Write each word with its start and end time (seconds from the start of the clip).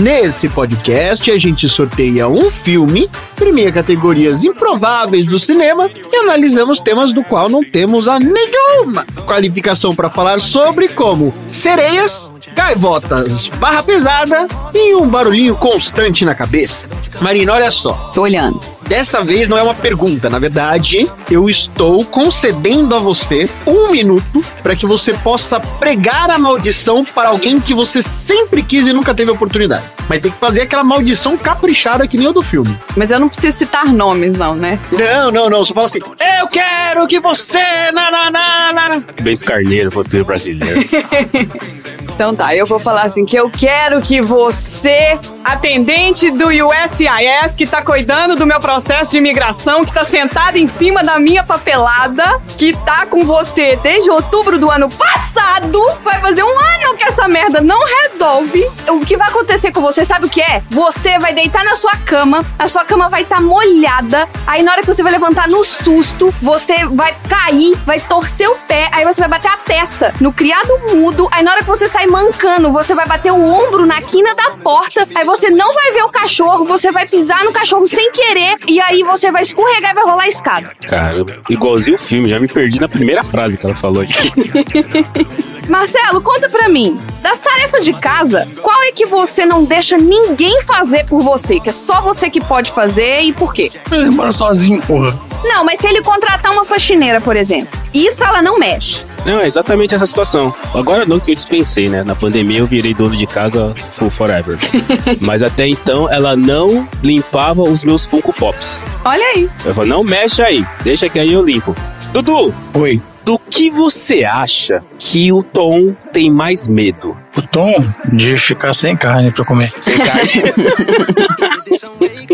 Nesse 0.00 0.48
podcast, 0.48 1.30
a 1.30 1.36
gente 1.36 1.68
sorteia 1.68 2.26
um 2.26 2.48
filme, 2.48 3.06
premia 3.36 3.70
categorias 3.70 4.42
improváveis 4.42 5.26
do 5.26 5.38
cinema 5.38 5.90
e 6.10 6.16
analisamos 6.16 6.80
temas 6.80 7.12
do 7.12 7.22
qual 7.22 7.50
não 7.50 7.62
temos 7.62 8.08
a 8.08 8.18
nenhuma 8.18 9.04
qualificação 9.26 9.94
para 9.94 10.08
falar 10.08 10.40
sobre, 10.40 10.88
como 10.88 11.34
sereias, 11.50 12.32
gaivotas, 12.54 13.48
barra 13.58 13.82
pesada 13.82 14.48
e 14.72 14.94
um 14.94 15.06
barulhinho 15.06 15.54
constante 15.54 16.24
na 16.24 16.34
cabeça. 16.34 16.88
Marina, 17.20 17.52
olha 17.52 17.70
só. 17.70 17.92
Tô 18.14 18.22
olhando. 18.22 18.79
Dessa 18.90 19.22
vez 19.22 19.48
não 19.48 19.56
é 19.56 19.62
uma 19.62 19.72
pergunta, 19.72 20.28
na 20.28 20.40
verdade, 20.40 21.08
eu 21.30 21.48
estou 21.48 22.04
concedendo 22.04 22.92
a 22.92 22.98
você 22.98 23.48
um 23.64 23.92
minuto 23.92 24.44
para 24.64 24.74
que 24.74 24.84
você 24.84 25.14
possa 25.14 25.60
pregar 25.60 26.28
a 26.28 26.36
maldição 26.36 27.04
para 27.04 27.28
alguém 27.28 27.60
que 27.60 27.72
você 27.72 28.02
sempre 28.02 28.64
quis 28.64 28.88
e 28.88 28.92
nunca 28.92 29.14
teve 29.14 29.30
oportunidade. 29.30 29.84
Mas 30.08 30.20
tem 30.20 30.32
que 30.32 30.38
fazer 30.38 30.62
aquela 30.62 30.82
maldição 30.82 31.38
caprichada 31.38 32.08
que 32.08 32.18
nem 32.18 32.26
o 32.26 32.32
do 32.32 32.42
filme. 32.42 32.76
Mas 32.96 33.12
eu 33.12 33.20
não 33.20 33.28
preciso 33.28 33.58
citar 33.58 33.86
nomes, 33.86 34.36
não, 34.36 34.56
né? 34.56 34.80
Não, 34.90 35.30
não, 35.30 35.48
não. 35.48 35.64
Só 35.64 35.72
fala 35.72 35.86
assim: 35.86 36.00
Eu 36.00 36.48
quero 36.48 37.06
que 37.06 37.20
você. 37.20 37.92
Na, 37.92 38.10
na, 38.10 38.28
na, 38.28 38.72
na. 38.72 39.02
Bento 39.22 39.44
Carneiro, 39.44 39.88
roteiro 39.90 40.24
brasileiro. 40.24 40.80
Então 42.20 42.36
tá, 42.36 42.54
eu 42.54 42.66
vou 42.66 42.78
falar 42.78 43.04
assim 43.04 43.24
que 43.24 43.34
eu 43.34 43.48
quero 43.48 44.02
que 44.02 44.20
você, 44.20 45.18
atendente 45.42 46.30
do 46.30 46.48
USCIS, 46.48 47.54
que 47.56 47.66
tá 47.66 47.82
cuidando 47.82 48.36
do 48.36 48.44
meu 48.44 48.60
processo 48.60 49.10
de 49.10 49.16
imigração, 49.16 49.86
que 49.86 49.94
tá 49.94 50.04
sentado 50.04 50.58
em 50.58 50.66
cima 50.66 51.02
da 51.02 51.18
minha 51.18 51.42
papelada, 51.42 52.38
que 52.58 52.76
tá 52.84 53.06
com 53.06 53.24
você 53.24 53.74
desde 53.76 54.10
outubro 54.10 54.58
do 54.58 54.70
ano 54.70 54.90
passado, 54.90 55.80
vai 56.04 56.20
fazer 56.20 56.42
um 56.42 56.58
ano 56.58 56.94
que 56.94 57.04
essa 57.04 57.26
merda 57.26 57.62
não 57.62 57.80
resolve. 58.02 58.70
O 58.90 59.00
que 59.00 59.16
vai 59.16 59.28
acontecer 59.28 59.72
com 59.72 59.80
você, 59.80 60.04
sabe 60.04 60.26
o 60.26 60.28
que 60.28 60.42
é? 60.42 60.62
Você 60.68 61.18
vai 61.18 61.32
deitar 61.32 61.64
na 61.64 61.74
sua 61.74 61.96
cama, 62.04 62.44
a 62.58 62.68
sua 62.68 62.84
cama 62.84 63.08
vai 63.08 63.22
estar 63.22 63.36
tá 63.36 63.40
molhada, 63.40 64.28
aí 64.46 64.62
na 64.62 64.72
hora 64.72 64.82
que 64.82 64.86
você 64.88 65.02
vai 65.02 65.12
levantar 65.12 65.48
no 65.48 65.64
susto, 65.64 66.34
você 66.42 66.84
vai 66.84 67.16
cair, 67.30 67.78
vai 67.86 67.98
torcer 67.98 68.50
o 68.50 68.56
pé, 68.68 68.90
aí 68.92 69.06
você 69.06 69.22
vai 69.22 69.30
bater 69.30 69.50
a 69.50 69.56
testa 69.56 70.12
no 70.20 70.34
criado 70.34 70.68
mudo, 70.94 71.26
aí 71.32 71.42
na 71.42 71.52
hora 71.52 71.62
que 71.62 71.68
você 71.68 71.88
sai 71.88 72.09
mancando, 72.10 72.72
você 72.72 72.94
vai 72.94 73.06
bater 73.06 73.32
o 73.32 73.42
ombro 73.42 73.86
na 73.86 74.02
quina 74.02 74.34
da 74.34 74.50
porta, 74.62 75.08
aí 75.14 75.24
você 75.24 75.48
não 75.48 75.72
vai 75.72 75.92
ver 75.92 76.02
o 76.02 76.10
cachorro, 76.10 76.64
você 76.64 76.90
vai 76.90 77.06
pisar 77.06 77.44
no 77.44 77.52
cachorro 77.52 77.86
sem 77.86 78.10
querer, 78.10 78.56
e 78.68 78.80
aí 78.80 79.02
você 79.02 79.30
vai 79.30 79.42
escorregar 79.42 79.92
e 79.92 79.94
vai 79.94 80.04
rolar 80.04 80.24
a 80.24 80.28
escada. 80.28 80.72
Caramba, 80.86 81.40
igualzinho 81.48 81.96
o 81.96 81.98
filme, 81.98 82.28
já 82.28 82.40
me 82.40 82.48
perdi 82.48 82.80
na 82.80 82.88
primeira 82.88 83.22
frase 83.22 83.56
que 83.56 83.64
ela 83.64 83.74
falou 83.74 84.02
aqui. 84.02 84.12
Marcelo, 85.70 86.20
conta 86.20 86.48
pra 86.48 86.68
mim. 86.68 87.00
Das 87.22 87.40
tarefas 87.40 87.84
de 87.84 87.92
casa, 87.92 88.48
qual 88.60 88.82
é 88.82 88.90
que 88.90 89.06
você 89.06 89.46
não 89.46 89.62
deixa 89.64 89.96
ninguém 89.96 90.60
fazer 90.62 91.06
por 91.06 91.22
você? 91.22 91.60
Que 91.60 91.68
é 91.68 91.72
só 91.72 92.00
você 92.00 92.28
que 92.28 92.40
pode 92.40 92.72
fazer 92.72 93.20
e 93.20 93.32
por 93.32 93.54
quê? 93.54 93.70
Ele 93.92 94.10
mora 94.10 94.32
sozinho, 94.32 94.82
porra. 94.82 95.16
Não, 95.44 95.64
mas 95.64 95.78
se 95.78 95.86
ele 95.86 96.02
contratar 96.02 96.52
uma 96.52 96.64
faxineira, 96.64 97.20
por 97.20 97.36
exemplo, 97.36 97.78
isso 97.94 98.22
ela 98.24 98.42
não 98.42 98.58
mexe. 98.58 99.06
Não, 99.24 99.40
é 99.40 99.46
exatamente 99.46 99.94
essa 99.94 100.06
situação. 100.06 100.54
Agora 100.74 101.04
não 101.04 101.20
que 101.20 101.30
eu 101.30 101.34
dispensei, 101.34 101.88
né? 101.88 102.02
Na 102.02 102.14
pandemia 102.14 102.58
eu 102.58 102.66
virei 102.66 102.94
dono 102.94 103.16
de 103.16 103.26
casa 103.26 103.74
full 103.92 104.10
forever. 104.10 104.58
Mas 105.20 105.42
até 105.42 105.66
então 105.66 106.10
ela 106.10 106.36
não 106.36 106.88
limpava 107.02 107.62
os 107.62 107.84
meus 107.84 108.04
Funko 108.04 108.32
Pops. 108.32 108.80
Olha 109.04 109.24
aí. 109.24 109.48
Eu 109.64 109.74
falei, 109.74 109.90
não 109.90 110.02
mexe 110.02 110.42
aí, 110.42 110.64
deixa 110.82 111.08
que 111.08 111.18
aí 111.18 111.32
eu 111.32 111.44
limpo. 111.44 111.76
Dudu, 112.12 112.52
Oi. 112.74 113.00
do 113.24 113.38
que 113.38 113.70
você 113.70 114.24
acha 114.24 114.82
que 115.02 115.32
o 115.32 115.42
Tom 115.42 115.94
tem 116.12 116.30
mais 116.30 116.68
medo? 116.68 117.16
O 117.34 117.40
Tom 117.42 117.72
de 118.12 118.36
ficar 118.36 118.74
sem 118.74 118.94
carne 118.96 119.30
pra 119.32 119.44
comer. 119.44 119.72
Sem 119.80 119.96
carne? 119.96 120.30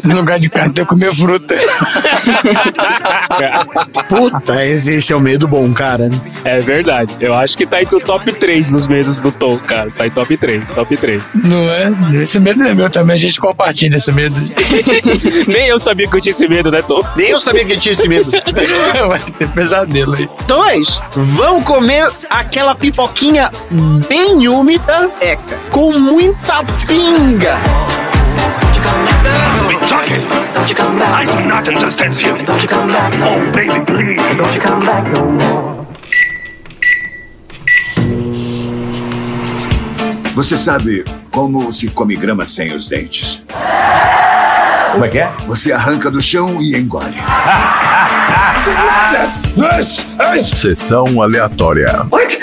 No 0.03 0.17
lugar 0.17 0.39
de 0.41 0.49
carne, 0.51 0.73
tem 0.73 0.85
que 0.85 0.89
comer 0.89 1.15
fruta. 1.15 1.55
Puta, 4.09 4.65
esse 4.67 5.13
é 5.13 5.17
o 5.17 5.21
medo 5.21 5.47
bom, 5.47 5.73
cara. 5.73 6.09
é 6.45 6.61
verdade. 6.61 7.15
Eu 7.21 7.35
acho 7.35 7.57
que 7.57 7.67
tá 7.67 7.83
entre 7.83 7.97
o 7.97 8.01
top 8.01 8.33
3 8.33 8.73
dos 8.73 8.87
medos 8.89 9.21
do 9.21 9.31
Tom, 9.31 9.59
cara. 9.59 9.91
Tá 9.91 10.07
em 10.07 10.11
top 10.11 10.37
3, 10.37 10.71
top 10.71 10.97
3. 10.97 11.23
Não 11.35 11.69
é? 11.71 11.93
Esse 12.23 12.41
medo 12.41 12.63
é 12.65 12.75
meu 12.75 12.89
também, 12.91 13.15
a 13.15 13.19
gente 13.19 13.39
compartilha 13.41 13.97
esse 13.97 14.11
medo. 14.11 14.35
Nem 15.47 15.69
eu 15.69 15.79
sabia 15.79 16.09
que 16.09 16.17
eu 16.17 16.21
tinha 16.21 16.31
esse 16.33 16.49
medo, 16.49 16.71
né, 16.71 16.83
Tom? 16.83 17.01
Nem 17.17 17.29
eu 17.31 17.39
sabia 17.39 17.65
que 17.65 17.77
tinha 17.77 17.93
esse 17.93 18.09
medo. 18.09 18.31
Vai 19.09 19.21
ter 19.39 19.49
pesadelo 19.51 20.15
aí. 20.15 20.29
Então 20.45 20.65
é 20.65 20.79
isso. 20.79 21.03
Vamos 21.13 21.65
comer 21.65 22.09
aquela 22.57 22.75
pipoquinha 22.75 23.51
bem 24.09 24.49
úmida 24.49 25.11
Eca. 25.21 25.59
com 25.71 25.93
muita 25.93 26.65
pinga. 26.87 27.59
Socket! 29.87 30.23
I 31.13 31.27
do 31.27 31.41
not 31.43 31.69
understand 31.69 32.15
you. 32.23 32.35
Oh, 32.35 33.53
baby, 33.53 33.79
please. 33.85 34.17
Você 40.35 40.57
sabe 40.57 41.05
como 41.31 41.71
se 41.71 41.89
come 41.91 42.17
grama 42.17 42.47
sem 42.47 42.73
os 42.73 42.89
dentes? 42.89 43.45
Como 44.97 45.05
é 45.05 45.11
que 45.11 45.19
é? 45.19 45.31
Você 45.47 45.73
arranca 45.73 46.11
do 46.11 46.23
chão 46.23 46.59
e 46.59 46.75
engole. 46.75 47.15
Yes! 49.13 49.47
Yes! 50.19 50.47
Sessão 50.59 51.21
aleatória. 51.21 52.03
Muito 52.11 52.39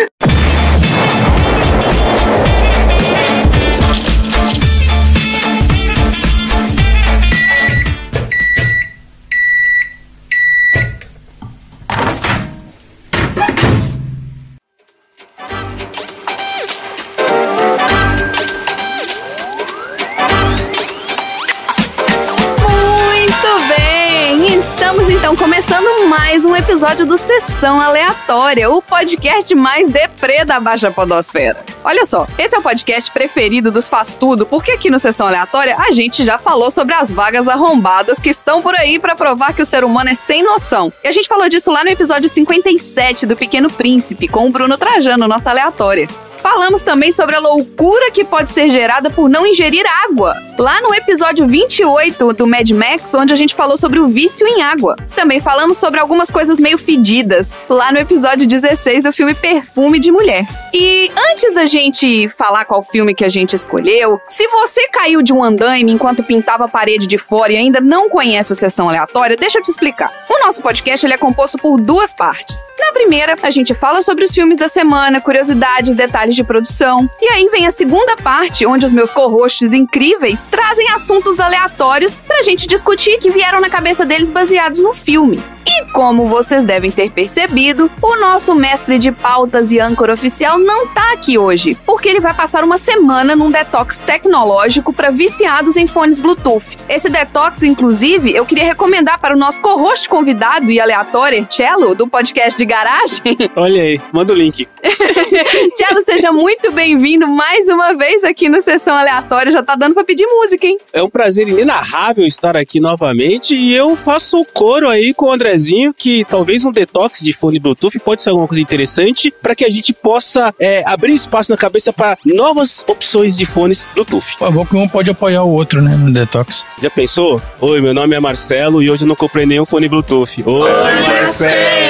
episódio 26.84 27.06
do 27.06 27.18
Sessão 27.18 27.80
Aleatória, 27.80 28.70
o 28.70 28.82
podcast 28.82 29.56
mais 29.56 29.90
deprê 29.90 30.44
da 30.44 30.60
Baixa 30.60 30.92
Podosfera. 30.92 31.64
Olha 31.82 32.06
só, 32.06 32.28
esse 32.38 32.58
é 32.58 32.60
o 32.60 32.62
podcast 32.62 33.10
preferido 33.10 33.72
dos 33.72 33.88
Faz 33.88 34.14
Tudo, 34.14 34.46
porque 34.46 34.72
aqui 34.72 34.90
no 34.90 35.00
Sessão 35.00 35.28
Aleatória 35.28 35.78
a 35.80 35.94
gente 35.94 36.26
já 36.26 36.38
falou 36.38 36.70
sobre 36.70 36.94
as 36.94 37.10
vagas 37.10 37.48
arrombadas 37.48 38.20
que 38.20 38.30
estão 38.30 38.62
por 38.62 38.76
aí 38.76 39.00
pra 39.00 39.16
provar 39.16 39.54
que 39.54 39.62
o 39.62 39.66
ser 39.66 39.86
humano 39.86 40.10
é 40.10 40.14
sem 40.14 40.44
noção. 40.44 40.92
E 41.02 41.08
a 41.08 41.12
gente 41.14 41.30
falou 41.30 41.48
disso 41.48 41.72
lá 41.72 41.86
no 41.86 41.90
episódio 41.90 42.28
57 42.28 43.26
do 43.26 43.38
Pequeno 43.38 43.72
Príncipe, 43.72 44.28
com 44.28 44.46
o 44.46 44.52
Bruno 44.52 44.78
Trajano, 44.78 45.26
nossa 45.26 45.52
aleatória. 45.52 46.10
Falamos 46.44 46.84
também 46.84 47.10
sobre 47.10 47.38
a 47.38 47.40
loucura 47.40 48.12
que 48.12 48.26
pode 48.26 48.50
ser 48.50 48.70
gerada 48.70 49.10
por 49.10 49.30
não 49.30 49.48
ingerir 49.48 49.86
água. 50.04 50.36
Lá 50.60 50.82
no 50.82 50.94
episódio 50.94 51.48
28 51.48 52.34
do 52.34 52.46
Mad 52.46 52.70
Max, 52.72 53.14
onde 53.14 53.32
a 53.32 53.36
gente 53.36 53.56
falou 53.56 53.78
sobre 53.78 53.98
o 53.98 54.10
vício 54.10 54.46
em 54.46 54.62
água. 54.62 54.98
Também 55.16 55.40
falamos 55.40 55.78
sobre 55.78 56.02
algumas 56.02 56.30
coisas 56.30 56.60
meio 56.60 56.78
fedidas, 56.78 57.56
lá 57.70 57.94
no 57.94 57.98
episódio 57.98 58.46
16 58.46 59.06
do 59.06 59.14
filme 59.14 59.34
Perfume 59.34 60.00
de 60.00 60.12
Mulher. 60.12 60.46
E 60.74 61.10
antes 61.32 61.54
da 61.54 61.66
gente 61.66 62.28
falar 62.28 62.66
qual 62.66 62.84
filme 62.84 63.16
que 63.16 63.24
a 63.24 63.30
gente 63.30 63.56
escolheu, 63.56 64.20
se 64.28 64.46
você 64.50 64.90
caiu 64.90 65.22
de 65.22 65.32
um 65.32 65.42
andaime 65.42 65.94
enquanto 65.94 66.24
pintava 66.24 66.66
a 66.66 66.68
parede 66.68 67.08
de 67.08 67.18
fora 67.18 67.54
e 67.54 67.58
ainda 67.58 67.80
não 67.80 68.10
conhece 68.10 68.52
o 68.52 68.56
Sessão 68.56 68.90
Aleatória, 68.90 69.38
deixa 69.38 69.60
eu 69.60 69.64
te 69.64 69.72
explicar. 69.72 70.12
O 70.30 70.46
nosso 70.46 70.62
podcast 70.62 71.06
ele 71.06 71.14
é 71.14 71.18
composto 71.18 71.58
por 71.58 71.80
duas 71.80 72.14
partes. 72.14 72.66
Na 72.78 72.92
primeira, 72.92 73.36
a 73.42 73.50
gente 73.50 73.74
fala 73.74 74.02
sobre 74.02 74.26
os 74.26 74.32
filmes 74.32 74.58
da 74.58 74.68
semana, 74.68 75.22
curiosidades, 75.22 75.96
detalhes 75.96 76.33
de 76.36 76.44
produção. 76.44 77.10
E 77.22 77.28
aí 77.30 77.50
vem 77.50 77.66
a 77.66 77.72
segunda 77.72 78.16
parte, 78.16 78.66
onde 78.66 78.86
os 78.86 78.94
meus 78.94 79.12
co-hosts 79.12 79.74
incríveis 79.74 80.46
trazem 80.50 80.90
assuntos 80.92 81.40
aleatórios 81.40 82.18
pra 82.20 82.44
gente 82.44 82.68
discutir 82.68 83.20
que 83.20 83.32
vieram 83.32 83.62
na 83.62 83.70
cabeça 83.70 84.06
deles 84.06 84.32
baseados 84.32 84.80
no 84.80 84.94
filme. 84.94 85.44
E 85.66 85.86
como 85.92 86.26
vocês 86.26 86.64
devem 86.64 86.92
ter 86.92 87.10
percebido, 87.10 87.90
o 88.02 88.16
nosso 88.18 88.54
mestre 88.54 89.00
de 89.00 89.12
pautas 89.12 89.72
e 89.72 89.80
âncora 89.80 90.14
oficial 90.14 90.60
não 90.60 90.88
tá 90.88 91.14
aqui 91.14 91.38
hoje, 91.38 91.78
porque 91.86 92.10
ele 92.10 92.20
vai 92.20 92.34
passar 92.34 92.64
uma 92.64 92.78
semana 92.78 93.36
num 93.36 93.50
detox 93.50 94.02
tecnológico 94.02 94.92
para 94.92 95.10
viciados 95.10 95.78
em 95.78 95.88
fones 95.88 96.20
Bluetooth. 96.20 96.76
Esse 96.90 97.10
detox, 97.10 97.64
inclusive, 97.64 98.36
eu 98.36 98.46
queria 98.46 98.66
recomendar 98.66 99.20
para 99.20 99.36
o 99.36 99.40
nosso 99.40 99.62
co-host 99.62 100.10
convidado 100.10 100.70
e 100.70 100.80
aleatório, 100.80 101.48
Cello, 101.50 101.96
do 101.96 102.08
podcast 102.08 102.58
de 102.58 102.66
garagem. 102.66 103.38
Olha 103.56 103.82
aí, 103.82 104.02
manda 104.12 104.34
o 104.34 104.36
link. 104.36 104.68
Cello, 105.76 106.04
seja 106.24 106.32
muito 106.32 106.72
bem-vindo 106.72 107.28
mais 107.28 107.68
uma 107.68 107.94
vez 107.96 108.24
aqui 108.24 108.48
no 108.48 108.62
Sessão 108.62 108.96
Aleatória. 108.96 109.52
Já 109.52 109.62
tá 109.62 109.76
dando 109.76 109.94
para 109.94 110.06
pedir 110.06 110.26
música, 110.26 110.66
hein? 110.66 110.78
É 110.94 111.04
um 111.04 111.10
prazer 111.10 111.50
inenarrável 111.50 112.26
estar 112.26 112.56
aqui 112.56 112.80
novamente 112.80 113.54
e 113.54 113.76
eu 113.76 113.94
faço 113.98 114.40
o 114.40 114.46
coro 114.46 114.88
aí 114.88 115.14
com 115.14 115.26
o 115.26 115.34
Andrezinho 115.34 115.94
que 115.94 116.24
talvez 116.24 116.64
um 116.64 116.72
detox 116.72 117.20
de 117.20 117.34
fone 117.34 117.60
Bluetooth 117.60 118.00
pode 118.00 118.22
ser 118.22 118.30
alguma 118.30 118.48
coisa 118.48 118.62
interessante 118.62 119.34
para 119.42 119.54
que 119.54 119.66
a 119.66 119.70
gente 119.70 119.92
possa 119.92 120.56
é, 120.58 120.82
abrir 120.86 121.12
espaço 121.12 121.52
na 121.52 121.58
cabeça 121.58 121.92
para 121.92 122.18
novas 122.26 122.86
opções 122.88 123.38
de 123.38 123.46
fones 123.46 123.86
Bluetooth. 123.94 124.38
É 124.40 124.50
bom 124.50 124.66
que 124.66 124.78
um 124.78 124.88
pode 124.88 125.12
apoiar 125.12 125.44
o 125.44 125.52
outro, 125.52 125.82
né, 125.82 125.94
no 125.98 126.10
detox. 126.10 126.64
Já 126.82 126.90
pensou? 126.90 127.42
Oi, 127.60 127.82
meu 127.82 127.94
nome 127.94 128.16
é 128.16 128.20
Marcelo 128.22 128.82
e 128.82 128.90
hoje 128.90 129.04
eu 129.04 129.10
não 129.10 129.16
comprei 129.18 129.46
nenhum 129.46 129.66
fone 129.66 129.90
Bluetooth. 129.90 130.42
Oi, 130.46 130.72
Marcelo! 131.06 131.84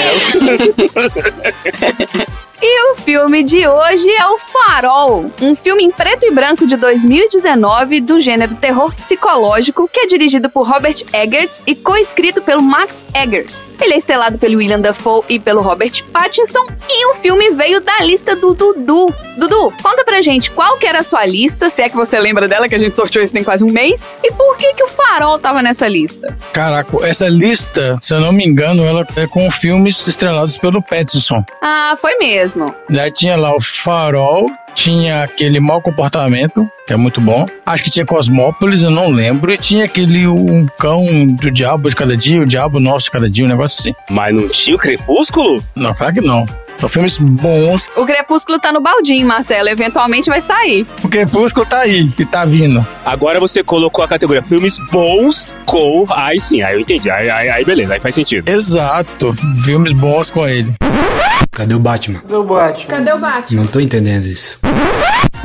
E 2.76 2.92
o 2.92 2.96
filme 2.96 3.44
de 3.44 3.68
hoje 3.68 4.10
é 4.10 4.26
O 4.26 4.40
Farol, 4.40 5.32
um 5.40 5.56
filme 5.56 5.84
em 5.84 5.92
preto 5.92 6.26
e 6.26 6.32
branco 6.32 6.66
de 6.66 6.76
2019 6.76 8.02
do 8.02 8.20
gênero 8.20 8.56
terror 8.56 8.92
psicológico 8.96 9.88
que 9.88 10.00
é 10.00 10.08
dirigido 10.08 10.50
por 10.50 10.68
Robert 10.68 10.96
Eggers 11.14 11.64
e 11.68 11.76
co-escrito 11.76 12.42
pelo 12.42 12.64
Max 12.64 13.06
Eggers. 13.14 13.70
Ele 13.80 13.94
é 13.94 13.98
estrelado 13.98 14.40
pelo 14.40 14.58
William 14.58 14.80
Dafoe 14.80 15.24
e 15.30 15.40
pelo 15.40 15.62
Robert 15.62 16.04
Pattinson 16.12 16.66
e 16.90 17.12
o 17.12 17.16
filme 17.16 17.52
veio 17.52 17.80
da 17.80 18.00
lista 18.00 18.36
do 18.36 18.56
Dudu. 18.56 19.14
Dudu, 19.38 19.72
conta 19.82 20.04
pra 20.04 20.22
gente 20.22 20.50
qual 20.50 20.78
que 20.78 20.88
era 20.88 21.02
a 21.02 21.04
sua 21.04 21.26
lista, 21.26 21.70
se 21.70 21.84
é 21.84 21.90
que 21.90 21.96
você 21.96 22.20
lembra 22.20 22.48
dela, 22.48 22.68
que 22.68 22.76
a 22.76 22.80
gente 22.80 22.96
sorteou 22.96 23.24
isso 23.24 23.34
tem 23.34 23.44
quase 23.44 23.64
um 23.64 23.72
mês, 23.72 24.12
e 24.24 24.32
por 24.32 24.58
que 24.58 24.74
que 24.74 24.84
o 24.84 24.88
Farol 24.88 25.38
tava 25.38 25.62
nessa 25.62 25.88
lista? 25.88 26.36
Caraca, 26.52 27.06
essa 27.08 27.28
lista, 27.28 27.98
se 28.00 28.14
eu 28.14 28.20
não 28.20 28.32
me 28.32 28.46
engano, 28.46 28.84
ela 28.86 29.06
é 29.16 29.28
com 29.28 29.50
filmes 29.52 30.06
estrelados 30.08 30.58
pelo 30.58 30.82
Pattinson. 30.82 31.44
Ah, 31.62 31.96
foi 32.00 32.16
mesmo. 32.18 32.63
Já 32.90 33.10
tinha 33.10 33.36
lá 33.36 33.56
o 33.56 33.62
Farol, 33.62 34.52
tinha 34.76 35.24
aquele 35.24 35.60
mau 35.60 35.82
comportamento, 35.82 36.70
que 36.86 36.94
é 36.94 36.96
muito 36.96 37.22
bom. 37.22 37.46
Acho 37.66 37.84
que 37.84 37.90
tinha 37.90 38.06
Cosmópolis, 38.06 38.84
eu 38.84 38.92
não 38.92 39.10
lembro. 39.10 39.52
E 39.52 39.58
tinha 39.58 39.86
aquele 39.86 40.28
um 40.28 40.66
cão 40.78 41.26
do 41.26 41.52
diabo 41.52 41.90
de 41.90 41.96
cada 41.96 42.18
dia, 42.18 42.42
o 42.42 42.46
diabo 42.46 42.80
nosso 42.80 43.06
de 43.06 43.12
cada 43.12 43.30
dia, 43.30 43.46
um 43.46 43.48
negócio 43.48 43.80
assim. 43.80 43.94
Mas 44.10 44.34
não 44.34 44.48
tinha 44.48 44.76
o 44.76 44.80
Crepúsculo? 44.80 45.64
Não, 45.76 45.94
claro 45.94 46.14
que 46.14 46.22
não. 46.22 46.46
São 46.84 46.90
filmes 46.90 47.18
bons. 47.18 47.90
O 47.96 48.06
Crepúsculo 48.06 48.60
tá 48.60 48.70
no 48.74 48.82
baldinho, 48.82 49.26
Marcelo, 49.26 49.70
eventualmente 49.70 50.30
vai 50.30 50.42
sair. 50.42 50.86
O 51.02 51.08
Crepúsculo 51.08 51.66
tá 51.66 51.78
aí, 51.78 52.10
que 52.10 52.26
tá 52.26 52.44
vindo. 52.44 52.86
Agora 53.06 53.40
você 53.40 53.64
colocou 53.64 54.04
a 54.04 54.08
categoria 54.08 54.44
filmes 54.44 54.78
bons 54.92 55.56
com. 55.66 56.04
Aí 56.12 56.42
sim, 56.42 56.62
aí 56.62 56.74
eu 56.76 56.82
entendi. 56.82 57.10
Aí, 57.10 57.30
aí, 57.30 57.50
aí 57.50 57.64
beleza, 57.64 57.94
aí 57.94 58.02
faz 58.02 58.14
sentido. 58.14 58.50
Exato, 58.50 59.32
filmes 59.64 59.94
bons 59.94 60.30
com 60.30 60.46
ele. 60.46 60.74
Cadê 61.52 61.74
o 61.74 61.80
Batman? 61.80 62.20
Cadê 62.20 62.36
o 63.14 63.18
Batman? 63.18 63.62
Não 63.62 63.68
tô 63.68 63.80
entendendo 63.80 64.26
isso. 64.26 64.60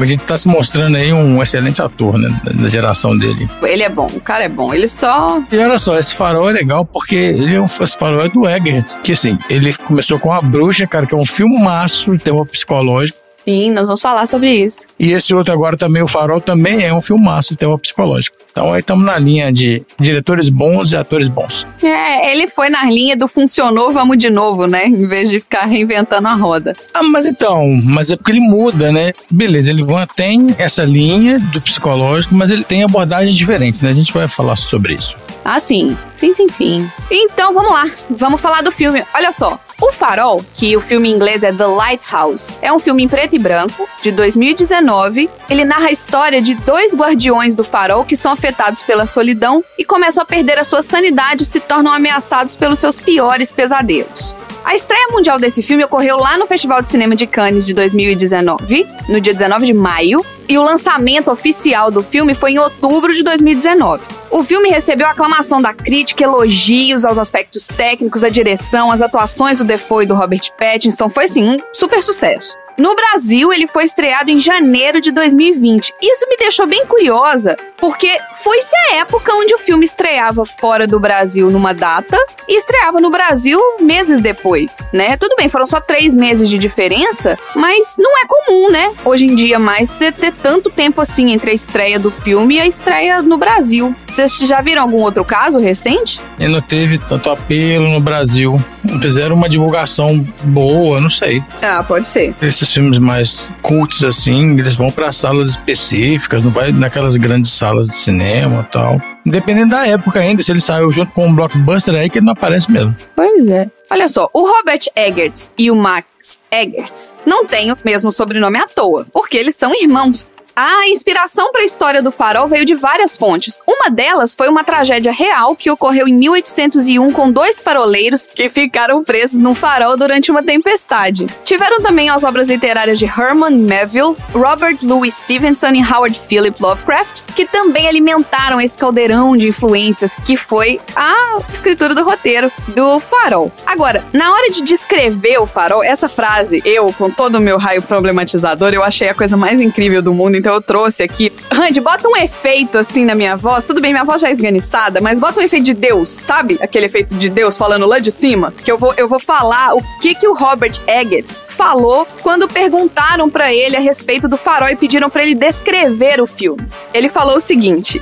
A 0.01 0.05
gente 0.05 0.23
tá 0.23 0.39
se 0.39 0.47
mostrando 0.47 0.97
aí 0.97 1.13
um 1.13 1.43
excelente 1.43 1.83
ator, 1.83 2.17
né, 2.17 2.29
da- 2.45 2.53
da 2.53 2.69
geração 2.69 3.17
dele. 3.17 3.51
Ele 3.61 3.83
é 3.83 3.89
bom, 3.89 4.07
o 4.07 4.21
cara 4.21 4.45
é 4.45 4.49
bom. 4.49 4.73
Ele 4.73 4.87
só. 4.87 5.43
E 5.51 5.59
olha 5.59 5.77
só, 5.77 5.99
esse 5.99 6.15
farol 6.15 6.49
é 6.49 6.53
legal 6.53 6.85
porque 6.85 7.17
ele 7.17 7.57
é 7.57 7.61
um, 7.61 7.65
esse 7.65 7.99
farol 7.99 8.21
é 8.25 8.29
do 8.29 8.49
Eggert, 8.49 9.01
que 9.03 9.11
assim, 9.11 9.37
ele 9.51 9.73
começou 9.75 10.21
com 10.21 10.33
A 10.33 10.41
Bruxa, 10.41 10.87
cara, 10.87 11.05
que 11.05 11.13
é 11.17 11.19
um 11.19 11.27
filmaço 11.29 12.13
de 12.13 12.19
terror 12.23 12.47
psicológico. 12.47 13.19
Sim, 13.49 13.71
nós 13.71 13.87
vamos 13.87 14.03
falar 14.03 14.27
sobre 14.27 14.53
isso. 14.53 14.87
E 14.99 15.13
esse 15.13 15.35
outro 15.35 15.55
agora 15.55 15.75
também, 15.75 16.03
o 16.03 16.07
Farol, 16.07 16.39
também 16.39 16.85
é 16.85 16.93
um 16.93 17.01
filmaço 17.01 17.55
de 17.55 17.59
terror 17.59 17.79
psicológico. 17.79 18.37
Então 18.51 18.75
aí 18.75 18.81
estamos 18.81 19.07
na 19.07 19.17
linha 19.17 19.51
de 19.51 19.83
diretores 19.99 20.51
bons 20.51 20.93
e 20.93 20.97
atores 20.97 21.29
bons. 21.29 21.67
É, 21.83 22.31
ele 22.31 22.47
foi 22.47 22.69
na 22.69 22.85
linha 22.85 23.17
do 23.17 23.27
funcionou, 23.27 23.91
vamos 23.91 24.19
de 24.19 24.29
novo, 24.29 24.67
né? 24.67 24.87
Em 24.87 25.07
vez 25.07 25.31
de 25.31 25.41
ficar 25.41 25.65
reinventando 25.65 26.29
a 26.29 26.35
roda. 26.35 26.77
Ah, 26.93 27.03
mas 27.03 27.25
então, 27.25 27.67
mas 27.85 28.11
é 28.11 28.17
porque 28.17 28.33
ele 28.33 28.41
muda, 28.41 28.93
né? 28.93 29.13
Beleza, 29.31 29.71
ele 29.71 29.83
tem 30.15 30.55
essa 30.59 30.85
linha 30.85 31.39
do 31.39 31.61
psicológico, 31.63 32.35
mas 32.35 32.51
ele 32.51 32.65
tem 32.65 32.83
abordagens 32.83 33.35
diferentes, 33.35 33.81
né? 33.81 33.89
A 33.89 33.95
gente 33.95 34.13
vai 34.13 34.29
falar 34.29 34.57
sobre 34.57 34.93
isso. 34.93 35.17
Ah, 35.43 35.59
sim. 35.59 35.97
Sim, 36.13 36.35
sim, 36.35 36.49
sim. 36.51 36.91
Então, 37.11 37.55
vamos 37.55 37.73
lá. 37.73 37.87
Vamos 38.11 38.41
falar 38.41 38.61
do 38.61 38.71
filme. 38.71 39.03
Olha 39.15 39.33
só. 39.33 39.59
O 39.81 39.93
Farol, 39.93 40.45
que 40.55 40.77
o 40.77 40.81
filme 40.81 41.09
em 41.09 41.15
inglês 41.15 41.45
é 41.45 41.53
The 41.53 41.67
Lighthouse, 41.67 42.51
é 42.61 42.73
um 42.73 42.81
filme 42.81 43.05
em 43.05 43.09
preto 43.09 43.37
e 43.37 43.39
branco, 43.39 43.89
de 44.03 44.11
2019. 44.11 45.31
Ele 45.49 45.65
narra 45.65 45.87
a 45.87 45.93
história 45.93 46.43
de 46.43 46.55
dois 46.55 46.97
guardiões 46.97 47.55
do 47.55 47.63
farol 47.63 48.05
que 48.05 48.17
são 48.17 48.33
afetados 48.33 48.83
pela 48.83 49.07
solidão 49.07 49.65
e 49.79 49.85
começam 49.85 50.21
a 50.21 50.27
perder 50.27 50.59
a 50.59 50.65
sua 50.65 50.83
sanidade 50.83 51.45
e 51.45 51.47
se 51.47 51.61
tornam 51.61 51.93
ameaçados 51.93 52.57
pelos 52.57 52.81
seus 52.81 52.99
piores 52.99 53.53
pesadelos. 53.53 54.37
A 54.65 54.75
estreia 54.75 55.09
mundial 55.13 55.39
desse 55.39 55.63
filme 55.63 55.85
ocorreu 55.85 56.17
lá 56.17 56.37
no 56.37 56.47
Festival 56.47 56.83
de 56.83 56.89
Cinema 56.89 57.15
de 57.15 57.27
Cannes 57.29 57.65
de 57.65 57.73
2019, 57.73 58.85
no 59.09 59.21
dia 59.21 59.33
19 59.33 59.65
de 59.65 59.73
maio, 59.73 60.27
e 60.49 60.57
o 60.57 60.63
lançamento 60.63 61.31
oficial 61.31 61.91
do 61.91 62.03
filme 62.03 62.35
foi 62.35 62.53
em 62.53 62.59
outubro 62.59 63.13
de 63.13 63.23
2019. 63.23 64.03
O 64.31 64.43
filme 64.43 64.71
recebeu 64.71 65.07
aclamação 65.07 65.61
da 65.61 65.75
crítica, 65.75 66.25
elogios 66.25 67.05
aos 67.05 67.19
aspectos 67.19 67.67
técnicos, 67.67 68.25
a 68.25 68.29
direção, 68.29 68.91
as 68.91 69.03
atuações 69.03 69.59
do 69.59 69.65
Defoe 69.65 70.05
e 70.05 70.07
do 70.07 70.15
Robert 70.15 70.53
Pattinson. 70.59 71.09
Foi, 71.09 71.25
assim, 71.25 71.45
um 71.49 71.59
super 71.73 72.03
sucesso. 72.03 72.57
No 72.79 72.95
Brasil, 72.95 73.53
ele 73.53 73.67
foi 73.67 73.83
estreado 73.83 74.31
em 74.31 74.39
janeiro 74.39 75.01
de 75.01 75.11
2020. 75.11 75.95
Isso 76.01 76.29
me 76.29 76.37
deixou 76.37 76.65
bem 76.65 76.87
curiosa, 76.87 77.57
porque 77.79 78.19
foi-se 78.35 78.75
a 78.91 78.97
época 78.97 79.33
onde 79.35 79.55
o 79.55 79.59
filme 79.59 79.85
estreava 79.85 80.45
fora 80.45 80.87
do 80.87 80.99
Brasil 80.99 81.49
numa 81.51 81.73
data 81.73 82.17
e 82.49 82.59
estreava 82.59 83.01
no 83.01 83.11
Brasil 83.11 83.61
meses 83.81 84.21
depois, 84.21 84.89
né? 84.93 85.17
Tudo 85.17 85.37
bem, 85.37 85.49
foram 85.49 85.67
só 85.67 85.81
três 85.81 86.17
meses 86.17 86.49
de 86.49 86.59
diferença, 86.59 87.39
mas 87.55 87.95
não 87.99 88.11
é 88.19 88.27
comum, 88.27 88.71
né? 88.71 88.93
Hoje 89.05 89.27
em 89.27 89.35
dia, 89.35 89.59
mais 89.59 89.93
ter, 89.93 90.13
ter 90.13 90.33
tanto 90.33 90.71
tempo 90.71 91.01
assim 91.01 91.31
entre 91.31 91.51
a 91.51 91.55
estreia 91.55 91.99
do 91.99 92.11
filme 92.11 92.57
e 92.57 92.61
a 92.61 92.67
estreia 92.67 93.23
no 93.23 93.39
Brasil. 93.39 93.95
Vocês 94.07 94.37
já 94.39 94.61
viram 94.61 94.83
algum 94.83 95.03
outro 95.03 95.25
caso 95.25 95.59
recente? 95.59 96.21
E 96.39 96.49
não 96.49 96.61
teve 96.61 96.99
tanto 96.99 97.31
apelo 97.31 97.89
no 97.89 98.01
Brasil. 98.01 98.57
Fizeram 99.03 99.37
uma 99.37 99.49
divulgação 99.49 100.27
boa, 100.45 101.01
não 101.01 101.11
sei. 101.11 101.43
Ah, 101.61 101.83
pode 101.83 102.07
ser. 102.07 102.35
Esses 102.41 102.73
filmes 102.73 102.99
mais 102.99 103.51
cultos 103.61 104.03
assim, 104.03 104.59
eles 104.59 104.75
vão 104.75 104.91
para 104.91 105.13
salas 105.13 105.51
específicas, 105.51 106.43
não 106.43 106.51
vai 106.51 106.73
naquelas 106.73 107.17
grandes 107.17 107.53
salas 107.53 107.68
de 107.77 107.95
cinema 107.95 108.67
e 108.67 108.73
tal. 108.73 109.01
Dependendo 109.25 109.71
da 109.71 109.87
época 109.87 110.21
ainda, 110.21 110.43
se 110.43 110.51
ele 110.51 110.61
saiu 110.61 110.91
junto 110.91 111.13
com 111.13 111.27
um 111.27 111.35
blockbuster 111.35 111.95
aí 111.95 112.09
que 112.09 112.19
ele 112.19 112.27
não 112.27 112.33
aparece 112.33 112.71
mesmo. 112.71 112.95
Pois 113.15 113.49
é. 113.49 113.69
Olha 113.91 114.09
só, 114.09 114.29
o 114.33 114.47
Robert 114.47 114.81
Eggers 114.95 115.53
e 115.57 115.71
o 115.71 115.77
Max 115.77 116.41
Eggers 116.51 117.17
não 117.25 117.47
têm 117.47 117.73
o 117.73 117.77
mesmo 117.85 118.13
sobrenome 118.13 118.59
à 118.59 118.67
toa, 118.67 119.07
porque 119.13 119.37
eles 119.37 119.55
são 119.55 119.75
irmãos. 119.75 120.35
A 120.61 120.89
inspiração 120.89 121.53
para 121.53 121.63
a 121.63 121.65
história 121.65 122.03
do 122.03 122.11
farol 122.11 122.49
veio 122.49 122.65
de 122.65 122.75
várias 122.75 123.17
fontes. 123.17 123.63
Uma 123.65 123.89
delas 123.89 124.35
foi 124.35 124.49
uma 124.49 124.65
tragédia 124.65 125.13
real 125.13 125.55
que 125.55 125.71
ocorreu 125.71 126.09
em 126.09 126.15
1801 126.15 127.13
com 127.13 127.31
dois 127.31 127.63
faroleiros 127.63 128.25
que 128.25 128.49
ficaram 128.49 129.05
presos 129.05 129.39
num 129.39 129.55
farol 129.55 129.97
durante 129.97 130.33
uma 130.33 130.43
tempestade. 130.43 131.27
Tiveram 131.45 131.81
também 131.81 132.11
as 132.11 132.25
obras 132.25 132.49
literárias 132.49 132.99
de 132.99 133.05
Herman 133.05 133.57
Melville, 133.57 134.17
Robert 134.33 134.79
Louis 134.83 135.15
Stevenson 135.15 135.75
e 135.75 135.81
Howard 135.81 136.19
Philip 136.19 136.61
Lovecraft, 136.61 137.23
que 137.37 137.47
também 137.47 137.87
alimentaram 137.87 138.61
esse 138.61 138.77
caldeirão 138.77 139.37
de 139.37 139.47
influências 139.47 140.17
que 140.27 140.37
foi 140.37 140.81
a 140.97 141.39
escritura 141.53 141.95
do 141.95 142.03
roteiro 142.03 142.51
do 142.75 142.99
farol. 142.99 143.53
Agora, 143.65 144.05
na 144.13 144.33
hora 144.33 144.51
de 144.51 144.63
descrever 144.63 145.39
o 145.39 145.47
farol, 145.47 145.85
essa 145.85 146.09
frase, 146.09 146.61
eu, 146.65 146.93
com 146.95 147.09
todo 147.09 147.37
o 147.37 147.41
meu 147.41 147.59
raio 147.59 147.81
problematizador, 147.81 148.75
eu 148.75 148.83
achei 148.83 149.09
a 149.09 149.15
coisa 149.15 149.37
mais 149.37 149.61
incrível 149.61 150.03
do 150.03 150.13
mundo, 150.13 150.37
então 150.37 150.48
eu 150.49 150.61
trouxe 150.61 151.03
aqui. 151.03 151.33
Randy, 151.51 151.81
bota 151.81 152.09
um 152.09 152.17
efeito 152.17 152.79
assim 152.79 153.05
na 153.05 153.15
minha 153.15 153.37
voz. 153.37 153.65
Tudo 153.65 153.81
bem, 153.81 153.93
minha 153.93 154.05
voz 154.05 154.21
já 154.21 154.29
é 154.29 154.33
esganiçada, 154.33 155.01
mas 155.01 155.19
bota 155.19 155.41
um 155.41 155.43
efeito 155.43 155.65
de 155.65 155.75
Deus, 155.75 156.09
sabe? 156.09 156.59
Aquele 156.61 156.87
efeito 156.87 157.15
de 157.15 157.29
Deus 157.29 157.57
falando 157.57 157.87
lá 157.87 157.99
de 157.99 158.11
cima. 158.11 158.53
Que 158.65 158.71
eu 158.71 158.79
vou, 158.79 158.95
eu 158.97 159.09
vou 159.09 159.19
falar 159.19 159.75
o 159.75 159.83
que, 160.01 160.15
que 160.15 160.27
o 160.27 160.35
Robert 160.35 160.81
Eggers 160.87 161.43
falou 161.49 162.07
quando 162.23 162.49
perguntaram 162.49 163.29
pra 163.29 163.53
ele 163.53 163.77
a 163.77 163.81
respeito 163.81 164.29
do 164.29 164.37
farol 164.37 164.69
e 164.69 164.77
pediram 164.77 165.11
pra 165.11 165.23
ele 165.23 165.35
descrever 165.35 166.21
o 166.21 166.27
filme. 166.27 166.67
Ele 166.95 167.09
falou 167.09 167.37
o 167.37 167.41
seguinte. 167.41 168.01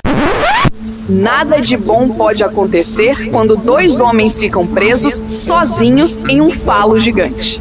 Nada 1.08 1.60
de 1.60 1.76
bom 1.76 2.08
pode 2.08 2.42
acontecer 2.42 3.30
quando 3.30 3.56
dois 3.56 4.00
homens 4.00 4.38
ficam 4.38 4.66
presos 4.66 5.14
sozinhos 5.30 6.18
em 6.28 6.40
um 6.40 6.50
falo 6.50 6.98
gigante. 6.98 7.60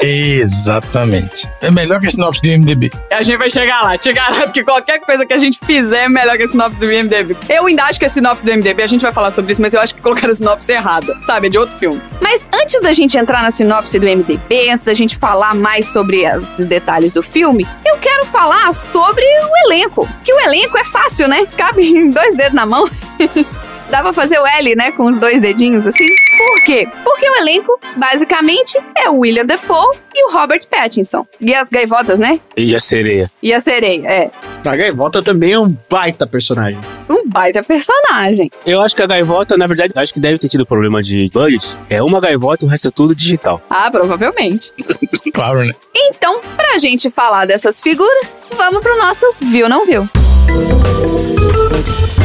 Exatamente. 0.00 1.48
É 1.60 1.70
melhor 1.70 2.00
que 2.00 2.06
a 2.06 2.10
sinopse 2.10 2.42
do 2.42 2.48
IMDB. 2.48 2.90
A 3.10 3.22
gente 3.22 3.36
vai 3.36 3.48
chegar 3.48 3.82
lá. 3.82 3.96
Te 3.96 4.12
garanto 4.12 4.52
que 4.52 4.64
qualquer 4.64 4.98
coisa 5.00 5.24
que 5.24 5.32
a 5.32 5.38
gente 5.38 5.58
fizer 5.64 6.04
é 6.04 6.08
melhor 6.08 6.36
que 6.36 6.42
a 6.42 6.48
sinopse 6.48 6.78
do 6.78 6.90
IMDB. 6.90 7.36
Eu 7.48 7.66
ainda 7.66 7.84
acho 7.84 7.98
que 7.98 8.04
a 8.04 8.08
sinopse 8.08 8.44
do 8.44 8.50
IMDB, 8.50 8.82
a 8.82 8.86
gente 8.86 9.02
vai 9.02 9.12
falar 9.12 9.30
sobre 9.30 9.52
isso, 9.52 9.62
mas 9.62 9.74
eu 9.74 9.80
acho 9.80 9.94
que 9.94 10.00
colocaram 10.00 10.32
a 10.32 10.34
sinopse 10.34 10.72
errada, 10.72 11.16
sabe? 11.24 11.46
É 11.46 11.50
de 11.50 11.58
outro 11.58 11.76
filme. 11.76 12.02
Mas 12.20 12.48
antes 12.52 12.80
da 12.80 12.92
gente 12.92 13.16
entrar 13.16 13.42
na 13.42 13.50
sinopse 13.50 13.98
do 13.98 14.08
IMDB, 14.08 14.70
antes 14.70 14.84
da 14.84 14.94
gente 14.94 15.16
falar 15.16 15.54
mais 15.54 15.86
sobre 15.86 16.22
esses 16.22 16.66
detalhes 16.66 17.12
do 17.12 17.22
filme, 17.22 17.66
eu 17.86 17.96
quero 17.98 18.26
falar 18.26 18.72
sobre 18.72 19.24
o 19.24 19.66
elenco. 19.66 20.08
Que 20.24 20.32
o 20.32 20.40
elenco 20.40 20.76
é 20.78 20.84
fácil, 20.84 21.28
né? 21.28 21.46
Cabe 21.56 21.82
em 21.82 22.08
dois 22.10 22.36
dedos 22.36 22.54
na 22.54 22.66
mão. 22.66 22.84
Dá 23.92 24.00
pra 24.00 24.14
fazer 24.14 24.38
o 24.38 24.46
L, 24.46 24.74
né? 24.74 24.90
Com 24.92 25.04
os 25.04 25.18
dois 25.18 25.38
dedinhos 25.38 25.86
assim. 25.86 26.08
Por 26.38 26.64
quê? 26.64 26.88
Porque 27.04 27.28
o 27.28 27.36
elenco, 27.42 27.78
basicamente, 27.94 28.78
é 28.96 29.10
o 29.10 29.18
William 29.18 29.44
Defoe 29.44 29.98
e 30.14 30.30
o 30.30 30.32
Robert 30.32 30.66
Pattinson. 30.66 31.26
E 31.38 31.54
as 31.54 31.68
gaivotas, 31.68 32.18
né? 32.18 32.40
E 32.56 32.74
a 32.74 32.80
sereia. 32.80 33.30
E 33.42 33.52
a 33.52 33.60
sereia, 33.60 34.08
é. 34.08 34.30
A 34.64 34.74
gaivota 34.74 35.22
também 35.22 35.52
é 35.52 35.58
um 35.58 35.76
baita 35.90 36.26
personagem. 36.26 36.80
Um 37.06 37.28
baita 37.28 37.62
personagem. 37.62 38.50
Eu 38.64 38.80
acho 38.80 38.96
que 38.96 39.02
a 39.02 39.06
gaivota, 39.06 39.58
na 39.58 39.66
verdade, 39.66 39.92
acho 39.94 40.14
que 40.14 40.20
deve 40.20 40.38
ter 40.38 40.48
tido 40.48 40.64
problema 40.64 41.02
de 41.02 41.28
budget. 41.30 41.78
É 41.90 42.02
uma 42.02 42.18
gaivota 42.18 42.64
e 42.64 42.66
o 42.66 42.70
resto 42.70 42.88
é 42.88 42.90
tudo 42.90 43.14
digital. 43.14 43.60
Ah, 43.68 43.90
provavelmente. 43.90 44.72
Claro, 45.32 45.64
né? 45.64 45.72
Então, 45.94 46.40
pra 46.56 46.78
gente 46.78 47.08
falar 47.10 47.46
dessas 47.46 47.80
figuras, 47.80 48.38
vamos 48.56 48.80
pro 48.80 48.96
nosso 48.98 49.26
Viu 49.40 49.68
Não 49.68 49.86
Viu. 49.86 50.08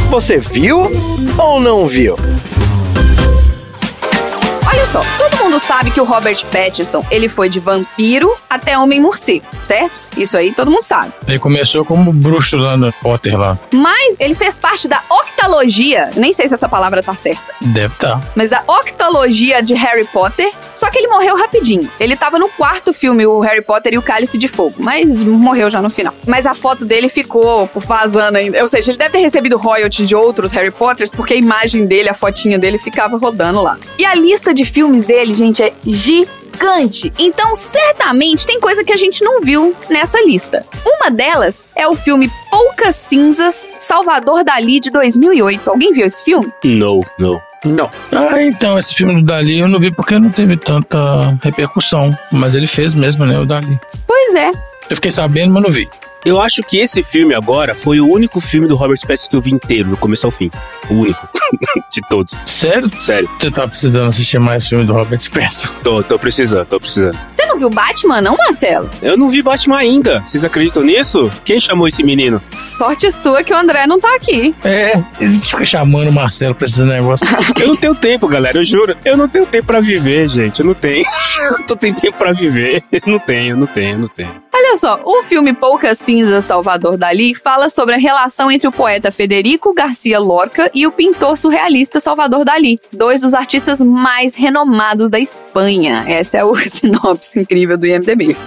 Você 0.10 0.38
viu 0.38 0.90
ou 1.38 1.60
não 1.60 1.86
viu? 1.86 2.16
Olha 4.66 4.86
só, 4.86 5.02
todo 5.18 5.44
mundo 5.44 5.60
sabe 5.60 5.92
que 5.92 6.00
o 6.00 6.06
Robert 6.06 6.46
Pattinson, 6.46 7.06
ele 7.12 7.28
foi 7.28 7.50
de 7.50 7.60
vampiro 7.60 8.34
até 8.50 8.78
homem-morcego, 8.78 9.46
certo? 9.66 10.07
Isso 10.18 10.36
aí 10.38 10.52
todo 10.52 10.72
mundo 10.72 10.84
sabe. 10.84 11.14
Ele 11.28 11.40
começou 11.40 11.86
como 11.86 12.12
bruxo 12.12 12.58
lá 12.58 12.76
no 12.78 12.92
Potter 12.94 13.38
lá. 13.38 13.58
Mas 13.72 14.16
ele 14.20 14.34
fez 14.36 14.58
parte 14.58 14.88
da 14.88 15.02
octalogia, 15.10 16.12
nem 16.16 16.34
sei 16.34 16.48
se 16.48 16.54
essa 16.54 16.68
palavra 16.68 17.02
tá 17.04 17.14
certa, 17.16 17.42
Deve 17.62 17.94
estar. 17.94 18.20
mas 18.36 18.50
da 18.50 18.64
octalogia 18.68 19.62
de 19.62 19.74
Harry 19.74 20.06
Potter, 20.06 20.50
só 20.76 20.90
que 20.90 20.98
ele 20.98 21.08
morreu 21.08 21.38
rapidinho. 21.38 21.90
Ele 22.00 22.16
tava 22.16 22.38
no 22.40 22.50
quarto 22.50 22.92
filme, 22.94 23.26
o 23.26 23.40
Harry 23.40 23.62
Potter 23.62 23.94
e 23.94 23.98
o 23.98 24.02
Cálice 24.02 24.38
de 24.38 24.48
Fogo, 24.48 24.76
mas 24.78 25.22
morreu 25.22 25.70
já 25.70 25.82
no 25.82 25.90
final. 25.90 26.14
Mas 26.26 26.46
a 26.46 26.54
foto 26.54 26.86
dele 26.86 27.10
ficou 27.10 27.68
por 27.68 27.84
vazando 27.84 28.38
ainda. 28.38 28.62
Ou 28.62 28.68
seja, 28.68 28.92
ele 28.92 28.98
deve 28.98 29.12
ter 29.12 29.20
recebido 29.20 29.58
royalty 29.58 30.06
de 30.06 30.16
outros 30.16 30.52
Harry 30.52 30.72
Potters, 30.72 31.12
porque 31.12 31.34
a 31.34 31.38
imagem 31.38 31.86
dele, 31.86 32.10
a 32.10 32.14
fotinha 32.14 32.58
dele 32.60 32.78
ficava 32.78 33.18
rodando 33.18 33.62
lá. 33.62 33.78
E 33.98 34.06
a 34.06 34.14
lista 34.16 34.54
de 34.54 34.66
filmes 34.66 35.06
dele, 35.06 35.34
gente, 35.34 35.62
é 35.64 35.74
gigante. 35.86 36.37
Então, 37.18 37.56
certamente 37.56 38.46
tem 38.46 38.60
coisa 38.60 38.84
que 38.84 38.92
a 38.92 38.98
gente 38.98 39.24
não 39.24 39.42
viu 39.42 39.76
nessa 39.90 40.20
lista. 40.26 40.66
Uma 40.86 41.10
delas 41.10 41.68
é 41.76 41.88
o 41.88 41.96
filme 41.96 42.32
Poucas 42.50 42.96
Cinzas, 42.96 43.68
Salvador 43.78 44.44
Dali 44.44 44.80
de 44.80 44.90
2008. 44.92 45.70
Alguém 45.70 45.92
viu 45.92 46.06
esse 46.06 46.24
filme? 46.24 46.52
No, 46.64 47.04
no. 47.18 47.42
Não. 47.66 47.90
Ah, 48.12 48.42
então, 48.42 48.78
esse 48.78 48.94
filme 48.94 49.16
do 49.16 49.22
Dali 49.24 49.60
eu 49.60 49.68
não 49.68 49.80
vi 49.80 49.92
porque 49.92 50.18
não 50.20 50.30
teve 50.30 50.56
tanta 50.58 51.38
repercussão. 51.42 52.18
Mas 52.32 52.54
ele 52.54 52.68
fez 52.68 52.94
mesmo, 52.94 53.26
né, 53.26 53.38
o 53.40 53.46
Dali. 53.46 53.80
Pois 54.06 54.36
é. 54.36 54.52
Eu 54.90 54.96
fiquei 54.96 55.12
sabendo, 55.12 55.54
mas 55.54 55.64
não 55.64 55.72
vi. 55.72 55.90
Eu 56.26 56.42
acho 56.42 56.62
que 56.64 56.78
esse 56.78 57.02
filme 57.04 57.34
agora 57.34 57.76
foi 57.76 58.00
o 58.00 58.08
único 58.08 58.42
filme 58.42 58.68
do 58.68 58.76
Robert 58.76 59.00
Pattinson 59.02 59.30
que 59.30 59.36
eu 59.36 59.42
vi 59.42 59.52
inteiro, 59.52 59.90
do 59.90 59.98
começo 59.98 60.26
ao 60.26 60.32
fim. 60.32 60.52
O 60.90 60.96
único. 60.96 61.28
de 61.92 62.02
todos. 62.10 62.42
Sério? 62.46 62.90
Sério. 63.00 63.30
Você 63.40 63.52
tá 63.52 63.68
precisando 63.68 64.08
assistir 64.08 64.40
mais 64.40 64.68
filme 64.68 64.86
do 64.86 64.94
Robert 64.94 65.20
Pattinson. 65.32 65.70
Tô, 65.84 66.04
tô 66.04 66.20
precisando, 66.20 66.66
tô 66.66 66.80
precisando. 66.80 67.18
Você 67.36 67.46
não 67.46 67.58
viu 67.58 67.70
Batman, 67.70 68.22
não, 68.22 68.36
Marcelo? 68.36 68.90
Eu 69.02 69.18
não 69.18 69.30
vi 69.30 69.42
Batman 69.42 69.78
ainda. 69.78 70.20
Vocês 70.22 70.44
acreditam 70.44 70.84
nisso? 70.84 71.32
Quem 71.46 71.60
chamou 71.60 71.88
esse 71.88 72.04
menino? 72.04 72.42
Sorte 72.58 73.10
sua 73.12 73.44
que 73.44 73.54
o 73.54 73.58
André 73.58 73.88
não 73.88 74.00
tá 74.00 74.14
aqui. 74.16 74.54
É, 74.64 74.98
a 74.98 75.24
gente 75.24 75.50
fica 75.50 75.66
chamando 75.66 76.10
o 76.10 76.14
Marcelo 76.14 76.54
pra 76.54 76.66
esses 76.66 76.84
negócios. 76.84 77.30
Eu 77.60 77.68
não 77.70 77.76
tenho 77.76 77.96
tempo, 77.96 78.28
galera, 78.28 78.58
eu 78.58 78.64
juro. 78.66 78.96
Eu 79.04 79.18
não 79.18 79.28
tenho 79.28 79.46
tempo 79.46 79.68
pra 79.68 79.80
viver, 79.80 80.28
gente. 80.28 80.60
Eu 80.60 80.66
não 80.66 80.74
tenho. 80.74 81.04
Eu 81.40 81.66
tô 81.66 81.76
sem 81.80 81.94
tempo 81.94 82.18
pra 82.18 82.32
viver. 82.32 82.84
Não 83.06 83.20
tenho, 83.20 83.56
não 83.56 83.68
tenho, 83.68 83.98
não 83.98 84.08
tenho. 84.08 84.48
Olha 84.54 84.76
só, 84.76 85.00
o 85.06 85.24
filme 85.24 85.54
Poucas 85.54 86.00
Cinzas 86.08 86.46
Salvador 86.46 86.96
Dali 86.96 87.36
fala 87.36 87.68
sobre 87.68 87.94
a 87.94 87.98
relação 87.98 88.50
entre 88.50 88.66
o 88.66 88.72
poeta 88.72 89.12
Federico 89.12 89.74
Garcia 89.74 90.18
Lorca 90.18 90.72
e 90.74 90.88
o 90.88 90.92
pintor 90.94 91.38
surrealista 91.38 92.00
Salvador 92.00 92.46
Dali, 92.46 92.80
dois 92.94 93.24
dos 93.24 93.34
artistas 93.34 93.82
mais 93.82 94.34
renomados 94.34 95.10
da 95.10 95.20
Espanha. 95.20 96.06
Essa 96.08 96.38
é 96.38 96.46
o 96.46 96.56
sinopse 96.66 97.38
incrível 97.38 97.78
do 97.78 97.86
IMDb. 97.86 98.38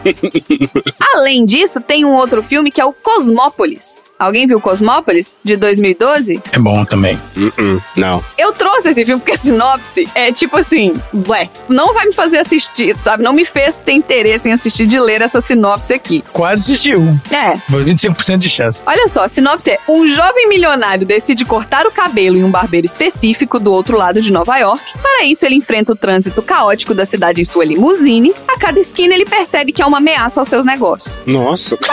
Além 1.14 1.44
disso, 1.44 1.82
tem 1.82 2.02
um 2.02 2.14
outro 2.14 2.42
filme 2.42 2.70
que 2.70 2.80
é 2.80 2.84
o 2.86 2.94
Cosmópolis. 2.94 4.04
Alguém 4.18 4.46
viu 4.46 4.60
Cosmópolis, 4.60 5.40
de 5.42 5.56
2012? 5.56 6.42
É 6.52 6.58
bom 6.58 6.84
também. 6.84 7.18
Uh-uh, 7.34 7.82
não. 7.96 8.22
Eu 8.36 8.52
trouxe 8.52 8.90
esse 8.90 9.04
filme 9.04 9.18
porque 9.18 9.32
a 9.32 9.38
sinopse 9.38 10.06
é 10.14 10.30
tipo 10.30 10.58
assim, 10.58 10.92
blé, 11.10 11.48
não 11.70 11.94
vai 11.94 12.04
me 12.04 12.12
fazer 12.12 12.36
assistir, 12.36 12.94
sabe? 13.00 13.22
Não 13.22 13.32
me 13.32 13.46
fez 13.46 13.80
ter 13.80 13.92
interesse 13.92 14.50
em 14.50 14.52
assistir 14.52 14.86
de 14.86 15.00
ler 15.00 15.22
essa 15.22 15.40
sinopse 15.40 15.94
aqui. 15.94 16.22
Quase 16.34 16.60
assistiu. 16.64 17.00
É, 17.30 17.49
Foi 17.68 17.84
25% 17.84 18.38
de 18.38 18.48
chance. 18.48 18.80
Olha 18.86 19.08
só, 19.08 19.24
a 19.24 19.28
sinopse 19.28 19.70
é: 19.70 19.78
um 19.88 20.06
jovem 20.06 20.48
milionário 20.48 21.06
decide 21.06 21.44
cortar 21.44 21.86
o 21.86 21.90
cabelo 21.90 22.36
em 22.36 22.44
um 22.44 22.50
barbeiro 22.50 22.86
específico 22.86 23.58
do 23.58 23.72
outro 23.72 23.96
lado 23.96 24.20
de 24.20 24.32
Nova 24.32 24.56
York. 24.58 24.98
Para 25.00 25.24
isso, 25.24 25.44
ele 25.44 25.54
enfrenta 25.56 25.92
o 25.92 25.96
trânsito 25.96 26.42
caótico 26.42 26.94
da 26.94 27.04
cidade 27.06 27.40
em 27.40 27.44
sua 27.44 27.64
limusine. 27.64 28.32
A 28.48 28.58
cada 28.58 28.78
esquina, 28.78 29.14
ele 29.14 29.24
percebe 29.24 29.72
que 29.72 29.82
é 29.82 29.86
uma 29.86 29.98
ameaça 29.98 30.40
aos 30.40 30.48
seus 30.48 30.64
negócios. 30.64 31.20
Nossa. 31.26 31.76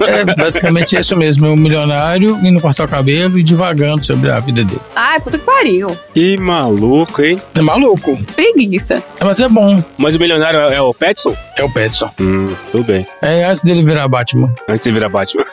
É 0.00 0.24
basicamente 0.34 0.96
isso 0.98 1.16
mesmo. 1.16 1.46
É 1.46 1.50
um 1.50 1.56
milionário 1.56 2.38
indo 2.42 2.60
cortar 2.60 2.84
o 2.84 2.88
cabelo 2.88 3.38
e 3.38 3.42
divagando 3.42 4.04
sobre 4.04 4.30
a 4.30 4.40
vida 4.40 4.64
dele. 4.64 4.80
Ai, 4.94 5.20
puta 5.20 5.38
que 5.38 5.44
pariu. 5.44 5.96
Que 6.12 6.36
maluco, 6.36 7.22
hein? 7.22 7.40
É 7.54 7.60
maluco. 7.60 8.18
Preguiça. 8.34 9.02
Mas 9.20 9.40
é 9.40 9.48
bom. 9.48 9.82
Mas 9.96 10.14
o 10.16 10.18
milionário 10.18 10.60
é, 10.60 10.74
é 10.74 10.80
o 10.80 10.92
Petson? 10.92 11.36
É 11.56 11.64
o 11.64 11.70
Petson. 11.70 12.10
Hum, 12.20 12.54
tudo 12.70 12.84
bem. 12.84 13.06
É 13.20 13.44
antes 13.44 13.62
dele 13.62 13.82
virar 13.82 14.08
Batman. 14.08 14.41
Antes 14.68 14.84
de 14.84 14.92
virar 14.92 15.08
Batman. 15.08 15.44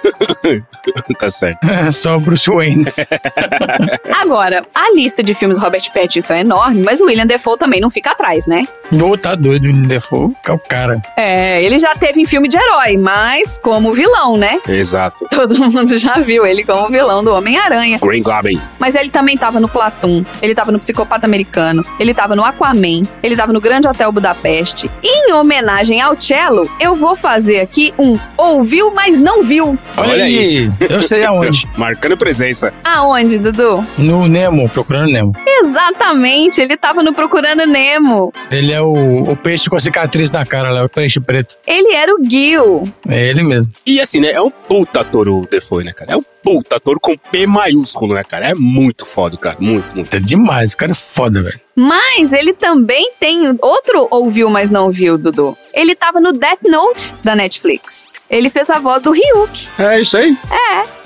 tá 1.20 1.30
certo. 1.30 1.68
É 1.68 1.92
só 1.92 2.18
o 2.18 2.20
Bruce 2.20 2.50
Wayne. 2.50 2.86
Agora, 4.22 4.66
a 4.74 4.94
lista 4.94 5.24
de 5.24 5.34
filmes 5.34 5.58
do 5.58 5.64
Robert 5.64 5.84
Pattinson 5.94 6.34
é 6.34 6.42
enorme, 6.42 6.84
mas 6.84 7.02
o 7.02 7.06
William 7.06 7.26
Defoe 7.26 7.58
também 7.58 7.82
não 7.82 7.90
fica 7.90 8.12
atrás, 8.12 8.48
né? 8.48 8.64
Ô, 8.92 9.18
tá 9.18 9.36
doido, 9.36 9.70
o 9.70 9.74
Defoe, 9.88 10.34
que 10.44 10.52
é 10.52 10.54
o 10.54 10.60
cara. 10.60 11.02
É, 11.16 11.64
ele 11.64 11.80
já 11.80 11.96
teve 11.96 12.22
em 12.22 12.26
filme 12.26 12.48
de 12.48 12.58
herói, 12.58 12.98
mas 12.98 13.58
como 13.58 13.94
vilão, 13.94 14.38
né? 14.38 14.60
Exato. 14.68 15.26
Todo 15.30 15.58
mundo 15.60 15.98
já 15.98 16.20
viu 16.20 16.46
ele 16.46 16.64
como 16.64 16.90
vilão 16.90 17.24
do 17.24 17.34
Homem-Aranha. 17.34 18.00
Green 18.00 18.24
Goblin. 18.24 18.62
Mas 18.78 18.96
ele 18.96 19.10
também 19.10 19.38
tava 19.38 19.60
no 19.60 19.68
Platum, 19.68 20.24
ele 20.42 20.56
tava 20.56 20.72
no 20.72 20.80
Psicopata 20.80 21.26
Americano, 21.26 21.84
ele 22.00 22.14
tava 22.14 22.36
no 22.36 22.44
Aquaman, 22.44 23.04
ele 23.22 23.36
tava 23.36 23.54
no 23.54 23.62
Grande 23.62 23.88
Hotel 23.88 24.12
Budapeste. 24.12 24.90
E 25.04 25.30
em 25.30 25.34
homenagem 25.34 26.02
ao 26.02 26.20
Cello, 26.20 26.70
eu 26.80 26.96
vou 26.96 27.16
fazer 27.16 27.60
aqui 27.62 27.94
um 27.98 28.18
ouviu, 28.80 28.92
mas 28.94 29.20
não 29.20 29.44
viu. 29.44 29.78
Olha, 29.98 30.12
Olha 30.12 30.24
aí. 30.24 30.72
Eu 30.90 31.02
sei 31.02 31.24
aonde. 31.24 31.68
Marcando 31.78 32.18
presença. 32.18 32.74
Aonde, 32.84 33.38
Dudu? 33.38 33.86
No 33.98 34.28
Nemo, 34.28 34.70
procurando 34.70 35.12
Nemo. 35.12 35.34
Exatamente, 35.62 36.62
ele 36.62 36.78
tava 36.78 37.04
no 37.04 37.14
Procurando 37.14 37.66
Nemo. 37.66 38.34
Ele 38.50 38.72
é 38.72 38.82
o, 38.82 39.24
o 39.24 39.36
peixe 39.36 39.70
com 39.70 39.76
a 39.76 39.80
cicatriz 39.80 40.32
na 40.32 40.46
cara 40.46 40.72
lá, 40.72 40.84
o 40.84 40.90
peixe 40.90 41.20
preto. 41.20 41.56
Ele 41.68 41.94
era 41.94 42.14
o 42.14 42.24
Gil. 42.24 42.84
É 43.08 43.28
ele 43.28 43.44
mesmo. 43.44 43.72
E 43.86 44.00
assim, 44.00 44.22
né? 44.22 44.32
É 44.32 44.42
um 44.42 44.50
puta 44.50 45.02
ator 45.02 45.28
o 45.28 45.46
Defoe, 45.50 45.84
né, 45.84 45.92
cara? 45.92 46.14
É 46.14 46.18
um 46.18 46.24
puta 46.44 46.78
ator 46.78 47.00
com 47.00 47.18
P 47.18 47.46
maiúsculo, 47.46 48.14
né, 48.14 48.24
cara? 48.24 48.50
É 48.50 48.54
muito 48.56 49.06
foda, 49.06 49.38
cara. 49.38 49.58
Muito, 49.60 49.94
muito. 49.96 50.16
É 50.16 50.20
demais, 50.20 50.74
o 50.74 50.78
cara 50.78 50.92
é 50.92 50.96
foda, 50.96 51.42
velho. 51.42 51.60
Mas 51.80 52.34
ele 52.34 52.52
também 52.52 53.14
tem 53.22 53.58
outro 53.62 54.06
ouviu, 54.12 54.50
mas 54.50 54.70
não 54.70 54.92
viu, 54.92 55.18
Dudu. 55.18 55.58
Ele 55.74 55.96
tava 55.96 56.20
no 56.20 56.34
Death 56.34 56.64
Note 56.64 57.16
da 57.24 57.38
Netflix. 57.38 58.06
Ele 58.30 58.50
fez 58.50 58.70
a 58.70 58.80
voz 58.80 59.02
do 59.02 59.12
Ryuk. 59.12 59.70
É 59.80 60.02
isso 60.02 60.18
aí. 60.18 60.38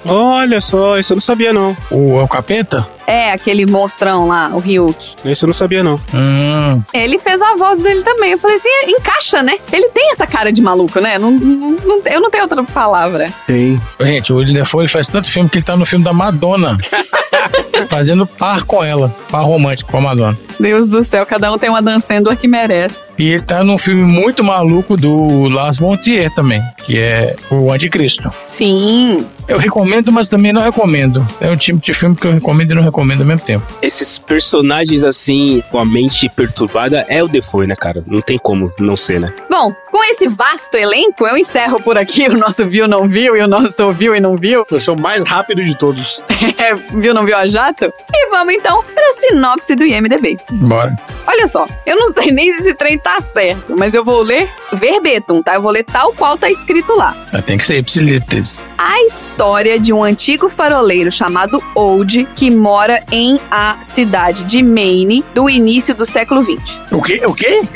Olha 0.06 0.60
só, 0.62 0.98
isso 0.98 1.14
eu 1.14 1.16
não 1.16 1.22
sabia, 1.22 1.54
não. 1.54 1.76
O, 1.90 2.20
é 2.20 2.24
o 2.24 2.28
capeta? 2.28 2.88
É, 3.06 3.32
aquele 3.34 3.66
monstrão 3.66 4.28
lá, 4.28 4.50
o 4.54 4.60
Ryuk. 4.60 5.16
Isso 5.26 5.44
eu 5.44 5.48
não 5.48 5.54
sabia, 5.54 5.84
não. 5.84 6.00
Hum, 6.14 6.82
Ele 6.94 7.20
fez 7.20 7.42
a 7.42 7.56
voz 7.56 7.78
dele 7.80 8.02
também. 8.02 8.32
Eu 8.32 8.38
falei 8.38 8.56
assim, 8.56 8.70
encaixa, 8.88 9.44
né? 9.44 9.58
Ele 9.72 9.90
tem 9.90 10.12
essa 10.12 10.26
cara 10.26 10.52
de 10.54 10.62
maluco, 10.62 11.00
né? 11.02 11.18
Não, 11.18 11.30
não- 11.32 11.72
não- 11.86 12.02
eu 12.06 12.22
não 12.22 12.30
tenho 12.32 12.44
outra 12.44 12.64
palavra. 12.64 13.32
Tem. 13.46 13.80
Gente, 14.02 14.32
o 14.32 14.38
William 14.38 14.54
Defoe 14.54 14.82
ele 14.82 14.88
faz 14.88 15.08
tanto 15.10 15.30
filme 15.30 15.50
que 15.50 15.58
ele 15.58 15.66
tá 15.66 15.76
no 15.76 15.86
filme 15.86 16.04
da 16.06 16.14
Madonna. 16.14 16.78
fazendo 17.90 18.26
par 18.26 18.64
com 18.64 18.84
ela. 18.84 19.14
Par 19.30 19.42
romântico 19.44 19.92
com 19.92 19.98
a 19.98 20.02
Madonna. 20.02 20.38
Deus 20.60 20.90
do 20.90 21.04
céu, 21.04 21.26
cada 21.26 21.52
um 21.52 21.58
tem 21.58 21.70
uma 21.70 21.82
dancendor 21.82 22.38
que 22.38 22.48
merece. 22.48 23.06
E 23.18 23.32
ele 23.32 23.42
tá 23.44 23.64
num 23.64 23.78
filme 23.78 24.04
muito 24.04 24.44
maluco 24.44 24.96
do 24.96 25.50
Lars 25.50 25.78
von 25.78 25.98
Trier 25.98 26.34
também, 26.34 26.62
que 26.86 26.98
é 27.00 27.36
o 27.52 27.72
Anticristo. 27.72 28.32
Sim. 28.48 29.26
Eu 29.48 29.58
recomendo, 29.58 30.12
mas 30.12 30.30
também 30.30 30.54
não 30.54 30.62
recomendo. 30.62 31.26
É 31.42 31.50
um 31.50 31.58
tipo 31.58 31.80
de 31.80 31.94
filme 31.94 32.16
que 32.16 32.26
eu 32.26 32.34
recomendo 32.34 32.72
e 32.72 32.76
não 32.76 32.82
recomendo 32.84 33.22
ao 33.22 33.28
mesmo 33.28 33.42
tempo. 33.42 33.66
Esses 33.82 34.18
personagens 34.18 35.04
assim, 35.04 35.62
com 35.70 35.80
a 35.80 35.86
mente 35.86 36.30
perturbada, 36.30 37.06
é 37.10 37.22
o 37.22 37.28
Defoe, 37.28 37.68
né, 37.68 37.76
cara? 37.76 38.04
Não 38.08 38.22
tem 38.22 38.38
como 38.38 38.72
não 38.80 38.96
ser, 38.96 39.20
né? 39.20 39.34
Bom, 39.50 39.72
com 39.92 40.04
esse 40.06 40.28
vasto 40.28 40.76
elenco, 40.76 41.28
eu 41.28 41.38
encerro 41.38 41.82
por 41.82 41.98
aqui 41.98 42.28
o 42.30 42.38
nosso 42.38 42.68
Viu 42.68 42.88
Não 42.88 43.08
Viu 43.08 43.36
e 43.36 43.42
o 43.42 43.48
nosso 43.48 43.92
Viu 43.94 44.16
e 44.16 44.20
Não 44.20 44.38
Viu. 44.38 44.66
Você 44.70 44.90
é 44.90 44.94
o 44.94 45.00
mais 45.00 45.24
rápido 45.26 45.64
de 45.64 45.76
todos. 45.76 46.22
É, 46.58 46.76
viu 46.76 47.14
Não 47.14 47.26
Viu 47.26 47.36
a 47.36 47.48
Jato? 47.48 47.86
E 48.14 48.30
vamos 48.30 48.54
então 48.54 48.84
pra 48.94 49.14
sinopse 49.14 49.76
do 49.76 49.86
IMDB. 49.86 50.38
Bora. 50.52 50.96
Olha 51.26 51.48
só, 51.48 51.66
eu 51.86 51.98
não 51.98 52.10
sei 52.10 52.32
nem 52.32 52.52
se 52.52 52.60
esse 52.60 52.74
trem 52.74 52.98
tá 52.98 53.20
certo, 53.22 53.76
mas 53.78 53.94
eu 53.94 54.04
vou 54.04 54.22
ler 54.22 54.48
verbetum, 54.72 55.42
tá? 55.42 55.56
Eu 55.56 55.62
vou 55.62 55.72
ler 55.72 55.84
tal 55.84 56.14
qual 56.14 56.38
tá 56.38 56.50
escrito 56.50 56.94
lá. 56.96 57.16
Tem 57.46 57.58
que 57.58 57.66
ser 57.66 57.78
ipsilíteres. 57.78 58.60
A 58.78 59.02
história 59.04 59.33
de 59.82 59.92
um 59.92 60.04
antigo 60.04 60.50
faroleiro 60.50 61.12
chamado 61.12 61.62
Old 61.76 62.28
que 62.36 62.50
mora 62.50 63.04
em 63.12 63.40
a 63.52 63.78
cidade 63.82 64.44
de 64.44 64.64
Maine 64.64 65.24
do 65.34 65.50
início 65.50 65.94
do 65.94 66.06
século 66.06 66.44
XX. 66.44 66.80
O 66.92 67.02
quê? 67.02 67.22
O 67.26 67.34
quê? 67.34 67.62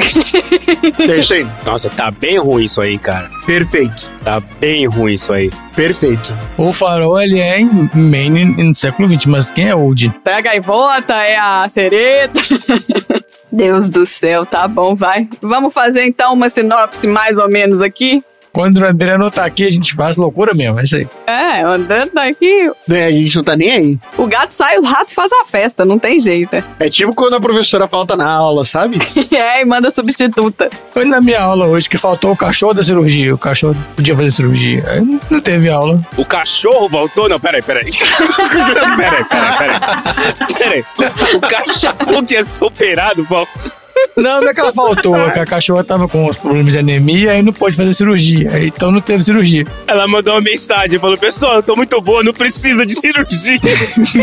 É 0.99 1.33
aí. 1.33 1.47
Nossa, 1.65 1.89
tá 1.89 2.11
bem 2.11 2.37
ruim 2.37 2.63
isso 2.63 2.81
aí, 2.81 2.97
cara. 2.97 3.29
Perfeito. 3.45 4.07
Tá 4.23 4.39
bem 4.59 4.87
ruim 4.87 5.13
isso 5.13 5.31
aí. 5.33 5.51
Perfeito. 5.75 6.33
O 6.57 6.73
farol, 6.73 7.19
ele 7.19 7.39
é 7.39 7.59
em 7.59 7.89
Maine 7.93 8.45
no 8.63 8.75
século 8.75 9.07
XX, 9.07 9.25
mas 9.25 9.51
quem 9.51 9.69
é 9.69 9.75
Old? 9.75 10.13
É 10.25 10.33
a 10.33 10.41
gaivota, 10.41 11.13
é 11.13 11.37
a 11.37 11.67
sereta. 11.69 12.39
Deus 13.51 13.89
do 13.89 14.05
céu, 14.05 14.45
tá 14.45 14.67
bom, 14.67 14.95
vai. 14.95 15.27
Vamos 15.41 15.73
fazer 15.73 16.05
então 16.05 16.33
uma 16.33 16.49
sinopse 16.49 17.07
mais 17.07 17.37
ou 17.37 17.49
menos 17.49 17.81
aqui. 17.81 18.23
Quando 18.57 18.77
o 18.77 18.85
André 18.87 19.19
não 19.19 19.29
tá 19.29 19.45
aqui, 19.45 19.67
a 19.67 19.69
gente 19.69 19.93
faz 19.93 20.17
loucura 20.17 20.51
mesmo, 20.51 20.79
é 20.79 20.83
isso 20.83 20.95
aí. 20.95 21.07
É, 21.27 21.63
o 21.63 21.73
André 21.73 22.07
tá 22.07 22.23
aqui. 22.23 22.71
Né, 22.87 23.05
a 23.05 23.11
gente 23.11 23.35
não 23.35 23.43
tá 23.43 23.55
nem 23.55 23.71
aí. 23.71 23.99
O 24.17 24.25
gato 24.25 24.49
sai, 24.49 24.79
os 24.79 24.89
ratos 24.89 25.13
fazem 25.13 25.39
a 25.39 25.45
festa, 25.45 25.85
não 25.85 25.99
tem 25.99 26.19
jeito. 26.19 26.55
É 26.79 26.89
tipo 26.89 27.13
quando 27.13 27.35
a 27.35 27.39
professora 27.39 27.87
falta 27.87 28.15
na 28.15 28.27
aula, 28.27 28.65
sabe? 28.65 28.97
é, 29.31 29.61
e 29.61 29.65
manda 29.65 29.91
substituta. 29.91 30.71
Foi 30.91 31.05
na 31.05 31.21
minha 31.21 31.39
aula 31.39 31.67
hoje 31.67 31.87
que 31.87 31.99
faltou 31.99 32.31
o 32.31 32.35
cachorro 32.35 32.73
da 32.73 32.81
cirurgia. 32.81 33.35
O 33.35 33.37
cachorro 33.37 33.77
podia 33.95 34.15
fazer 34.15 34.31
cirurgia. 34.31 34.83
Aí 34.87 35.01
não- 35.29 35.39
teve 35.39 35.69
aula. 35.69 36.01
O 36.17 36.25
cachorro 36.25 36.89
voltou? 36.89 37.29
Não, 37.29 37.39
peraí, 37.39 37.61
peraí. 37.61 37.91
peraí, 37.91 38.95
peraí, 38.95 39.25
peraí. 39.59 40.55
Peraí. 40.57 40.85
O 41.35 41.39
cachorro 41.41 42.25
tinha 42.25 42.43
superado, 42.43 43.23
volta. 43.23 43.76
Não, 44.15 44.41
não 44.41 44.49
é 44.49 44.53
que 44.53 44.59
ela 44.59 44.73
faltou, 44.73 45.15
é 45.15 45.31
que 45.31 45.39
a 45.39 45.45
cachorra 45.45 45.83
tava 45.83 46.07
com 46.07 46.27
os 46.27 46.37
problemas 46.37 46.73
de 46.73 46.79
anemia 46.79 47.35
e 47.35 47.41
não 47.41 47.53
pôde 47.53 47.75
fazer 47.75 47.93
cirurgia. 47.93 48.63
Então 48.65 48.91
não 48.91 49.01
teve 49.01 49.23
cirurgia. 49.23 49.65
Ela 49.85 50.07
mandou 50.07 50.33
uma 50.33 50.41
mensagem, 50.41 50.99
falou, 50.99 51.17
pessoal, 51.17 51.55
eu 51.55 51.63
tô 51.63 51.75
muito 51.75 51.99
boa, 52.01 52.23
não 52.23 52.33
precisa 52.33 52.85
de 52.85 52.95
cirurgia. 52.95 53.59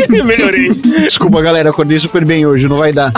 Melhorei. 0.25 0.71
Desculpa, 0.71 1.41
galera, 1.43 1.71
acordei 1.71 2.01
super 2.01 2.25
bem 2.25 2.45
hoje, 2.47 2.69
não 2.69 2.79
vai 2.79 2.93
dar. 2.93 3.13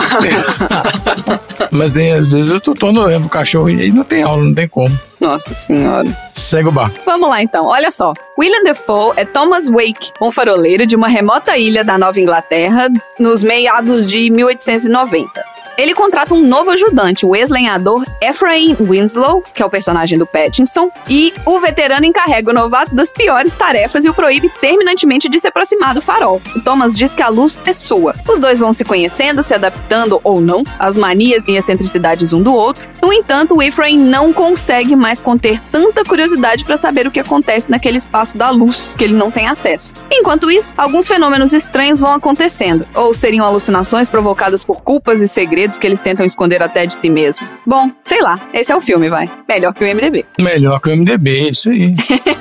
Mas 1.71 1.93
nem 1.93 2.13
às 2.13 2.27
vezes 2.27 2.51
eu 2.51 2.61
tô, 2.61 2.73
tô 2.73 2.91
no 2.91 3.05
levo 3.05 3.27
o 3.27 3.29
cachorro 3.29 3.69
e 3.69 3.81
aí 3.81 3.91
não 3.91 4.03
tem 4.03 4.23
aula, 4.23 4.43
não 4.43 4.53
tem 4.53 4.67
como. 4.67 4.97
Nossa 5.19 5.53
senhora. 5.53 6.15
Segue 6.31 6.69
o 6.69 6.71
bar. 6.71 6.91
Vamos 7.05 7.27
lá 7.27 7.41
então, 7.41 7.65
olha 7.65 7.89
só. 7.89 8.13
William 8.37 8.63
Defoe 8.63 9.13
é 9.15 9.25
Thomas 9.25 9.67
Wake, 9.67 10.11
um 10.21 10.31
faroleiro 10.31 10.85
de 10.85 10.95
uma 10.95 11.07
remota 11.07 11.57
ilha 11.57 11.83
da 11.83 11.97
Nova 11.97 12.19
Inglaterra 12.19 12.87
nos 13.19 13.43
meados 13.43 14.05
de 14.05 14.29
1890. 14.29 15.56
Ele 15.77 15.93
contrata 15.93 16.33
um 16.33 16.41
novo 16.41 16.71
ajudante, 16.71 17.23
o 17.23 17.35
ex-lenhador 17.35 18.03
Ephraim 18.19 18.75
Winslow, 18.79 19.43
que 19.53 19.61
é 19.61 19.65
o 19.65 19.69
personagem 19.69 20.17
do 20.17 20.25
Pattinson, 20.25 20.89
e 21.07 21.31
o 21.45 21.59
veterano 21.59 22.03
encarrega 22.03 22.49
o 22.49 22.53
novato 22.53 22.95
das 22.95 23.13
piores 23.13 23.55
tarefas 23.55 24.03
e 24.03 24.09
o 24.09 24.13
proíbe 24.13 24.49
terminantemente 24.59 25.29
de 25.29 25.39
se 25.39 25.47
aproximar 25.47 25.93
do 25.93 26.01
farol. 26.01 26.41
O 26.55 26.61
Thomas 26.61 26.97
diz 26.97 27.13
que 27.13 27.21
a 27.21 27.29
luz 27.29 27.61
é 27.63 27.73
sua. 27.73 28.15
Os 28.27 28.39
dois 28.39 28.57
vão 28.57 28.73
se 28.73 28.83
conhecendo, 28.83 29.43
se 29.43 29.53
adaptando 29.53 30.19
ou 30.23 30.41
não 30.41 30.63
às 30.79 30.97
manias 30.97 31.43
e 31.47 31.51
excentricidades 31.51 32.33
um 32.33 32.41
do 32.41 32.55
outro. 32.55 32.89
No 32.99 33.13
entanto, 33.13 33.55
o 33.55 33.61
Ephraim 33.61 33.99
não 33.99 34.33
consegue 34.33 34.95
mais 34.95 35.21
conter 35.21 35.61
tanta 35.71 36.03
curiosidade 36.03 36.65
para 36.65 36.75
saber 36.75 37.05
o 37.05 37.11
que 37.11 37.19
acontece 37.19 37.69
naquele 37.69 37.99
espaço 37.99 38.35
da 38.35 38.49
luz 38.49 38.95
que 38.97 39.03
ele 39.03 39.13
não 39.13 39.29
tem 39.29 39.47
acesso. 39.47 39.93
Enquanto 40.11 40.49
isso, 40.49 40.73
alguns 40.75 41.07
fenômenos 41.07 41.53
estranhos 41.53 41.99
vão 41.99 42.13
acontecendo, 42.13 42.87
ou 42.95 43.13
seriam 43.13 43.45
alucinações 43.45 44.09
provocadas 44.09 44.63
por 44.63 44.81
culpas 44.81 45.21
e 45.21 45.27
segredos 45.27 45.66
que 45.75 45.87
eles 45.87 45.99
tentam 45.99 46.23
esconder 46.23 46.61
até 46.61 46.85
de 46.85 46.93
si 46.93 47.09
mesmo. 47.09 47.47
Bom, 47.65 47.89
sei 48.03 48.21
lá, 48.21 48.47
esse 48.53 48.71
é 48.71 48.75
o 48.75 48.81
filme, 48.81 49.09
vai. 49.09 49.27
Melhor 49.49 49.73
que 49.73 49.83
o 49.83 49.87
MDB. 49.87 50.23
Melhor 50.39 50.79
que 50.79 50.89
o 50.89 50.95
MDB, 50.95 51.49
isso 51.49 51.71
aí. 51.71 51.95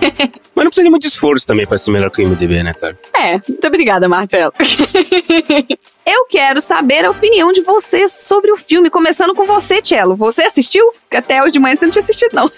Mas 0.54 0.64
não 0.64 0.66
precisa 0.66 0.84
de 0.84 0.90
muito 0.90 1.06
esforço 1.06 1.46
também 1.46 1.66
pra 1.66 1.78
ser 1.78 1.90
melhor 1.90 2.10
que 2.10 2.22
o 2.22 2.28
MDB, 2.28 2.62
né, 2.62 2.74
cara? 2.74 2.98
É, 3.14 3.32
muito 3.48 3.66
obrigada, 3.66 4.06
Marcelo. 4.08 4.52
Eu 6.08 6.26
quero 6.30 6.60
saber 6.60 7.04
a 7.04 7.10
opinião 7.10 7.52
de 7.52 7.62
vocês 7.62 8.16
sobre 8.20 8.52
o 8.52 8.56
filme, 8.56 8.88
começando 8.88 9.34
com 9.34 9.44
você, 9.44 9.80
Cello. 9.82 10.14
Você 10.14 10.42
assistiu? 10.42 10.92
Até 11.10 11.42
hoje 11.42 11.52
de 11.52 11.58
manhã 11.58 11.74
você 11.74 11.84
não 11.86 11.90
tinha 11.92 12.02
assistido, 12.02 12.30
não. 12.32 12.50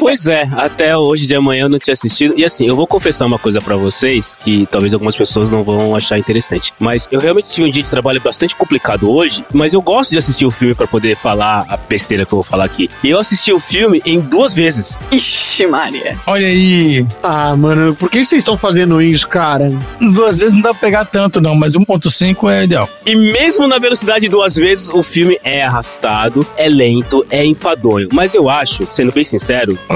Pois 0.00 0.26
é, 0.26 0.42
até 0.56 0.96
hoje 0.96 1.26
de 1.28 1.34
amanhã 1.36 1.64
eu 1.64 1.68
não 1.68 1.78
tinha 1.78 1.92
assistido. 1.92 2.34
E 2.36 2.44
assim, 2.44 2.66
eu 2.66 2.74
vou 2.74 2.86
confessar 2.86 3.26
uma 3.26 3.38
coisa 3.38 3.60
pra 3.60 3.76
vocês 3.76 4.34
que 4.34 4.66
talvez 4.70 4.92
algumas 4.92 5.14
pessoas 5.14 5.50
não 5.50 5.62
vão 5.62 5.94
achar 5.94 6.18
interessante. 6.18 6.72
Mas 6.80 7.08
eu 7.12 7.20
realmente 7.20 7.50
tive 7.50 7.68
um 7.68 7.70
dia 7.70 7.82
de 7.82 7.90
trabalho 7.90 8.20
bastante 8.20 8.56
complicado 8.56 9.08
hoje, 9.08 9.44
mas 9.52 9.74
eu 9.74 9.80
gosto 9.82 10.10
de 10.10 10.18
assistir 10.18 10.44
o 10.44 10.50
filme 10.50 10.74
pra 10.74 10.86
poder 10.88 11.14
falar 11.16 11.64
a 11.68 11.76
besteira 11.76 12.26
que 12.26 12.32
eu 12.32 12.38
vou 12.38 12.42
falar 12.42 12.64
aqui. 12.64 12.90
E 13.04 13.10
eu 13.10 13.18
assisti 13.20 13.52
o 13.52 13.60
filme 13.60 14.02
em 14.04 14.18
duas 14.20 14.54
vezes. 14.54 14.98
Ixi, 15.12 15.66
Maria. 15.66 16.18
Olha 16.26 16.46
aí, 16.48 17.06
Ah, 17.22 17.54
mano, 17.56 17.94
por 17.94 18.10
que 18.10 18.24
vocês 18.24 18.40
estão 18.40 18.56
fazendo 18.56 19.00
isso, 19.00 19.28
cara? 19.28 19.70
duas 20.00 20.38
vezes 20.38 20.54
não 20.54 20.62
dá 20.62 20.70
pra 20.70 20.80
pegar 20.80 21.04
tanto 21.04 21.40
não, 21.40 21.54
mas 21.54 21.74
1.5 21.74 22.31
é 22.50 22.64
ideal. 22.64 22.88
E 23.04 23.14
mesmo 23.14 23.66
na 23.66 23.78
velocidade 23.78 24.28
duas 24.28 24.54
vezes, 24.54 24.88
o 24.90 25.02
filme 25.02 25.38
é 25.42 25.62
arrastado, 25.62 26.46
é 26.56 26.68
lento, 26.68 27.24
é 27.30 27.44
enfadonho. 27.44 28.08
Mas 28.12 28.34
eu 28.34 28.48
acho, 28.48 28.86
sendo 28.86 29.12
bem 29.12 29.24
sincero, 29.24 29.78
Ô. 29.88 29.94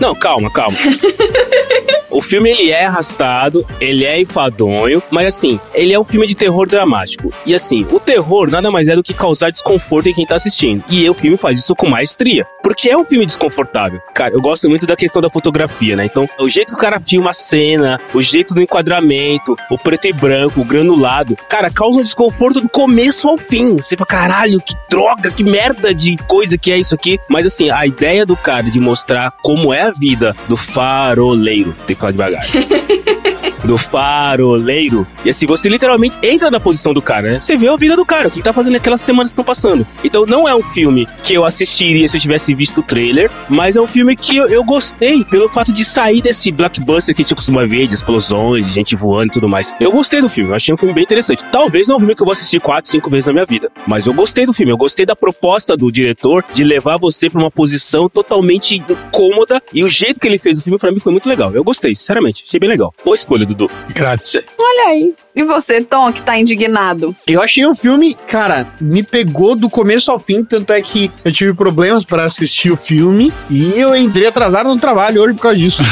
Não, 0.00 0.14
calma, 0.14 0.50
calma. 0.50 0.76
O 2.10 2.20
filme 2.20 2.50
ele 2.50 2.70
é 2.70 2.86
arrastado, 2.86 3.64
ele 3.80 4.04
é 4.04 4.20
enfadonho, 4.20 5.00
mas 5.10 5.28
assim, 5.28 5.60
ele 5.72 5.92
é 5.92 5.98
um 5.98 6.04
filme 6.04 6.26
de 6.26 6.34
terror 6.34 6.66
dramático. 6.66 7.32
E 7.46 7.54
assim, 7.54 7.86
o 7.90 8.00
terror 8.00 8.50
nada 8.50 8.68
mais 8.68 8.88
é 8.88 8.96
do 8.96 9.02
que 9.02 9.14
causar 9.14 9.50
desconforto 9.50 10.08
em 10.08 10.12
quem 10.12 10.26
tá 10.26 10.34
assistindo. 10.34 10.82
E 10.90 11.08
o 11.08 11.14
filme 11.14 11.36
faz 11.36 11.60
isso 11.60 11.74
com 11.76 11.88
maestria, 11.88 12.44
porque 12.64 12.90
é 12.90 12.96
um 12.96 13.04
filme 13.04 13.24
desconfortável. 13.24 14.00
Cara, 14.12 14.34
eu 14.34 14.40
gosto 14.40 14.68
muito 14.68 14.86
da 14.86 14.96
questão 14.96 15.22
da 15.22 15.30
fotografia, 15.30 15.94
né? 15.94 16.04
Então, 16.04 16.28
o 16.40 16.48
jeito 16.48 16.70
que 16.70 16.74
o 16.74 16.78
cara 16.80 16.98
filma 16.98 17.30
a 17.30 17.34
cena, 17.34 18.00
o 18.12 18.20
jeito 18.20 18.54
do 18.54 18.60
enquadramento, 18.60 19.56
o 19.70 19.78
preto 19.78 20.08
e 20.08 20.12
branco, 20.12 20.60
o 20.60 20.64
granulado, 20.64 21.36
cara, 21.48 21.69
causa 21.72 22.00
um 22.00 22.02
desconforto 22.02 22.60
do 22.60 22.68
começo 22.68 23.28
ao 23.28 23.38
fim. 23.38 23.76
Você 23.76 23.96
fala, 23.96 24.06
caralho, 24.06 24.60
que 24.60 24.74
droga, 24.88 25.30
que 25.30 25.44
merda 25.44 25.94
de 25.94 26.16
coisa 26.28 26.58
que 26.58 26.70
é 26.70 26.78
isso 26.78 26.94
aqui. 26.94 27.18
Mas 27.28 27.46
assim, 27.46 27.70
a 27.70 27.86
ideia 27.86 28.26
do 28.26 28.36
cara 28.36 28.70
de 28.70 28.80
mostrar 28.80 29.32
como 29.42 29.72
é 29.72 29.82
a 29.82 29.90
vida 29.90 30.34
do 30.48 30.56
faroleiro, 30.56 31.74
tem 31.86 31.94
que 31.94 32.00
falar 32.00 32.12
devagar. 32.12 32.44
do 33.64 33.76
faroleiro. 33.78 35.06
E 35.24 35.30
assim, 35.30 35.46
você 35.46 35.68
literalmente 35.68 36.18
entra 36.22 36.50
na 36.50 36.60
posição 36.60 36.92
do 36.92 37.02
cara, 37.02 37.32
né? 37.32 37.40
Você 37.40 37.56
vê 37.56 37.68
a 37.68 37.76
vida 37.76 37.96
do 37.96 38.04
cara, 38.04 38.28
o 38.28 38.30
que 38.30 38.42
tá 38.42 38.52
fazendo 38.52 38.76
aquelas 38.76 39.00
semanas 39.00 39.30
que 39.30 39.32
estão 39.32 39.44
passando. 39.44 39.86
Então 40.02 40.24
não 40.26 40.48
é 40.48 40.54
um 40.54 40.62
filme 40.62 41.06
que 41.22 41.34
eu 41.34 41.44
assistiria 41.44 42.08
se 42.08 42.16
eu 42.16 42.20
tivesse 42.20 42.54
visto 42.54 42.80
o 42.80 42.82
trailer, 42.82 43.30
mas 43.48 43.76
é 43.76 43.80
um 43.80 43.86
filme 43.86 44.16
que 44.16 44.36
eu, 44.36 44.48
eu 44.48 44.64
gostei 44.64 45.24
pelo 45.24 45.48
fato 45.48 45.72
de 45.72 45.84
sair 45.84 46.22
desse 46.22 46.50
blockbuster 46.50 47.14
que 47.14 47.22
a 47.22 47.24
gente 47.24 47.34
costuma 47.34 47.66
ver, 47.66 47.86
de 47.86 47.94
explosões, 47.94 48.66
de 48.66 48.72
gente 48.72 48.96
voando 48.96 49.28
e 49.28 49.34
tudo 49.34 49.48
mais. 49.48 49.74
Eu 49.80 49.92
gostei 49.92 50.20
do 50.20 50.28
filme, 50.28 50.50
eu 50.50 50.56
achei 50.56 50.74
um 50.74 50.78
filme 50.78 50.94
bem 50.94 51.04
interessante. 51.04 51.44
Talvez 51.60 51.88
não 51.88 51.96
é 51.96 51.96
um 51.96 52.00
filme 52.00 52.14
que 52.14 52.22
eu 52.22 52.24
vou 52.24 52.32
assistir 52.32 52.58
quatro, 52.58 52.90
cinco 52.90 53.10
vezes 53.10 53.26
na 53.26 53.34
minha 53.34 53.44
vida, 53.44 53.70
mas 53.86 54.06
eu 54.06 54.14
gostei 54.14 54.46
do 54.46 54.52
filme, 54.54 54.72
eu 54.72 54.78
gostei 54.78 55.04
da 55.04 55.14
proposta 55.14 55.76
do 55.76 55.92
diretor 55.92 56.42
de 56.54 56.64
levar 56.64 56.96
você 56.96 57.28
pra 57.28 57.38
uma 57.38 57.50
posição 57.50 58.08
totalmente 58.08 58.78
incômoda 58.78 59.62
e 59.70 59.84
o 59.84 59.88
jeito 59.88 60.18
que 60.18 60.26
ele 60.26 60.38
fez 60.38 60.58
o 60.58 60.62
filme 60.62 60.78
pra 60.78 60.90
mim 60.90 60.98
foi 60.98 61.12
muito 61.12 61.28
legal. 61.28 61.52
Eu 61.52 61.62
gostei, 61.62 61.94
sinceramente, 61.94 62.44
achei 62.46 62.58
bem 62.58 62.70
legal. 62.70 62.94
Boa 63.04 63.14
escolha, 63.14 63.44
Dudu. 63.44 63.70
Grátis. 63.92 64.40
Olha 64.58 64.88
aí. 64.88 65.14
E 65.40 65.42
você, 65.42 65.80
Tom, 65.80 66.12
que 66.12 66.20
tá 66.20 66.38
indignado? 66.38 67.16
Eu 67.26 67.40
achei 67.40 67.64
o 67.64 67.74
filme, 67.74 68.14
cara, 68.28 68.68
me 68.78 69.02
pegou 69.02 69.56
do 69.56 69.70
começo 69.70 70.10
ao 70.10 70.18
fim, 70.18 70.44
tanto 70.44 70.70
é 70.70 70.82
que 70.82 71.10
eu 71.24 71.32
tive 71.32 71.54
problemas 71.54 72.04
para 72.04 72.24
assistir 72.24 72.70
o 72.70 72.76
filme 72.76 73.32
e 73.48 73.72
eu 73.80 73.96
entrei 73.96 74.26
atrasado 74.26 74.68
no 74.68 74.78
trabalho 74.78 75.22
hoje 75.22 75.32
por 75.32 75.40
causa 75.40 75.56
disso. 75.56 75.82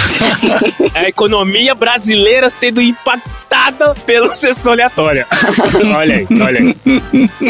É 0.94 1.00
a 1.00 1.08
economia 1.08 1.74
brasileira 1.74 2.48
sendo 2.50 2.80
impactada 2.80 3.94
pela 4.06 4.34
sessão 4.34 4.72
aleatória. 4.72 5.26
olha 5.96 6.16
aí, 6.16 6.26
olha 6.40 6.60
aí. 6.60 6.76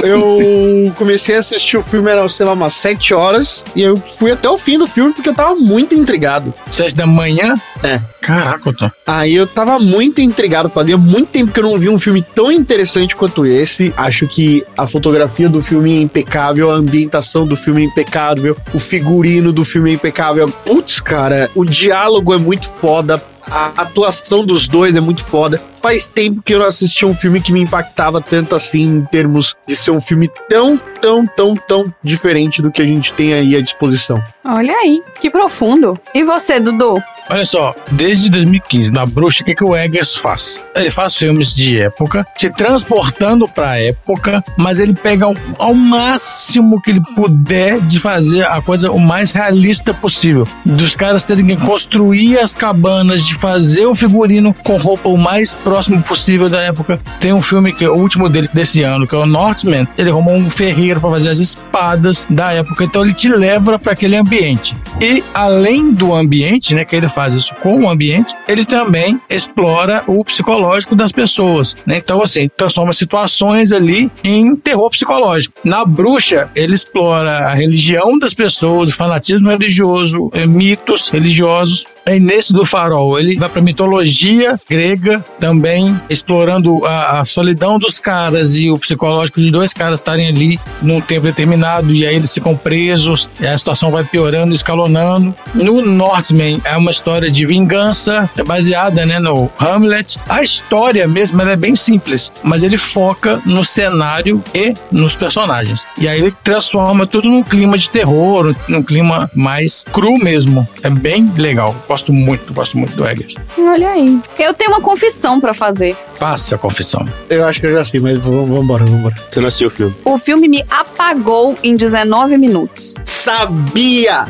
eu 0.02 0.92
comecei 0.96 1.37
a 1.37 1.38
assistir 1.38 1.76
o 1.76 1.82
filme, 1.82 2.11
era, 2.11 2.28
sei 2.28 2.44
lá, 2.44 2.52
umas 2.52 2.74
7 2.74 3.14
horas, 3.14 3.64
e 3.74 3.82
eu 3.82 3.96
fui 4.18 4.30
até 4.32 4.48
o 4.48 4.58
fim 4.58 4.76
do 4.76 4.87
filme 4.87 5.12
porque 5.12 5.28
eu 5.28 5.34
tava 5.34 5.54
muito 5.54 5.94
intrigado. 5.94 6.52
Sete 6.70 6.94
da 6.94 7.06
manhã? 7.06 7.54
É. 7.82 8.00
Caraca, 8.20 8.72
Tom. 8.72 8.90
Aí 9.06 9.34
eu 9.34 9.46
tava 9.46 9.78
muito 9.78 10.20
intrigado, 10.20 10.68
fazia 10.68 10.98
muito 10.98 11.28
tempo 11.28 11.52
que 11.52 11.61
eu 11.61 11.64
não 11.64 11.78
vi 11.78 11.88
um 11.88 11.98
filme 11.98 12.22
tão 12.22 12.51
interessante 12.51 13.14
quanto 13.14 13.46
esse. 13.46 13.92
Acho 13.96 14.27
que 14.27 14.64
a 14.77 14.87
fotografia 14.87 15.48
do 15.48 15.62
filme 15.62 15.98
é 15.98 16.01
impecável, 16.01 16.70
a 16.70 16.74
ambientação 16.74 17.46
do 17.46 17.57
filme 17.57 17.83
é 17.83 17.85
impecável, 17.87 18.57
o 18.74 18.81
figurino 18.81 19.53
do 19.53 19.64
filme 19.64 19.90
é 19.90 19.94
impecável. 19.94 20.48
Putz, 20.48 21.01
cara, 21.01 21.51
o 21.55 21.64
diálogo 21.64 22.33
é 22.35 22.38
muito 22.38 22.68
foda. 22.68 23.22
A 23.51 23.72
atuação 23.83 24.44
dos 24.44 24.68
dois 24.68 24.94
é 24.94 25.01
muito 25.01 25.24
foda. 25.24 25.61
Faz 25.80 26.06
tempo 26.06 26.42
que 26.42 26.54
eu 26.54 26.58
não 26.58 26.66
assisti 26.66 27.06
um 27.06 27.14
filme 27.14 27.40
que 27.40 27.52
me 27.52 27.60
impactava 27.60 28.20
tanto 28.20 28.54
assim, 28.54 28.84
em 28.84 29.04
termos 29.04 29.56
de 29.66 29.76
ser 29.76 29.90
um 29.90 30.00
filme 30.00 30.28
tão, 30.48 30.80
tão, 31.00 31.26
tão, 31.26 31.54
tão 31.54 31.94
diferente 32.02 32.60
do 32.60 32.70
que 32.70 32.82
a 32.82 32.84
gente 32.84 33.12
tem 33.12 33.32
aí 33.32 33.56
à 33.56 33.60
disposição. 33.60 34.22
Olha 34.44 34.72
aí, 34.72 35.02
que 35.20 35.30
profundo. 35.30 35.98
E 36.14 36.22
você, 36.22 36.58
Dudu? 36.58 37.02
Olha 37.30 37.44
só, 37.44 37.76
desde 37.92 38.30
2015, 38.30 38.90
na 38.90 39.04
Bruxa, 39.04 39.42
o 39.42 39.44
que, 39.44 39.54
que 39.54 39.62
o 39.62 39.76
Eggers 39.76 40.16
faz? 40.16 40.58
Ele 40.74 40.90
faz 40.90 41.14
filmes 41.14 41.54
de 41.54 41.78
época, 41.78 42.26
te 42.34 42.48
transportando 42.48 43.46
pra 43.46 43.78
época, 43.78 44.42
mas 44.56 44.80
ele 44.80 44.94
pega 44.94 45.26
ao, 45.26 45.34
ao 45.58 45.74
máximo 45.74 46.80
que 46.80 46.90
ele 46.90 47.02
puder 47.14 47.82
de 47.82 48.00
fazer 48.00 48.46
a 48.46 48.62
coisa 48.62 48.90
o 48.90 48.98
mais 48.98 49.30
realista 49.30 49.92
possível. 49.92 50.48
Dos 50.64 50.96
caras 50.96 51.22
terem 51.22 51.46
que 51.46 51.56
construir 51.58 52.38
as 52.38 52.54
cabanas, 52.54 53.26
de 53.26 53.34
fazer 53.34 53.84
o 53.84 53.94
figurino 53.94 54.54
com 54.54 54.78
roupa 54.78 55.10
o 55.10 55.18
mais 55.18 55.52
próximo 55.68 56.02
possível 56.02 56.48
da 56.48 56.62
época. 56.62 56.98
Tem 57.20 57.31
um 57.31 57.42
filme 57.42 57.74
que 57.74 57.85
é 57.85 57.90
o 57.90 57.94
último 57.94 58.26
dele 58.31 58.48
desse 58.54 58.83
ano, 58.83 59.07
que 59.07 59.14
é 59.14 59.18
o 59.18 59.26
Northman. 59.26 59.87
Ele 59.98 60.09
arrumou 60.09 60.35
um 60.35 60.48
ferreiro 60.48 60.98
para 60.98 61.11
fazer 61.11 61.28
as 61.28 61.38
espadas 61.38 62.26
da 62.31 62.52
época, 62.52 62.85
então 62.85 63.02
ele 63.02 63.12
te 63.12 63.28
leva 63.28 63.78
para 63.78 63.92
aquele 63.92 64.16
ambiente. 64.16 64.74
E 64.98 65.22
além 65.35 65.92
do 65.92 66.14
ambiente, 66.14 66.74
né, 66.74 66.87
que 66.87 66.96
ele 66.96 67.07
faz 67.07 67.35
isso 67.35 67.54
com 67.62 67.85
o 67.85 67.90
ambiente, 67.90 68.35
ele 68.48 68.64
também 68.64 69.20
explora 69.28 70.02
o 70.07 70.24
psicológico 70.24 70.96
das 70.96 71.12
pessoas. 71.12 71.76
Né? 71.85 71.98
Então, 71.98 72.22
assim, 72.22 72.48
transforma 72.57 72.92
situações 72.94 73.70
ali 73.70 74.11
em 74.24 74.57
terror 74.57 74.88
psicológico. 74.88 75.54
Na 75.62 75.85
bruxa, 75.85 76.50
ele 76.57 76.74
explora 76.74 77.48
a 77.50 77.54
religião 77.54 78.18
das 78.18 78.33
pessoas, 78.33 78.88
o 78.88 78.96
fanatismo 78.96 79.50
religioso, 79.50 80.31
mitos 80.48 81.11
religiosos. 81.11 81.85
E 82.06 82.18
nesse 82.18 82.52
do 82.52 82.64
farol, 82.64 83.18
ele 83.18 83.37
vai 83.37 83.48
para 83.48 83.61
mitologia 83.61 84.58
grega 84.68 85.24
também, 85.38 86.00
explorando 86.08 86.84
a, 86.87 87.20
a, 87.20 87.24
solidão 87.24 87.78
dos 87.78 87.98
caras 87.98 88.54
e 88.54 88.70
o 88.70 88.78
psicológico 88.78 89.40
de 89.40 89.50
dois 89.50 89.72
caras 89.72 90.00
estarem 90.00 90.26
ali 90.26 90.58
num 90.80 91.00
tempo 91.00 91.26
determinado 91.26 91.92
e 91.92 92.06
aí 92.06 92.16
eles 92.16 92.32
ficam 92.32 92.56
presos, 92.56 93.28
e 93.40 93.46
a 93.46 93.56
situação 93.56 93.90
vai 93.90 94.04
piorando, 94.04 94.54
escalonando. 94.54 95.34
No 95.54 95.84
Northman 95.84 96.61
é 96.64 96.76
uma 96.76 96.90
história 96.90 97.30
de 97.30 97.44
vingança, 97.44 98.28
é 98.37 98.42
baseada 98.42 99.04
né, 99.04 99.18
no 99.18 99.50
Hamlet. 99.58 100.18
A 100.28 100.42
história 100.42 101.06
mesmo 101.06 101.40
é 101.42 101.56
bem 101.56 101.76
simples, 101.76 102.32
mas 102.42 102.62
ele 102.62 102.76
foca 102.76 103.40
no 103.44 103.64
cenário 103.64 104.42
e 104.54 104.72
nos 104.90 105.14
personagens. 105.14 105.87
E 105.98 106.08
aí 106.08 106.20
ele 106.20 106.34
transforma 106.42 107.06
tudo 107.06 107.28
num 107.28 107.42
clima 107.42 107.76
de 107.76 107.90
terror, 107.90 108.54
num 108.66 108.82
clima 108.82 109.30
mais 109.34 109.84
cru 109.92 110.16
mesmo. 110.18 110.66
É 110.82 110.90
bem 110.90 111.30
legal 111.37 111.74
muito, 112.12 112.52
gosto 112.52 112.76
muito 112.78 112.94
do 112.94 113.06
Eggers. 113.06 113.34
Olha 113.58 113.90
aí. 113.90 114.20
Eu 114.38 114.54
tenho 114.54 114.70
uma 114.70 114.80
confissão 114.80 115.40
para 115.40 115.52
fazer. 115.54 115.96
Passe 116.18 116.54
a 116.54 116.58
confissão. 116.58 117.04
Eu 117.28 117.46
acho 117.46 117.61
que 117.61 117.66
eu 117.66 117.72
já 117.72 117.84
sei, 117.84 118.00
mas 118.00 118.18
vamos 118.18 118.61
embora, 118.61 118.84
vamos 118.84 119.00
embora. 119.00 119.14
Você 119.30 119.40
não 119.40 119.48
assistiu 119.48 119.68
o 119.68 119.70
filme? 119.70 119.94
O 120.04 120.18
filme 120.18 120.48
me 120.48 120.64
apagou 120.70 121.54
em 121.62 121.76
19 121.76 122.37
minutos. 122.37 122.94
Sabia! 123.04 124.26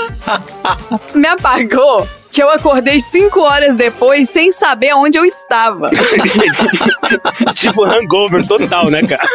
me 1.14 1.28
apagou 1.28 2.06
que 2.30 2.42
eu 2.42 2.48
acordei 2.48 3.00
cinco 3.00 3.40
horas 3.40 3.76
depois 3.76 4.28
sem 4.30 4.52
saber 4.52 4.94
onde 4.94 5.18
eu 5.18 5.24
estava. 5.24 5.90
tipo 7.54 7.84
hangover 7.84 8.46
total, 8.46 8.90
né, 8.90 9.02
cara? 9.02 9.28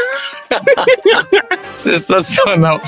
Sensacional. 1.78 2.82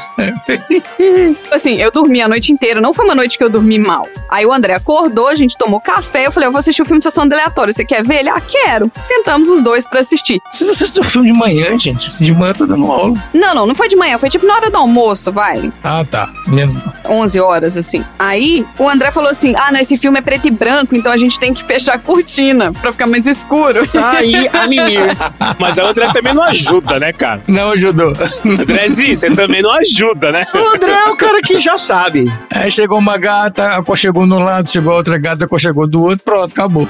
assim, 1.51 1.75
eu 1.75 1.91
dormi 1.91 2.21
a 2.21 2.27
noite 2.27 2.51
inteira, 2.51 2.79
não 2.79 2.93
foi 2.93 3.05
uma 3.05 3.15
noite 3.15 3.37
que 3.37 3.43
eu 3.43 3.49
dormi 3.49 3.77
mal. 3.77 4.07
Aí 4.29 4.45
o 4.45 4.53
André 4.53 4.73
acordou, 4.73 5.27
a 5.27 5.35
gente 5.35 5.57
tomou 5.57 5.79
café, 5.79 6.25
eu 6.27 6.31
falei, 6.31 6.47
eu 6.47 6.51
vou 6.51 6.59
assistir 6.59 6.81
o 6.81 6.85
filme 6.85 6.99
de 6.99 7.03
sessão 7.03 7.23
aleatória, 7.23 7.73
você 7.73 7.85
quer 7.85 8.03
ver? 8.03 8.19
Ele, 8.19 8.29
ah, 8.29 8.41
quero. 8.41 8.91
Sentamos 8.99 9.49
os 9.49 9.61
dois 9.61 9.87
pra 9.87 9.99
assistir. 9.99 10.39
Vocês 10.51 10.69
assistem 10.69 11.01
o 11.01 11.05
filme 11.05 11.31
de 11.31 11.37
manhã, 11.37 11.77
gente? 11.77 12.09
De 12.23 12.33
manhã 12.33 12.51
eu 12.51 12.55
tô 12.55 12.65
dando 12.65 12.91
aula. 12.91 13.23
Não, 13.33 13.53
não, 13.53 13.67
não 13.67 13.75
foi 13.75 13.87
de 13.87 13.95
manhã, 13.95 14.17
foi 14.17 14.29
tipo 14.29 14.45
na 14.45 14.55
hora 14.55 14.69
do 14.69 14.77
almoço, 14.77 15.31
vai. 15.31 15.71
Ah, 15.83 16.05
tá. 16.09 16.31
Menos 16.47 16.77
11 17.07 17.39
horas, 17.39 17.77
assim. 17.77 18.03
Aí 18.17 18.65
o 18.77 18.87
André 18.87 19.11
falou 19.11 19.29
assim, 19.29 19.53
ah, 19.57 19.71
não, 19.71 19.79
esse 19.79 19.96
filme 19.97 20.19
é 20.19 20.21
preto 20.21 20.47
e 20.47 20.51
branco, 20.51 20.95
então 20.95 21.11
a 21.11 21.17
gente 21.17 21.39
tem 21.39 21.53
que 21.53 21.63
fechar 21.63 21.95
a 21.95 21.99
cortina 21.99 22.71
pra 22.73 22.91
ficar 22.91 23.07
mais 23.07 23.25
escuro. 23.25 23.87
Aí, 23.93 24.47
a 24.47 24.67
mimir. 24.67 25.17
Mas 25.59 25.77
a 25.77 25.83
André 25.83 26.07
também 26.13 26.33
não 26.33 26.43
ajuda, 26.43 26.99
né, 26.99 27.11
cara? 27.13 27.41
Não 27.47 27.71
ajudou. 27.71 28.13
Andrezinho, 28.45 29.17
você 29.17 29.29
também 29.31 29.61
não 29.61 29.71
ajuda, 29.71 30.31
né? 30.31 30.45
O 30.53 30.75
André 30.75 30.91
é 30.91 31.09
o 31.09 31.17
cara 31.17 31.41
que 31.41 31.59
já 31.59 31.77
sabe. 31.77 32.31
Aí 32.53 32.71
chegou 32.71 32.97
uma 32.97 33.17
gata, 33.17 33.69
aconchegou 33.77 34.25
no 34.25 34.39
lado, 34.39 34.69
chegou 34.69 34.93
outra 34.93 35.17
gata, 35.17 35.45
aconchegou 35.45 35.87
do 35.87 36.01
outro, 36.01 36.23
pronto, 36.23 36.51
acabou. 36.51 36.87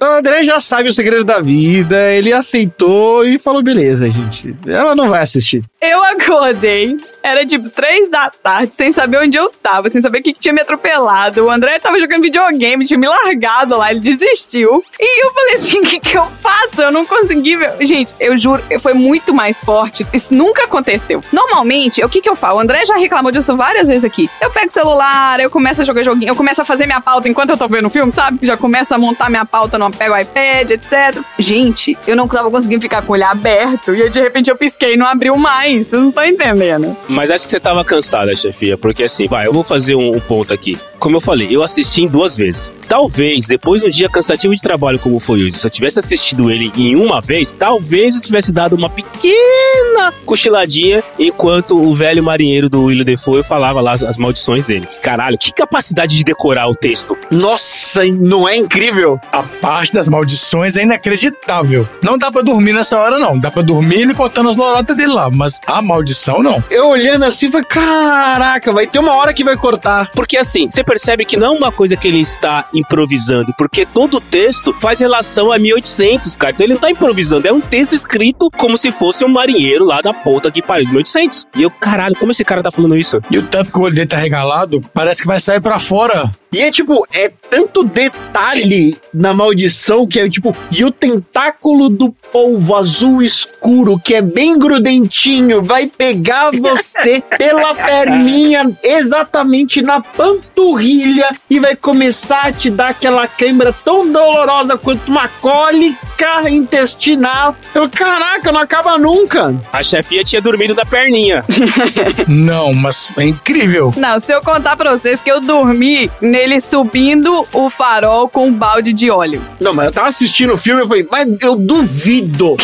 O 0.00 0.04
André 0.04 0.42
já 0.42 0.60
sabe 0.60 0.88
o 0.88 0.92
segredo 0.92 1.24
da 1.24 1.40
vida, 1.40 2.12
ele 2.12 2.32
aceitou 2.32 3.24
e 3.24 3.38
falou: 3.38 3.62
beleza, 3.62 4.10
gente. 4.10 4.54
Ela 4.66 4.94
não 4.94 5.08
vai 5.08 5.22
assistir. 5.22 5.62
Eu 5.80 6.02
acordei, 6.02 6.96
era 7.22 7.46
tipo 7.46 7.70
três 7.70 8.08
da 8.08 8.30
tarde, 8.30 8.74
sem 8.74 8.90
saber 8.92 9.18
onde 9.18 9.36
eu 9.36 9.50
tava, 9.50 9.88
sem 9.88 10.02
saber 10.02 10.18
o 10.18 10.22
que, 10.22 10.32
que 10.32 10.40
tinha 10.40 10.52
me 10.52 10.60
atropelado. 10.60 11.44
O 11.44 11.50
André 11.50 11.78
tava 11.78 11.98
jogando 12.00 12.22
videogame, 12.22 12.84
tinha 12.84 12.98
me 12.98 13.06
largado 13.08 13.76
lá, 13.76 13.90
ele 13.90 14.00
desistiu. 14.00 14.84
E 14.98 15.24
eu 15.24 15.32
falei 15.32 15.54
assim: 15.54 15.78
o 15.80 15.82
que, 15.82 16.00
que 16.00 16.16
eu 16.16 16.26
faço? 16.40 16.80
Eu 16.82 16.92
não 16.92 17.04
consegui 17.04 17.56
ver. 17.56 17.74
Gente, 17.80 18.14
eu 18.18 18.36
juro, 18.36 18.62
foi 18.80 18.94
muito 18.94 19.32
mais 19.34 19.62
forte. 19.62 20.06
Isso 20.12 20.34
nunca 20.34 20.64
aconteceu. 20.64 21.20
Normalmente, 21.32 22.02
o 22.04 22.08
que, 22.08 22.20
que 22.20 22.28
eu 22.28 22.36
falo? 22.36 22.58
O 22.58 22.60
André 22.60 22.84
já 22.84 22.96
reclamou 22.96 23.30
disso 23.30 23.56
várias 23.56 23.88
vezes 23.88 24.04
aqui. 24.04 24.28
Eu 24.40 24.50
pego 24.50 24.66
o 24.66 24.70
celular, 24.70 25.40
eu 25.40 25.50
começo 25.50 25.82
a 25.82 25.84
jogar 25.84 26.02
joguinho, 26.02 26.30
eu 26.30 26.36
começo 26.36 26.60
a 26.60 26.64
fazer 26.64 26.86
minha 26.86 27.00
pauta 27.00 27.28
enquanto 27.28 27.50
eu 27.50 27.56
tô 27.56 27.68
vendo 27.68 27.86
o 27.86 27.90
filme, 27.90 28.12
sabe? 28.12 28.38
Já 28.42 28.56
começo 28.56 28.94
a 28.94 28.98
montar 28.98 29.30
minha 29.30 29.44
pauta, 29.44 29.78
não 29.78 29.90
pego 29.90 30.14
o 30.14 30.18
iPad, 30.18 30.70
etc. 30.70 31.22
Gente, 31.38 31.96
eu 32.06 32.16
não 32.16 32.26
tava 32.26 32.50
conseguindo 32.50 32.82
ficar 32.82 33.02
com 33.02 33.12
o 33.12 33.14
olho 33.14 33.26
aberto. 33.26 33.94
E 33.94 34.02
aí, 34.02 34.10
de 34.10 34.20
repente, 34.20 34.50
eu 34.50 34.56
pisquei 34.56 34.94
e 34.94 34.96
não 34.96 35.06
abriu 35.06 35.36
mais. 35.36 35.88
Vocês 35.88 36.02
não 36.02 36.08
estão 36.08 36.24
entendendo. 36.24 36.96
Mas 37.12 37.30
acho 37.30 37.44
que 37.44 37.50
você 37.50 37.60
tava 37.60 37.84
cansada, 37.84 38.34
chefia, 38.34 38.78
porque 38.78 39.02
assim, 39.02 39.26
vai, 39.28 39.46
eu 39.46 39.52
vou 39.52 39.62
fazer 39.62 39.94
um, 39.94 40.16
um 40.16 40.20
ponto 40.20 40.52
aqui. 40.52 40.78
Como 40.98 41.16
eu 41.16 41.20
falei, 41.20 41.48
eu 41.50 41.62
assisti 41.62 42.02
em 42.02 42.08
duas 42.08 42.36
vezes. 42.36 42.72
Talvez, 42.92 43.46
depois 43.46 43.80
de 43.80 43.88
um 43.88 43.90
dia 43.90 44.06
cansativo 44.06 44.54
de 44.54 44.60
trabalho 44.60 44.98
como 44.98 45.18
foi 45.18 45.42
hoje, 45.44 45.56
se 45.56 45.66
eu 45.66 45.70
tivesse 45.70 45.98
assistido 45.98 46.50
ele 46.50 46.70
em 46.76 46.94
uma 46.94 47.22
vez, 47.22 47.54
talvez 47.54 48.16
eu 48.16 48.20
tivesse 48.20 48.52
dado 48.52 48.76
uma 48.76 48.90
pequena 48.90 50.12
cochiladinha 50.26 51.02
enquanto 51.18 51.80
o 51.80 51.94
velho 51.94 52.22
marinheiro 52.22 52.68
do 52.68 52.84
William 52.84 53.02
Defoe 53.02 53.42
falava 53.42 53.80
lá 53.80 53.92
as, 53.92 54.02
as 54.02 54.18
maldições 54.18 54.66
dele. 54.66 54.86
Que 54.86 55.00
caralho, 55.00 55.38
que 55.38 55.50
capacidade 55.54 56.14
de 56.14 56.22
decorar 56.22 56.68
o 56.68 56.74
texto. 56.74 57.16
Nossa, 57.30 58.04
não 58.04 58.46
é 58.46 58.56
incrível? 58.56 59.18
A 59.32 59.42
parte 59.42 59.94
das 59.94 60.06
maldições 60.06 60.76
é 60.76 60.82
inacreditável. 60.82 61.88
Não 62.02 62.18
dá 62.18 62.30
pra 62.30 62.42
dormir 62.42 62.74
nessa 62.74 62.98
hora, 62.98 63.18
não. 63.18 63.38
Dá 63.38 63.50
pra 63.50 63.62
dormir 63.62 64.02
ele 64.02 64.12
contando 64.12 64.50
as 64.50 64.56
lorotas 64.58 64.94
dele 64.94 65.14
lá, 65.14 65.30
mas 65.30 65.58
a 65.66 65.80
maldição, 65.80 66.42
não. 66.42 66.62
Eu 66.70 66.88
olhando 66.88 67.24
assim, 67.24 67.50
falei, 67.50 67.66
caraca, 67.66 68.70
vai 68.70 68.86
ter 68.86 68.98
uma 68.98 69.14
hora 69.14 69.32
que 69.32 69.42
vai 69.42 69.56
cortar. 69.56 70.10
Porque 70.10 70.36
assim, 70.36 70.70
você 70.70 70.84
percebe 70.84 71.24
que 71.24 71.38
não 71.38 71.46
é 71.46 71.50
uma 71.58 71.72
coisa 71.72 71.96
que 71.96 72.06
ele 72.06 72.20
está 72.20 72.68
improvisando, 72.82 73.54
porque 73.56 73.86
todo 73.86 74.18
o 74.18 74.20
texto 74.20 74.74
faz 74.80 75.00
relação 75.00 75.50
a 75.50 75.58
1800, 75.58 76.36
cara. 76.36 76.52
Então 76.52 76.66
ele 76.66 76.74
não 76.74 76.80
tá 76.80 76.90
improvisando, 76.90 77.48
é 77.48 77.52
um 77.52 77.60
texto 77.60 77.94
escrito 77.94 78.50
como 78.58 78.76
se 78.76 78.92
fosse 78.92 79.24
um 79.24 79.28
marinheiro 79.28 79.84
lá 79.84 80.00
da 80.00 80.12
ponta 80.12 80.50
que 80.50 80.62
pariu 80.62 80.84
de 80.84 80.92
1800. 80.92 81.46
E 81.56 81.62
eu, 81.62 81.70
caralho, 81.70 82.16
como 82.16 82.32
esse 82.32 82.44
cara 82.44 82.62
tá 82.62 82.70
falando 82.70 82.96
isso? 82.96 83.20
E 83.30 83.38
o 83.38 83.42
tanto 83.42 83.72
que 83.72 83.78
o 83.78 83.82
olho 83.82 83.94
dele 83.94 84.06
tá 84.06 84.16
regalado, 84.16 84.80
parece 84.92 85.22
que 85.22 85.26
vai 85.26 85.40
sair 85.40 85.60
pra 85.60 85.78
fora. 85.78 86.30
E 86.52 86.60
é 86.60 86.70
tipo, 86.70 87.06
é 87.10 87.32
tanto 87.48 87.82
detalhe 87.82 88.98
na 89.14 89.32
maldição 89.32 90.06
que 90.06 90.20
é 90.20 90.28
tipo, 90.28 90.54
e 90.70 90.84
o 90.84 90.90
tentáculo 90.90 91.88
do 91.88 92.14
polvo 92.30 92.76
azul 92.76 93.22
escuro, 93.22 93.98
que 93.98 94.14
é 94.14 94.20
bem 94.20 94.58
grudentinho, 94.58 95.62
vai 95.62 95.86
pegar 95.86 96.50
você 96.50 97.22
pela 97.38 97.74
perninha 97.74 98.70
exatamente 98.82 99.80
na 99.80 100.02
panturrilha 100.02 101.30
e 101.48 101.58
vai 101.58 101.74
começar 101.74 102.42
a 102.42 102.52
te 102.62 102.70
dar 102.70 102.90
aquela 102.90 103.26
câimbra 103.26 103.74
tão 103.84 104.08
dolorosa 104.12 104.78
quanto 104.78 105.08
uma 105.08 105.26
cólica 105.26 106.48
intestinal. 106.48 107.56
Eu, 107.74 107.90
caraca, 107.90 108.52
não 108.52 108.60
acaba 108.60 108.96
nunca. 108.96 109.52
A 109.72 109.82
chefia 109.82 110.22
tinha 110.22 110.40
dormido 110.40 110.72
na 110.72 110.86
perninha. 110.86 111.44
não, 112.28 112.72
mas 112.72 113.08
é 113.16 113.24
incrível. 113.24 113.92
Não, 113.96 114.20
se 114.20 114.32
eu 114.32 114.40
contar 114.42 114.76
pra 114.76 114.92
vocês 114.92 115.20
que 115.20 115.28
eu 115.28 115.40
dormi 115.40 116.08
ele 116.22 116.60
subindo 116.60 117.44
o 117.52 117.68
farol 117.68 118.28
com 118.28 118.46
um 118.46 118.52
balde 118.52 118.92
de 118.92 119.10
óleo. 119.10 119.42
Não, 119.60 119.74
mas 119.74 119.86
eu 119.86 119.92
tava 119.92 120.06
assistindo 120.06 120.52
o 120.52 120.56
filme 120.56 120.84
e 120.84 120.88
falei, 120.88 121.08
mas 121.10 121.26
eu 121.40 121.56
duvido. 121.56 122.56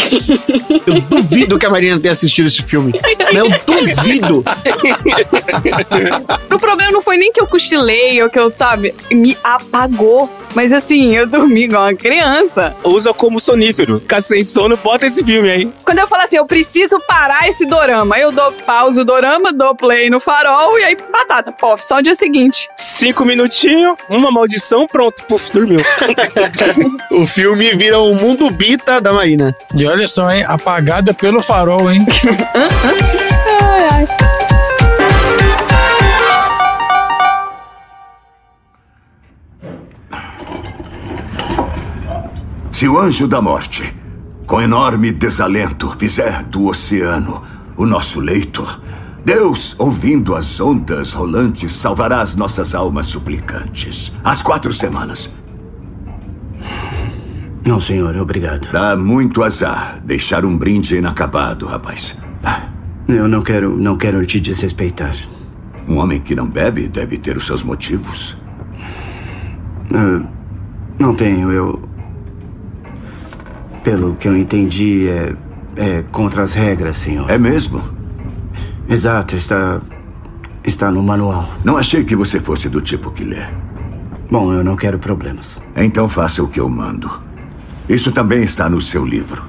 eu 0.87 1.00
duvido 1.00 1.58
que 1.58 1.66
a 1.66 1.70
Marina 1.70 1.98
tenha 1.98 2.12
assistido 2.12 2.46
esse 2.46 2.62
filme. 2.62 2.92
Eu 3.32 3.48
duvido. 3.66 4.44
o 6.54 6.58
problema 6.58 6.92
não 6.92 7.02
foi 7.02 7.16
nem 7.16 7.32
que 7.32 7.40
eu 7.40 7.48
cochilei 7.48 8.22
ou 8.22 8.30
que 8.30 8.38
eu, 8.38 8.52
sabe, 8.56 8.94
me 9.11 9.37
apagou. 9.42 9.88
Mas 10.55 10.72
assim, 10.72 11.14
eu 11.14 11.27
dormi 11.27 11.64
igual 11.64 11.83
uma 11.83 11.94
criança. 11.94 12.74
Usa 12.83 13.12
como 13.12 13.40
sonífero. 13.40 14.01
Ficar 14.01 14.20
sem 14.20 14.44
sono, 14.44 14.77
bota 14.77 15.07
esse 15.07 15.24
filme 15.24 15.51
aí. 15.51 15.72
Quando 15.85 15.98
eu 15.98 16.07
falo 16.07 16.22
assim, 16.22 16.37
eu 16.37 16.46
preciso 16.46 16.98
parar 17.01 17.48
esse 17.48 17.66
dorama, 17.66 18.18
eu 18.18 18.33
dou 18.33 18.53
pausa 18.53 19.03
o 19.03 19.05
dorama, 19.05 19.53
dou 19.53 19.74
play 19.74 20.11
no 20.11 20.20
farol 20.20 20.79
e 20.79 20.85
aí 20.85 20.96
batata, 21.12 21.53
pof, 21.53 21.85
só 21.85 21.98
o 21.98 22.03
dia 22.03 22.14
seguinte. 22.14 22.68
Cinco 22.77 23.24
minutinhos, 23.24 23.96
uma 24.09 24.31
maldição, 24.31 24.87
pronto, 24.87 25.24
puf, 25.27 25.53
dormiu. 25.53 25.81
o 27.11 27.27
filme 27.27 27.77
vira 27.77 27.98
o 27.98 28.14
mundo 28.14 28.51
bita 28.51 29.01
da 29.01 29.12
Marina. 29.12 29.57
E 29.74 29.87
olha 29.87 30.09
só, 30.09 30.31
hein? 30.31 30.44
Apagada 30.46 31.14
pelo 31.14 31.40
farol, 31.40 31.90
hein? 31.90 32.05
Se 42.73 42.87
o 42.87 42.99
anjo 42.99 43.27
da 43.27 43.40
morte, 43.42 43.94
com 44.47 44.61
enorme 44.61 45.11
desalento, 45.11 45.90
fizer 45.99 46.44
do 46.44 46.66
oceano 46.68 47.42
o 47.77 47.85
nosso 47.85 48.21
leito, 48.21 48.64
Deus, 49.25 49.75
ouvindo 49.79 50.35
as 50.35 50.61
ondas 50.61 51.12
rolantes, 51.12 51.73
salvará 51.73 52.21
as 52.21 52.37
nossas 52.37 52.75
almas 52.75 53.09
suplicantes. 53.09 54.12
Às 54.23 54.42
quatro 54.42 54.73
semanas. 54.73 55.29
Não, 57.66 57.79
senhor, 57.81 58.16
obrigado. 58.16 58.71
Dá 58.73 58.97
muito 58.97 59.42
azar 59.42 60.01
deixar 60.05 60.44
um 60.44 60.57
brinde 60.57 60.97
inacabado, 60.97 61.66
rapaz. 61.66 62.16
Ah, 62.42 62.62
Eu 63.09 63.27
não 63.29 63.42
quero, 63.42 63.77
não 63.77 63.97
quero 63.99 64.25
te 64.25 64.40
desrespeitar. 64.40 65.14
Um 65.87 65.97
homem 65.99 66.21
que 66.21 66.35
não 66.35 66.47
bebe 66.49 66.88
deve 66.88 67.18
ter 67.18 67.37
os 67.37 67.47
seus 67.47 67.62
motivos. 67.62 68.37
Ah, 69.94 70.22
não 70.98 71.14
tenho, 71.14 71.51
eu. 71.53 71.81
Pelo 73.83 74.16
que 74.16 74.29
eu 74.29 74.37
entendi, 74.37 75.09
é, 75.09 75.35
é 75.77 76.05
contra 76.11 76.42
as 76.42 76.55
regras, 76.55 76.96
senhor. 76.96 77.31
É 77.31 77.38
mesmo? 77.38 77.83
Exato, 78.88 79.37
está. 79.37 79.81
está 80.64 80.90
no 80.90 81.03
manual. 81.03 81.48
Não 81.64 81.77
achei 81.77 82.05
que 82.05 82.16
você 82.16 82.40
fosse 82.40 82.68
do 82.68 82.81
tipo 82.81 83.11
que 83.11 83.24
lê. 83.24 83.42
Bom, 84.31 84.53
eu 84.53 84.62
não 84.62 84.77
quero 84.77 84.98
problemas. 84.98 85.46
Então 85.74 86.09
faça 86.09 86.42
o 86.42 86.48
que 86.48 86.61
eu 86.61 86.68
mando. 86.68 87.11
Isso 87.88 88.12
também 88.12 88.42
está 88.42 88.68
no 88.68 88.81
seu 88.81 89.07
livro. 89.07 89.42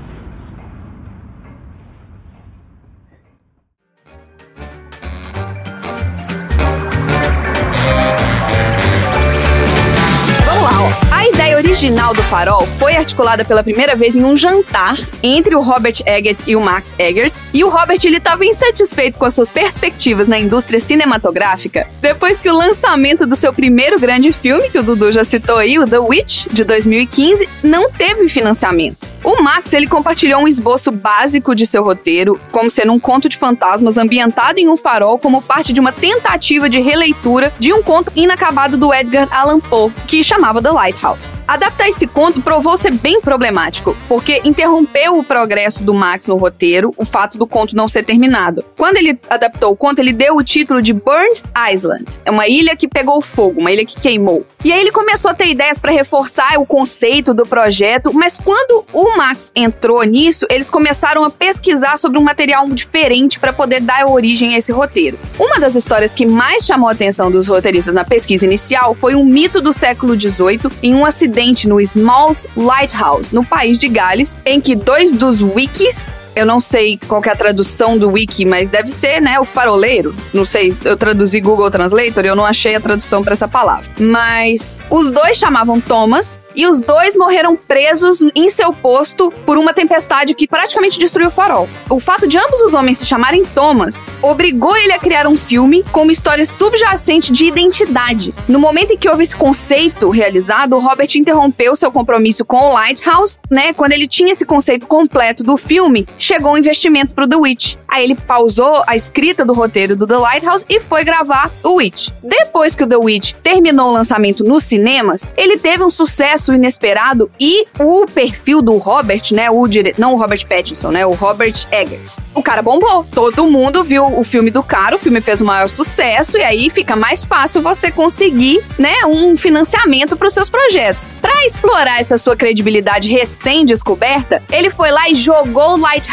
Original 11.80 12.14
do 12.14 12.22
Farol 12.24 12.68
foi 12.78 12.98
articulada 12.98 13.46
pela 13.46 13.64
primeira 13.64 13.96
vez 13.96 14.14
em 14.14 14.26
um 14.26 14.36
jantar 14.36 14.98
entre 15.24 15.56
o 15.56 15.62
Robert 15.62 15.94
Eggers 16.06 16.46
e 16.46 16.54
o 16.54 16.60
Max 16.60 16.94
Eggers. 17.00 17.48
E 17.54 17.64
o 17.64 17.70
Robert 17.70 18.00
ele 18.04 18.18
estava 18.18 18.46
insatisfeito 18.46 19.18
com 19.18 19.24
as 19.24 19.34
suas 19.34 19.50
perspectivas 19.50 20.28
na 20.28 20.38
indústria 20.38 20.82
cinematográfica 20.82 21.88
depois 22.02 22.42
que 22.42 22.50
o 22.50 22.58
lançamento 22.58 23.26
do 23.26 23.34
seu 23.34 23.54
primeiro 23.54 23.98
grande 23.98 24.34
filme, 24.34 24.70
que 24.70 24.78
o 24.78 24.84
Dudu 24.84 25.10
já 25.14 25.24
citou 25.24 25.56
aí, 25.56 25.80
o 25.80 25.88
The 25.88 26.00
Witch, 26.00 26.48
de 26.52 26.66
2015, 26.66 27.48
não 27.64 27.90
teve 27.90 28.28
financiamento. 28.28 29.08
O 29.24 29.42
Max 29.42 29.74
ele 29.74 29.86
compartilhou 29.86 30.42
um 30.42 30.48
esboço 30.48 30.92
básico 30.92 31.54
de 31.54 31.66
seu 31.66 31.84
roteiro, 31.84 32.40
como 32.52 32.70
sendo 32.70 32.94
um 32.94 33.00
conto 33.00 33.28
de 33.28 33.38
fantasmas 33.38 33.98
ambientado 33.98 34.60
em 34.60 34.70
um 34.70 34.78
farol 34.78 35.20
como 35.20 35.42
parte 35.42 35.74
de 35.74 35.80
uma 35.80 35.92
tentativa 35.92 36.70
de 36.70 36.80
releitura 36.80 37.54
de 37.60 37.74
um 37.74 37.84
conto 37.84 38.12
inacabado 38.16 38.78
do 38.78 38.94
Edgar 38.94 39.28
Allan 39.32 39.60
Poe, 39.60 39.92
que 40.08 40.24
chamava 40.24 40.62
The 40.62 40.72
Lighthouse. 40.72 41.30
Adaptar 41.48 41.90
esse 41.90 42.06
conto 42.06 42.42
provou 42.42 42.78
ser 42.78 42.94
bem 42.94 43.20
problemático, 43.20 43.98
porque 44.08 44.40
interrompeu 44.46 45.18
o 45.18 45.24
progresso 45.24 45.84
do 45.84 45.94
Max 45.94 46.28
no 46.28 46.38
roteiro, 46.38 46.94
o 46.96 47.04
fato 47.04 47.38
do 47.38 47.48
conto 47.48 47.76
não 47.76 47.88
ser 47.88 48.04
terminado. 48.04 48.64
Quando 48.78 48.98
ele 48.98 49.20
adaptou 49.30 49.72
o 49.72 49.76
conto, 49.76 50.00
ele 50.00 50.14
deu 50.14 50.36
o 50.36 50.44
título 50.44 50.82
de 50.82 50.94
Burned 50.94 51.42
Island. 51.74 52.06
É 52.24 52.30
uma 52.30 52.48
ilha 52.48 52.76
que 52.76 52.88
pegou 52.88 53.20
fogo, 53.20 53.60
uma 53.60 53.72
ilha 53.72 53.84
que 53.84 54.00
queimou. 54.00 54.46
E 54.64 54.72
aí 54.72 54.80
ele 54.80 54.92
começou 54.92 55.32
a 55.32 55.34
ter 55.34 55.48
ideias 55.48 55.80
para 55.80 55.92
reforçar 55.92 56.60
o 56.60 56.66
conceito 56.66 57.34
do 57.34 57.44
projeto, 57.44 58.14
mas 58.14 58.38
quando 58.38 58.86
o 58.94 59.09
Max 59.18 59.52
entrou 59.56 60.04
nisso, 60.04 60.46
eles 60.50 60.70
começaram 60.70 61.24
a 61.24 61.30
pesquisar 61.30 61.98
sobre 61.98 62.18
um 62.18 62.24
material 62.24 62.68
diferente 62.70 63.40
para 63.40 63.54
poder 63.54 63.82
dar 63.82 64.06
origem 64.06 64.54
a 64.54 64.58
esse 64.58 64.72
roteiro. 64.72 65.18
Uma 65.40 65.60
das 65.60 65.76
histórias 65.76 66.14
que 66.14 66.26
mais 66.26 66.66
chamou 66.66 66.90
a 66.90 66.92
atenção 66.92 67.32
dos 67.32 67.48
roteiristas 67.48 67.94
na 67.94 68.06
pesquisa 68.06 68.46
inicial 68.46 68.94
foi 68.94 69.16
um 69.16 69.26
mito 69.26 69.62
do 69.62 69.74
século 69.74 70.20
XVIII 70.20 70.72
em 70.84 70.96
um 70.96 71.06
acidente 71.06 71.68
no 71.68 71.80
Smalls 71.82 72.48
Lighthouse, 72.56 73.34
no 73.34 73.46
país 73.46 73.78
de 73.78 73.88
Gales, 73.88 74.38
em 74.46 74.60
que 74.60 74.76
dois 74.76 75.14
dos 75.14 75.42
wikis 75.42 76.08
eu 76.40 76.46
não 76.46 76.60
sei 76.60 76.98
qual 77.08 77.22
é 77.26 77.30
a 77.30 77.36
tradução 77.36 77.98
do 77.98 78.12
wiki, 78.12 78.46
mas 78.46 78.70
deve 78.70 78.90
ser, 78.90 79.22
né, 79.22 79.40
o 79.40 79.46
faroleiro. 79.46 80.16
Não 80.34 80.46
sei, 80.46 80.74
eu 80.86 80.96
traduzi 80.96 81.42
Google 81.42 81.70
Translator 81.70 82.24
e 82.24 82.28
eu 82.30 82.36
não 82.36 82.46
achei 82.46 82.76
a 82.76 82.80
tradução 82.80 83.22
para 83.22 83.34
essa 83.34 83.48
palavra. 83.48 83.92
Mas 84.00 84.80
os 84.90 85.12
dois 85.12 85.38
chamavam 85.38 85.82
Thomas 85.82 86.46
e 86.56 86.66
os 86.66 86.82
dois 86.82 87.18
morreram 87.18 87.56
presos 87.56 88.20
em 88.34 88.50
seu 88.50 88.72
posto 88.72 89.32
por 89.46 89.58
uma 89.58 89.74
tempestade 89.74 90.34
que 90.34 90.48
praticamente 90.48 90.98
destruiu 90.98 91.28
o 91.28 91.32
farol. 91.32 91.68
O 91.90 92.00
fato 92.00 92.28
de 92.28 92.38
ambos 92.38 92.62
os 92.62 92.74
homens 92.74 92.98
se 93.00 93.06
chamarem 93.06 93.44
Thomas 93.44 94.08
obrigou 94.22 94.76
ele 94.78 94.94
a 94.94 95.00
criar 95.00 95.28
um 95.28 95.38
filme 95.38 95.84
com 95.92 96.04
uma 96.04 96.12
história 96.12 96.46
subjacente 96.46 97.34
de 97.34 97.46
identidade. 97.46 98.34
No 98.48 98.60
momento 98.60 98.92
em 98.92 98.98
que 98.98 99.10
houve 99.10 99.24
esse 99.24 99.36
conceito 99.36 100.10
realizado, 100.10 100.78
Robert 100.78 101.10
interrompeu 101.16 101.76
seu 101.76 101.92
compromisso 101.92 102.46
com 102.46 102.70
o 102.70 102.74
Lighthouse, 102.74 103.40
né? 103.50 103.74
Quando 103.74 103.92
ele 103.92 104.08
tinha 104.08 104.32
esse 104.32 104.46
conceito 104.46 104.88
completo 104.88 105.44
do 105.44 105.58
filme, 105.58 106.08
chegou 106.30 106.54
um 106.54 106.58
investimento 106.60 107.16
pro 107.16 107.28
The 107.28 107.36
Witch. 107.36 107.76
Aí 107.88 108.04
ele 108.04 108.14
pausou 108.14 108.84
a 108.86 108.96
escrita 108.96 109.44
do 109.44 109.52
roteiro 109.52 109.96
do 109.96 110.06
The 110.06 110.16
Lighthouse 110.16 110.64
e 110.70 110.80
foi 110.80 111.04
gravar 111.04 111.50
o 111.64 111.78
Witch. 111.78 112.10
Depois 112.22 112.76
que 112.76 112.84
o 112.84 112.88
The 112.88 112.98
Witch 112.98 113.34
terminou 113.42 113.88
o 113.90 113.92
lançamento 113.92 114.44
nos 114.44 114.64
cinemas, 114.64 115.32
ele 115.36 115.58
teve 115.58 115.84
um 115.84 115.90
sucesso 115.90 116.54
inesperado 116.54 117.32
e 117.40 117.66
o 117.80 118.06
perfil 118.06 118.62
do 118.62 118.78
Robert, 118.78 119.24
né, 119.32 119.50
o 119.50 119.68
dire... 119.68 119.96
não 119.98 120.14
o 120.14 120.18
Robert 120.18 120.46
Pattinson, 120.46 120.92
né, 120.92 121.04
o 121.04 121.14
Robert 121.14 121.66
Eggers. 121.72 122.20
O 122.36 122.44
cara 122.44 122.62
bombou. 122.62 123.08
Todo 123.12 123.50
mundo 123.50 123.84
viu 123.84 124.06
o 124.06 124.24
filme 124.24 124.52
do 124.52 124.62
cara, 124.62 124.98
o 124.98 125.00
filme 125.00 125.22
fez 125.22 125.42
o 125.42 125.46
maior 125.46 125.68
sucesso 125.68 126.38
e 126.38 126.44
aí 126.44 126.70
fica 126.70 126.96
mais 126.96 127.26
fácil 127.26 127.64
você 127.64 127.90
conseguir, 127.90 128.64
né, 128.78 129.04
um 129.08 129.36
financiamento 129.36 130.16
para 130.16 130.28
os 130.28 130.34
seus 130.36 130.48
projetos. 130.48 131.12
Para 131.20 131.44
explorar 131.48 132.00
essa 132.00 132.20
sua 132.20 132.36
credibilidade 132.36 133.10
recém-descoberta, 133.10 134.44
ele 134.52 134.70
foi 134.70 134.92
lá 134.92 135.10
e 135.10 135.16
jogou 135.16 135.74
o 135.74 135.78
Lighthouse 135.78 136.09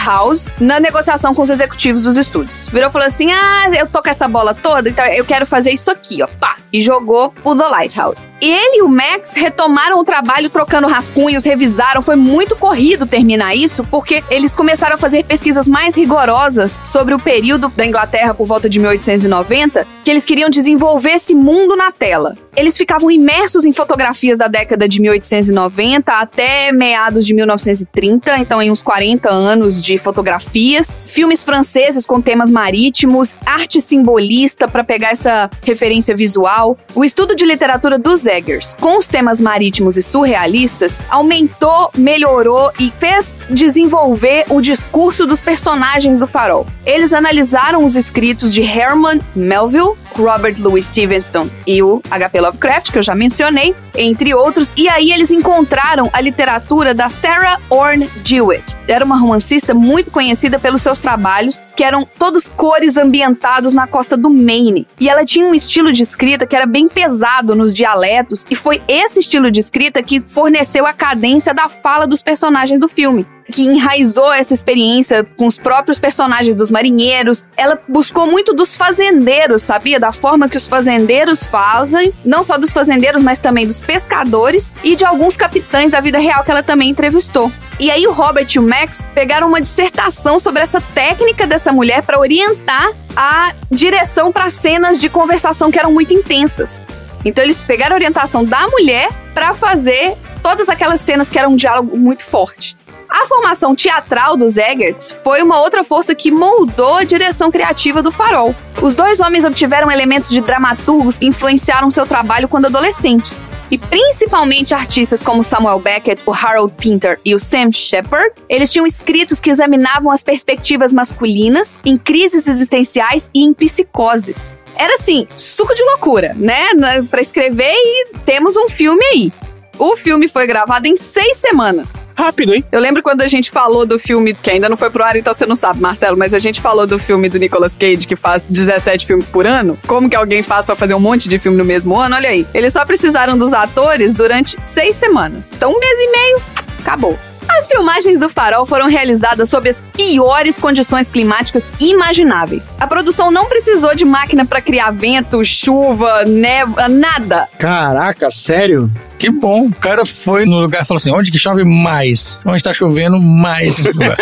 na 0.60 0.78
negociação 0.78 1.34
com 1.34 1.42
os 1.42 1.50
executivos 1.50 2.04
dos 2.04 2.16
estúdios. 2.16 2.68
Virou 2.72 2.88
e 2.88 2.92
falou 2.92 3.06
assim: 3.06 3.32
"Ah, 3.32 3.70
eu 3.76 3.86
tô 3.86 4.02
com 4.02 4.08
essa 4.08 4.28
bola 4.28 4.54
toda, 4.54 4.88
então 4.88 5.04
eu 5.06 5.24
quero 5.24 5.44
fazer 5.44 5.72
isso 5.72 5.90
aqui, 5.90 6.22
ó, 6.22 6.28
pá". 6.38 6.56
E 6.72 6.80
jogou 6.80 7.32
o 7.42 7.56
The 7.56 7.66
Lighthouse. 7.68 8.24
Ele 8.40 8.78
e 8.78 8.82
o 8.82 8.88
Max 8.88 9.34
retomaram 9.34 9.98
o 9.98 10.04
trabalho 10.04 10.50
trocando 10.50 10.86
rascunhos, 10.86 11.44
revisaram, 11.44 12.02
foi 12.02 12.16
muito 12.16 12.54
corrido 12.54 13.06
terminar 13.06 13.54
isso, 13.54 13.82
porque 13.84 14.22
eles 14.30 14.54
começaram 14.54 14.94
a 14.94 14.98
fazer 14.98 15.24
pesquisas 15.24 15.68
mais 15.68 15.94
rigorosas 15.94 16.78
sobre 16.84 17.14
o 17.14 17.18
período 17.18 17.72
da 17.74 17.86
Inglaterra 17.86 18.34
por 18.34 18.46
volta 18.46 18.68
de 18.68 18.78
1890, 18.78 19.86
que 20.04 20.10
eles 20.10 20.24
queriam 20.24 20.50
desenvolver 20.50 21.12
esse 21.12 21.34
mundo 21.34 21.74
na 21.74 21.90
tela. 21.90 22.34
Eles 22.54 22.76
ficavam 22.76 23.10
imersos 23.10 23.64
em 23.64 23.72
fotografias 23.72 24.38
da 24.38 24.48
década 24.48 24.88
de 24.88 25.00
1890 25.00 26.12
até 26.12 26.72
meados 26.72 27.26
de 27.26 27.34
1930, 27.34 28.38
então 28.38 28.60
em 28.60 28.70
uns 28.70 28.82
40 28.82 29.30
anos 29.30 29.80
de 29.86 29.96
fotografias, 29.98 30.94
filmes 31.06 31.44
franceses 31.44 32.04
com 32.04 32.20
temas 32.20 32.50
marítimos, 32.50 33.36
arte 33.46 33.80
simbolista 33.80 34.66
para 34.66 34.84
pegar 34.84 35.10
essa 35.10 35.48
referência 35.62 36.14
visual. 36.16 36.76
O 36.94 37.04
estudo 37.04 37.34
de 37.34 37.46
literatura 37.46 37.98
dos 37.98 38.26
Eggers 38.26 38.74
com 38.80 38.98
os 38.98 39.08
temas 39.08 39.40
marítimos 39.40 39.96
e 39.96 40.02
surrealistas 40.02 40.98
aumentou, 41.08 41.90
melhorou 41.96 42.70
e 42.78 42.92
fez 42.98 43.36
desenvolver 43.48 44.44
o 44.50 44.60
discurso 44.60 45.26
dos 45.26 45.42
personagens 45.42 46.18
do 46.18 46.26
farol. 46.26 46.66
Eles 46.84 47.12
analisaram 47.12 47.84
os 47.84 47.96
escritos 47.96 48.52
de 48.52 48.62
Herman 48.62 49.20
Melville, 49.34 49.94
Robert 50.14 50.56
Louis 50.58 50.86
Stevenson 50.86 51.48
e 51.66 51.82
o 51.82 52.02
H.P. 52.10 52.40
Lovecraft, 52.40 52.90
que 52.90 52.98
eu 52.98 53.02
já 53.02 53.14
mencionei, 53.14 53.74
entre 53.94 54.34
outros, 54.34 54.72
e 54.76 54.88
aí 54.88 55.12
eles 55.12 55.30
encontraram 55.30 56.10
a 56.12 56.20
literatura 56.20 56.94
da 56.94 57.08
Sarah 57.08 57.60
Orne 57.70 58.10
Jewett. 58.24 58.76
Era 58.88 59.04
uma 59.04 59.18
romancista 59.18 59.74
muito 59.76 60.10
conhecida 60.10 60.58
pelos 60.58 60.82
seus 60.82 61.00
trabalhos, 61.00 61.62
que 61.76 61.84
eram 61.84 62.06
todos 62.18 62.48
cores 62.48 62.96
ambientados 62.96 63.74
na 63.74 63.86
costa 63.86 64.16
do 64.16 64.30
Maine. 64.30 64.86
E 64.98 65.08
ela 65.08 65.24
tinha 65.24 65.46
um 65.46 65.54
estilo 65.54 65.92
de 65.92 66.02
escrita 66.02 66.46
que 66.46 66.56
era 66.56 66.66
bem 66.66 66.88
pesado 66.88 67.54
nos 67.54 67.74
dialetos, 67.74 68.46
e 68.50 68.54
foi 68.54 68.82
esse 68.88 69.20
estilo 69.20 69.50
de 69.50 69.60
escrita 69.60 70.02
que 70.02 70.20
forneceu 70.20 70.86
a 70.86 70.92
cadência 70.92 71.52
da 71.52 71.68
fala 71.68 72.06
dos 72.06 72.22
personagens 72.22 72.80
do 72.80 72.88
filme. 72.88 73.26
Que 73.50 73.62
enraizou 73.62 74.32
essa 74.32 74.54
experiência 74.54 75.24
com 75.36 75.46
os 75.46 75.58
próprios 75.58 75.98
personagens 75.98 76.54
dos 76.54 76.70
marinheiros. 76.70 77.46
Ela 77.56 77.80
buscou 77.88 78.26
muito 78.26 78.52
dos 78.52 78.74
fazendeiros, 78.74 79.62
sabia? 79.62 80.00
Da 80.00 80.12
forma 80.12 80.48
que 80.48 80.56
os 80.56 80.66
fazendeiros 80.66 81.44
fazem, 81.44 82.12
não 82.24 82.42
só 82.42 82.58
dos 82.58 82.72
fazendeiros, 82.72 83.22
mas 83.22 83.38
também 83.38 83.66
dos 83.66 83.80
pescadores 83.80 84.74
e 84.82 84.96
de 84.96 85.04
alguns 85.04 85.36
capitães 85.36 85.92
da 85.92 86.00
vida 86.00 86.18
real 86.18 86.42
que 86.42 86.50
ela 86.50 86.62
também 86.62 86.90
entrevistou. 86.90 87.50
E 87.78 87.90
aí 87.90 88.06
o 88.06 88.12
Robert 88.12 88.46
e 88.54 88.58
o 88.58 88.62
Max 88.62 89.06
pegaram 89.14 89.48
uma 89.48 89.60
dissertação 89.60 90.38
sobre 90.38 90.62
essa 90.62 90.80
técnica 90.80 91.46
dessa 91.46 91.72
mulher 91.72 92.02
para 92.02 92.18
orientar 92.18 92.90
a 93.14 93.52
direção 93.70 94.32
para 94.32 94.50
cenas 94.50 95.00
de 95.00 95.08
conversação 95.08 95.70
que 95.70 95.78
eram 95.78 95.92
muito 95.92 96.12
intensas. 96.12 96.84
Então 97.24 97.44
eles 97.44 97.62
pegaram 97.62 97.94
a 97.94 97.98
orientação 97.98 98.44
da 98.44 98.66
mulher 98.68 99.08
para 99.34 99.52
fazer 99.52 100.16
todas 100.42 100.68
aquelas 100.68 101.00
cenas 101.00 101.28
que 101.28 101.38
eram 101.38 101.52
um 101.52 101.56
diálogo 101.56 101.96
muito 101.96 102.24
forte. 102.24 102.75
A 103.08 103.24
formação 103.26 103.74
teatral 103.74 104.36
dos 104.36 104.56
Eggerts 104.56 105.16
foi 105.22 105.42
uma 105.42 105.60
outra 105.60 105.84
força 105.84 106.14
que 106.14 106.30
moldou 106.30 106.96
a 106.96 107.04
direção 107.04 107.50
criativa 107.50 108.02
do 108.02 108.10
Farol. 108.10 108.54
Os 108.82 108.94
dois 108.94 109.20
homens 109.20 109.44
obtiveram 109.44 109.90
elementos 109.90 110.30
de 110.30 110.40
dramaturgos 110.40 111.16
que 111.16 111.26
influenciaram 111.26 111.90
seu 111.90 112.06
trabalho 112.06 112.48
quando 112.48 112.66
adolescentes. 112.66 113.42
E 113.70 113.78
principalmente 113.78 114.74
artistas 114.74 115.22
como 115.22 115.42
Samuel 115.42 115.80
Beckett, 115.80 116.22
o 116.26 116.32
Harold 116.32 116.72
Pinter 116.76 117.18
e 117.24 117.34
o 117.34 117.38
Sam 117.38 117.72
Shepard, 117.72 118.32
eles 118.48 118.70
tinham 118.70 118.86
escritos 118.86 119.40
que 119.40 119.50
examinavam 119.50 120.10
as 120.10 120.22
perspectivas 120.22 120.92
masculinas 120.92 121.78
em 121.84 121.96
crises 121.96 122.46
existenciais 122.46 123.30
e 123.34 123.42
em 123.42 123.52
psicoses. 123.52 124.54
Era 124.76 124.94
assim, 124.94 125.26
suco 125.36 125.74
de 125.74 125.82
loucura, 125.82 126.34
né? 126.36 126.66
Pra 127.10 127.20
escrever 127.20 127.72
e 127.72 128.08
temos 128.24 128.56
um 128.56 128.68
filme 128.68 129.04
aí. 129.12 129.32
O 129.78 129.94
filme 129.96 130.26
foi 130.26 130.46
gravado 130.46 130.88
em 130.88 130.96
seis 130.96 131.36
semanas. 131.36 132.06
Rápido, 132.16 132.54
hein? 132.54 132.64
Eu 132.72 132.80
lembro 132.80 133.02
quando 133.02 133.20
a 133.20 133.28
gente 133.28 133.50
falou 133.50 133.84
do 133.84 133.98
filme, 133.98 134.32
que 134.32 134.50
ainda 134.50 134.68
não 134.68 134.76
foi 134.76 134.88
pro 134.90 135.04
ar, 135.04 135.16
então 135.16 135.34
você 135.34 135.44
não 135.44 135.56
sabe, 135.56 135.80
Marcelo, 135.80 136.16
mas 136.16 136.32
a 136.32 136.38
gente 136.38 136.60
falou 136.60 136.86
do 136.86 136.98
filme 136.98 137.28
do 137.28 137.38
Nicolas 137.38 137.76
Cage, 137.76 138.06
que 138.06 138.16
faz 138.16 138.42
17 138.44 139.06
filmes 139.06 139.28
por 139.28 139.46
ano. 139.46 139.78
Como 139.86 140.08
que 140.08 140.16
alguém 140.16 140.42
faz 140.42 140.64
para 140.64 140.74
fazer 140.74 140.94
um 140.94 141.00
monte 141.00 141.28
de 141.28 141.38
filme 141.38 141.58
no 141.58 141.64
mesmo 141.64 141.94
ano? 141.98 142.16
Olha 142.16 142.30
aí. 142.30 142.46
Eles 142.54 142.72
só 142.72 142.84
precisaram 142.86 143.36
dos 143.36 143.52
atores 143.52 144.14
durante 144.14 144.56
seis 144.62 144.96
semanas. 144.96 145.52
Então, 145.54 145.70
um 145.70 145.78
mês 145.78 145.98
e 145.98 146.10
meio, 146.10 146.42
acabou. 146.80 147.18
As 147.48 147.66
filmagens 147.68 148.18
do 148.18 148.28
Farol 148.28 148.66
foram 148.66 148.88
realizadas 148.88 149.48
sob 149.48 149.68
as 149.68 149.82
piores 149.92 150.58
condições 150.58 151.08
climáticas 151.08 151.68
imagináveis. 151.78 152.74
A 152.78 152.86
produção 152.86 153.30
não 153.30 153.46
precisou 153.46 153.94
de 153.94 154.04
máquina 154.04 154.44
para 154.44 154.60
criar 154.60 154.90
vento, 154.90 155.44
chuva, 155.44 156.24
névoa, 156.24 156.88
nada. 156.88 157.46
Caraca, 157.58 158.30
sério? 158.30 158.90
Que 159.18 159.30
bom. 159.30 159.66
O 159.66 159.74
cara 159.74 160.04
foi 160.04 160.44
no 160.44 160.58
lugar 160.58 160.82
e 160.82 160.84
falou 160.84 160.98
assim: 160.98 161.12
onde 161.12 161.30
que 161.30 161.38
chove 161.38 161.64
mais? 161.64 162.40
Onde 162.44 162.62
tá 162.62 162.72
chovendo 162.72 163.18
mais 163.18 163.76
nesse 163.76 163.92
lugar? 163.92 164.16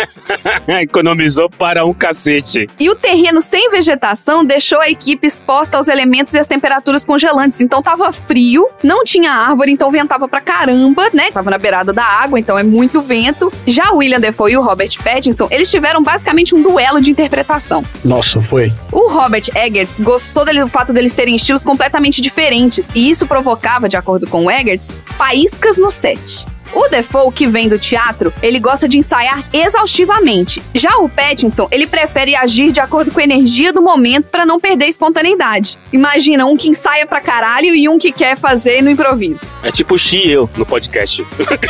Economizou 0.81 1.49
para 1.49 1.85
um 1.85 1.93
cacete. 1.93 2.67
E 2.79 2.89
o 2.89 2.95
terreno 2.95 3.41
sem 3.41 3.69
vegetação 3.69 4.43
deixou 4.43 4.79
a 4.79 4.89
equipe 4.89 5.27
exposta 5.27 5.77
aos 5.77 5.87
elementos 5.87 6.33
e 6.33 6.39
às 6.39 6.47
temperaturas 6.47 7.05
congelantes. 7.05 7.61
Então 7.61 7.81
tava 7.81 8.11
frio, 8.11 8.67
não 8.83 9.03
tinha 9.03 9.31
árvore, 9.31 9.71
então 9.71 9.91
ventava 9.91 10.27
pra 10.27 10.41
caramba, 10.41 11.09
né? 11.13 11.31
Tava 11.31 11.49
na 11.49 11.57
beirada 11.57 11.91
da 11.91 12.03
água, 12.03 12.39
então 12.39 12.57
é 12.57 12.63
muito 12.63 13.01
vento. 13.01 13.51
Já 13.67 13.91
o 13.91 13.97
William 13.97 14.19
Defoe 14.19 14.53
e 14.53 14.57
o 14.57 14.61
Robert 14.61 14.91
Pattinson, 15.03 15.47
eles 15.51 15.69
tiveram 15.69 16.01
basicamente 16.01 16.55
um 16.55 16.61
duelo 16.61 17.01
de 17.01 17.11
interpretação. 17.11 17.83
Nossa, 18.03 18.41
foi. 18.41 18.73
O 18.91 19.11
Robert 19.11 19.43
Eggers 19.55 19.99
gostou 19.99 20.45
dele, 20.45 20.61
do 20.61 20.67
fato 20.67 20.93
deles 20.93 21.13
terem 21.13 21.35
estilos 21.35 21.63
completamente 21.63 22.21
diferentes, 22.21 22.89
e 22.95 23.09
isso 23.09 23.27
provocava, 23.27 23.89
de 23.89 23.97
acordo 23.97 24.27
com 24.27 24.45
o 24.45 24.51
Eggers, 24.51 24.84
faíscas 25.17 25.77
no 25.77 25.89
set. 25.89 26.45
O 26.75 26.89
Defoe, 26.89 27.31
que 27.31 27.47
vem 27.47 27.69
do 27.69 27.79
teatro, 27.79 28.33
ele 28.41 28.59
gosta 28.59 28.85
de 28.85 28.97
ensaiar 28.97 29.43
exaustivamente. 29.53 30.61
Já 30.73 30.97
o 30.97 31.07
Pattinson, 31.07 31.69
ele 31.71 31.87
prefere 31.87 32.35
agir 32.35 32.71
de 32.71 32.81
acordo 32.81 33.11
com 33.11 33.19
a 33.21 33.23
energia 33.23 33.71
do 33.71 33.81
momento 33.81 34.25
para 34.25 34.45
não 34.45 34.59
perder 34.59 34.85
a 34.85 34.89
espontaneidade. 34.89 35.79
Imagina, 35.93 36.45
um 36.45 36.57
que 36.57 36.67
ensaia 36.67 37.07
pra 37.07 37.21
caralho 37.21 37.73
e 37.73 37.87
um 37.87 37.97
que 37.97 38.11
quer 38.11 38.35
fazer 38.35 38.81
no 38.81 38.89
improviso. 38.89 39.47
É 39.63 39.71
tipo 39.71 39.95
o 39.95 39.97
Xi 39.97 40.17
e 40.17 40.31
eu 40.31 40.49
no 40.57 40.65
podcast. 40.65 41.25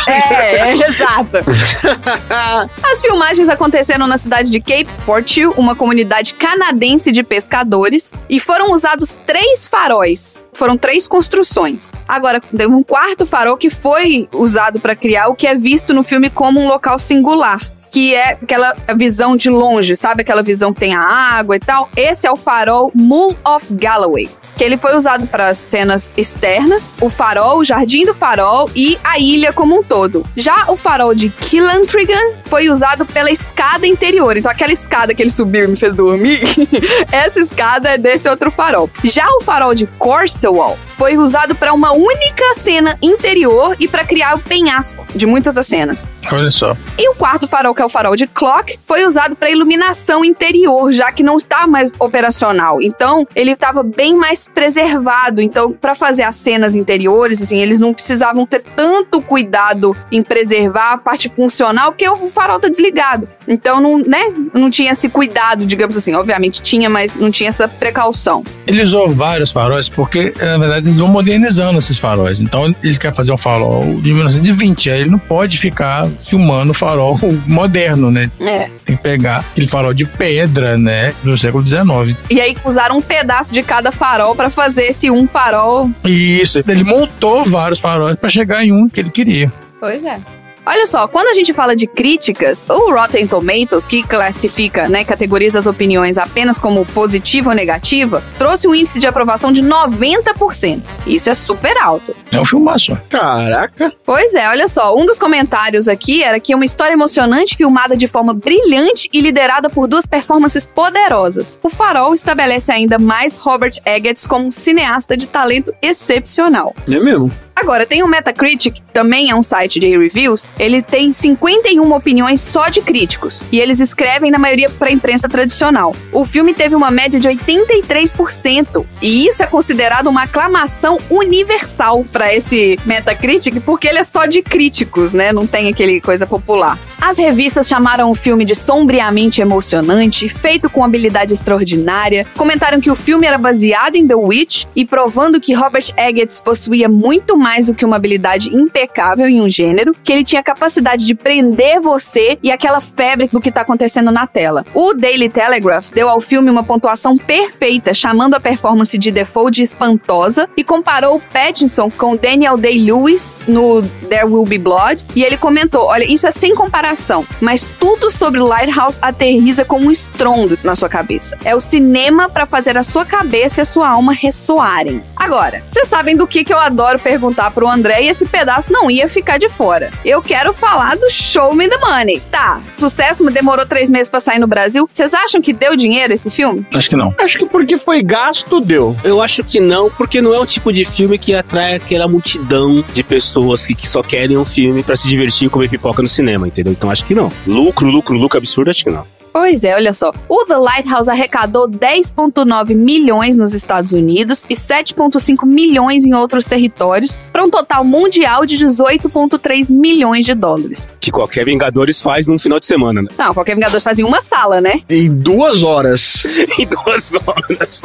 É, 0.07 0.71
é 0.73 0.77
exato. 0.87 1.37
As 2.83 2.99
filmagens 2.99 3.47
aconteceram 3.47 4.07
na 4.07 4.17
cidade 4.17 4.49
de 4.49 4.59
Cape 4.59 4.91
Fortune, 5.05 5.53
uma 5.55 5.75
comunidade 5.75 6.33
canadense 6.33 7.11
de 7.11 7.21
pescadores, 7.21 8.11
e 8.27 8.39
foram 8.39 8.71
usados 8.71 9.17
três 9.27 9.67
faróis. 9.67 10.47
Foram 10.53 10.77
três 10.77 11.07
construções. 11.07 11.91
Agora, 12.07 12.39
tem 12.39 12.67
um 12.67 12.81
quarto 12.81 13.25
farol 13.25 13.57
que 13.57 13.69
foi 13.69 14.27
usado 14.33 14.79
para 14.79 14.94
criar 14.95 15.27
o 15.27 15.35
que 15.35 15.47
é 15.47 15.55
visto 15.55 15.93
no 15.93 16.03
filme 16.03 16.29
como 16.29 16.59
um 16.59 16.67
local 16.67 16.97
singular. 16.97 17.59
Que 17.95 18.13
é 18.13 18.31
aquela 18.31 18.75
visão 18.97 19.37
de 19.37 19.49
longe, 19.49 19.95
sabe? 19.95 20.21
Aquela 20.21 20.43
visão 20.43 20.73
que 20.73 20.81
tem 20.81 20.93
a 20.93 20.99
água 20.99 21.55
e 21.55 21.59
tal. 21.61 21.89
Esse 21.95 22.27
é 22.27 22.31
o 22.31 22.35
farol 22.35 22.91
Moon 22.93 23.31
of 23.45 23.73
Galloway 23.73 24.29
que 24.55 24.63
ele 24.63 24.77
foi 24.77 24.95
usado 24.95 25.27
para 25.27 25.53
cenas 25.53 26.13
externas, 26.15 26.93
o 27.01 27.09
farol, 27.09 27.59
o 27.59 27.63
jardim 27.63 28.05
do 28.05 28.13
farol 28.13 28.69
e 28.75 28.97
a 29.03 29.19
ilha 29.19 29.51
como 29.51 29.77
um 29.77 29.83
todo. 29.83 30.25
Já 30.35 30.65
o 30.69 30.75
farol 30.75 31.13
de 31.13 31.29
Killantrigan 31.29 32.33
foi 32.43 32.69
usado 32.69 33.05
pela 33.05 33.29
escada 33.29 33.85
interior. 33.85 34.37
Então 34.37 34.49
aquela 34.49 34.71
escada 34.71 35.13
que 35.13 35.21
ele 35.21 35.29
subiu 35.29 35.65
e 35.65 35.67
me 35.67 35.75
fez 35.75 35.93
dormir, 35.93 36.41
essa 37.11 37.39
escada 37.39 37.89
é 37.89 37.97
desse 37.97 38.29
outro 38.29 38.49
farol. 38.49 38.89
Já 39.03 39.27
o 39.29 39.41
farol 39.41 39.75
de 39.75 39.85
Corsewall 39.87 40.77
foi 40.97 41.17
usado 41.17 41.53
para 41.55 41.73
uma 41.73 41.91
única 41.91 42.53
cena 42.53 42.97
interior 43.01 43.75
e 43.79 43.87
para 43.87 44.05
criar 44.05 44.35
o 44.35 44.39
penhasco 44.39 45.05
de 45.13 45.25
muitas 45.25 45.53
das 45.53 45.67
cenas. 45.67 46.07
Olha 46.31 46.49
só. 46.49 46.75
E 46.97 47.09
o 47.09 47.15
quarto 47.15 47.47
farol, 47.47 47.75
que 47.75 47.81
o 47.85 47.89
farol 47.89 48.15
de 48.15 48.27
Clock, 48.27 48.77
foi 48.85 49.05
usado 49.05 49.35
para 49.35 49.49
iluminação 49.49 50.23
interior, 50.23 50.91
já 50.91 51.11
que 51.11 51.23
não 51.23 51.37
está 51.37 51.67
mais 51.67 51.91
operacional. 51.99 52.81
Então, 52.81 53.25
ele 53.35 53.51
estava 53.51 53.83
bem 53.83 54.15
mais 54.15 54.47
preservado. 54.47 55.41
Então, 55.41 55.71
para 55.71 55.95
fazer 55.95 56.23
as 56.23 56.35
cenas 56.35 56.75
interiores, 56.75 57.41
assim, 57.41 57.57
eles 57.57 57.79
não 57.79 57.93
precisavam 57.93 58.45
ter 58.45 58.61
tanto 58.75 59.21
cuidado 59.21 59.95
em 60.11 60.21
preservar 60.21 60.93
a 60.93 60.97
parte 60.97 61.29
funcional, 61.29 61.91
porque 61.91 62.07
o 62.07 62.15
farol 62.29 62.59
tá 62.59 62.67
desligado. 62.67 63.27
Então, 63.47 63.79
não, 63.79 63.97
né, 63.97 64.33
não 64.53 64.69
tinha 64.69 64.91
esse 64.91 65.09
cuidado, 65.09 65.65
digamos 65.65 65.95
assim. 65.95 66.13
Obviamente 66.13 66.61
tinha, 66.61 66.89
mas 66.89 67.15
não 67.15 67.31
tinha 67.31 67.49
essa 67.49 67.67
precaução. 67.67 68.43
Ele 68.67 68.81
usou 68.81 69.09
vários 69.09 69.51
faróis 69.51 69.87
porque, 69.87 70.33
na 70.39 70.57
verdade, 70.57 70.85
eles 70.87 70.97
vão 70.97 71.07
modernizando 71.07 71.77
esses 71.77 71.97
faróis. 71.97 72.41
Então, 72.41 72.73
ele 72.83 72.97
quer 72.97 73.13
fazer 73.13 73.31
um 73.31 73.37
farol 73.37 73.99
de 74.01 74.13
1920, 74.13 74.89
aí 74.91 75.01
ele 75.01 75.11
não 75.11 75.19
pode 75.19 75.57
ficar 75.57 76.07
filmando 76.19 76.73
farol 76.73 77.19
moderno, 77.45 77.74
né? 78.11 78.31
É. 78.39 78.69
Tem 78.85 78.95
que 78.95 79.03
pegar 79.03 79.39
aquele 79.51 79.67
farol 79.67 79.93
de 79.93 80.05
pedra, 80.05 80.77
né, 80.77 81.13
do 81.23 81.37
século 81.37 81.65
XIX. 81.65 82.17
E 82.29 82.39
aí 82.39 82.55
usaram 82.63 82.97
um 82.97 83.01
pedaço 83.01 83.51
de 83.51 83.61
cada 83.61 83.91
farol 83.91 84.35
para 84.35 84.49
fazer 84.49 84.83
esse 84.83 85.11
um 85.11 85.27
farol. 85.27 85.89
Isso, 86.03 86.63
ele 86.67 86.83
montou 86.83 87.43
vários 87.43 87.79
faróis 87.79 88.17
para 88.17 88.29
chegar 88.29 88.63
em 88.63 88.71
um 88.71 88.87
que 88.87 88.99
ele 88.99 89.09
queria. 89.09 89.51
Pois 89.79 90.03
é. 90.03 90.19
Olha 90.65 90.87
só, 90.87 91.07
quando 91.07 91.27
a 91.27 91.33
gente 91.33 91.53
fala 91.53 91.75
de 91.75 91.85
críticas, 91.85 92.65
o 92.67 92.91
Rotten 92.91 93.27
Tomatoes, 93.27 93.85
que 93.85 94.01
classifica, 94.01 94.89
né, 94.89 95.03
categoriza 95.03 95.59
as 95.59 95.67
opiniões 95.67 96.17
apenas 96.17 96.57
como 96.57 96.83
positiva 96.87 97.51
ou 97.51 97.55
negativa, 97.55 98.23
trouxe 98.39 98.67
um 98.67 98.73
índice 98.73 98.97
de 98.97 99.05
aprovação 99.05 99.51
de 99.51 99.61
90%. 99.61 100.81
Isso 101.05 101.29
é 101.29 101.35
super 101.35 101.77
alto. 101.77 102.15
É 102.31 102.39
um 102.39 102.45
filmaço. 102.45 102.97
Caraca. 103.09 103.93
Pois 104.03 104.33
é, 104.33 104.49
olha 104.49 104.67
só, 104.67 104.95
um 104.95 105.05
dos 105.05 105.19
comentários 105.19 105.87
aqui 105.87 106.23
era 106.23 106.39
que 106.39 106.51
é 106.51 106.55
uma 106.55 106.65
história 106.65 106.93
emocionante 106.93 107.55
filmada 107.55 107.95
de 107.95 108.07
forma 108.07 108.33
brilhante 108.33 109.07
e 109.13 109.21
liderada 109.21 109.69
por 109.69 109.87
duas 109.87 110.07
performances 110.07 110.65
poderosas. 110.65 111.59
O 111.61 111.69
Farol 111.69 112.13
estabelece 112.13 112.71
ainda 112.71 112.97
mais 112.97 113.35
Robert 113.35 113.73
Eggers 113.85 114.25
como 114.25 114.47
um 114.47 114.51
cineasta 114.51 115.15
de 115.15 115.27
talento 115.27 115.73
excepcional. 115.81 116.75
É 116.89 116.99
mesmo? 116.99 117.31
Agora, 117.65 117.83
tem 117.83 118.03
o 118.03 118.07
Metacritic, 118.07 118.75
que 118.75 118.81
também 118.93 119.31
é 119.31 119.35
um 119.35 119.41
site 119.41 119.79
de 119.79 119.87
reviews. 119.89 120.51
Ele 120.59 120.83
tem 120.83 121.09
51 121.09 121.93
opiniões 121.95 122.39
só 122.39 122.69
de 122.69 122.79
críticos. 122.79 123.43
E 123.51 123.59
eles 123.59 123.79
escrevem, 123.79 124.29
na 124.29 124.37
maioria, 124.37 124.69
para 124.69 124.91
imprensa 124.91 125.27
tradicional. 125.27 125.91
O 126.11 126.23
filme 126.23 126.53
teve 126.53 126.75
uma 126.75 126.91
média 126.91 127.19
de 127.19 127.27
83%. 127.27 128.85
E 129.01 129.25
isso 129.25 129.41
é 129.41 129.47
considerado 129.47 130.05
uma 130.05 130.25
aclamação 130.25 130.99
universal 131.09 132.05
para 132.11 132.31
esse 132.35 132.77
Metacritic, 132.85 133.59
porque 133.61 133.87
ele 133.87 133.97
é 133.97 134.03
só 134.03 134.27
de 134.27 134.43
críticos, 134.43 135.15
né? 135.15 135.33
Não 135.33 135.47
tem 135.47 135.67
aquele 135.67 135.99
coisa 135.99 136.27
popular. 136.27 136.77
As 136.99 137.17
revistas 137.17 137.67
chamaram 137.67 138.09
o 138.09 138.15
filme 138.15 138.45
de 138.45 138.55
sombriamente 138.55 139.41
emocionante, 139.41 140.29
feito 140.29 140.69
com 140.69 140.83
habilidade 140.83 141.33
extraordinária, 141.33 142.25
comentaram 142.35 142.79
que 142.79 142.89
o 142.89 142.95
filme 142.95 143.27
era 143.27 143.37
baseado 143.37 143.95
em 143.95 144.07
The 144.07 144.15
Witch 144.15 144.65
e 144.75 144.85
provando 144.85 145.39
que 145.39 145.53
Robert 145.53 145.85
Eggers 145.97 146.41
possuía 146.41 146.89
muito 146.89 147.37
mais 147.37 147.67
do 147.67 147.75
que 147.75 147.85
uma 147.85 147.97
habilidade 147.97 148.55
impecável 148.55 149.27
em 149.27 149.41
um 149.41 149.49
gênero, 149.49 149.91
que 150.03 150.13
ele 150.13 150.23
tinha 150.23 150.41
capacidade 150.41 151.05
de 151.05 151.13
prender 151.13 151.79
você 151.79 152.39
e 152.41 152.51
aquela 152.51 152.79
febre 152.79 153.29
do 153.31 153.41
que 153.41 153.51
tá 153.51 153.61
acontecendo 153.61 154.09
na 154.11 154.25
tela. 154.25 154.65
O 154.73 154.93
Daily 154.93 155.29
Telegraph 155.29 155.89
deu 155.91 156.09
ao 156.09 156.19
filme 156.19 156.49
uma 156.49 156.63
pontuação 156.63 157.17
perfeita, 157.17 157.93
chamando 157.93 158.35
a 158.35 158.39
performance 158.39 158.97
de 158.97 159.11
Defoe 159.11 159.51
de 159.51 159.61
espantosa 159.61 160.49
e 160.57 160.63
comparou 160.63 161.21
Pattinson 161.31 161.91
com 161.91 162.15
Daniel 162.15 162.57
Day-Lewis 162.57 163.35
no 163.47 163.83
There 164.09 164.25
Will 164.25 164.45
Be 164.45 164.57
Blood, 164.57 165.05
e 165.15 165.23
ele 165.23 165.37
comentou: 165.37 165.83
"Olha, 165.83 166.03
isso 166.03 166.25
é 166.25 166.31
sem 166.31 166.55
comparação 166.85 167.25
mas 167.41 167.71
tudo 167.79 168.11
sobre 168.11 168.39
Lighthouse 168.39 168.99
aterriza 169.01 169.65
como 169.65 169.87
um 169.87 169.91
estrondo 169.91 170.57
na 170.63 170.75
sua 170.75 170.89
cabeça. 170.89 171.37
É 171.43 171.55
o 171.55 171.59
cinema 171.59 172.29
para 172.29 172.45
fazer 172.45 172.77
a 172.77 172.83
sua 172.83 173.05
cabeça 173.05 173.59
e 173.59 173.63
a 173.63 173.65
sua 173.65 173.89
alma 173.89 174.13
ressoarem. 174.13 175.03
Agora, 175.15 175.63
vocês 175.69 175.87
sabem 175.87 176.15
do 176.15 176.27
que, 176.27 176.43
que 176.43 176.53
eu 176.53 176.59
adoro 176.59 176.99
perguntar 176.99 177.51
pro 177.51 177.67
André 177.67 178.03
e 178.03 178.07
esse 178.07 178.25
pedaço 178.25 178.71
não 178.71 178.89
ia 178.89 179.07
ficar 179.07 179.37
de 179.37 179.49
fora. 179.49 179.91
Eu 180.03 180.21
quero 180.21 180.53
falar 180.53 180.95
do 180.97 181.09
Show 181.09 181.53
Me 181.53 181.67
the 181.67 181.77
Money. 181.77 182.21
Tá, 182.31 182.61
sucesso, 182.75 183.25
demorou 183.29 183.65
três 183.65 183.89
meses 183.89 184.09
pra 184.09 184.19
sair 184.19 184.39
no 184.39 184.47
Brasil. 184.47 184.87
Vocês 184.91 185.13
acham 185.13 185.41
que 185.41 185.53
deu 185.53 185.75
dinheiro 185.75 186.13
esse 186.13 186.29
filme? 186.29 186.65
Acho 186.73 186.89
que 186.89 186.95
não. 186.95 187.13
Acho 187.19 187.37
que 187.37 187.45
porque 187.45 187.77
foi 187.77 188.01
gasto, 188.01 188.59
deu. 188.59 188.95
Eu 189.03 189.21
acho 189.21 189.43
que 189.43 189.59
não, 189.59 189.89
porque 189.89 190.21
não 190.21 190.33
é 190.33 190.39
o 190.39 190.45
tipo 190.45 190.71
de 190.71 190.85
filme 190.85 191.17
que 191.17 191.33
atrai 191.33 191.75
aquela 191.75 192.07
multidão 192.07 192.83
de 192.93 193.03
pessoas 193.03 193.65
que, 193.65 193.75
que 193.75 193.89
só 193.89 194.01
querem 194.01 194.37
um 194.37 194.45
filme 194.45 194.83
pra 194.83 194.95
se 194.95 195.07
divertir 195.07 195.47
e 195.47 195.49
comer 195.49 195.69
pipoca 195.69 196.01
no 196.01 196.09
cinema, 196.09 196.47
entendeu? 196.47 196.74
Então 196.75 196.91
acho 196.91 197.05
que 197.05 197.15
não. 197.15 197.31
Lucro, 197.47 197.89
lucro, 197.89 198.17
lucro 198.17 198.37
absurdo, 198.37 198.69
acho 198.69 198.83
que 198.83 198.91
não. 198.91 199.05
Pois 199.35 199.65
é, 199.65 199.75
olha 199.75 199.91
só. 199.91 200.13
O 200.29 200.45
The 200.45 200.55
Lighthouse 200.55 201.09
arrecadou 201.09 201.67
10,9 201.67 202.73
milhões 202.73 203.35
nos 203.35 203.53
Estados 203.53 203.91
Unidos 203.91 204.45
e 204.49 204.55
7,5 204.55 205.45
milhões 205.45 206.05
em 206.05 206.13
outros 206.13 206.45
territórios, 206.45 207.19
para 207.33 207.43
um 207.43 207.49
total 207.49 207.83
mundial 207.83 208.45
de 208.45 208.55
18,3 208.55 209.73
milhões 209.73 210.25
de 210.25 210.33
dólares. 210.33 210.89
Que 211.01 211.11
qualquer 211.11 211.43
Vingadores 211.43 212.01
faz 212.01 212.27
num 212.27 212.39
final 212.39 212.61
de 212.61 212.65
semana, 212.65 213.01
né? 213.01 213.09
Não, 213.17 213.33
qualquer 213.33 213.55
Vingadores 213.55 213.83
faz 213.83 213.99
em 213.99 214.05
uma 214.05 214.21
sala, 214.21 214.61
né? 214.61 214.79
Em 214.89 215.13
duas 215.13 215.63
horas. 215.63 216.25
em 216.57 216.65
duas 216.65 217.13
horas. 217.15 217.81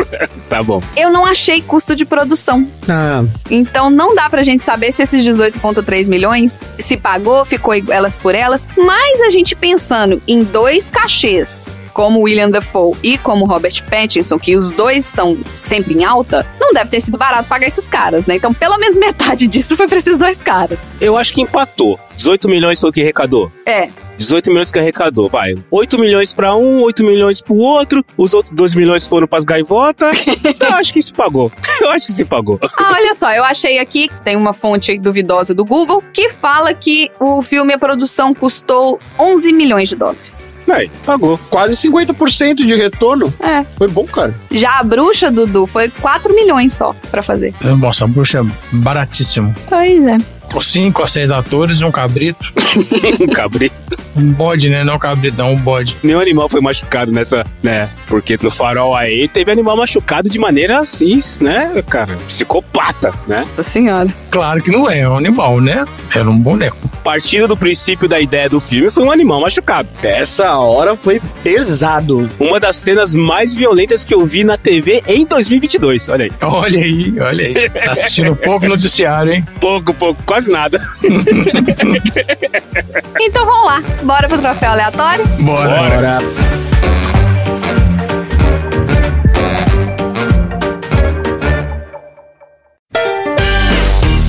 tá 0.48 0.62
bom. 0.62 0.80
Eu 0.96 1.10
não 1.10 1.26
achei 1.26 1.60
custo 1.60 1.96
de 1.96 2.04
produção. 2.04 2.64
Ah. 2.88 3.24
Então 3.50 3.90
não 3.90 4.14
dá 4.14 4.30
pra 4.30 4.44
gente 4.44 4.62
saber 4.62 4.92
se 4.92 5.02
esses 5.02 5.26
18,3 5.26 6.06
milhões 6.06 6.60
se 6.78 6.96
pagou, 6.96 7.44
ficou 7.44 7.74
elas 7.88 8.16
por 8.16 8.36
elas, 8.36 8.64
mas 8.76 9.20
a 9.22 9.30
gente 9.30 9.56
pensando 9.56 10.22
em 10.28 10.44
dois 10.44 10.88
cachês 10.88 11.39
isso 11.40 11.79
como 11.92 12.20
William 12.20 12.50
Dafoe 12.50 12.96
e 13.02 13.18
como 13.18 13.44
Robert 13.44 13.82
Pattinson, 13.88 14.38
que 14.38 14.56
os 14.56 14.70
dois 14.70 15.06
estão 15.06 15.38
sempre 15.60 15.94
em 15.94 16.04
alta, 16.04 16.46
não 16.60 16.72
deve 16.72 16.90
ter 16.90 17.00
sido 17.00 17.18
barato 17.18 17.48
pagar 17.48 17.66
esses 17.66 17.88
caras, 17.88 18.26
né? 18.26 18.36
Então, 18.36 18.54
pelo 18.54 18.78
menos 18.78 18.98
metade 18.98 19.46
disso 19.46 19.76
foi 19.76 19.86
pra 19.86 19.98
esses 19.98 20.16
dois 20.16 20.40
caras. 20.42 20.90
Eu 21.00 21.16
acho 21.16 21.32
que 21.34 21.40
empatou. 21.40 21.98
18 22.16 22.48
milhões 22.48 22.78
foi 22.78 22.90
o 22.90 22.92
que 22.92 23.00
arrecadou. 23.00 23.50
É. 23.64 23.88
18 24.20 24.50
milhões 24.50 24.70
que 24.70 24.78
arrecadou, 24.78 25.30
vai. 25.30 25.54
8 25.70 25.98
milhões 25.98 26.34
pra 26.34 26.54
um, 26.54 26.82
8 26.82 27.02
milhões 27.02 27.40
pro 27.40 27.54
outro, 27.54 28.04
os 28.18 28.34
outros 28.34 28.54
2 28.54 28.74
milhões 28.74 29.06
foram 29.06 29.26
pras 29.26 29.46
gaivotas. 29.46 30.18
eu 30.60 30.74
acho 30.74 30.92
que 30.92 31.02
se 31.02 31.10
pagou. 31.10 31.50
Eu 31.80 31.88
acho 31.90 32.06
que 32.06 32.12
se 32.12 32.26
pagou. 32.26 32.60
Ah, 32.76 32.92
olha 32.96 33.14
só, 33.14 33.32
eu 33.32 33.42
achei 33.42 33.78
aqui, 33.78 34.10
tem 34.22 34.36
uma 34.36 34.52
fonte 34.52 34.98
duvidosa 34.98 35.54
do 35.54 35.64
Google, 35.64 36.04
que 36.12 36.28
fala 36.28 36.74
que 36.74 37.10
o 37.18 37.40
filme, 37.40 37.72
a 37.72 37.78
produção 37.78 38.34
custou 38.34 39.00
11 39.18 39.54
milhões 39.54 39.88
de 39.88 39.96
dólares. 39.96 40.52
Aí, 40.68 40.90
pagou. 41.04 41.40
Quase 41.48 41.76
50% 41.80 42.56
de 42.56 42.74
retorno. 42.74 43.32
É. 43.40 43.64
Foi 43.76 43.88
bom, 43.88 44.04
cara. 44.04 44.34
Já 44.50 44.78
a 44.78 44.82
bruxa, 44.82 45.30
Dudu, 45.30 45.66
foi 45.66 45.88
4 45.88 46.34
milhões 46.34 46.72
só 46.72 46.94
pra 47.10 47.22
fazer. 47.22 47.54
Nossa, 47.78 48.04
a 48.04 48.08
bruxa 48.08 48.40
é 48.40 48.76
baratíssimo. 48.76 49.52
Pois 49.68 50.06
é. 50.06 50.16
Com 50.52 50.60
cinco 50.60 51.02
a 51.02 51.08
seis 51.08 51.30
atores, 51.30 51.80
um 51.82 51.90
cabrito. 51.90 52.52
um 53.20 53.26
cabrito. 53.28 53.78
Um 54.16 54.32
bode, 54.32 54.68
né? 54.68 54.82
Não 54.82 54.98
cabrito, 54.98 55.38
não, 55.38 55.52
um 55.52 55.56
bode. 55.56 55.96
Nenhum 56.02 56.20
animal 56.20 56.48
foi 56.48 56.60
machucado 56.60 57.12
nessa, 57.12 57.46
né? 57.62 57.88
Porque 58.08 58.38
no 58.42 58.50
farol 58.50 58.94
aí 58.94 59.28
teve 59.28 59.52
animal 59.52 59.76
machucado 59.76 60.28
de 60.28 60.38
maneira 60.38 60.80
assim, 60.80 61.20
né, 61.40 61.82
cara? 61.88 62.16
Psicopata, 62.26 63.14
né? 63.26 63.44
Nossa 63.48 63.62
senhora. 63.62 64.08
Claro 64.30 64.62
que 64.62 64.70
não 64.70 64.90
é, 64.90 65.00
é 65.00 65.08
um 65.08 65.16
animal, 65.16 65.60
né? 65.60 65.84
Era 66.14 66.28
um 66.28 66.38
boneco. 66.38 66.76
Partindo 67.02 67.48
do 67.48 67.56
princípio 67.56 68.08
da 68.08 68.20
ideia 68.20 68.48
do 68.48 68.60
filme, 68.60 68.90
foi 68.90 69.04
um 69.04 69.10
animal 69.10 69.40
machucado. 69.40 69.88
Essa 70.02 70.56
hora 70.56 70.94
foi 70.94 71.20
pesado. 71.42 72.28
Uma 72.38 72.60
das 72.60 72.76
cenas 72.76 73.14
mais 73.14 73.54
violentas 73.54 74.04
que 74.04 74.12
eu 74.12 74.24
vi 74.26 74.44
na 74.44 74.56
TV 74.56 75.02
em 75.06 75.24
2022, 75.24 76.08
olha 76.08 76.24
aí. 76.26 76.32
Olha 76.42 76.80
aí, 76.80 77.14
olha 77.20 77.46
aí. 77.46 77.70
Tá 77.70 77.92
assistindo 77.92 78.36
pouco 78.36 78.68
noticiário, 78.68 79.32
hein? 79.32 79.44
Pouco, 79.58 79.94
pouco, 79.94 80.22
quase 80.24 80.39
nada. 80.48 80.80
então 83.20 83.44
vamos 83.44 83.66
lá, 83.66 83.82
bora 84.02 84.28
pro 84.28 84.38
troféu 84.38 84.70
aleatório? 84.70 85.26
Bora. 85.38 85.68
Bora. 85.68 86.18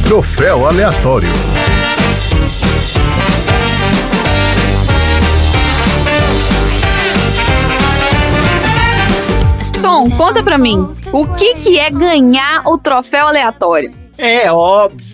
Troféu 0.03 0.68
aleatório. 0.68 1.30
Tom, 9.82 10.09
conta 10.12 10.43
pra 10.43 10.57
mim, 10.57 10.91
o 11.12 11.26
que 11.28 11.53
que 11.53 11.80
é 11.80 11.89
ganhar 11.89 12.64
o 12.66 12.78
troféu 12.78 13.28
aleatório? 13.28 13.93
É 14.18 14.51
óbvio 14.51 15.11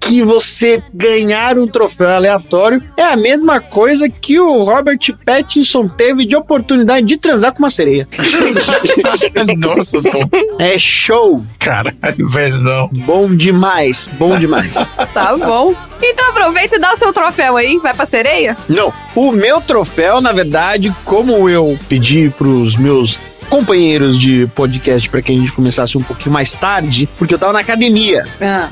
que 0.00 0.22
você 0.22 0.82
ganhar 0.92 1.58
um 1.58 1.66
troféu 1.66 2.10
aleatório 2.10 2.82
é 2.96 3.04
a 3.04 3.16
mesma 3.16 3.60
coisa 3.60 4.08
que 4.08 4.38
o 4.38 4.62
Robert 4.62 4.98
Pattinson 5.24 5.88
teve 5.88 6.26
de 6.26 6.36
oportunidade 6.36 7.06
de 7.06 7.16
transar 7.16 7.52
com 7.52 7.60
uma 7.60 7.70
sereia. 7.70 8.06
Nossa, 9.58 10.02
Tom. 10.02 10.28
É 10.58 10.78
show. 10.78 11.42
Caralho, 11.58 12.28
velho, 12.28 12.60
não. 12.60 12.88
Bom 12.88 13.34
demais, 13.34 14.08
bom 14.18 14.38
demais. 14.38 14.74
Tá 15.12 15.36
bom. 15.36 15.74
Então 16.02 16.28
aproveita 16.28 16.76
e 16.76 16.78
dá 16.78 16.92
o 16.92 16.96
seu 16.96 17.12
troféu 17.12 17.56
aí, 17.56 17.78
vai 17.78 17.94
pra 17.94 18.04
sereia? 18.04 18.56
Não, 18.68 18.92
o 19.14 19.32
meu 19.32 19.60
troféu, 19.60 20.20
na 20.20 20.32
verdade, 20.32 20.94
como 21.04 21.48
eu 21.48 21.78
pedi 21.88 22.30
pros 22.36 22.76
meus 22.76 23.22
companheiros 23.48 24.18
de 24.18 24.46
podcast 24.54 25.08
para 25.08 25.22
que 25.22 25.32
a 25.32 25.34
gente 25.34 25.52
começasse 25.52 25.96
um 25.96 26.02
pouquinho 26.02 26.32
mais 26.32 26.54
tarde, 26.54 27.08
porque 27.18 27.34
eu 27.34 27.38
tava 27.38 27.52
na 27.52 27.60
academia. 27.60 28.26
Ah. 28.40 28.70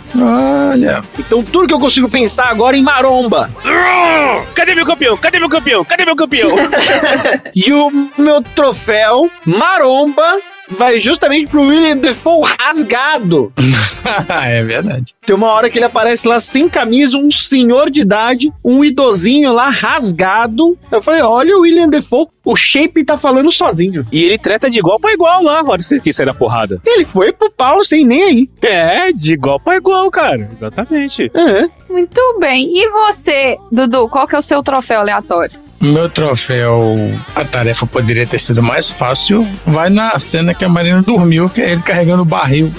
Olha. 0.71 1.03
Então 1.19 1.43
tudo 1.43 1.69
que 1.69 1.75
eu 1.75 1.81
consigo 1.81 2.09
pensar 2.09 2.49
agora 2.49 2.77
é 2.77 2.81
em 2.81 2.83
maromba. 2.83 3.51
Cadê 4.55 4.75
meu 4.75 4.87
campeão? 4.87 5.17
Cadê 5.17 5.39
meu 5.39 5.49
campeão? 5.49 5.85
Cadê 5.85 6.05
meu 6.05 6.17
campeão? 6.17 6.51
e 7.55 7.73
o 7.73 7.91
meu 8.19 8.43
troféu 8.43 9.31
maromba 9.45 10.39
vai 10.79 11.01
justamente 11.01 11.49
pro 11.49 11.63
William 11.63 11.97
Defoe 11.97 12.43
rasgado. 12.59 13.53
é 14.45 14.63
verdade. 14.63 15.15
Tem 15.25 15.35
uma 15.35 15.49
hora 15.49 15.71
que 15.71 15.79
ele 15.79 15.85
aparece 15.85 16.27
lá 16.27 16.41
sem 16.41 16.69
camisa, 16.69 17.17
um 17.17 17.31
senhor 17.31 17.91
de 17.91 18.01
idade, 18.01 18.53
um 18.65 18.85
idosinho 18.85 19.53
lá 19.53 19.69
rasgado. 19.69 20.77
Eu 20.91 21.03
falei, 21.03 21.23
olha 21.23 21.57
o 21.57 21.61
William 21.61 21.89
Defoe, 21.89 22.27
o 22.45 22.57
shape 22.57 23.05
tá 23.05 23.17
falando 23.17 23.53
sozinho. 23.53 24.05
E 24.11 24.25
ele 24.25 24.39
treta 24.39 24.69
de 24.69 24.79
igual 24.79 24.99
pra 24.99 25.13
igual 25.13 25.43
lá, 25.43 25.63
hora 25.63 25.79
que 25.79 25.85
você 25.85 26.01
quis 26.01 26.15
sair 26.17 26.27
da 26.27 26.35
porrada. 26.35 26.81
Ele 26.87 27.05
foi 27.05 27.33
pro 27.33 27.51
pau 27.51 27.85
sem 27.85 28.05
nem 28.05 28.23
aí. 28.23 28.51
É, 28.63 29.13
de 29.13 29.35
igual 29.35 29.61
pra 29.61 29.77
igual, 29.77 30.11
cara. 30.11 30.49
Exatamente. 30.53 31.31
É. 31.35 31.69
Muito 31.93 32.39
bem. 32.41 32.71
E 32.73 32.89
você, 32.91 33.57
Dudu, 33.71 34.09
qual 34.09 34.27
que 34.27 34.35
é 34.35 34.39
o 34.39 34.43
seu 34.43 34.63
troféu 34.63 35.01
aleatório? 35.01 35.62
Meu 35.83 36.09
troféu, 36.09 36.95
a 37.35 37.45
tarefa 37.45 37.85
poderia 37.85 38.25
ter 38.25 38.39
sido 38.39 38.63
mais 38.63 38.89
fácil. 38.89 39.45
Vai 39.67 39.91
na 39.91 40.17
cena 40.21 40.55
que 40.55 40.65
a 40.65 40.69
Marina 40.69 41.03
dormiu, 41.03 41.49
que 41.49 41.61
é 41.61 41.73
ele 41.73 41.83
carregando 41.83 42.23
o 42.23 42.25
barril. 42.25 42.73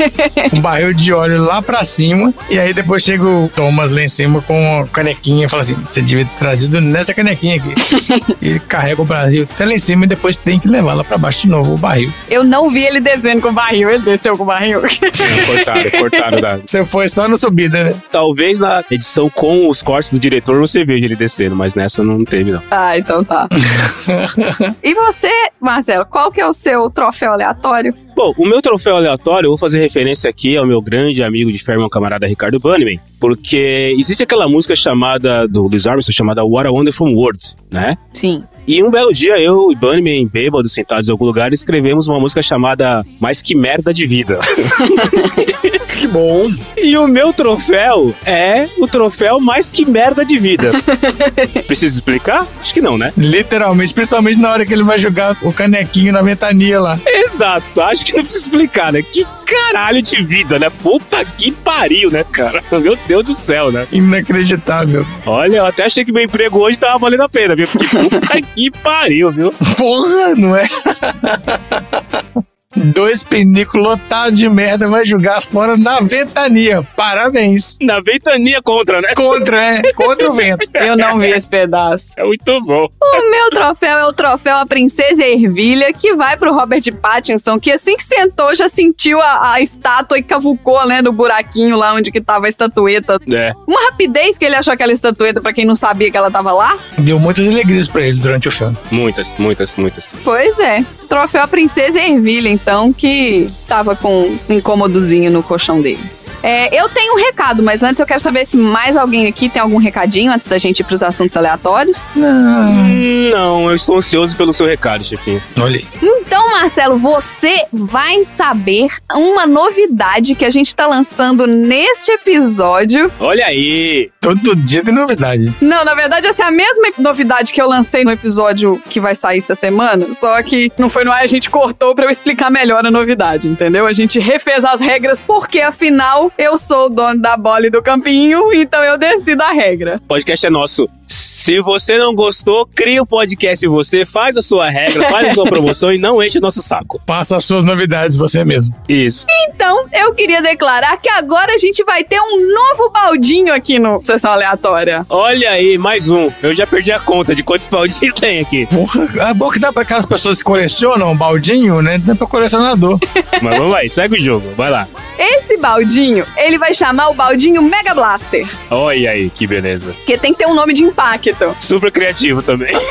um 0.54 0.60
barril 0.60 0.94
de 0.94 1.12
óleo 1.12 1.42
lá 1.44 1.60
pra 1.60 1.84
cima. 1.84 2.32
E 2.48 2.58
aí 2.58 2.72
depois 2.72 3.02
chega 3.02 3.24
o 3.24 3.50
Thomas 3.54 3.90
lá 3.90 4.00
em 4.00 4.08
cima 4.08 4.40
com 4.40 4.80
a 4.80 4.86
canequinha 4.86 5.44
e 5.44 5.48
fala 5.50 5.60
assim: 5.60 5.74
você 5.74 6.00
devia 6.00 6.24
ter 6.24 6.38
trazido 6.38 6.80
nessa 6.80 7.12
canequinha 7.12 7.56
aqui. 7.56 7.74
e 8.40 8.48
ele 8.48 8.60
carrega 8.60 9.02
o 9.02 9.04
barril 9.04 9.46
até 9.52 9.66
lá 9.66 9.74
em 9.74 9.78
cima 9.78 10.06
e 10.06 10.08
depois 10.08 10.38
tem 10.38 10.58
que 10.58 10.66
levar 10.66 10.94
lá 10.94 11.04
pra 11.04 11.18
baixo 11.18 11.42
de 11.42 11.48
novo 11.48 11.74
o 11.74 11.76
barril. 11.76 12.10
Eu 12.30 12.42
não 12.42 12.70
vi 12.70 12.84
ele 12.84 13.00
descendo 13.00 13.42
com 13.42 13.48
o 13.48 13.52
barril, 13.52 13.90
ele 13.90 14.02
desceu 14.02 14.34
com 14.34 14.44
o 14.44 14.46
barril. 14.46 14.80
cortaram, 14.80 15.90
cortaram 15.90 16.40
da. 16.40 16.56
Você 16.56 16.86
foi 16.86 17.08
só 17.10 17.28
na 17.28 17.36
subida, 17.36 17.84
né? 17.84 17.94
Talvez 18.10 18.60
na 18.60 18.82
edição 18.90 19.28
com 19.28 19.68
os 19.68 19.82
cortes 19.82 20.10
do 20.10 20.18
diretor 20.18 20.58
você 20.58 20.86
veja 20.86 21.04
ele 21.04 21.16
descendo, 21.16 21.54
mas 21.54 21.74
nessa 21.74 22.02
não 22.02 22.24
teve, 22.24 22.45
não. 22.52 22.62
Ah, 22.70 22.96
então 22.98 23.24
tá. 23.24 23.48
e 24.82 24.94
você, 24.94 25.30
Marcelo, 25.60 26.06
qual 26.06 26.30
que 26.30 26.40
é 26.40 26.46
o 26.46 26.52
seu 26.52 26.90
troféu 26.90 27.32
aleatório? 27.32 27.94
Bom, 28.16 28.32
o 28.38 28.46
meu 28.46 28.62
troféu 28.62 28.96
aleatório, 28.96 29.46
eu 29.46 29.50
vou 29.50 29.58
fazer 29.58 29.78
referência 29.78 30.30
aqui 30.30 30.56
ao 30.56 30.66
meu 30.66 30.80
grande 30.80 31.22
amigo 31.22 31.52
de 31.52 31.62
meu 31.76 31.90
camarada 31.90 32.26
Ricardo 32.26 32.58
Bannerman, 32.58 32.98
porque 33.20 33.94
existe 33.98 34.22
aquela 34.22 34.48
música 34.48 34.74
chamada, 34.74 35.46
do 35.46 35.64
Louis 35.64 35.86
Armstrong, 35.86 36.16
chamada 36.16 36.42
What 36.42 36.66
a 36.66 36.70
Wonderful 36.70 37.12
World, 37.14 37.38
né? 37.70 37.98
Sim. 38.14 38.42
E 38.66 38.82
um 38.82 38.90
belo 38.90 39.12
dia, 39.12 39.38
eu 39.38 39.70
e 39.70 39.76
Bunnyman, 39.76 40.26
bêbados, 40.26 40.72
sentados 40.72 41.06
em 41.06 41.12
algum 41.12 41.26
lugar, 41.26 41.52
escrevemos 41.52 42.08
uma 42.08 42.18
música 42.18 42.42
chamada 42.42 43.04
Mais 43.20 43.42
Que 43.42 43.54
Merda 43.54 43.94
de 43.94 44.06
Vida. 44.06 44.40
que 45.96 46.08
bom. 46.08 46.50
E 46.76 46.96
o 46.98 47.06
meu 47.06 47.32
troféu 47.32 48.14
é 48.24 48.68
o 48.78 48.88
troféu 48.88 49.38
Mais 49.38 49.70
Que 49.70 49.84
Merda 49.84 50.24
de 50.24 50.38
Vida. 50.38 50.72
Precisa 51.66 51.94
explicar? 51.94 52.46
Acho 52.60 52.74
que 52.74 52.80
não, 52.80 52.98
né? 52.98 53.12
Literalmente, 53.16 53.94
principalmente 53.94 54.38
na 54.38 54.50
hora 54.50 54.66
que 54.66 54.72
ele 54.72 54.82
vai 54.82 54.98
jogar 54.98 55.36
o 55.42 55.52
canequinho 55.52 56.12
na 56.12 56.22
ventania 56.22 56.80
lá. 56.80 56.98
Exato, 57.06 57.80
acho 57.80 58.04
que 58.12 58.16
não 58.16 58.24
precisa 58.24 58.44
explicar, 58.44 58.92
né? 58.92 59.02
Que 59.02 59.26
caralho 59.44 60.02
de 60.02 60.22
vida, 60.22 60.58
né? 60.58 60.70
Puta 60.70 61.24
que 61.24 61.52
pariu, 61.52 62.10
né, 62.10 62.24
cara? 62.24 62.62
Meu 62.72 62.96
Deus 63.06 63.24
do 63.24 63.34
céu, 63.34 63.70
né? 63.70 63.86
Inacreditável. 63.92 65.06
Olha, 65.24 65.58
eu 65.58 65.66
até 65.66 65.84
achei 65.84 66.04
que 66.04 66.12
meu 66.12 66.24
emprego 66.24 66.58
hoje 66.58 66.78
tava 66.78 66.98
valendo 66.98 67.22
a 67.22 67.28
pena, 67.28 67.54
viu? 67.54 67.68
Porque 67.68 67.86
puta 67.86 68.40
que 68.54 68.70
pariu, 68.70 69.30
viu? 69.30 69.52
Porra, 69.76 70.34
não 70.36 70.56
é? 70.56 70.66
Dois 72.76 73.24
pinicos 73.24 73.80
lotados 73.80 74.38
de 74.38 74.48
merda 74.48 74.88
vai 74.88 75.04
jogar 75.04 75.40
fora 75.42 75.76
na 75.76 76.00
ventania. 76.00 76.82
Parabéns. 76.94 77.78
Na 77.80 78.00
ventania 78.00 78.60
contra, 78.62 79.00
né? 79.00 79.14
Contra, 79.14 79.62
é. 79.62 79.92
Contra 79.92 80.30
o 80.30 80.34
vento. 80.34 80.68
Eu 80.74 80.96
não 80.96 81.18
vi 81.18 81.28
esse 81.28 81.48
pedaço. 81.48 82.12
É 82.16 82.24
muito 82.24 82.60
bom. 82.62 82.88
O 83.00 83.30
meu 83.30 83.50
troféu 83.50 83.98
é 83.98 84.06
o 84.06 84.12
troféu 84.12 84.56
A 84.56 84.66
Princesa 84.66 85.24
Ervilha, 85.24 85.92
que 85.92 86.14
vai 86.14 86.36
pro 86.36 86.54
Robert 86.54 86.82
Pattinson, 87.00 87.58
que 87.58 87.72
assim 87.72 87.96
que 87.96 88.04
sentou 88.04 88.54
já 88.54 88.68
sentiu 88.68 89.20
a, 89.20 89.52
a 89.52 89.60
estátua 89.60 90.18
e 90.18 90.22
cavucou, 90.22 90.86
né, 90.86 91.00
no 91.00 91.12
buraquinho 91.12 91.76
lá 91.76 91.94
onde 91.94 92.10
que 92.10 92.20
tava 92.20 92.46
a 92.46 92.48
estatueta. 92.48 93.18
É. 93.30 93.52
Uma 93.66 93.80
rapidez 93.86 94.38
que 94.38 94.44
ele 94.44 94.54
achou 94.54 94.72
aquela 94.72 94.92
estatueta, 94.92 95.40
pra 95.40 95.52
quem 95.52 95.64
não 95.64 95.76
sabia 95.76 96.10
que 96.10 96.16
ela 96.16 96.30
tava 96.30 96.52
lá. 96.52 96.78
Deu 96.98 97.18
muitas 97.18 97.46
alegrias 97.46 97.88
pra 97.88 98.06
ele 98.06 98.20
durante 98.20 98.48
o 98.48 98.50
filme. 98.50 98.76
Muitas, 98.90 99.34
muitas, 99.38 99.76
muitas. 99.76 100.08
Pois 100.22 100.58
é. 100.58 100.84
Troféu 101.08 101.42
A 101.42 101.48
Princesa 101.48 101.98
Ervilha, 102.00 102.48
então, 102.48 102.65
que 102.92 103.48
tava 103.68 103.94
com 103.94 104.36
um 104.48 104.52
incômodozinho 104.52 105.30
no 105.30 105.42
colchão 105.42 105.80
dele. 105.80 106.02
É, 106.42 106.74
eu 106.80 106.88
tenho 106.88 107.14
um 107.14 107.16
recado, 107.16 107.62
mas 107.62 107.82
antes 107.82 108.00
eu 108.00 108.06
quero 108.06 108.20
saber 108.20 108.44
se 108.44 108.56
mais 108.56 108.96
alguém 108.96 109.26
aqui 109.26 109.48
tem 109.48 109.60
algum 109.60 109.78
recadinho 109.78 110.32
antes 110.32 110.46
da 110.46 110.58
gente 110.58 110.80
ir 110.80 110.84
pros 110.84 111.02
assuntos 111.02 111.36
aleatórios. 111.36 112.08
Hum, 112.16 113.30
Não, 113.30 113.68
eu 113.68 113.74
estou 113.76 113.96
ansioso 113.96 114.36
pelo 114.36 114.52
seu 114.52 114.66
recado, 114.66 115.02
chefinho. 115.04 115.42
Olha 115.60 115.76
aí. 115.78 115.86
Então, 116.02 116.50
Marcelo, 116.50 116.96
você 116.96 117.64
vai 117.72 118.22
saber 118.24 118.88
uma 119.12 119.46
novidade 119.46 120.34
que 120.34 120.44
a 120.44 120.50
gente 120.50 120.74
tá 120.74 120.86
lançando 120.86 121.46
neste 121.46 122.10
episódio. 122.12 123.10
Olha 123.20 123.46
aí! 123.46 124.10
Todo 124.20 124.56
dia 124.56 124.82
tem 124.82 124.92
novidade. 124.92 125.54
Não, 125.60 125.84
na 125.84 125.94
verdade, 125.94 126.26
essa 126.26 126.42
é 126.44 126.46
a 126.46 126.50
mesma 126.50 126.88
novidade 126.98 127.52
que 127.52 127.62
eu 127.62 127.68
lancei 127.68 128.02
no 128.04 128.10
episódio 128.10 128.82
que 128.90 129.00
vai 129.00 129.14
sair 129.14 129.38
essa 129.38 129.54
semana, 129.54 130.12
só 130.12 130.42
que 130.42 130.70
não 130.78 130.88
foi 130.88 131.04
no 131.04 131.12
ar, 131.12 131.22
a 131.22 131.26
gente 131.26 131.48
cortou 131.48 131.94
pra 131.94 132.06
eu 132.06 132.10
explicar 132.10 132.50
melhor 132.50 132.84
a 132.84 132.90
novidade, 132.90 133.46
entendeu? 133.46 133.86
A 133.86 133.92
gente 133.92 134.18
refez 134.18 134.64
as 134.64 134.80
regras 134.80 135.20
porque, 135.24 135.60
afinal, 135.60 136.25
eu 136.36 136.58
sou 136.58 136.86
o 136.86 136.88
dono 136.88 137.20
da 137.20 137.36
bola 137.36 137.66
e 137.66 137.70
do 137.70 137.82
campinho, 137.82 138.52
então 138.52 138.82
eu 138.82 138.98
decido 138.98 139.42
a 139.42 139.52
regra. 139.52 140.00
O 140.04 140.08
podcast 140.08 140.46
é 140.46 140.50
nosso. 140.50 140.88
Se 141.06 141.60
você 141.60 141.96
não 141.96 142.14
gostou, 142.14 142.66
cria 142.74 143.00
o 143.00 143.06
podcast 143.06 143.64
em 143.64 143.68
você, 143.68 144.04
faz 144.04 144.36
a 144.36 144.42
sua 144.42 144.68
regra, 144.68 145.08
faz 145.08 145.28
a 145.28 145.34
sua 145.34 145.44
promoção 145.48 145.92
e 145.92 145.98
não 145.98 146.20
enche 146.22 146.38
o 146.38 146.40
nosso 146.40 146.60
saco. 146.62 147.00
Passa 147.06 147.36
as 147.36 147.44
suas 147.44 147.64
novidades 147.64 148.16
você 148.16 148.44
mesmo. 148.44 148.74
Isso. 148.88 149.24
Então, 149.48 149.86
eu 149.92 150.12
queria 150.12 150.42
declarar 150.42 150.96
que 150.96 151.08
agora 151.08 151.52
a 151.54 151.58
gente 151.58 151.84
vai 151.84 152.02
ter 152.02 152.18
um 152.20 152.40
novo 152.52 152.90
baldinho 152.90 153.54
aqui 153.54 153.78
no 153.78 154.04
Sessão 154.04 154.32
Aleatória. 154.32 155.06
Olha 155.08 155.50
aí, 155.50 155.78
mais 155.78 156.10
um. 156.10 156.26
Eu 156.42 156.52
já 156.54 156.66
perdi 156.66 156.90
a 156.90 156.98
conta 156.98 157.34
de 157.34 157.44
quantos 157.44 157.68
baldinhos 157.68 158.12
tem 158.18 158.40
aqui. 158.40 158.66
Porra, 158.66 159.28
é 159.30 159.34
bom 159.34 159.48
que 159.50 159.60
dá 159.60 159.72
pra 159.72 159.82
aquelas 159.82 160.06
pessoas 160.06 160.38
que 160.38 160.44
colecionam 160.44 161.16
baldinho, 161.16 161.80
né? 161.80 161.98
Dá 161.98 162.16
pra 162.16 162.26
colecionador. 162.26 162.98
Mas 163.40 163.56
vamos 163.56 163.72
lá, 163.72 163.88
segue 163.88 164.16
o 164.16 164.20
jogo, 164.20 164.52
vai 164.56 164.70
lá. 164.70 164.88
Esse 165.18 165.56
baldinho, 165.56 166.26
ele 166.36 166.58
vai 166.58 166.74
chamar 166.74 167.08
o 167.08 167.14
baldinho 167.14 167.62
Mega 167.62 167.94
Blaster, 167.94 168.46
Olha 168.70 169.12
aí, 169.12 169.30
que 169.30 169.46
beleza. 169.46 169.94
porque 169.94 170.18
tem 170.18 170.32
que 170.32 170.38
ter 170.40 170.46
um 170.46 170.54
nome 170.54 170.74
de 170.74 170.84
impacto. 170.96 171.54
Super 171.60 171.92
criativo 171.92 172.42
também. 172.42 172.74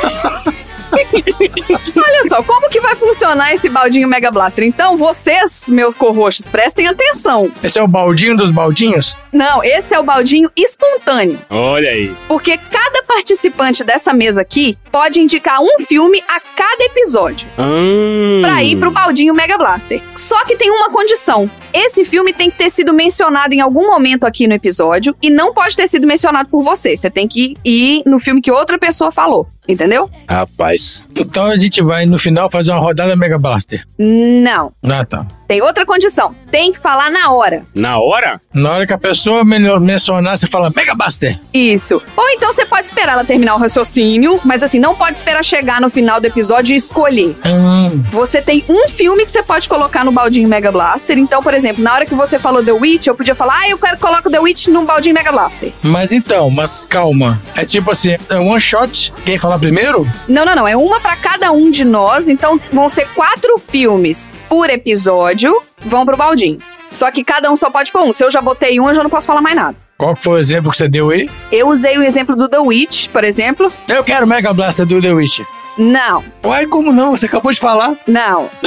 Olha 1.95 2.29
só, 2.29 2.41
como 2.43 2.69
que 2.69 2.79
vai 2.79 2.95
funcionar 2.95 3.53
esse 3.53 3.67
baldinho 3.67 4.07
Mega 4.07 4.31
Blaster? 4.31 4.63
Então, 4.63 4.95
vocês, 4.95 5.63
meus 5.67 5.95
corroxos, 5.95 6.47
prestem 6.47 6.87
atenção. 6.87 7.51
Esse 7.63 7.79
é 7.79 7.83
o 7.83 7.87
baldinho 7.87 8.37
dos 8.37 8.51
baldinhos? 8.51 9.17
Não, 9.33 9.63
esse 9.63 9.93
é 9.93 9.99
o 9.99 10.03
baldinho 10.03 10.49
espontâneo. 10.55 11.39
Olha 11.49 11.89
aí. 11.89 12.13
Porque 12.27 12.57
cada 12.57 13.03
participante 13.03 13.83
dessa 13.83 14.13
mesa 14.13 14.41
aqui 14.41 14.77
pode 14.91 15.19
indicar 15.19 15.59
um 15.61 15.79
filme 15.85 16.23
a 16.27 16.39
cada 16.39 16.83
episódio 16.85 17.47
Hum. 17.57 18.41
pra 18.41 18.63
ir 18.63 18.77
pro 18.77 18.91
baldinho 18.91 19.33
Mega 19.33 19.57
Blaster. 19.57 20.01
Só 20.15 20.43
que 20.45 20.55
tem 20.55 20.69
uma 20.71 20.89
condição. 20.89 21.49
Esse 21.77 22.05
filme 22.05 22.31
tem 22.31 22.49
que 22.49 22.55
ter 22.55 22.69
sido 22.69 22.93
mencionado 22.93 23.53
em 23.53 23.59
algum 23.59 23.87
momento 23.87 24.23
aqui 24.23 24.47
no 24.47 24.53
episódio 24.53 25.13
e 25.21 25.29
não 25.29 25.53
pode 25.53 25.75
ter 25.75 25.89
sido 25.89 26.07
mencionado 26.07 26.47
por 26.47 26.63
você. 26.63 26.95
Você 26.95 27.09
tem 27.09 27.27
que 27.27 27.57
ir 27.65 28.01
no 28.05 28.17
filme 28.17 28.41
que 28.41 28.49
outra 28.49 28.79
pessoa 28.79 29.11
falou. 29.11 29.45
Entendeu? 29.67 30.09
Rapaz. 30.29 31.03
Então 31.17 31.43
a 31.45 31.57
gente 31.57 31.81
vai 31.81 32.05
no 32.05 32.17
final 32.17 32.49
fazer 32.49 32.71
uma 32.71 32.79
rodada 32.79 33.13
Mega 33.17 33.37
Blaster. 33.37 33.83
Não. 33.97 34.71
Ah, 34.83 35.03
tá. 35.03 35.27
Tem 35.49 35.61
outra 35.61 35.85
condição. 35.85 36.33
Tem 36.55 36.71
que 36.71 36.79
falar 36.79 37.11
na 37.11 37.31
hora. 37.33 37.65
Na 37.75 37.99
hora? 37.99 38.39
Na 38.53 38.71
hora 38.71 38.87
que 38.87 38.93
a 38.93 38.97
pessoa 38.97 39.43
men- 39.43 39.77
mencionar, 39.81 40.37
você 40.37 40.47
fala 40.47 40.71
Mega 40.73 40.95
Blaster. 40.95 41.37
Isso. 41.53 42.01
Ou 42.15 42.29
então 42.29 42.53
você 42.53 42.65
pode 42.65 42.87
esperar 42.87 43.11
ela 43.11 43.25
terminar 43.25 43.55
o 43.55 43.57
raciocínio, 43.57 44.39
mas 44.45 44.63
assim, 44.63 44.79
não 44.79 44.95
pode 44.95 45.17
esperar 45.17 45.43
chegar 45.43 45.81
no 45.81 45.89
final 45.89 46.21
do 46.21 46.27
episódio 46.27 46.71
e 46.73 46.77
escolher. 46.77 47.35
Hum, 47.45 48.01
Você 48.09 48.41
tem 48.41 48.63
um 48.69 48.87
filme 48.87 49.25
que 49.25 49.31
você 49.31 49.43
pode 49.43 49.67
colocar 49.67 50.05
no 50.05 50.13
baldinho 50.13 50.47
Mega 50.47 50.71
Blaster. 50.71 51.17
Então, 51.17 51.43
por 51.43 51.53
exemplo, 51.53 51.83
na 51.83 51.93
hora 51.93 52.05
que 52.05 52.15
você 52.15 52.39
falou 52.39 52.63
The 52.63 52.71
Witch, 52.71 53.07
eu 53.07 53.15
podia 53.15 53.35
falar, 53.35 53.59
ah, 53.59 53.69
eu 53.69 53.77
quero 53.77 53.97
colocar 53.97 54.29
The 54.29 54.39
Witch 54.39 54.67
no 54.67 54.85
baldinho 54.85 55.13
Mega 55.13 55.33
Blaster. 55.33 55.73
mas 55.83 56.13
então, 56.13 56.49
mas 56.49 56.85
calma. 56.89 57.37
É 57.53 57.65
tipo 57.65 57.91
assim, 57.91 58.15
é 58.29 58.35
one 58.37 58.61
shot. 58.61 59.11
Quem 59.25 59.37
falar 59.37 59.59
primeiro? 59.59 60.07
Não, 60.25 60.45
não, 60.45 60.55
não. 60.55 60.65
É 60.65 60.77
uma 60.77 61.01
pra 61.01 61.17
cada 61.17 61.51
um 61.51 61.69
de 61.69 61.83
nós. 61.83 62.29
Então, 62.29 62.57
vão 62.71 62.87
ser 62.87 63.09
quatro 63.13 63.57
filmes 63.59 64.33
por 64.47 64.69
episódio. 64.69 65.53
Vão 65.85 66.05
pro 66.05 66.17
baldinho. 66.17 66.57
Só 66.91 67.11
que 67.11 67.23
cada 67.23 67.51
um 67.51 67.55
só 67.55 67.69
pode 67.69 67.91
pôr 67.91 68.03
um. 68.03 68.13
Se 68.13 68.23
eu 68.23 68.31
já 68.31 68.41
botei 68.41 68.79
um, 68.79 68.87
eu 68.87 68.95
já 68.95 69.03
não 69.03 69.09
posso 69.09 69.27
falar 69.27 69.41
mais 69.41 69.55
nada. 69.55 69.75
Qual 69.97 70.15
foi 70.15 70.33
o 70.33 70.37
exemplo 70.37 70.71
que 70.71 70.77
você 70.77 70.89
deu 70.89 71.09
aí? 71.09 71.29
Eu 71.51 71.69
usei 71.69 71.97
o 71.97 72.03
exemplo 72.03 72.35
do 72.35 72.49
The 72.49 72.59
Witch, 72.59 73.07
por 73.09 73.23
exemplo. 73.23 73.71
Eu 73.87 74.03
quero 74.03 74.27
Mega 74.27 74.53
Blaster 74.53 74.85
do 74.85 75.01
The 75.01 75.13
Witch. 75.13 75.41
Não, 75.77 76.23
Uai, 76.43 76.67
como 76.67 76.93
não? 76.93 77.11
Você 77.15 77.25
acabou 77.25 77.51
de 77.51 77.59
falar. 77.59 77.95
não. 78.07 78.49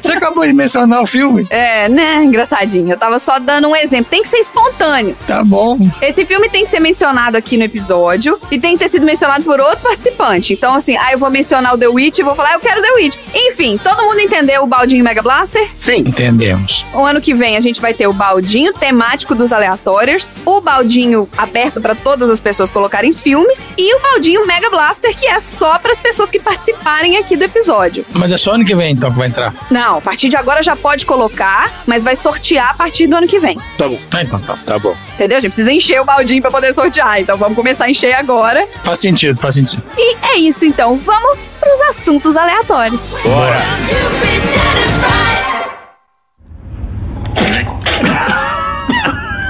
Você 0.00 0.12
acabou 0.12 0.44
de 0.44 0.52
mencionar 0.52 1.02
o 1.02 1.06
filme. 1.06 1.46
É, 1.50 1.88
né? 1.88 2.24
Engraçadinho. 2.24 2.92
Eu 2.92 2.96
tava 2.98 3.18
só 3.18 3.38
dando 3.38 3.68
um 3.68 3.76
exemplo. 3.76 4.06
Tem 4.10 4.22
que 4.22 4.28
ser 4.28 4.38
espontâneo. 4.38 5.16
Tá 5.26 5.44
bom. 5.44 5.78
Esse 6.02 6.24
filme 6.24 6.48
tem 6.48 6.64
que 6.64 6.70
ser 6.70 6.80
mencionado 6.80 7.36
aqui 7.36 7.56
no 7.56 7.64
episódio 7.64 8.38
e 8.50 8.58
tem 8.58 8.72
que 8.72 8.80
ter 8.80 8.88
sido 8.88 9.06
mencionado 9.06 9.44
por 9.44 9.60
outro 9.60 9.78
participante. 9.80 10.52
Então, 10.54 10.74
assim, 10.74 10.96
ah, 10.96 11.12
eu 11.12 11.18
vou 11.18 11.30
mencionar 11.30 11.74
o 11.74 11.78
The 11.78 11.88
Witch 11.88 12.18
e 12.18 12.22
vou 12.22 12.34
falar, 12.34 12.50
ah, 12.50 12.54
eu 12.54 12.60
quero 12.60 12.82
The 12.82 12.92
Witch. 12.94 13.16
Enfim, 13.32 13.78
todo 13.78 14.02
mundo 14.02 14.20
entendeu 14.20 14.62
o 14.62 14.66
baldinho 14.66 15.04
Mega 15.04 15.22
Blaster? 15.22 15.68
Sim. 15.78 16.00
Entendemos. 16.00 16.84
O 16.92 17.04
ano 17.04 17.20
que 17.20 17.34
vem 17.34 17.56
a 17.56 17.60
gente 17.60 17.80
vai 17.80 17.94
ter 17.94 18.06
o 18.08 18.12
baldinho 18.12 18.72
temático 18.72 19.34
dos 19.34 19.52
aleatórios, 19.52 20.32
o 20.44 20.60
baldinho 20.60 21.28
aberto 21.36 21.80
pra 21.80 21.94
todas 21.94 22.28
as 22.28 22.40
pessoas 22.40 22.70
colocarem 22.70 23.10
os 23.10 23.20
filmes 23.20 23.64
e 23.76 23.94
o 23.94 24.00
baldinho 24.00 24.46
Mega 24.46 24.68
Blaster 24.70 25.16
que 25.16 25.26
é 25.26 25.38
só 25.38 25.78
para 25.88 25.92
as 25.94 26.00
pessoas 26.00 26.30
que 26.30 26.38
participarem 26.38 27.16
aqui 27.16 27.34
do 27.34 27.44
episódio. 27.44 28.04
Mas 28.12 28.30
é 28.30 28.36
só 28.36 28.52
ano 28.52 28.64
que 28.64 28.74
vem, 28.74 28.92
então, 28.92 29.10
que 29.10 29.16
vai 29.16 29.26
entrar. 29.26 29.54
Não, 29.70 29.96
a 29.96 30.00
partir 30.02 30.28
de 30.28 30.36
agora 30.36 30.62
já 30.62 30.76
pode 30.76 31.06
colocar, 31.06 31.82
mas 31.86 32.04
vai 32.04 32.14
sortear 32.14 32.72
a 32.72 32.74
partir 32.74 33.06
do 33.06 33.16
ano 33.16 33.26
que 33.26 33.40
vem. 33.40 33.58
Tá 33.78 33.88
bom. 33.88 33.98
Ah, 34.10 34.22
então 34.22 34.38
tá. 34.38 34.58
Tá 34.66 34.78
bom. 34.78 34.94
Entendeu? 35.14 35.38
A 35.38 35.40
gente 35.40 35.52
precisa 35.52 35.72
encher 35.72 35.98
o 35.98 36.04
baldinho 36.04 36.42
pra 36.42 36.50
poder 36.50 36.74
sortear. 36.74 37.22
Então 37.22 37.38
vamos 37.38 37.56
começar 37.56 37.86
a 37.86 37.90
encher 37.90 38.12
agora. 38.12 38.68
Faz 38.84 38.98
sentido, 38.98 39.40
faz 39.40 39.54
sentido. 39.54 39.82
E 39.96 40.16
é 40.26 40.36
isso 40.36 40.66
então. 40.66 40.94
Vamos 40.98 41.38
pros 41.58 41.80
assuntos 41.88 42.36
aleatórios. 42.36 43.00
Bora. 43.22 43.62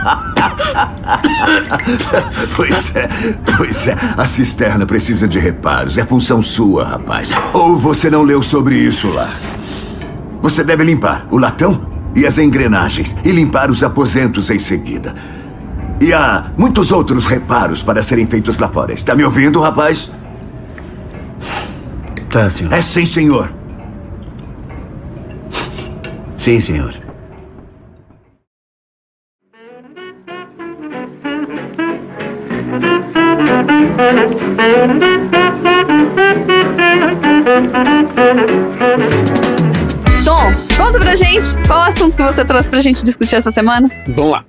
Pois 2.56 2.96
é, 2.96 3.08
pois 3.56 3.88
é. 3.88 3.96
A 4.16 4.24
cisterna 4.24 4.86
precisa 4.86 5.28
de 5.28 5.38
reparos. 5.38 5.98
É 5.98 6.04
função 6.04 6.42
sua, 6.42 6.84
rapaz. 6.84 7.30
Ou 7.52 7.78
você 7.78 8.10
não 8.10 8.22
leu 8.22 8.42
sobre 8.42 8.76
isso 8.76 9.08
lá. 9.08 9.30
Você 10.42 10.64
deve 10.64 10.84
limpar 10.84 11.26
o 11.30 11.38
latão 11.38 11.86
e 12.14 12.26
as 12.26 12.38
engrenagens 12.38 13.16
e 13.24 13.30
limpar 13.30 13.70
os 13.70 13.82
aposentos 13.82 14.50
em 14.50 14.58
seguida. 14.58 15.14
E 16.00 16.12
há 16.12 16.52
muitos 16.56 16.92
outros 16.92 17.26
reparos 17.26 17.82
para 17.82 18.02
serem 18.02 18.26
feitos 18.26 18.58
lá 18.58 18.68
fora. 18.68 18.92
Está 18.92 19.14
me 19.14 19.24
ouvindo, 19.24 19.60
rapaz? 19.60 20.10
Tá, 22.30 22.48
senhor. 22.48 22.72
É 22.72 22.82
sim, 22.82 23.06
senhor. 23.06 23.50
Sim, 26.36 26.60
senhor. 26.60 27.07
Tom, 40.24 40.52
conta 40.76 40.98
pra 40.98 41.14
gente 41.14 41.46
qual 41.66 41.80
o 41.80 41.84
assunto 41.84 42.16
que 42.16 42.22
você 42.22 42.44
trouxe 42.44 42.70
pra 42.70 42.80
gente 42.80 43.02
discutir 43.02 43.36
essa 43.36 43.50
semana. 43.50 43.88
Vamos 44.08 44.32
lá. 44.32 44.44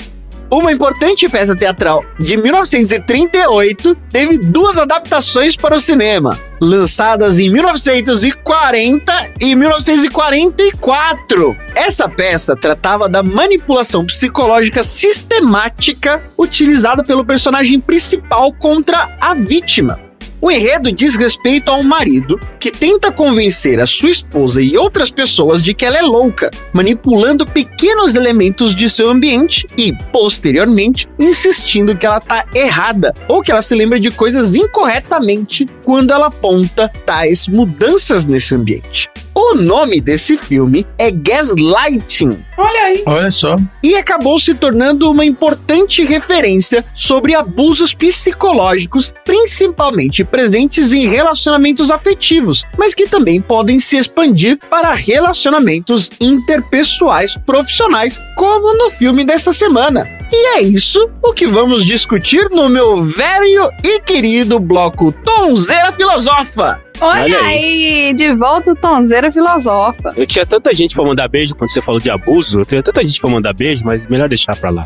Uma 0.52 0.72
importante 0.72 1.30
peça 1.30 1.56
teatral 1.56 2.04
de 2.20 2.36
1938 2.36 3.96
teve 4.12 4.38
duas 4.40 4.78
adaptações 4.78 5.56
para 5.56 5.76
o 5.76 5.80
cinema. 5.80 6.38
Lançadas 6.60 7.40
em 7.40 7.50
1940 7.50 9.34
e 9.40 9.56
1944. 9.56 11.56
Essa 11.76 12.10
peça 12.10 12.56
tratava 12.56 13.08
da 13.08 13.24
manipulação 13.24 14.06
psicológica 14.06 14.84
sistemática 14.84 16.22
utilizada 16.38 17.04
pelo 17.04 17.26
personagem 17.26 17.80
principal 17.80 18.54
contra 18.54 19.18
a 19.20 19.34
vítima. 19.34 20.09
O 20.42 20.50
enredo 20.50 20.90
diz 20.92 21.18
respeito 21.18 21.70
a 21.70 21.76
um 21.76 21.84
marido 21.84 22.40
que 22.60 22.72
tenta 22.72 23.12
convencer 23.12 23.80
a 23.80 23.86
sua 23.86 24.10
esposa 24.10 24.62
e 24.62 24.78
outras 24.78 25.10
pessoas 25.10 25.62
de 25.62 25.74
que 25.74 25.86
ela 25.86 25.98
é 25.98 26.02
louca, 26.02 26.50
manipulando 26.72 27.46
pequenos 27.46 28.16
elementos 28.16 28.74
de 28.74 28.90
seu 28.90 29.10
ambiente 29.10 29.68
e, 29.78 29.94
posteriormente, 30.12 31.10
insistindo 31.20 31.96
que 31.96 32.06
ela 32.06 32.22
tá 32.22 32.46
errada 32.56 33.14
ou 33.28 33.42
que 33.42 33.52
ela 33.52 33.62
se 33.62 33.76
lembra 33.76 34.00
de 34.00 34.12
coisas 34.12 34.56
incorretamente 34.56 35.68
quando 35.84 36.12
ela 36.12 36.28
aponta 36.28 36.90
tais 37.06 37.46
mudanças 37.46 38.24
nesse 38.24 38.56
ambiente. 38.56 39.10
O 39.34 39.56
nome 39.56 40.02
desse 40.02 40.38
filme 40.38 40.86
é 40.98 41.12
Gaslighting. 41.12 42.44
Olha 42.58 42.82
aí. 42.82 43.04
Olha 43.06 43.32
só. 43.32 43.56
E 43.82 43.96
acabou 43.96 44.40
se 44.40 44.54
tornando 44.54 45.10
uma 45.10 45.24
importante 45.24 46.04
referência 46.04 46.84
sobre 46.94 47.36
abusos 47.36 47.94
psicológicos, 47.94 49.14
principalmente 49.24 50.24
presentes 50.24 50.92
em 50.92 51.08
relacionamentos 51.08 51.90
afetivos, 51.90 52.66
mas 52.78 52.94
que 52.94 53.08
também 53.08 53.42
podem 53.42 53.80
se 53.80 53.98
expandir 53.98 54.60
para 54.70 54.94
relacionamentos 54.94 56.12
interpessoais 56.20 57.38
profissionais, 57.38 58.20
como 58.36 58.76
no 58.78 58.92
filme 58.92 59.24
dessa 59.24 59.54
semana. 59.54 60.08
E 60.32 60.58
é 60.58 60.62
isso 60.62 61.10
o 61.24 61.34
que 61.34 61.48
vamos 61.48 61.86
discutir 61.86 62.50
no 62.52 62.70
meu 62.70 63.04
velho 63.04 63.72
e 63.84 64.00
querido 64.02 64.60
bloco 64.60 65.12
Tonzeira 65.12 65.92
Filosofa. 65.92 66.80
Olha, 67.02 67.22
Olha 67.38 67.40
aí. 67.48 68.14
de 68.14 68.34
volta 68.34 68.72
o 68.72 68.76
Tonzeira 68.76 69.32
Filosofa. 69.32 70.14
Eu 70.18 70.26
tinha 70.28 70.46
tanta 70.46 70.74
gente 70.76 70.94
pra 70.96 71.06
mandar 71.06 71.28
beijo 71.30 71.56
quando 71.56 71.72
você 71.72 71.82
falou 71.82 72.00
de 72.02 72.10
abuso. 72.10 72.60
Eu 72.62 72.66
tinha 72.66 72.84
tanta 72.84 73.02
gente 73.02 73.20
pra 73.22 73.30
mandar 73.30 73.54
beijo, 73.54 73.84
mas 73.86 74.06
melhor 74.08 74.28
deixar 74.28 74.56
pra 74.56 74.70
lá. 74.70 74.84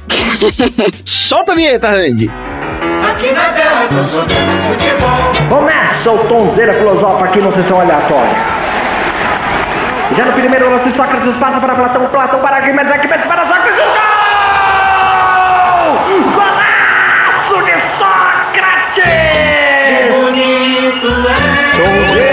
Solta 1.06 1.54
a 1.54 1.56
vinheta, 1.56 1.90
Randy. 1.90 2.30
Aqui 3.10 3.32
na 3.32 3.46
terra 3.50 3.86
tô 3.88 4.04
jogando 4.06 4.68
futebol. 4.70 5.34
Começa 5.60 6.12
o 6.12 6.18
Tonzeira 6.28 6.74
Filosofa 6.74 7.26
aqui 7.26 7.40
no 7.40 7.52
Sessão 7.54 7.80
Aleatória. 7.80 8.36
Já 10.16 10.26
no 10.26 10.34
primeiro 10.34 10.70
lance, 10.70 10.92
Sócrates 10.92 11.36
passa 11.38 11.60
para 11.60 11.74
Platão, 11.74 12.06
Platão 12.08 12.40
para 12.40 12.58
Arquimedes, 12.58 12.92
Arquimedes 12.92 13.26
para 13.26 13.42
Sócrates, 13.48 13.80
gol! 13.80 13.86
Golaço 16.36 17.64
de 17.66 17.74
Sócrates! 17.98 19.04
Bonito 20.12 21.08
é. 21.50 21.53
Tonzeira 21.76 22.33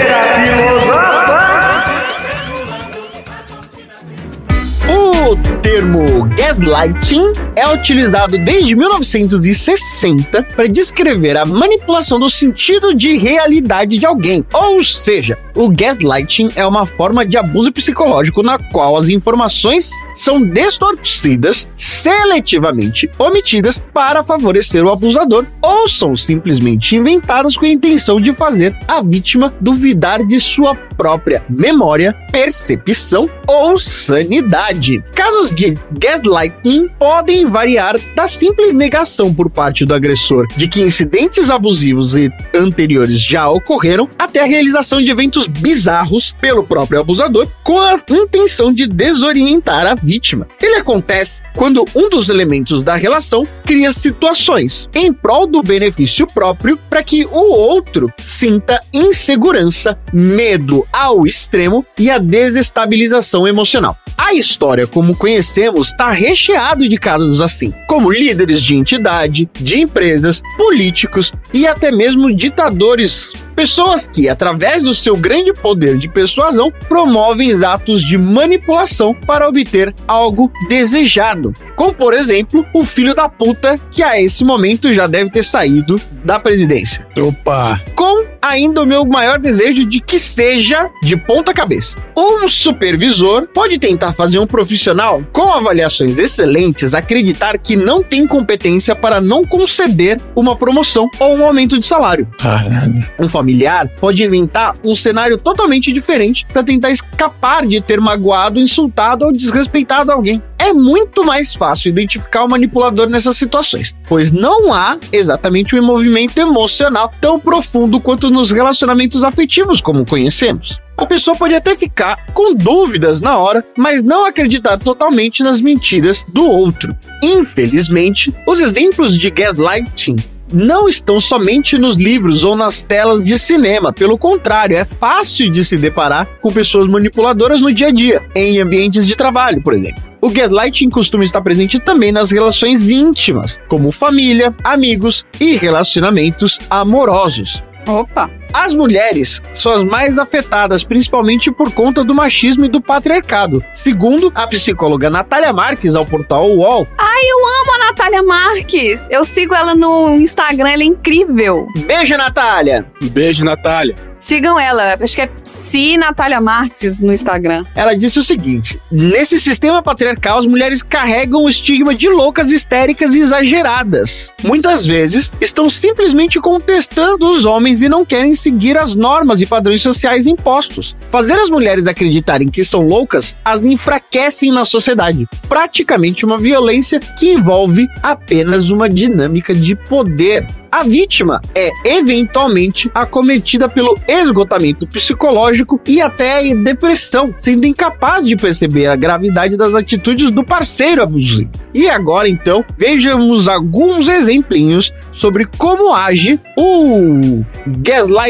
O 5.31 5.37
termo 5.61 6.25
gaslighting 6.35 7.31
é 7.55 7.65
utilizado 7.65 8.37
desde 8.37 8.75
1960 8.75 10.43
para 10.43 10.67
descrever 10.67 11.37
a 11.37 11.45
manipulação 11.45 12.19
do 12.19 12.29
sentido 12.29 12.93
de 12.93 13.15
realidade 13.15 13.97
de 13.97 14.05
alguém. 14.05 14.45
Ou 14.51 14.83
seja, 14.83 15.37
o 15.55 15.69
gaslighting 15.69 16.49
é 16.53 16.65
uma 16.65 16.85
forma 16.85 17.25
de 17.25 17.37
abuso 17.37 17.71
psicológico 17.71 18.43
na 18.43 18.57
qual 18.57 18.97
as 18.97 19.07
informações 19.07 19.89
são 20.15 20.43
distorcidas, 20.43 21.65
seletivamente 21.77 23.09
omitidas 23.17 23.79
para 23.93 24.25
favorecer 24.25 24.83
o 24.83 24.91
abusador 24.91 25.45
ou 25.61 25.87
são 25.87 26.13
simplesmente 26.13 26.97
inventadas 26.97 27.55
com 27.55 27.65
a 27.65 27.69
intenção 27.69 28.17
de 28.17 28.33
fazer 28.33 28.77
a 28.85 29.01
vítima 29.01 29.53
duvidar 29.61 30.25
de 30.25 30.39
sua 30.41 30.75
própria 30.75 31.43
memória, 31.49 32.13
percepção 32.31 33.29
ou 33.47 33.77
sanidade. 33.77 35.03
Casos 35.21 35.51
de 35.51 35.77
gaslighting 35.91 36.87
podem 36.97 37.45
variar 37.45 37.95
da 38.15 38.27
simples 38.27 38.73
negação 38.73 39.31
por 39.31 39.51
parte 39.51 39.85
do 39.85 39.93
agressor 39.93 40.47
de 40.57 40.67
que 40.67 40.81
incidentes 40.81 41.47
abusivos 41.47 42.15
e 42.15 42.31
anteriores 42.55 43.21
já 43.21 43.47
ocorreram 43.47 44.09
até 44.17 44.41
a 44.41 44.47
realização 44.47 44.99
de 44.99 45.11
eventos 45.11 45.45
bizarros 45.45 46.35
pelo 46.41 46.63
próprio 46.63 47.01
abusador 47.01 47.47
com 47.63 47.79
a 47.79 48.01
intenção 48.09 48.71
de 48.71 48.87
desorientar 48.87 49.85
a 49.85 49.93
vítima. 49.93 50.47
Ele 50.59 50.77
acontece 50.77 51.43
quando 51.55 51.85
um 51.93 52.09
dos 52.09 52.27
elementos 52.27 52.83
da 52.83 52.95
relação 52.95 53.45
cria 53.63 53.91
situações 53.91 54.89
em 54.91 55.13
prol 55.13 55.45
do 55.45 55.61
benefício 55.61 56.25
próprio 56.25 56.79
para 56.89 57.03
que 57.03 57.25
o 57.25 57.53
outro 57.53 58.11
sinta 58.17 58.81
insegurança, 58.91 59.99
medo 60.11 60.83
ao 60.91 61.27
extremo 61.27 61.85
e 61.95 62.09
a 62.09 62.17
desestabilização 62.17 63.47
emocional. 63.47 63.95
A 64.23 64.35
história, 64.35 64.85
como 64.85 65.15
conhecemos, 65.15 65.87
está 65.87 66.11
recheado 66.11 66.87
de 66.87 66.95
casos 66.95 67.41
assim, 67.41 67.73
como 67.87 68.11
líderes 68.11 68.61
de 68.61 68.75
entidade, 68.75 69.49
de 69.59 69.81
empresas, 69.81 70.43
políticos 70.55 71.33
e 71.51 71.65
até 71.65 71.91
mesmo 71.91 72.33
ditadores. 72.33 73.33
Pessoas 73.55 74.05
que, 74.05 74.29
através 74.29 74.83
do 74.83 74.93
seu 74.93 75.17
grande 75.17 75.51
poder 75.51 75.97
de 75.97 76.07
persuasão, 76.07 76.71
promovem 76.87 77.51
atos 77.65 78.03
de 78.03 78.15
manipulação 78.15 79.13
para 79.13 79.49
obter 79.49 79.93
algo 80.07 80.51
desejado. 80.69 81.51
Como, 81.75 81.91
por 81.91 82.13
exemplo, 82.13 82.63
o 82.75 82.85
filho 82.85 83.15
da 83.15 83.27
puta 83.27 83.77
que 83.89 84.03
a 84.03 84.21
esse 84.21 84.43
momento 84.43 84.93
já 84.93 85.07
deve 85.07 85.31
ter 85.31 85.43
saído 85.43 85.99
da 86.23 86.39
presidência. 86.39 87.07
Opa. 87.17 87.81
Com 87.95 88.30
ainda 88.41 88.81
o 88.81 88.85
meu 88.85 89.05
maior 89.05 89.39
desejo 89.39 89.85
de 89.85 89.99
que 89.99 90.17
seja 90.17 90.89
de 91.03 91.15
ponta 91.15 91.53
cabeça. 91.53 91.97
Um 92.17 92.47
supervisor 92.47 93.47
pode 93.53 93.77
tentar 93.77 94.13
fazer 94.13 94.39
um 94.39 94.47
profissional 94.47 95.23
com 95.31 95.51
avaliações 95.51 96.17
excelentes 96.17 96.93
acreditar 96.93 97.57
que 97.57 97.75
não 97.75 98.01
tem 98.01 98.25
competência 98.25 98.95
para 98.95 99.21
não 99.21 99.45
conceder 99.45 100.19
uma 100.35 100.55
promoção 100.55 101.09
ou 101.19 101.37
um 101.37 101.45
aumento 101.45 101.79
de 101.79 101.85
salário. 101.85 102.27
Caralho. 102.39 103.05
Um 103.19 103.29
familiar 103.29 103.87
pode 103.99 104.23
inventar 104.23 104.75
um 104.83 104.95
cenário 104.95 105.37
totalmente 105.37 105.91
diferente 105.91 106.45
para 106.51 106.63
tentar 106.63 106.89
escapar 106.89 107.65
de 107.65 107.79
ter 107.81 108.01
magoado, 108.01 108.59
insultado 108.59 109.25
ou 109.25 109.31
desrespeitado 109.31 110.11
alguém. 110.11 110.41
É 110.57 110.73
muito 110.73 111.25
mais 111.25 111.55
fácil 111.55 111.89
identificar 111.89 112.43
o 112.43 112.47
manipulador 112.47 113.09
nessas 113.09 113.35
situações, 113.35 113.95
pois 114.07 114.31
não 114.31 114.71
há 114.71 114.97
exatamente 115.11 115.75
um 115.75 115.79
envolvimento 115.79 116.39
emocional 116.39 117.11
tão 117.19 117.39
profundo 117.39 117.99
quanto 117.99 118.29
nos 118.31 118.51
relacionamentos 118.51 119.23
afetivos 119.23 119.81
como 119.81 120.05
conhecemos. 120.05 120.81
A 120.97 121.05
pessoa 121.05 121.35
pode 121.35 121.55
até 121.55 121.75
ficar 121.75 122.27
com 122.33 122.53
dúvidas 122.53 123.21
na 123.21 123.37
hora, 123.37 123.65
mas 123.77 124.03
não 124.03 124.25
acreditar 124.25 124.77
totalmente 124.77 125.43
nas 125.43 125.59
mentiras 125.59 126.25
do 126.27 126.45
outro. 126.45 126.95
Infelizmente, 127.23 128.33
os 128.47 128.59
exemplos 128.59 129.17
de 129.17 129.29
gaslighting 129.29 130.15
não 130.53 130.89
estão 130.89 131.19
somente 131.19 131.77
nos 131.77 131.95
livros 131.95 132.43
ou 132.43 132.55
nas 132.55 132.83
telas 132.83 133.23
de 133.23 133.37
cinema. 133.39 133.93
Pelo 133.93 134.17
contrário, 134.17 134.75
é 134.75 134.85
fácil 134.85 135.49
de 135.49 135.63
se 135.63 135.77
deparar 135.77 136.27
com 136.41 136.51
pessoas 136.51 136.87
manipuladoras 136.87 137.61
no 137.61 137.73
dia 137.73 137.87
a 137.87 137.91
dia, 137.91 138.21
em 138.35 138.59
ambientes 138.59 139.07
de 139.07 139.15
trabalho, 139.15 139.61
por 139.61 139.73
exemplo. 139.73 140.03
O 140.21 140.29
gaslighting 140.29 140.89
costuma 140.89 141.23
estar 141.23 141.41
presente 141.41 141.79
também 141.79 142.11
nas 142.11 142.29
relações 142.29 142.91
íntimas, 142.91 143.59
como 143.67 143.91
família, 143.91 144.53
amigos 144.63 145.25
e 145.39 145.55
relacionamentos 145.55 146.59
amorosos. 146.69 147.63
Opa. 147.87 148.29
As 148.53 148.73
mulheres 148.73 149.41
são 149.53 149.71
as 149.73 149.83
mais 149.83 150.17
afetadas, 150.17 150.83
principalmente 150.83 151.49
por 151.51 151.71
conta 151.71 152.03
do 152.03 152.13
machismo 152.13 152.65
e 152.65 152.69
do 152.69 152.81
patriarcado. 152.81 153.63
Segundo 153.73 154.31
a 154.35 154.45
psicóloga 154.45 155.09
Natália 155.09 155.53
Marques, 155.53 155.95
ao 155.95 156.05
portal 156.05 156.49
UOL, 156.49 156.87
Ai, 156.97 157.21
eu 157.23 157.37
amo 157.61 157.73
a 157.75 157.85
Natália 157.87 158.23
Marques. 158.23 159.07
Eu 159.09 159.23
sigo 159.23 159.55
ela 159.55 159.73
no 159.73 160.15
Instagram, 160.15 160.69
ela 160.69 160.83
é 160.83 160.85
incrível. 160.85 161.67
beijo, 161.85 162.17
Natália! 162.17 162.85
Beijo, 163.01 163.45
Natália. 163.45 163.95
Sigam 164.19 164.59
ela, 164.59 164.95
acho 165.01 165.15
que 165.15 165.21
é 165.21 165.27
Psi 165.27 165.97
Natália 165.97 166.39
Marques 166.39 166.99
no 166.99 167.11
Instagram. 167.11 167.65
Ela 167.75 167.95
disse 167.95 168.19
o 168.19 168.23
seguinte: 168.23 168.79
nesse 168.91 169.39
sistema 169.39 169.81
patriarcal, 169.81 170.37
as 170.37 170.45
mulheres 170.45 170.83
carregam 170.83 171.43
o 171.43 171.49
estigma 171.49 171.95
de 171.95 172.07
loucas 172.07 172.51
histéricas 172.51 173.15
e 173.15 173.19
exageradas. 173.19 174.31
Muitas 174.43 174.85
vezes 174.85 175.31
estão 175.41 175.71
simplesmente 175.71 176.39
contestando 176.39 177.27
os 177.31 177.45
homens 177.45 177.81
e 177.81 177.89
não 177.89 178.05
querem 178.05 178.35
seguir 178.41 178.77
as 178.77 178.95
normas 178.95 179.39
e 179.39 179.45
padrões 179.45 179.81
sociais 179.81 180.25
impostos. 180.25 180.95
Fazer 181.11 181.33
as 181.33 181.49
mulheres 181.49 181.87
acreditarem 181.87 182.49
que 182.49 182.63
são 182.65 182.81
loucas 182.81 183.35
as 183.45 183.63
enfraquecem 183.63 184.51
na 184.51 184.65
sociedade. 184.65 185.27
Praticamente 185.47 186.25
uma 186.25 186.37
violência 186.37 186.99
que 186.99 187.31
envolve 187.31 187.87
apenas 188.01 188.69
uma 188.69 188.89
dinâmica 188.89 189.53
de 189.53 189.75
poder. 189.75 190.47
A 190.71 190.83
vítima 190.83 191.41
é 191.53 191.69
eventualmente 191.83 192.89
acometida 192.95 193.67
pelo 193.67 193.93
esgotamento 194.07 194.87
psicológico 194.87 195.81
e 195.85 196.01
até 196.01 196.55
depressão, 196.55 197.35
sendo 197.37 197.67
incapaz 197.67 198.25
de 198.25 198.37
perceber 198.37 198.85
a 198.85 198.95
gravidade 198.95 199.57
das 199.57 199.75
atitudes 199.75 200.31
do 200.31 200.45
parceiro 200.45 201.03
abusivo. 201.03 201.51
E 201.73 201.89
agora 201.89 202.29
então, 202.29 202.63
vejamos 202.77 203.49
alguns 203.49 204.07
exemplinhos 204.07 204.93
sobre 205.11 205.45
como 205.45 205.93
age 205.93 206.39
o 206.57 207.43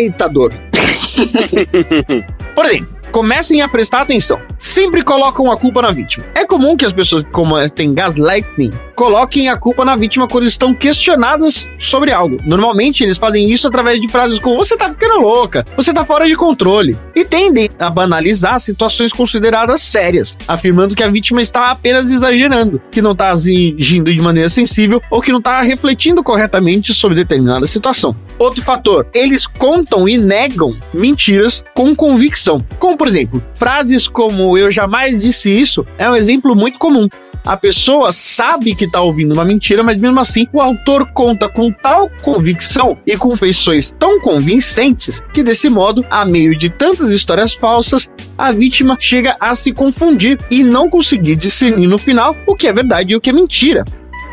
gaslightador. 0.02 0.52
Por 2.56 2.66
exemplo, 2.66 2.96
comecem 3.12 3.62
a 3.62 3.68
prestar 3.68 4.02
atenção. 4.02 4.42
Sempre 4.60 5.04
colocam 5.04 5.52
a 5.52 5.58
culpa 5.58 5.82
na 5.82 5.92
vítima. 5.92 6.26
É 6.34 6.46
comum 6.46 6.76
que 6.76 6.86
as 6.86 6.94
pessoas, 6.94 7.26
como 7.32 7.70
tem 7.70 7.94
gaslighting, 7.94 8.72
coloquem 9.02 9.50
a 9.50 9.58
culpa 9.58 9.84
na 9.84 9.96
vítima 9.96 10.28
quando 10.28 10.46
estão 10.46 10.76
questionadas 10.76 11.68
sobre 11.80 12.12
algo. 12.12 12.38
Normalmente 12.46 13.04
eles 13.04 13.18
fazem 13.18 13.52
isso 13.52 13.68
através 13.68 14.00
de 14.00 14.08
frases 14.08 14.38
como 14.38 14.56
você 14.56 14.78
tá 14.78 14.90
ficando 14.90 15.22
louca, 15.22 15.66
você 15.76 15.92
tá 15.92 16.06
fora 16.06 16.28
de 16.28 16.36
controle. 16.36 16.96
E 17.16 17.26
tendem 17.26 17.68
a 17.80 17.90
banalizar 17.90 18.60
situações 18.60 19.12
consideradas 19.12 19.82
sérias, 19.82 20.38
afirmando 20.48 20.96
que 20.96 21.02
a 21.02 21.10
vítima 21.10 21.42
está 21.42 21.72
apenas 21.72 22.12
exagerando, 22.12 22.80
que 22.92 23.02
não 23.02 23.14
está 23.14 23.32
agindo 23.32 24.14
de 24.14 24.22
maneira 24.22 24.52
sensível 24.52 25.02
ou 25.10 25.20
que 25.20 25.32
não 25.32 25.40
está 25.40 25.64
refletindo 25.64 26.22
corretamente 26.22 26.94
sobre 26.94 27.16
determinada 27.16 27.66
situação. 27.66 28.16
Outro 28.38 28.62
fator, 28.62 29.08
eles 29.16 29.48
contam 29.48 30.08
e 30.08 30.16
negam 30.16 30.78
mentiras 30.94 31.64
com 31.74 31.96
convicção. 31.96 32.64
Como, 32.78 32.96
por 32.96 33.08
exemplo, 33.08 33.44
frases 33.56 34.08
como 34.08 34.56
eu 34.60 34.70
jamais 34.70 35.24
disse 35.24 35.50
isso 35.50 35.84
é 35.98 36.08
um 36.08 36.16
exemplo 36.16 36.56
muito 36.56 36.78
comum. 36.78 37.08
A 37.44 37.58
pessoa 37.58 38.14
sabe 38.14 38.76
que 38.76 38.86
está 38.86 39.02
ouvindo 39.02 39.34
uma 39.34 39.44
mentira, 39.44 39.82
mas 39.82 39.98
mesmo 39.98 40.20
assim 40.20 40.48
o 40.54 40.62
autor 40.62 41.12
conta 41.12 41.50
com 41.50 41.72
tal 41.72 42.10
convicção 42.22 42.98
e 43.06 43.18
com 43.18 43.36
feições 43.36 43.92
tão 43.98 44.20
convincentes 44.22 45.22
que, 45.34 45.42
desse 45.42 45.70
modo, 45.70 46.06
a 46.10 46.24
meio 46.24 46.56
de 46.56 46.70
tantas 46.70 47.10
histórias 47.10 47.54
falsas, 47.54 48.10
a 48.38 48.52
vítima 48.52 48.96
chega 49.00 49.36
a 49.40 49.56
se 49.56 49.74
confundir 49.74 50.38
e 50.52 50.64
não 50.64 50.90
conseguir 50.90 51.36
discernir 51.36 51.88
no 51.88 51.98
final 51.98 52.36
o 52.46 52.56
que 52.56 52.68
é 52.68 52.74
verdade 52.74 53.14
e 53.14 53.16
o 53.16 53.22
que 53.22 53.32
é 53.32 53.34
mentira. 53.34 53.84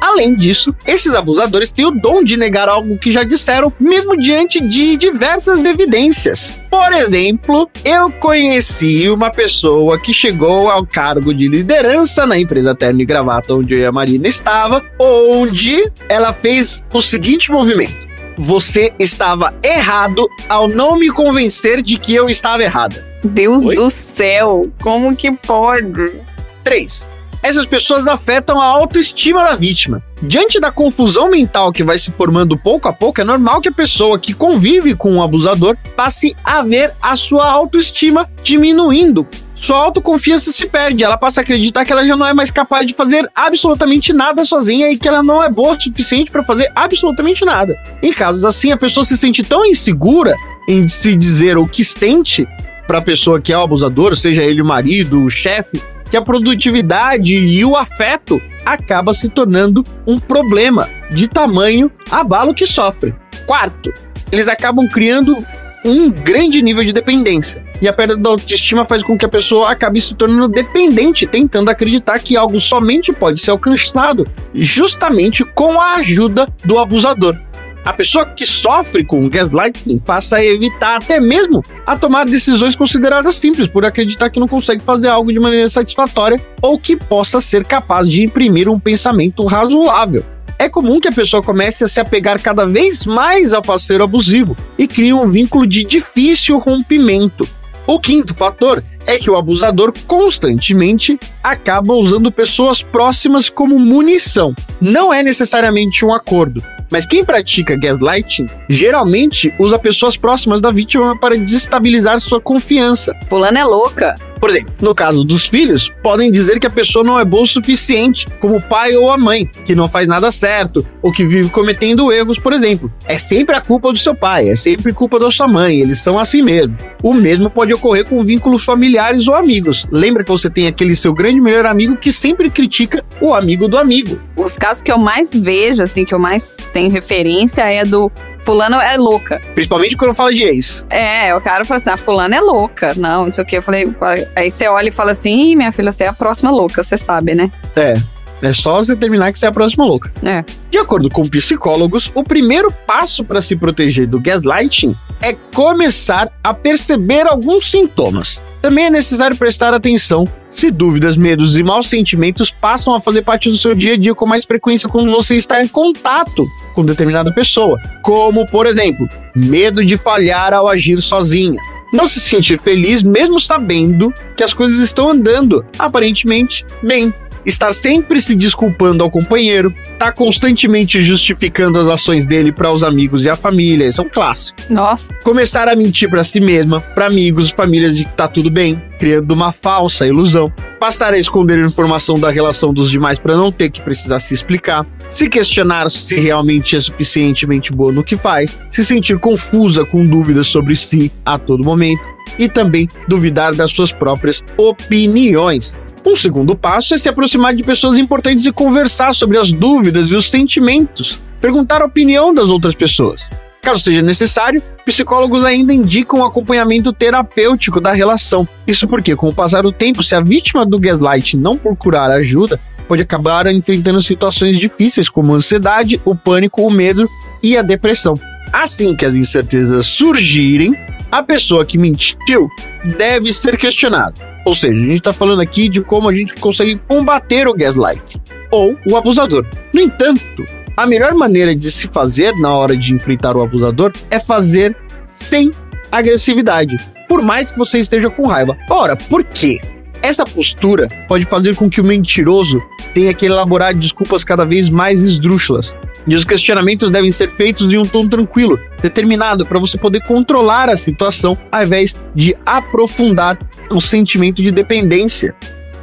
Além 0.01 0.35
disso, 0.35 0.75
esses 0.87 1.13
abusadores 1.13 1.71
têm 1.71 1.87
o 1.87 1.91
dom 1.91 2.23
de 2.23 2.37
negar 2.37 2.69
algo 2.69 2.99
que 2.99 3.13
já 3.13 3.25
disseram, 3.25 3.73
mesmo 3.79 4.17
diante 4.17 4.61
de 4.61 4.97
diversas 4.97 5.65
evidências. 5.65 6.55
Por 6.71 6.93
exemplo, 6.93 7.69
eu 7.85 8.11
conheci 8.13 9.09
uma 9.09 9.31
pessoa 9.31 9.99
que 9.99 10.13
chegou 10.13 10.71
ao 10.71 10.87
cargo 10.87 11.35
de 11.35 11.49
liderança 11.49 12.27
na 12.27 12.39
empresa 12.39 12.75
Terno 12.75 13.01
e 13.01 13.05
Gravata, 13.05 13.55
onde 13.55 13.75
eu 13.75 13.81
e 13.81 13.85
a 13.85 13.93
Marina 13.93 14.29
estava, 14.29 14.85
onde 14.99 15.91
ela 16.09 16.33
fez 16.33 16.85
o 16.93 17.03
seguinte 17.03 17.51
movimento. 17.51 18.09
Você 18.37 18.93
estava 18.99 19.53
errado 19.65 20.29
ao 20.49 20.69
não 20.69 20.97
me 20.97 21.11
convencer 21.11 21.83
de 21.83 21.99
que 21.99 22.15
eu 22.15 22.29
estava 22.29 22.63
errada. 22.63 23.09
Deus 23.25 23.67
Oi? 23.67 23.75
do 23.75 23.91
céu, 23.91 24.71
como 24.81 25.17
que 25.17 25.33
pode? 25.33 26.21
3 26.63 27.18
essas 27.43 27.67
pessoas 27.67 28.07
afetam 28.07 28.61
a 28.61 28.65
autoestima 28.65 29.45
da 29.45 29.55
vítima. 29.55 30.03
Diante 30.23 30.59
da 30.59 30.73
confusão 30.73 31.31
mental 31.31 31.73
que 31.73 31.85
vai 31.85 31.99
se 31.99 32.11
formando 32.11 32.57
pouco 32.57 32.89
a 32.89 32.93
pouco, 32.93 33.21
é 33.21 33.25
normal 33.25 33.61
que 33.61 33.69
a 33.69 33.73
pessoa 33.73 34.19
que 34.19 34.35
convive 34.35 34.95
com 34.95 35.13
um 35.13 35.23
abusador 35.23 35.77
passe 35.97 36.37
a 36.45 36.63
ver 36.63 36.93
a 37.01 37.15
sua 37.15 37.49
autoestima 37.49 38.29
diminuindo. 38.43 39.27
Sua 39.55 39.77
autoconfiança 39.77 40.53
se 40.53 40.69
perde, 40.69 41.03
ela 41.03 41.17
passa 41.17 41.41
a 41.41 41.43
acreditar 41.43 41.85
que 41.85 41.93
ela 41.93 42.07
já 42.07 42.17
não 42.17 42.27
é 42.27 42.33
mais 42.33 42.51
capaz 42.51 42.87
de 42.87 42.95
fazer 42.95 43.29
absolutamente 43.35 44.13
nada 44.13 44.45
sozinha 44.45 44.91
e 44.91 44.97
que 44.97 45.09
ela 45.09 45.23
não 45.23 45.43
é 45.43 45.51
boa 45.51 45.77
o 45.77 45.81
suficiente 45.81 46.31
para 46.31 46.45
fazer 46.45 46.71
absolutamente 46.75 47.45
nada. 47.45 47.77
Em 48.03 48.13
casos 48.13 48.45
assim, 48.45 48.71
a 48.71 48.77
pessoa 48.77 49.05
se 49.05 49.17
sente 49.19 49.43
tão 49.43 49.67
insegura 49.67 50.35
em 50.69 50.87
se 50.87 51.17
dizer 51.17 51.59
o 51.59 51.67
que 51.67 51.85
sente 51.85 52.47
para 52.87 52.99
a 52.99 53.03
pessoa 53.03 53.41
que 53.41 53.53
é 53.53 53.59
o 53.59 53.63
abusador, 53.63 54.17
seja 54.17 54.43
ele 54.43 54.63
o 54.63 54.65
marido, 54.65 55.25
o 55.25 55.29
chefe, 55.29 55.83
que 56.11 56.17
a 56.17 56.23
produtividade 56.23 57.35
e 57.35 57.65
o 57.65 57.77
afeto 57.77 58.41
acaba 58.65 59.15
se 59.15 59.29
tornando 59.29 59.85
um 60.07 60.19
problema 60.19 60.89
de 61.11 61.29
tamanho 61.29 61.91
abalo 62.11 62.55
que 62.55 62.67
sofre. 62.67 63.15
Quarto, 63.47 63.93
eles 64.31 64.49
acabam 64.49 64.87
criando 64.89 65.37
um 65.85 66.11
grande 66.11 66.61
nível 66.61 66.85
de 66.85 66.93
dependência. 66.93 67.65
E 67.81 67.87
a 67.87 67.93
perda 67.93 68.17
da 68.17 68.31
autoestima 68.31 68.85
faz 68.85 69.03
com 69.03 69.17
que 69.17 69.25
a 69.25 69.29
pessoa 69.29 69.71
acabe 69.71 70.01
se 70.01 70.15
tornando 70.15 70.49
dependente, 70.49 71.27
tentando 71.27 71.71
acreditar 71.71 72.19
que 72.19 72.37
algo 72.37 72.59
somente 72.59 73.13
pode 73.13 73.41
ser 73.41 73.53
alcançado 73.53 74.27
justamente 74.53 75.45
com 75.45 75.81
a 75.81 75.95
ajuda 75.95 76.49
do 76.65 76.79
abusador. 76.79 77.39
A 77.85 77.93
pessoa 77.93 78.27
que 78.27 78.45
sofre 78.45 79.05
com 79.05 79.29
gaslighting 79.29 79.99
passa 79.99 80.37
a 80.37 80.45
evitar 80.45 80.97
até 80.97 81.21
mesmo 81.21 81.65
a 81.87 81.97
tomar 81.97 82.27
decisões 82.27 82.77
consideradas 82.77 83.37
simples 83.37 83.69
por 83.69 83.85
acreditar 83.85 84.31
que 84.31 84.41
não 84.41 84.49
consegue 84.49 84.83
fazer 84.83 85.09
algo 85.09 85.33
de 85.33 85.41
maneira 85.41 85.71
satisfatória 85.71 86.41
ou 86.61 86.79
que 86.79 86.97
possa 86.97 87.41
ser 87.41 87.65
capaz 87.65 88.09
de 88.09 88.25
imprimir 88.25 88.69
um 88.69 88.79
pensamento 88.79 89.45
razoável. 89.45 90.25
É 90.59 90.69
comum 90.69 90.99
que 91.01 91.09
a 91.09 91.13
pessoa 91.13 91.43
comece 91.43 91.85
a 91.85 91.89
se 91.89 92.01
apegar 92.01 92.43
cada 92.43 92.67
vez 92.67 93.05
mais 93.07 93.53
ao 93.53 93.63
parceiro 93.63 94.03
abusivo 94.03 94.57
e 94.77 94.89
crie 94.89 95.13
um 95.13 95.31
vínculo 95.31 95.67
de 95.67 95.85
difícil 95.85 96.59
rompimento. 96.59 97.49
O 97.87 97.99
quinto 97.99 98.35
fator 98.35 98.83
é 99.07 99.17
que 99.19 99.31
o 99.31 99.37
abusador 99.37 99.95
constantemente 100.07 101.19
acaba 101.43 101.95
usando 101.95 102.31
pessoas 102.31 102.83
próximas 102.83 103.49
como 103.49 103.79
munição. 103.79 104.55
Não 104.79 105.15
é 105.15 105.23
necessariamente 105.23 106.05
um 106.05 106.13
acordo, 106.13 106.63
mas 106.91 107.07
quem 107.07 107.25
pratica 107.25 107.77
gaslighting 107.77 108.47
geralmente 108.69 109.55
usa 109.59 109.79
pessoas 109.79 110.17
próximas 110.17 110.61
da 110.61 110.71
vítima 110.71 111.19
para 111.19 111.37
desestabilizar 111.37 112.19
sua 112.19 112.41
confiança. 112.41 113.15
Fulana 113.29 113.61
é 113.61 113.65
louca. 113.65 114.15
Por 114.39 114.51
exemplo, 114.51 114.73
no 114.81 114.95
caso 114.95 115.25
dos 115.25 115.47
filhos, 115.47 115.93
podem 116.03 116.31
dizer 116.31 116.59
que 116.61 116.67
a 116.67 116.71
pessoa 116.71 117.05
não 117.05 117.19
é 117.19 117.25
boa 117.25 117.43
o 117.43 117.47
suficiente, 117.47 118.27
como 118.41 118.57
o 118.57 118.63
pai 118.63 118.97
ou 118.97 119.11
a 119.11 119.19
mãe, 119.19 119.47
que 119.65 119.75
não 119.75 119.89
faz 119.89 120.07
nada 120.07 120.31
certo, 120.31 120.87
ou 121.03 121.13
que 121.13 121.27
vive 121.27 121.49
cometendo 121.51 122.13
erros, 122.13 122.39
por 122.39 122.53
exemplo. 122.53 122.93
É 123.07 123.19
sempre 123.19 123.55
a 123.55 123.61
culpa 123.61 123.93
do 123.93 123.99
seu 123.99 124.15
pai, 124.15 124.49
é 124.49 124.57
sempre 124.57 124.93
culpa 124.93 125.19
da 125.19 125.31
sua 125.31 125.49
mãe, 125.49 125.81
eles 125.81 125.99
são 125.99 126.19
assim 126.19 126.43
mesmo. 126.43 126.77
O 127.03 127.15
mesmo 127.15 127.51
pode 127.51 127.73
ocorrer 127.73 128.05
com 128.05 128.25
vínculos 128.25 128.65
familiares 128.65 129.29
ou 129.29 129.35
amigos. 129.35 129.87
Lembra 129.91 130.25
que 130.25 130.31
você 130.31 130.51
tem 130.51 130.67
aquele 130.67 130.97
seu 130.97 131.13
grande 131.13 131.41
melhor 131.41 131.67
amigo 131.67 131.97
que 131.97 132.13
sempre 132.13 132.51
critica 132.51 133.05
o 133.21 133.35
amigo 133.35 133.69
do 133.69 133.79
amigo. 133.79 134.21
Os 134.37 134.57
casos 134.57 134.83
que 134.83 134.91
eu 134.91 134.99
mais 134.99 135.33
vejo, 135.33 135.83
assim, 135.83 136.05
que 136.05 136.15
eu 136.15 136.19
mais 136.19 136.57
tenho 136.73 136.91
referência 136.91 137.63
é 137.63 137.85
do 137.85 138.11
fulano 138.49 138.77
é 138.77 138.97
louca. 138.97 139.43
Principalmente 139.53 139.95
quando 139.95 140.15
fala 140.15 140.33
de 140.33 140.43
ex. 140.43 140.83
É, 140.89 141.35
o 141.35 141.41
cara 141.41 141.67
fala 141.67 141.77
assim, 141.77 141.91
ah, 141.91 141.99
fulano 141.99 142.35
é 142.35 142.41
louca. 142.41 142.95
Não, 142.97 143.27
não 143.27 143.33
sei 143.33 143.45
o 143.45 143.47
que. 143.47 143.59
Eu 143.59 143.63
falei, 143.63 143.95
aí 144.35 144.51
você 144.51 144.67
olha 144.67 144.89
e 144.89 144.91
fala 144.91 145.11
assim, 145.11 145.51
Ih, 145.51 145.57
minha 145.57 145.71
filha, 145.71 145.93
você 145.93 146.05
é 146.05 146.09
a 146.09 146.15
próxima 146.15 146.51
louca, 146.51 146.83
você 146.83 146.97
sabe, 146.97 147.35
né? 147.35 147.51
É. 147.77 147.95
É 148.41 148.53
só 148.55 148.77
você 148.77 148.97
terminar 148.97 149.33
que 149.33 149.39
você 149.39 149.45
é 149.45 149.49
a 149.51 149.53
próxima 149.53 149.85
louca. 149.85 150.11
É. 150.23 150.43
De 150.71 150.79
acordo 150.79 151.11
com 151.11 151.29
psicólogos, 151.29 152.11
o 152.15 152.25
primeiro 152.25 152.73
passo 152.87 153.23
para 153.23 153.43
se 153.43 153.55
proteger 153.55 154.07
do 154.07 154.19
gaslighting 154.19 154.97
é 155.21 155.35
começar 155.55 156.33
a 156.43 156.55
perceber 156.55 157.27
alguns 157.27 157.71
sintomas. 157.71 158.41
Também 158.69 158.85
é 158.85 158.91
necessário 158.91 159.35
prestar 159.35 159.73
atenção 159.73 160.27
se 160.51 160.71
dúvidas, 160.71 161.17
medos 161.17 161.57
e 161.57 161.63
maus 161.63 161.89
sentimentos 161.89 162.51
passam 162.51 162.95
a 162.95 163.01
fazer 163.01 163.23
parte 163.23 163.49
do 163.49 163.57
seu 163.57 163.75
dia 163.75 163.95
a 163.95 163.97
dia 163.97 164.15
com 164.15 164.27
mais 164.27 164.45
frequência 164.45 164.91
quando 164.91 165.11
você 165.11 165.37
está 165.37 165.65
em 165.65 165.67
contato 165.67 166.47
com 166.75 166.85
determinada 166.85 167.33
pessoa. 167.33 167.81
Como, 168.03 168.45
por 168.45 168.67
exemplo, 168.67 169.09
medo 169.35 169.83
de 169.83 169.97
falhar 169.97 170.53
ao 170.53 170.69
agir 170.69 171.01
sozinha. 171.01 171.59
Não 171.95 172.07
se 172.07 172.21
sentir 172.21 172.61
feliz 172.61 173.03
mesmo 173.03 173.41
sabendo 173.41 174.13
que 174.37 174.45
as 174.45 174.53
coisas 174.53 174.81
estão 174.81 175.09
andando 175.09 175.65
aparentemente 175.79 176.63
bem 176.83 177.11
estar 177.49 177.73
sempre 177.73 178.21
se 178.21 178.35
desculpando 178.35 179.03
ao 179.03 179.11
companheiro, 179.11 179.75
tá 179.99 180.13
constantemente 180.13 181.03
justificando 181.03 181.79
as 181.79 181.87
ações 181.87 182.27
dele 182.27 182.53
para 182.53 182.71
os 182.71 182.83
amigos 182.83 183.25
e 183.25 183.31
a 183.31 183.37
família, 183.37 183.87
isso 183.87 184.01
é 184.01 184.05
um 184.05 184.09
clássico. 184.09 184.59
Nossa. 184.69 185.13
Começar 185.25 185.67
a 185.69 185.75
mentir 185.75 186.11
para 186.11 186.23
si 186.23 186.41
mesma, 186.41 186.81
para 186.81 187.07
amigos, 187.07 187.51
famílias 187.51 187.97
de 187.97 188.05
que 188.05 188.15
tá 188.15 188.29
tudo 188.29 188.51
bem, 188.51 188.81
criando 188.99 189.33
uma 189.33 189.51
falsa 189.51 190.07
ilusão. 190.07 190.53
Passar 190.79 191.13
a 191.15 191.19
esconder 191.19 191.59
informação 191.65 192.17
da 192.17 192.31
relação 192.31 192.73
dos 192.73 192.91
demais 192.91 193.19
para 193.19 193.37
não 193.37 193.51
ter 193.51 193.71
que 193.71 193.81
precisar 193.81 194.19
se 194.21 194.35
explicar. 194.35 194.87
Se 195.11 195.29
questionar 195.29 195.91
se 195.91 196.17
realmente 196.17 196.77
é 196.77 196.81
suficientemente 196.81 197.73
boa 197.73 197.91
no 197.91 198.05
que 198.05 198.17
faz. 198.17 198.61
Se 198.69 198.85
sentir 198.85 199.19
confusa 199.19 199.85
com 199.85 200.05
dúvidas 200.05 200.47
sobre 200.47 200.77
si 200.77 201.11
a 201.25 201.39
todo 201.39 201.65
momento. 201.65 202.03
E 202.39 202.49
também 202.49 202.87
duvidar 203.09 203.55
das 203.55 203.71
suas 203.73 203.91
próprias 203.91 204.45
opiniões. 204.57 205.77
Um 206.05 206.17
segundo 206.17 206.57
passo 206.57 206.95
é 206.95 206.99
se 206.99 207.09
aproximar 207.09 207.55
de 207.55 207.63
pessoas 207.63 207.99
importantes 207.99 208.45
e 208.45 208.53
conversar 208.53 209.15
sobre 209.15 209.37
as 209.39 209.53
dúvidas 209.53 210.11
e 210.11 210.15
os 210.15 210.31
sentimentos, 210.31 211.19
perguntar 211.41 211.83
a 211.83 211.87
opinião 211.87 212.33
das 212.33 212.49
outras 212.49 212.75
pessoas. 212.75 213.29
Caso 213.61 213.83
seja 213.83 214.01
necessário, 214.01 214.63
psicólogos 214.85 215.45
ainda 215.45 215.75
indicam 215.75 216.21
o 216.21 216.25
acompanhamento 216.25 216.93
terapêutico 216.93 217.81
da 217.81 217.93
relação. 217.93 218.49
Isso 218.67 218.87
porque, 218.89 219.15
com 219.15 219.29
o 219.29 219.35
passar 219.35 219.63
do 219.63 219.73
tempo, 219.73 220.03
se 220.03 220.15
a 220.15 220.21
vítima 220.21 220.65
do 220.65 220.79
gaslight 220.79 221.37
não 221.37 221.59
procurar 221.59 222.11
ajuda, 222.11 222.59
pode 222.87 223.03
acabar 223.03 223.47
enfrentando 223.49 224.01
situações 224.01 224.59
difíceis 224.59 225.09
como 225.09 225.35
a 225.35 225.37
ansiedade, 225.37 226.01
o 226.05 226.15
pânico, 226.15 226.63
o 226.63 226.71
medo 226.71 227.09
e 227.43 227.57
a 227.57 227.63
depressão. 227.63 228.15
Assim 228.53 228.97
que 228.97 229.05
as 229.05 229.15
incertezas 229.15 229.85
surgirem, 229.87 230.75
a 231.11 231.23
pessoa 231.23 231.65
que 231.65 231.77
mentiu 231.77 232.49
deve 232.97 233.33
ser 233.33 233.59
questionada. 233.59 234.28
Ou 234.49 234.55
seja, 234.55 234.77
a 234.77 234.79
gente 234.79 234.97
está 234.97 235.13
falando 235.13 235.43
aqui 235.43 235.69
de 235.69 235.83
como 235.83 236.09
a 236.09 236.15
gente 236.15 236.33
consegue 236.33 236.81
combater 236.89 237.47
o 237.47 237.53
gaslight 237.53 238.19
ou 238.51 238.79
o 238.87 238.97
abusador. 238.97 239.45
No 239.75 239.79
entanto, 239.79 240.43
a 240.75 240.87
melhor 240.87 241.13
maneira 241.13 241.55
de 241.55 241.71
se 241.71 241.87
fazer 241.87 242.33
na 242.37 242.57
hora 242.57 242.75
de 242.75 242.95
enfrentar 242.95 243.37
o 243.37 243.43
abusador 243.43 243.93
é 244.11 244.19
fazer 244.19 244.75
sem 245.21 245.51
agressividade, 245.93 246.79
por 247.07 247.21
mais 247.21 247.51
que 247.51 247.59
você 247.59 247.79
esteja 247.79 248.09
com 248.09 248.27
raiva. 248.27 248.57
Ora, 248.71 248.97
por 248.97 249.23
quê? 249.23 249.61
Essa 250.01 250.25
postura 250.25 250.89
pode 251.07 251.27
fazer 251.27 251.55
com 251.55 251.69
que 251.69 251.83
o 251.83 251.85
mentiroso 251.85 252.59
tenha 252.95 253.13
que 253.13 253.27
elaborar 253.27 253.75
desculpas 253.75 254.25
cada 254.25 254.47
vez 254.47 254.71
mais 254.71 255.03
esdrúxulas. 255.03 255.77
E 256.09 256.15
os 256.15 256.25
questionamentos 256.25 256.91
devem 256.91 257.13
ser 257.13 257.31
feitos 257.31 257.71
em 257.71 257.77
um 257.77 257.85
tom 257.85 258.09
tranquilo, 258.09 258.59
determinado, 258.81 259.45
para 259.45 259.59
você 259.59 259.77
poder 259.77 260.03
controlar 260.05 260.71
a 260.71 260.77
situação, 260.77 261.37
ao 261.53 261.63
invés 261.63 261.95
de 262.15 262.35
aprofundar 262.47 263.39
o 263.71 263.79
sentimento 263.79 264.43
de 264.43 264.51
dependência. 264.51 265.35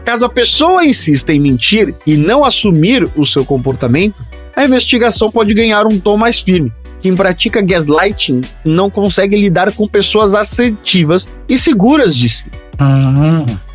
Caso 0.04 0.26
a 0.26 0.30
pessoa 0.30 0.84
insista 0.84 1.32
em 1.32 1.40
mentir 1.40 1.94
e 2.08 2.18
não 2.18 2.44
assumir 2.44 3.08
o 3.16 3.24
seu 3.24 3.46
comportamento, 3.46 4.16
a 4.56 4.66
investigação 4.66 5.30
pode 5.30 5.54
ganhar 5.54 5.86
um 5.86 6.00
tom 6.00 6.18
mais 6.18 6.40
firme. 6.40 6.74
Quem 7.06 7.16
pratica 7.16 7.62
gaslighting 7.62 8.42
não 8.66 8.90
consegue 8.90 9.38
lidar 9.38 9.72
com 9.72 9.88
pessoas 9.88 10.34
assertivas 10.34 11.30
e 11.48 11.56
seguras 11.56 12.16
de 12.16 12.28
si. 12.28 12.50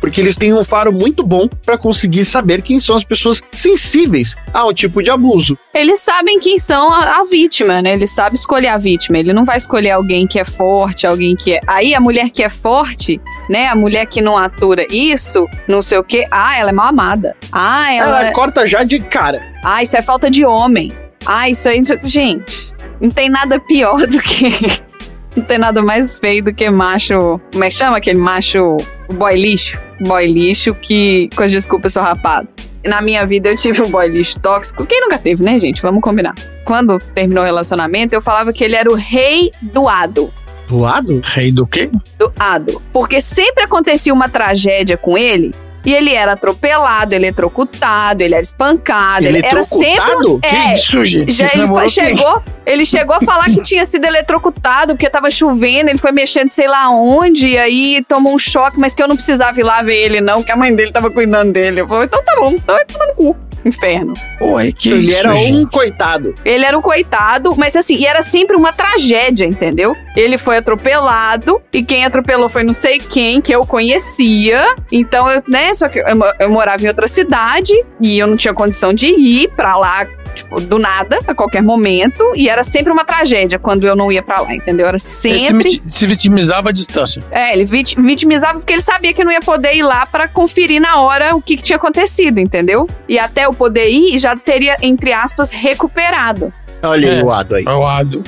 Porque 0.01 0.19
eles 0.19 0.35
têm 0.35 0.53
um 0.53 0.65
faro 0.65 0.91
muito 0.91 1.23
bom 1.23 1.47
para 1.47 1.77
conseguir 1.77 2.25
saber 2.25 2.61
quem 2.61 2.77
são 2.77 2.93
as 2.93 3.05
pessoas 3.05 3.41
sensíveis 3.53 4.35
a 4.53 4.67
um 4.67 4.73
tipo 4.73 5.01
de 5.01 5.09
abuso. 5.09 5.57
Eles 5.73 6.01
sabem 6.01 6.41
quem 6.41 6.59
são 6.59 6.91
a, 6.91 7.19
a 7.19 7.23
vítima, 7.23 7.81
né? 7.81 7.93
Ele 7.93 8.05
sabe 8.05 8.35
escolher 8.35 8.67
a 8.67 8.77
vítima. 8.77 9.17
Ele 9.17 9.31
não 9.31 9.45
vai 9.45 9.55
escolher 9.55 9.91
alguém 9.91 10.27
que 10.27 10.37
é 10.37 10.43
forte, 10.43 11.07
alguém 11.07 11.33
que 11.33 11.53
é. 11.53 11.61
Aí 11.65 11.95
a 11.95 12.01
mulher 12.01 12.31
que 12.31 12.43
é 12.43 12.49
forte, 12.49 13.21
né? 13.49 13.67
A 13.67 13.75
mulher 13.77 14.07
que 14.07 14.19
não 14.19 14.37
atura 14.37 14.85
isso, 14.91 15.47
não 15.69 15.81
sei 15.81 15.99
o 15.99 16.03
quê. 16.03 16.27
Ah, 16.29 16.57
ela 16.57 16.71
é 16.71 16.73
mal 16.73 16.89
amada. 16.89 17.33
Ah, 17.49 17.93
ela. 17.93 18.23
Ela 18.23 18.33
corta 18.33 18.67
já 18.67 18.83
de 18.83 18.99
cara. 18.99 19.41
Ah, 19.63 19.81
isso 19.81 19.95
é 19.95 20.01
falta 20.01 20.29
de 20.29 20.43
homem. 20.43 20.91
Ah, 21.25 21.49
isso 21.49 21.69
aí. 21.69 21.81
Gente, 22.03 22.70
não 23.01 23.09
tem 23.09 23.29
nada 23.29 23.59
pior 23.59 24.05
do 24.07 24.21
que. 24.21 24.49
Não 25.33 25.45
tem 25.45 25.57
nada 25.57 25.81
mais 25.81 26.11
feio 26.11 26.43
do 26.43 26.53
que 26.53 26.69
macho. 26.69 27.39
Como 27.53 27.63
é 27.63 27.69
que 27.69 27.75
chama 27.75 27.95
aquele 27.95 28.19
macho 28.19 28.75
boy 29.13 29.33
lixo? 29.33 29.79
Boy 30.01 30.27
lixo 30.27 30.75
que. 30.75 31.29
Com 31.33 31.43
as 31.43 31.51
desculpas, 31.51 31.93
sou 31.93 32.03
rapado. 32.03 32.49
Na 32.85 32.99
minha 32.99 33.25
vida 33.25 33.47
eu 33.47 33.55
tive 33.55 33.81
um 33.81 33.89
boy 33.89 34.09
lixo 34.09 34.37
tóxico. 34.41 34.85
Quem 34.85 34.99
nunca 34.99 35.17
teve, 35.17 35.41
né, 35.41 35.57
gente? 35.57 35.81
Vamos 35.81 36.01
combinar. 36.01 36.35
Quando 36.65 36.97
terminou 37.15 37.43
o 37.43 37.45
relacionamento, 37.45 38.13
eu 38.13 38.21
falava 38.21 38.51
que 38.51 38.61
ele 38.61 38.75
era 38.75 38.91
o 38.91 38.93
rei 38.93 39.51
do 39.61 39.87
ado. 39.87 40.33
Doado? 40.67 41.21
Rei 41.23 41.49
do 41.51 41.65
quê? 41.65 41.89
Do 42.17 42.31
ado. 42.37 42.81
Porque 42.91 43.21
sempre 43.21 43.63
acontecia 43.63 44.13
uma 44.13 44.27
tragédia 44.27 44.97
com 44.97 45.17
ele. 45.17 45.53
E 45.85 45.93
ele 45.93 46.13
era 46.13 46.33
atropelado, 46.33 47.15
eletrocutado, 47.15 48.23
ele 48.23 48.33
era 48.35 48.43
espancado. 48.43 49.25
Ele 49.25 49.39
era 49.43 49.63
sempre. 49.63 49.85
Eletrocutado? 49.85 50.39
É, 50.43 50.49
Que 50.49 50.73
isso, 50.73 51.03
gente? 51.03 51.31
já 51.31 51.45
ele 51.45 51.89
chegou, 51.89 52.43
ele 52.65 52.85
chegou 52.85 53.15
a 53.15 53.21
falar 53.21 53.45
que 53.45 53.61
tinha 53.61 53.85
sido 53.85 54.05
eletrocutado 54.05 54.93
porque 54.93 55.09
tava 55.09 55.31
chovendo, 55.31 55.89
ele 55.89 55.97
foi 55.97 56.11
mexendo 56.11 56.49
sei 56.49 56.67
lá 56.67 56.89
onde, 56.89 57.47
e 57.47 57.57
aí 57.57 58.03
tomou 58.07 58.35
um 58.35 58.39
choque, 58.39 58.79
mas 58.79 58.93
que 58.93 59.01
eu 59.01 59.07
não 59.07 59.15
precisava 59.15 59.59
ir 59.59 59.63
lá 59.63 59.81
ver 59.81 59.95
ele, 59.95 60.21
não, 60.21 60.43
que 60.43 60.51
a 60.51 60.55
mãe 60.55 60.75
dele 60.75 60.91
tava 60.91 61.09
cuidando 61.09 61.51
dele. 61.51 61.81
Eu 61.81 61.87
falei, 61.87 62.05
então 62.05 62.23
tá 62.23 62.35
bom, 62.35 62.51
então 62.51 62.75
vai 62.75 62.85
tomar 62.85 63.07
no 63.07 63.13
cu. 63.15 63.35
Inferno. 63.63 64.13
Oi, 64.39 64.73
que 64.73 64.89
ele 64.89 65.07
isso, 65.07 65.17
era 65.17 65.35
gente? 65.35 65.53
um 65.53 65.65
coitado. 65.65 66.33
Ele 66.43 66.65
era 66.65 66.77
um 66.77 66.81
coitado, 66.81 67.55
mas 67.55 67.75
assim, 67.75 67.95
e 67.95 68.05
era 68.05 68.21
sempre 68.21 68.55
uma 68.55 68.73
tragédia, 68.73 69.45
entendeu? 69.45 69.95
Ele 70.15 70.37
foi 70.37 70.57
atropelado, 70.57 71.61
e 71.71 71.83
quem 71.83 72.05
atropelou 72.05 72.49
foi 72.49 72.63
não 72.63 72.73
sei 72.73 72.97
quem, 72.97 73.39
que 73.39 73.53
eu 73.53 73.65
conhecia. 73.65 74.75
Então, 74.91 75.29
eu, 75.29 75.43
né, 75.47 75.73
só 75.73 75.87
que 75.87 75.99
eu, 75.99 76.05
eu 76.39 76.49
morava 76.49 76.83
em 76.83 76.87
outra 76.87 77.07
cidade, 77.07 77.73
e 77.99 78.17
eu 78.17 78.27
não 78.27 78.35
tinha 78.35 78.53
condição 78.53 78.93
de 78.93 79.07
ir 79.07 79.49
pra 79.55 79.77
lá, 79.77 80.05
tipo, 80.33 80.59
do 80.61 80.77
nada, 80.79 81.19
a 81.27 81.33
qualquer 81.33 81.61
momento. 81.61 82.23
E 82.35 82.49
era 82.49 82.63
sempre 82.63 82.91
uma 82.91 83.03
tragédia 83.05 83.59
quando 83.59 83.85
eu 83.85 83.95
não 83.95 84.11
ia 84.11 84.21
pra 84.23 84.41
lá, 84.41 84.53
entendeu? 84.53 84.85
Era 84.87 84.95
Ele 84.95 84.99
se, 84.99 85.39
sempre. 85.39 85.69
viti- 85.69 85.81
se 85.87 86.07
vitimizava 86.07 86.69
à 86.69 86.71
distância. 86.71 87.21
É, 87.31 87.53
ele 87.53 87.65
vit- 87.65 87.95
vitimizava 87.99 88.59
porque 88.59 88.73
ele 88.73 88.81
sabia 88.81 89.13
que 89.13 89.23
não 89.23 89.31
ia 89.31 89.41
poder 89.41 89.75
ir 89.75 89.83
lá 89.83 90.05
pra 90.05 90.27
conferir 90.27 90.81
na 90.81 90.97
hora 91.01 91.35
o 91.35 91.41
que, 91.41 91.55
que 91.55 91.63
tinha 91.63 91.77
acontecido, 91.77 92.39
entendeu? 92.39 92.87
E 93.07 93.17
até 93.19 93.45
eu 93.45 93.53
poder 93.53 93.89
ir, 93.89 94.17
já 94.19 94.35
teria, 94.35 94.77
entre 94.81 95.13
aspas, 95.13 95.49
recuperado. 95.49 96.53
Olha 96.83 97.11
aí 97.11 97.19
É. 97.19 97.23
o 97.23 97.31
Ado 97.31 97.55
aí. 97.55 97.63
É 97.67 97.69
o 97.71 97.85
ado. 97.85 98.23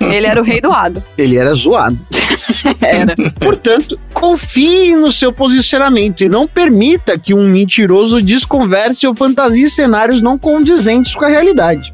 É. 0.00 0.02
ele 0.16 0.26
era 0.26 0.40
o 0.40 0.44
rei 0.44 0.60
do 0.60 0.72
ado. 0.72 1.00
Ele 1.16 1.36
era 1.36 1.54
zoado. 1.54 1.96
Era. 2.80 3.14
Portanto, 3.38 3.98
confie 4.12 4.94
no 4.94 5.10
seu 5.12 5.32
posicionamento 5.32 6.22
e 6.22 6.28
não 6.28 6.46
permita 6.46 7.18
que 7.18 7.32
um 7.34 7.46
mentiroso 7.48 8.20
desconverse 8.22 9.06
ou 9.06 9.14
fantasie 9.14 9.68
cenários 9.70 10.20
não 10.22 10.38
condizentes 10.38 10.69
com 11.16 11.24
a 11.24 11.28
realidade. 11.28 11.92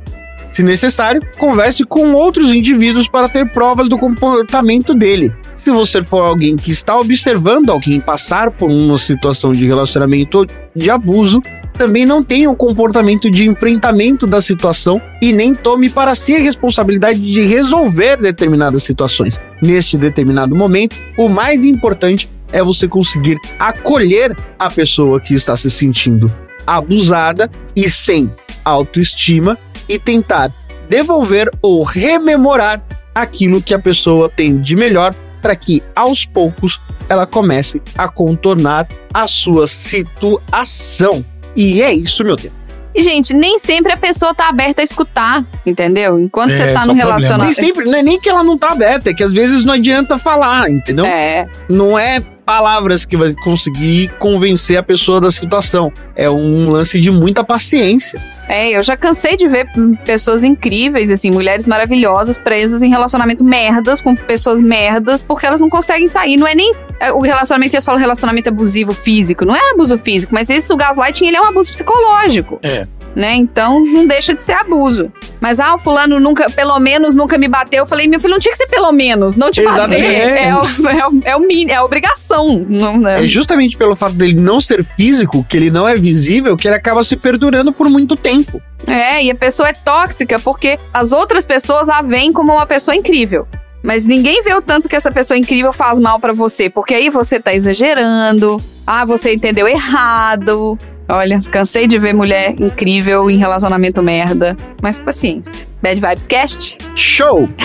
Se 0.53 0.63
necessário, 0.63 1.21
converse 1.39 1.85
com 1.85 2.15
outros 2.15 2.51
indivíduos 2.51 3.07
para 3.07 3.29
ter 3.29 3.51
provas 3.51 3.91
do 3.91 3.99
comportamento 3.99 4.95
dele. 4.95 5.31
Se 5.55 5.71
você 5.71 6.03
for 6.03 6.21
alguém 6.21 6.57
que 6.57 6.71
está 6.71 6.99
observando 6.99 7.69
alguém 7.69 8.01
passar 8.01 8.51
por 8.51 8.71
uma 8.71 8.97
situação 8.97 9.53
de 9.53 9.67
relacionamento 9.67 10.47
de 10.75 10.89
abuso, 10.89 11.43
também 11.75 12.07
não 12.07 12.25
tenha 12.25 12.51
um 12.51 12.55
comportamento 12.55 13.31
de 13.31 13.47
enfrentamento 13.47 14.27
da 14.27 14.41
situação 14.41 14.99
e 15.21 15.31
nem 15.31 15.55
tome 15.55 15.91
para 15.91 16.15
si 16.15 16.35
a 16.35 16.39
responsabilidade 16.39 17.21
de 17.21 17.43
resolver 17.43 18.17
determinadas 18.17 18.83
situações. 18.83 19.39
Neste 19.61 19.99
determinado 19.99 20.57
momento, 20.57 20.97
o 21.19 21.29
mais 21.29 21.67
importante 21.67 22.31
é 22.51 22.63
você 22.63 22.89
conseguir 22.89 23.37
acolher 23.59 24.35
a 24.59 24.71
pessoa 24.71 25.21
que 25.21 25.35
está 25.35 25.55
se 25.55 25.71
sentindo 25.71 26.31
abusada 26.67 27.51
e 27.75 27.89
sem 27.89 28.31
autoestima 28.65 29.59
e 29.89 29.99
tentar 29.99 30.53
devolver 30.89 31.51
ou 31.63 31.83
rememorar 31.83 32.83
aquilo 33.15 33.63
que 33.63 33.75
a 33.75 33.79
pessoa 33.79 34.29
tem 34.29 34.61
de 34.61 34.77
melhor 34.77 35.15
para 35.41 35.55
que 35.55 35.83
aos 35.95 36.25
poucos 36.25 36.81
ela 37.09 37.27
comece 37.27 37.81
a 37.97 38.09
contornar 38.09 38.89
a 39.15 39.27
sua 39.29 39.67
situação. 39.67 41.25
E 41.55 41.81
é 41.83 41.93
isso, 41.93 42.25
meu 42.25 42.37
Deus. 42.37 42.53
E, 42.95 43.03
gente, 43.03 43.35
nem 43.35 43.59
sempre 43.59 43.93
a 43.93 43.97
pessoa 43.97 44.35
tá 44.35 44.49
aberta 44.49 44.81
a 44.81 44.85
escutar, 44.85 45.45
entendeu? 45.67 46.19
Enquanto 46.19 46.53
É, 46.53 46.55
você 46.55 46.73
tá 46.73 46.87
no 46.87 46.95
relacionamento. 46.95 47.61
Nem 47.61 47.69
sempre, 47.73 47.85
não 47.85 47.99
é 47.99 48.03
nem 48.03 48.19
que 48.19 48.29
ela 48.29 48.43
não 48.43 48.57
tá 48.57 48.71
aberta, 48.73 49.11
é 49.11 49.15
que 49.15 49.23
às 49.23 49.33
vezes 49.33 49.65
não 49.65 49.75
adianta 49.75 50.19
falar, 50.19 50.71
entendeu? 50.71 51.05
É. 51.05 51.47
Não 51.69 51.99
é 51.99 52.23
palavras 52.47 53.05
que 53.05 53.17
vai 53.17 53.35
conseguir 53.35 54.09
convencer 54.21 54.77
a 54.77 54.83
pessoa 54.83 55.21
da 55.21 55.33
situação. 55.33 55.93
É 56.15 56.31
um 56.31 56.71
lance 56.71 57.01
de 57.01 57.11
muita 57.11 57.43
paciência. 57.43 58.23
É, 58.49 58.71
eu 58.71 58.83
já 58.85 58.97
cansei 58.97 59.37
de 59.37 59.49
ver 59.49 59.69
pessoas 60.05 60.45
incríveis, 60.45 61.11
assim, 61.11 61.33
mulheres 61.33 61.67
maravilhosas 61.67 62.39
presas 62.39 62.85
em 62.85 62.89
relacionamento 62.89 63.43
merdas, 63.43 64.01
com 64.01 64.15
pessoas 64.15 64.63
merdas, 64.63 65.25
porque 65.25 65.45
elas 65.45 65.61
não 65.61 65.69
conseguem 65.69 66.07
sair. 66.07 66.37
Não 66.37 66.47
é 66.47 66.55
nem 66.55 66.73
é, 67.01 67.13
o 67.13 67.21
relacionamento 67.21 67.71
que 67.71 67.77
eles 67.77 67.85
falam 67.85 68.01
relacionamento 68.01 68.49
abusivo 68.49 68.95
físico. 68.95 69.45
Não 69.45 69.57
é 69.57 69.73
abuso 69.73 69.99
físico, 69.99 70.33
mas 70.33 70.49
isso, 70.49 70.73
o 70.73 70.77
gaslighting, 70.77 71.27
ele 71.27 71.37
é 71.37 71.41
um 71.41 71.47
abuso 71.47 71.73
psicológico. 71.73 72.61
É. 72.63 72.87
Né? 73.17 73.35
Então 73.35 73.83
não 73.83 74.07
deixa 74.07 74.35
de 74.35 74.43
ser 74.43 74.53
abuso. 74.53 75.11
Mas, 75.41 75.59
ah, 75.59 75.75
o 75.75 75.79
fulano 75.79 76.21
nunca, 76.21 76.51
pelo 76.51 76.79
menos, 76.79 77.15
nunca 77.15 77.39
me 77.39 77.49
bateu. 77.49 77.79
Eu 77.79 77.87
falei, 77.87 78.07
meu 78.07 78.21
filho, 78.21 78.33
não 78.33 78.39
tinha 78.39 78.53
que 78.53 78.59
ser 78.59 78.67
pelo 78.67 78.93
menos, 78.93 79.37
não 79.39 79.51
te 79.51 79.63
Exatamente. 79.63 80.03
bater. 80.03 80.15
É, 80.15 80.55
o, 80.55 80.89
é, 80.89 81.09
o, 81.09 81.21
é, 81.25 81.37
o 81.37 81.71
é 81.71 81.75
a 81.77 81.83
obrigação. 81.83 82.67
Não, 82.69 82.99
né? 82.99 83.25
É 83.25 83.27
justamente 83.27 83.75
pelo 83.75 83.97
fato 83.97 84.15
dele 84.17 84.35
não 84.35 84.61
ser 84.61 84.85
físico, 84.85 85.43
que 85.49 85.57
ele 85.57 85.71
não 85.71 85.89
é 85.89 85.97
visível, 85.97 86.59
que 86.59 86.69
ele 86.69 86.77
acaba 86.77 87.03
se 87.03 87.17
perdurando 87.17 87.73
por 87.73 87.89
muito 87.89 88.17
tempo. 88.17 88.61
É, 88.87 89.25
e 89.25 89.31
a 89.31 89.35
pessoa 89.35 89.71
é 89.71 89.73
tóxica 89.73 90.39
porque 90.39 90.79
as 90.93 91.11
outras 91.11 91.47
pessoas 91.47 91.89
a 91.89 92.03
veem 92.03 92.35
como 92.35 92.53
uma 92.53 92.67
pessoa 92.67 92.95
incrível. 92.95 93.49
Mas 93.83 94.07
ninguém 94.07 94.43
vê 94.43 94.53
o 94.53 94.61
tanto 94.61 94.89
que 94.89 94.97
essa 94.97 95.11
pessoa 95.11 95.39
incrível 95.39 95.73
faz 95.73 95.99
mal 95.99 96.21
pra 96.21 96.33
você, 96.33 96.69
porque 96.69 96.93
aí 96.93 97.09
você 97.09 97.41
tá 97.41 97.55
exagerando. 97.55 98.61
Ah, 98.87 99.05
você 99.05 99.35
entendeu 99.35 99.67
errado. 99.67 100.77
Olha, 101.09 101.41
cansei 101.51 101.87
de 101.87 101.99
ver 101.99 102.13
mulher 102.13 102.55
incrível 102.61 103.31
em 103.31 103.37
relacionamento 103.37 104.03
merda. 104.03 104.57
Mas 104.83 104.99
paciência. 104.99 105.67
Bad 105.81 106.01
Vibes 106.01 106.27
Cast? 106.27 106.79
Show! 106.95 107.49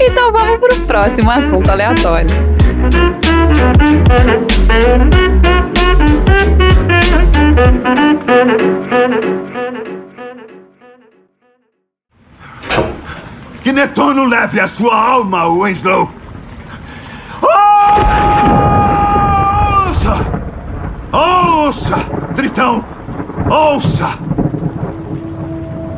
Então 0.00 0.32
vamos 0.32 0.58
pro 0.58 0.76
próximo 0.86 1.30
assunto 1.30 1.70
aleatório. 1.70 2.28
Que 13.62 13.72
Netuno 13.72 14.26
leve 14.26 14.60
a 14.60 14.66
sua 14.66 14.94
alma, 14.94 15.48
Winslow! 15.48 16.10
Ouça! 17.40 18.63
Ouça! 21.64 21.96
Tritão! 22.36 22.84
Ouça! 23.50 24.18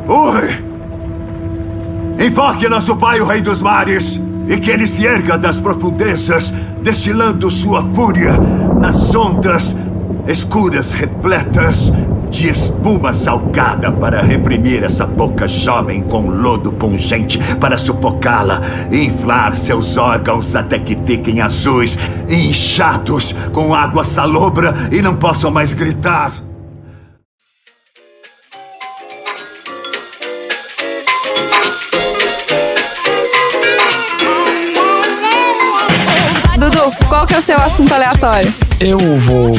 Ui! 0.07 0.65
Invoque 2.25 2.69
nosso 2.69 2.95
pai, 2.95 3.19
o 3.19 3.25
Rei 3.25 3.41
dos 3.41 3.61
Mares, 3.61 4.17
e 4.47 4.57
que 4.61 4.71
ele 4.71 4.87
se 4.87 5.05
erga 5.05 5.37
das 5.37 5.59
profundezas, 5.59 6.53
destilando 6.81 7.51
sua 7.51 7.83
fúria 7.93 8.31
nas 8.79 9.13
ondas 9.13 9.75
escuras 10.25 10.93
repletas 10.93 11.91
de 12.29 12.49
espuma 12.49 13.13
salgada 13.13 13.91
para 13.91 14.21
reprimir 14.21 14.83
essa 14.83 15.05
boca 15.05 15.47
jovem 15.47 16.01
com 16.01 16.29
lodo 16.29 16.71
pungente 16.71 17.39
para 17.55 17.77
sufocá-la 17.77 18.61
e 18.91 19.05
inflar 19.05 19.55
seus 19.55 19.97
órgãos 19.97 20.55
até 20.55 20.79
que 20.79 20.97
fiquem 21.05 21.41
azuis 21.41 21.97
inchados 22.29 23.33
com 23.53 23.73
água 23.73 24.03
salobra 24.03 24.73
e 24.91 25.01
não 25.01 25.15
possam 25.15 25.51
mais 25.51 25.73
gritar. 25.73 26.31
Dudu, 36.57 36.91
qual 37.07 37.25
que 37.27 37.35
é 37.35 37.37
o 37.37 37.41
seu 37.41 37.57
assunto 37.57 37.93
aleatório? 37.93 38.53
Eu 38.79 38.97
vou 38.97 39.55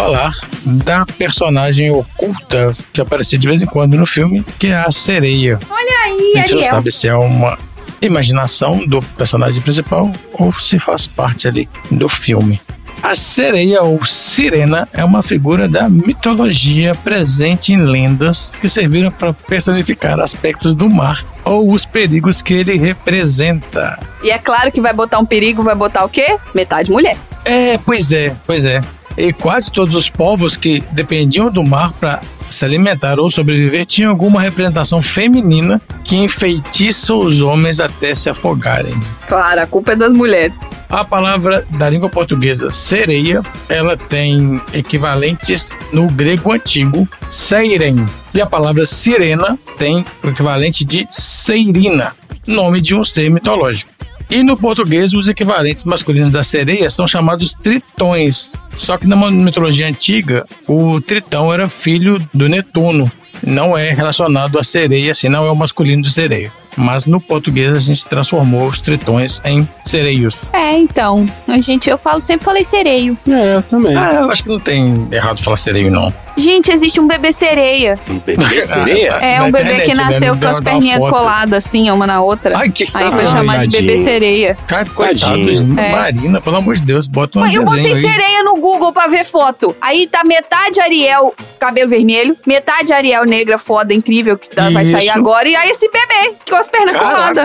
falar 0.00 0.30
da 0.64 1.04
personagem 1.04 1.90
oculta 1.90 2.72
que 2.92 3.00
aparecia 3.00 3.38
de 3.38 3.46
vez 3.46 3.62
em 3.62 3.66
quando 3.66 3.96
no 3.96 4.06
filme, 4.06 4.44
que 4.58 4.68
é 4.68 4.74
a 4.76 4.90
sereia. 4.90 5.58
Olha 5.68 5.98
aí, 6.04 6.32
A 6.36 6.38
gente 6.38 6.52
não 6.52 6.58
Ariel. 6.60 6.74
sabe 6.74 6.90
se 6.92 7.06
é 7.08 7.14
uma 7.14 7.58
imaginação 8.00 8.78
do 8.86 9.00
personagem 9.16 9.60
principal 9.60 10.10
ou 10.32 10.52
se 10.58 10.78
faz 10.78 11.06
parte 11.06 11.46
ali 11.46 11.68
do 11.90 12.08
filme. 12.08 12.60
A 13.02 13.14
sereia 13.14 13.82
ou 13.82 14.04
sirena 14.04 14.86
é 14.92 15.02
uma 15.04 15.22
figura 15.22 15.66
da 15.66 15.88
mitologia 15.88 16.94
presente 16.94 17.72
em 17.72 17.78
lendas 17.82 18.54
que 18.60 18.68
serviram 18.68 19.10
para 19.10 19.32
personificar 19.32 20.18
aspectos 20.20 20.74
do 20.74 20.88
mar 20.88 21.24
ou 21.44 21.72
os 21.72 21.86
perigos 21.86 22.42
que 22.42 22.52
ele 22.54 22.76
representa. 22.76 23.98
E 24.22 24.30
é 24.30 24.38
claro 24.38 24.70
que 24.70 24.80
vai 24.82 24.92
botar 24.92 25.18
um 25.18 25.24
perigo, 25.24 25.62
vai 25.62 25.74
botar 25.74 26.04
o 26.04 26.08
quê? 26.10 26.36
Metade 26.54 26.90
mulher. 26.90 27.16
É, 27.44 27.78
pois 27.78 28.12
é, 28.12 28.32
pois 28.46 28.66
é. 28.66 28.82
E 29.16 29.32
quase 29.32 29.70
todos 29.70 29.94
os 29.94 30.08
povos 30.08 30.56
que 30.56 30.82
dependiam 30.92 31.50
do 31.50 31.64
mar 31.64 31.92
para 31.92 32.20
se 32.50 32.64
alimentar 32.64 33.18
ou 33.18 33.30
sobreviver 33.30 33.86
tinham 33.86 34.10
alguma 34.10 34.40
representação 34.40 35.02
feminina 35.02 35.80
que 36.04 36.16
enfeitiça 36.16 37.14
os 37.14 37.40
homens 37.40 37.78
até 37.80 38.14
se 38.14 38.28
afogarem. 38.28 38.98
Claro, 39.28 39.60
a 39.60 39.66
culpa 39.66 39.92
é 39.92 39.96
das 39.96 40.12
mulheres. 40.12 40.60
A 40.88 41.04
palavra 41.04 41.64
da 41.70 41.88
língua 41.88 42.08
portuguesa 42.08 42.72
sereia, 42.72 43.42
ela 43.68 43.96
tem 43.96 44.60
equivalentes 44.72 45.70
no 45.92 46.08
grego 46.08 46.52
antigo, 46.52 47.08
seiren. 47.28 48.04
E 48.34 48.40
a 48.40 48.46
palavra 48.46 48.84
sirena 48.84 49.58
tem 49.78 50.04
o 50.22 50.28
equivalente 50.28 50.84
de 50.84 51.06
seirina, 51.10 52.14
nome 52.46 52.80
de 52.80 52.94
um 52.94 53.04
ser 53.04 53.30
mitológico. 53.30 53.92
E 54.30 54.44
no 54.44 54.56
português, 54.56 55.12
os 55.12 55.26
equivalentes 55.26 55.84
masculinos 55.84 56.30
da 56.30 56.44
sereia 56.44 56.88
são 56.88 57.08
chamados 57.08 57.52
tritões. 57.52 58.52
Só 58.76 58.96
que 58.96 59.08
na 59.08 59.16
mitologia 59.28 59.88
antiga, 59.88 60.46
o 60.68 61.00
tritão 61.00 61.52
era 61.52 61.68
filho 61.68 62.16
do 62.32 62.48
Netuno. 62.48 63.10
Não 63.44 63.76
é 63.76 63.90
relacionado 63.90 64.56
à 64.56 64.62
sereia, 64.62 65.10
assim, 65.10 65.28
não 65.28 65.44
é 65.44 65.50
o 65.50 65.56
masculino 65.56 66.02
de 66.02 66.12
sereia. 66.12 66.52
Mas 66.76 67.06
no 67.06 67.20
português 67.20 67.74
a 67.74 67.78
gente 67.78 68.06
transformou 68.06 68.68
os 68.68 68.80
tritões 68.80 69.40
em 69.44 69.68
sereios. 69.84 70.44
É, 70.52 70.72
então. 70.78 71.26
A 71.48 71.60
gente, 71.60 71.90
eu 71.90 71.98
falo, 71.98 72.20
sempre 72.20 72.44
falei 72.44 72.64
sereio. 72.64 73.16
É, 73.28 73.56
eu 73.56 73.62
também. 73.62 73.96
Ah, 73.96 74.14
eu 74.22 74.30
acho 74.30 74.42
que 74.42 74.48
não 74.48 74.60
tem 74.60 75.08
errado 75.12 75.42
falar 75.42 75.56
sereio, 75.56 75.90
não. 75.90 76.12
Gente, 76.36 76.72
existe 76.72 76.98
um 77.00 77.06
bebê 77.06 77.32
sereia. 77.32 77.98
Um 78.08 78.18
bebê 78.18 78.62
sereia? 78.62 79.08
É 79.20 79.38
Na 79.38 79.44
um 79.44 79.50
bebê 79.50 79.64
internet, 79.74 79.90
que 79.90 79.96
né? 79.96 80.04
nasceu 80.04 80.32
Não 80.34 80.40
com 80.40 80.46
as 80.46 80.58
uma 80.58 80.64
perninhas 80.64 80.98
coladas, 80.98 81.66
assim, 81.66 81.90
uma 81.90 82.06
na 82.06 82.22
outra. 82.22 82.56
Ai, 82.56 82.70
que 82.70 82.84
Aí 82.94 83.10
foi 83.12 83.26
chamado 83.26 83.66
de 83.66 83.76
bebê 83.76 83.98
sereia. 83.98 84.56
Cara, 84.66 84.88
coitado. 84.88 85.40
É. 85.78 85.92
Marina, 85.92 86.40
pelo 86.40 86.56
amor 86.56 86.76
de 86.76 86.82
Deus, 86.82 87.06
bota 87.06 87.38
um 87.38 87.42
Mas 87.42 87.54
eu 87.54 87.64
botei 87.64 87.92
aí. 87.92 88.00
sereia 88.00 88.42
no 88.44 88.56
Google 88.56 88.92
pra 88.92 89.06
ver 89.08 89.24
foto. 89.24 89.74
Aí 89.80 90.06
tá 90.06 90.22
metade 90.24 90.80
Ariel, 90.80 91.34
cabelo 91.58 91.90
vermelho, 91.90 92.36
metade 92.46 92.92
Ariel 92.92 93.24
negra, 93.26 93.58
foda, 93.58 93.92
incrível, 93.92 94.38
que 94.38 94.48
tá- 94.48 94.70
vai 94.70 94.84
sair 94.90 95.10
agora. 95.10 95.46
E 95.48 95.54
aí 95.54 95.68
esse 95.70 95.90
bebê, 95.90 96.36
com 96.48 96.56
as 96.60 96.68
pernas 96.68 96.96
coladas. 96.96 97.44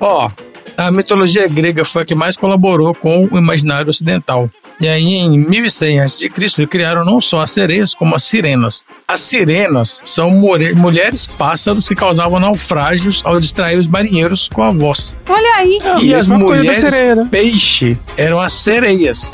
Ó, 0.00 0.30
a 0.76 0.90
mitologia 0.90 1.46
grega 1.46 1.84
foi 1.84 2.02
a 2.02 2.04
que 2.04 2.14
mais 2.14 2.36
colaborou 2.36 2.94
com 2.94 3.28
o 3.30 3.38
imaginário 3.38 3.88
ocidental. 3.88 4.50
E 4.80 4.88
aí, 4.88 5.14
em 5.14 5.38
1100 5.38 6.00
a.C., 6.00 6.28
criaram 6.68 7.04
não 7.04 7.20
só 7.20 7.40
as 7.40 7.52
sereias, 7.52 7.94
como 7.94 8.16
as 8.16 8.24
sirenas. 8.24 8.82
As 9.06 9.20
sirenas 9.20 10.00
são 10.02 10.30
mulheres 10.30 11.28
pássaros 11.28 11.86
que 11.86 11.94
causavam 11.94 12.40
naufrágios 12.40 13.22
ao 13.24 13.38
distrair 13.38 13.78
os 13.78 13.86
marinheiros 13.86 14.48
com 14.52 14.62
a 14.62 14.72
voz. 14.72 15.14
Olha 15.28 15.56
aí. 15.56 15.78
e 16.02 16.14
as 16.14 16.28
mesma 16.28 16.44
coisa 16.44 16.64
da 16.64 16.72
mulheres 16.72 17.16
né? 17.16 17.28
peixe 17.30 17.96
eram 18.16 18.40
as 18.40 18.52
sereias. 18.54 19.30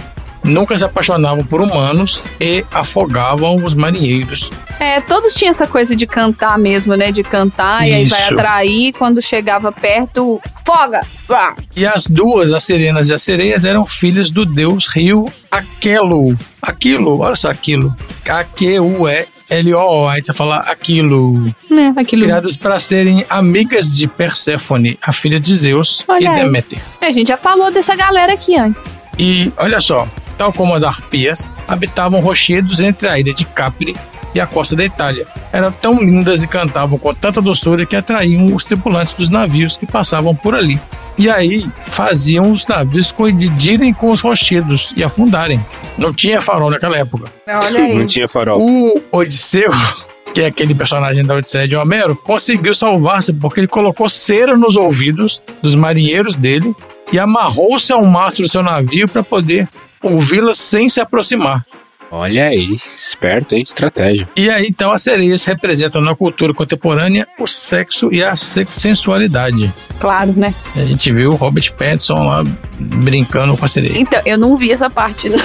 Nunca 0.49 0.77
se 0.77 0.85
apaixonavam 0.85 1.45
por 1.45 1.61
humanos 1.61 2.23
e 2.41 2.65
afogavam 2.73 3.65
os 3.65 3.75
marinheiros. 3.75 4.51
É, 4.81 5.01
todos 5.01 5.35
tinham 5.35 5.51
essa 5.51 5.67
coisa 5.67 5.97
de 5.97 6.07
cantar 6.07 6.57
mesmo, 6.59 6.95
né? 6.95 7.11
De 7.11 7.23
cantar 7.23 7.87
e 7.89 7.93
aí 7.93 8.07
vai 8.07 8.23
Isso. 8.23 8.35
atrair. 8.35 8.93
Quando 8.93 9.21
chegava 9.21 9.73
perto, 9.73 10.41
foga! 10.65 11.03
Uá. 11.29 11.55
E 11.75 11.85
as 11.85 12.07
duas, 12.07 12.53
as 12.53 12.63
sirenas 12.63 13.09
e 13.09 13.15
as 13.15 13.23
sereias, 13.23 13.65
eram 13.65 13.85
filhas 13.85 14.31
do 14.31 14.45
deus 14.47 14.87
rio 14.87 15.27
Aquelo. 15.51 16.37
Aquilo, 16.63 17.21
olha 17.21 17.35
só 17.35 17.51
aquilo. 17.51 17.95
A-Q-U-E-L-O-O. 18.29 20.09
Aí 20.09 20.23
você 20.23 20.33
fala 20.33 20.59
aquilo. 20.59 21.45
Né, 21.71 21.93
aquilo. 21.97 22.23
Criadas 22.25 22.57
para 22.57 22.79
serem 22.79 23.25
amigas 23.29 23.91
de 23.91 24.07
Perséfone, 24.07 24.99
a 25.03 25.13
filha 25.13 25.41
de 25.41 25.55
Zeus 25.57 26.05
Olha 26.07 26.31
e. 26.31 26.35
Deméter. 26.35 26.81
É, 27.01 27.07
A 27.07 27.13
gente 27.13 27.29
já 27.29 27.37
falou 27.37 27.71
dessa 27.71 27.97
galera 27.97 28.33
aqui 28.35 28.57
antes. 28.57 28.85
E 29.19 29.53
olha 29.57 29.81
só, 29.81 30.09
tal 30.37 30.53
como 30.53 30.75
as 30.75 30.83
arpias, 30.83 31.47
habitavam 31.67 32.21
rochedos 32.21 32.79
entre 32.81 33.09
a 33.09 33.19
ilha 33.19 33.35
de 33.35 33.45
Capri 33.45 33.97
e 34.35 34.41
a 34.41 34.47
costa 34.47 34.77
da 34.77 34.85
Itália. 34.85 35.27
Eram 35.53 35.73
tão 35.73 35.99
lindas 35.99 36.43
e 36.43 36.47
cantavam 36.47 36.99
com 36.99 37.13
tanta 37.13 37.43
doçura 37.43 37.85
que 37.85 37.97
atraíam 37.97 38.55
os 38.55 38.65
tripulantes 38.65 39.15
dos 39.15 39.29
navios 39.29 39.77
que 39.77 39.87
passavam 39.87 40.35
por 40.35 40.55
ali. 40.55 40.81
E 41.17 41.29
aí 41.29 41.69
faziam 41.87 42.53
os 42.53 42.65
navios 42.67 43.11
colidirem 43.11 43.93
com 43.93 44.13
os 44.13 44.21
rochedos 44.21 44.93
e 44.97 45.03
afundarem. 45.03 45.65
Não 45.97 46.15
tinha 46.15 46.41
farol 46.41 46.71
naquela 46.71 46.97
época. 46.97 47.29
Olha 47.49 47.81
aí. 47.81 47.99
Não 47.99 48.07
tinha 48.07 48.29
farol. 48.29 48.61
O 48.61 49.03
Odisseu, 49.11 49.71
que 50.33 50.43
é 50.43 50.47
aquele 50.47 50.77
personagem 50.77 51.25
da 51.25 51.35
Odisseia 51.35 51.67
de 51.67 51.75
Homero, 51.75 52.15
conseguiu 52.15 52.73
salvar-se 52.73 53.33
porque 53.33 53.59
ele 53.59 53.67
colocou 53.67 54.09
cera 54.09 54.57
nos 54.57 54.77
ouvidos 54.77 55.43
dos 55.61 55.75
marinheiros 55.75 56.37
dele 56.37 56.73
e 57.13 57.19
amarrou-se 57.19 57.93
ao 57.93 58.05
mastro 58.05 58.43
do 58.45 58.49
seu 58.49 58.63
navio 58.63 59.09
para 59.09 59.23
poder 59.23 59.69
ouvi-las 60.03 60.59
sem 60.59 60.89
se 60.89 61.01
aproximar. 61.01 61.65
Olha 62.11 62.47
aí, 62.47 62.73
esperto, 62.73 63.55
hein? 63.55 63.63
Estratégia. 63.63 64.29
E 64.35 64.49
aí, 64.49 64.67
então, 64.69 64.93
as 64.93 65.03
sereias 65.03 65.45
representam 65.45 66.01
na 66.01 66.15
cultura 66.15 66.55
contemporânea 66.55 67.27
o 67.39 67.47
sexo 67.47 68.09
e 68.11 68.25
a 68.25 68.35
sensualidade. 68.35 69.73
Claro, 70.01 70.33
né? 70.35 70.55
A 70.75 70.85
gente 70.87 71.13
viu 71.13 71.33
o 71.33 71.35
Robert 71.35 71.71
Pattinson 71.75 72.27
lá 72.27 72.43
brincando 72.81 73.57
com 73.59 73.65
a 73.65 73.69
sereia. 73.69 73.99
Então, 73.99 74.23
eu 74.25 74.39
não 74.39 74.57
vi 74.57 74.73
essa 74.73 74.89
parte. 74.89 75.29
não. 75.29 75.39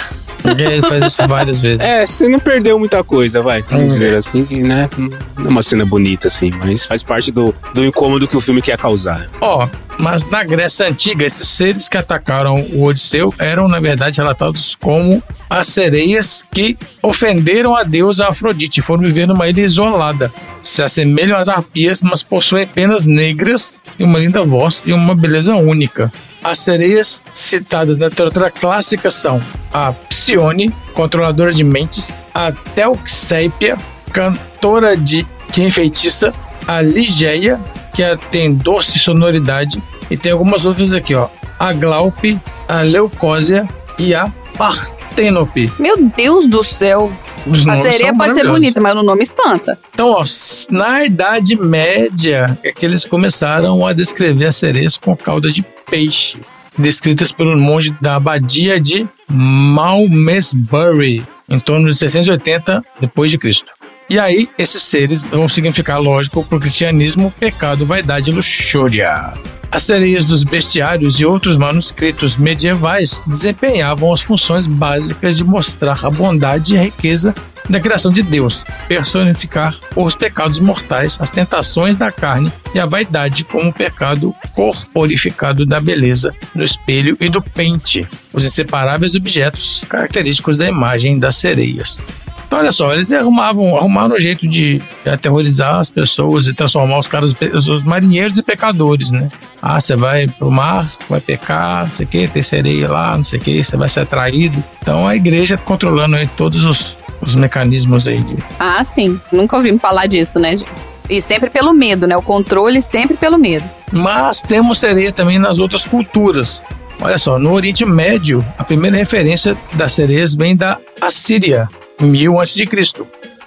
Ele 0.58 0.82
faz 0.82 1.06
isso 1.06 1.28
várias 1.28 1.60
vezes. 1.62 1.82
É, 1.82 2.06
você 2.06 2.28
não 2.30 2.40
perdeu 2.40 2.80
muita 2.80 3.04
coisa, 3.04 3.42
vai. 3.42 3.62
Hum. 3.62 3.66
Vamos 3.70 3.94
dizer 3.94 4.16
assim, 4.16 4.46
que, 4.46 4.56
né? 4.62 4.90
Não 4.98 5.46
é 5.46 5.50
uma 5.50 5.64
cena 5.64 5.86
bonita, 5.86 6.28
assim, 6.28 6.50
mas 6.64 6.86
faz 6.86 7.04
parte 7.04 7.32
do, 7.32 7.54
do 7.74 7.84
incômodo 7.84 8.28
que 8.28 8.38
o 8.38 8.42
filme 8.42 8.62
quer 8.62 8.78
causar. 8.78 9.30
Ó, 9.42 9.68
mas 9.98 10.26
na 10.26 10.44
Grécia 10.44 10.88
Antiga, 10.88 11.26
esses 11.26 11.48
seres 11.48 11.88
que 11.88 11.98
atacaram 11.98 12.62
o 12.74 12.84
Odisseu 12.84 13.34
eram, 13.38 13.68
na 13.68 13.80
verdade, 13.80 14.18
relatados 14.18 14.76
como 14.76 15.22
as 15.50 15.68
sereias 15.68 16.44
que 16.52 16.78
ofenderam 17.02 17.76
a 17.76 17.84
deusa 17.84 18.28
Afrodite 18.28 18.80
e 18.80 18.84
foram 18.84 19.04
viver 19.04 19.28
numa 19.28 19.48
ilha 19.48 19.62
isolada. 19.62 20.32
Se 20.64 20.82
assemelham 20.82 21.38
às 21.38 21.48
arpias, 21.48 22.02
mas 22.02 22.24
possuem 22.24 22.66
penas 22.66 23.06
negras 23.06 23.78
e 24.00 24.04
uma 24.04 24.20
linda 24.20 24.44
voz 24.44 24.82
e 24.86 24.94
uma 24.94 25.16
beleza 25.16 25.56
única. 25.56 26.12
As 26.44 26.60
sereias 26.60 27.24
citadas 27.34 27.98
na 27.98 28.08
literatura 28.08 28.52
clássica 28.52 29.10
são 29.10 29.42
a 29.72 29.94
Psione, 29.94 30.74
controladora 30.94 31.54
de 31.54 31.64
mentes, 31.64 32.12
a 32.34 32.52
Telxépia, 32.52 33.78
cantora 34.12 34.98
de 34.98 35.26
que 35.52 35.62
enfeitiça, 35.62 36.34
a 36.68 36.82
Ligeia, 36.82 37.60
que 37.94 38.04
é- 38.04 38.16
tem 38.16 38.54
doce 38.54 39.00
sonoridade, 39.00 39.82
e 40.10 40.18
tem 40.18 40.32
algumas 40.32 40.66
outras 40.66 40.94
aqui, 40.94 41.16
ó. 41.16 41.28
A 41.60 41.74
Glaupe, 41.74 42.40
a 42.68 42.82
Leucósia 42.82 43.68
e 43.98 44.14
a 44.14 44.32
Partênope. 44.58 45.72
Meu 45.80 45.98
Deus 46.16 46.48
do 46.48 46.64
céu. 46.64 47.12
Os 47.46 47.68
A 47.68 47.76
sereia 47.76 48.16
pode 48.16 48.36
ser 48.36 48.48
bonita, 48.48 48.80
mas 48.80 48.96
o 48.96 49.04
nome 49.04 49.22
espanta. 49.24 49.78
Então, 49.94 50.12
ó, 50.12 50.24
na 50.70 51.04
Idade 51.04 51.58
Média 51.58 52.58
é 52.64 52.72
que 52.72 52.86
eles 52.86 53.04
começaram 53.04 53.86
a 53.86 53.92
descrever 53.92 54.46
as 54.46 54.56
sereias 54.56 54.98
com 54.98 55.14
cauda 55.16 55.52
de 55.52 55.62
peixe, 55.90 56.40
descritas 56.78 57.34
pelo 57.34 57.58
monge 57.58 57.94
da 58.02 58.16
abadia 58.16 58.80
de 58.80 59.06
Malmesbury, 59.28 61.28
em 61.50 61.60
torno 61.60 61.92
de 61.92 61.98
680 61.98 62.82
depois 63.02 63.30
de 63.30 63.38
Cristo. 63.38 63.72
E 64.10 64.20
aí, 64.20 64.48
esses 64.58 64.84
seres 64.84 65.22
vão 65.24 65.48
significar, 65.48 66.00
lógico, 66.00 66.44
para 66.44 66.58
o 66.58 66.62
cristianismo, 66.62 67.34
pecado, 67.40 67.86
vaidade 67.86 68.30
e 68.30 68.34
luxúria. 68.34 69.34
As 69.72 69.84
sereias 69.84 70.26
dos 70.26 70.44
bestiários 70.44 71.20
e 71.20 71.26
outros 71.26 71.58
manuscritos 71.58 72.38
medievais 72.38 73.24
desempenhavam 73.26 74.14
as 74.14 74.22
funções 74.22 74.68
básicas 74.68 75.38
de 75.38 75.44
mostrar 75.44 76.06
a 76.06 76.12
bondade 76.12 76.76
e 76.76 76.78
a 76.78 76.82
riqueza 76.84 77.34
da 77.70 77.80
criação 77.80 78.12
de 78.12 78.22
Deus, 78.22 78.64
personificar 78.88 79.76
os 79.96 80.16
pecados 80.16 80.60
mortais, 80.60 81.18
as 81.20 81.30
tentações 81.30 81.96
da 81.96 82.12
carne 82.12 82.52
e 82.76 82.80
a 82.80 82.86
vaidade 82.86 83.46
como 83.46 83.70
o 83.70 83.74
pecado 83.74 84.34
corporificado 84.54 85.66
da 85.66 85.80
beleza, 85.80 86.34
do 86.54 86.64
espelho 86.64 87.18
e 87.20 87.30
do 87.30 87.42
pente, 87.42 88.08
os 88.34 88.46
inseparáveis 88.46 89.16
objetos 89.16 89.82
característicos 89.90 90.58
da 90.58 90.68
imagem 90.68 91.18
das 91.18 91.38
sereias. 91.38 92.04
Então, 92.46 92.60
olha 92.60 92.72
só, 92.72 92.94
eles 92.94 93.12
arrumavam, 93.12 93.76
arrumaram 93.76 94.16
um 94.16 94.20
jeito 94.20 94.48
de 94.48 94.82
aterrorizar 95.06 95.80
as 95.80 95.90
pessoas 95.90 96.46
e 96.46 96.54
transformar 96.54 97.00
os 97.00 97.08
caras, 97.08 97.36
os 97.52 97.84
marinheiros 97.84 98.38
em 98.38 98.44
pecadores, 98.44 99.12
né? 99.12 99.28
Ah, 99.62 99.80
você 99.80 99.96
vai 99.96 100.28
pro 100.28 100.52
mar, 100.52 100.90
vai 101.10 101.20
pecar, 101.20 101.86
não 101.86 101.94
sei 101.94 102.06
o 102.06 102.10
que, 102.10 102.28
tem 102.28 102.44
sereia 102.44 102.90
lá, 102.90 103.18
não 103.18 103.24
sei 103.24 103.40
o 103.40 103.42
que, 103.42 103.64
você 103.64 103.78
vai 103.78 103.90
ser 103.90 104.02
atraído. 104.02 104.64
Então 104.82 105.08
a 105.08 105.16
igreja 105.16 105.58
controlando 105.58 106.16
aí 106.16 106.28
todos 106.28 106.66
os, 106.66 106.98
os 107.22 107.36
mecanismos 107.36 108.08
aí 108.08 108.22
de. 108.22 108.38
Ah, 108.60 108.84
sim. 108.84 109.20
Nunca 109.32 109.58
ouvimos 109.58 109.82
falar 109.82 110.06
disso, 110.08 110.40
né, 110.40 110.58
gente? 110.58 110.72
E 111.10 111.22
sempre 111.22 111.50
pelo 111.50 111.74
medo, 111.74 112.08
né? 112.08 112.16
O 112.16 112.22
controle 112.22 112.82
sempre 112.82 113.18
pelo 113.18 113.38
medo. 113.38 113.70
Mas 113.92 114.42
temos 114.42 114.80
sereia 114.80 115.12
também 115.12 115.38
nas 115.38 115.60
outras 115.60 115.86
culturas. 115.86 116.62
Olha 117.02 117.18
só, 117.18 117.38
no 117.38 117.52
Oriente 117.52 117.84
Médio, 117.86 118.46
a 118.58 118.64
primeira 118.64 118.96
referência 118.96 119.58
das 119.74 119.92
sereias 119.92 120.36
vem 120.36 120.56
da 120.56 120.78
Assíria, 121.02 121.68
1000 122.04 122.40
a.C. 122.40 122.68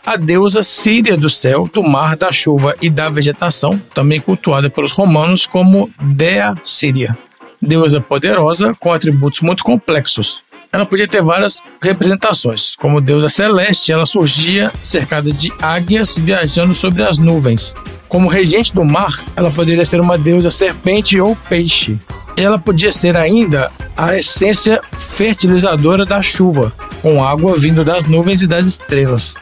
A 0.05 0.17
deusa 0.17 0.63
Síria 0.63 1.17
do 1.17 1.29
céu, 1.29 1.69
do 1.73 1.83
mar, 1.83 2.17
da 2.17 2.31
chuva 2.31 2.77
e 2.81 2.89
da 2.89 3.11
vegetação, 3.11 3.81
também 3.93 4.21
cultuada 4.21 4.71
pelos 4.71 4.93
romanos 4.93 5.47
como 5.47 5.91
Dea 6.01 6.55
Síria. 6.63 7.19
Deusa 7.61 8.01
poderosa 8.01 8.75
com 8.79 8.93
atributos 8.93 9.41
muito 9.41 9.65
complexos. 9.65 10.41
Ela 10.73 10.87
podia 10.87 11.09
ter 11.09 11.23
várias 11.23 11.61
representações. 11.83 12.77
Como 12.77 13.01
deusa 13.01 13.29
celeste, 13.29 13.93
ela 13.93 14.07
surgia 14.07 14.73
cercada 14.83 15.33
de 15.33 15.53
águias 15.61 16.17
viajando 16.17 16.75
sobre 16.75 17.03
as 17.03 17.19
nuvens. 17.19 17.75
Como 18.09 18.29
regente 18.29 18.75
do 18.75 18.85
mar, 18.85 19.25
ela 19.35 19.51
poderia 19.51 19.85
ser 19.85 20.01
uma 20.01 20.17
deusa 20.17 20.51
serpente 20.51 21.21
ou 21.21 21.35
peixe. 21.49 21.99
Ela 22.37 22.59
podia 22.59 22.93
ser 22.93 23.17
ainda 23.17 23.73
a 23.97 24.17
essência 24.17 24.81
fertilizadora 24.99 26.05
da 26.05 26.21
chuva, 26.21 26.73
com 27.07 27.23
água 27.23 27.57
vindo 27.57 27.85
das 27.85 28.05
nuvens 28.07 28.43
e 28.43 28.49
das 28.49 28.67
estrelas. 28.67 29.37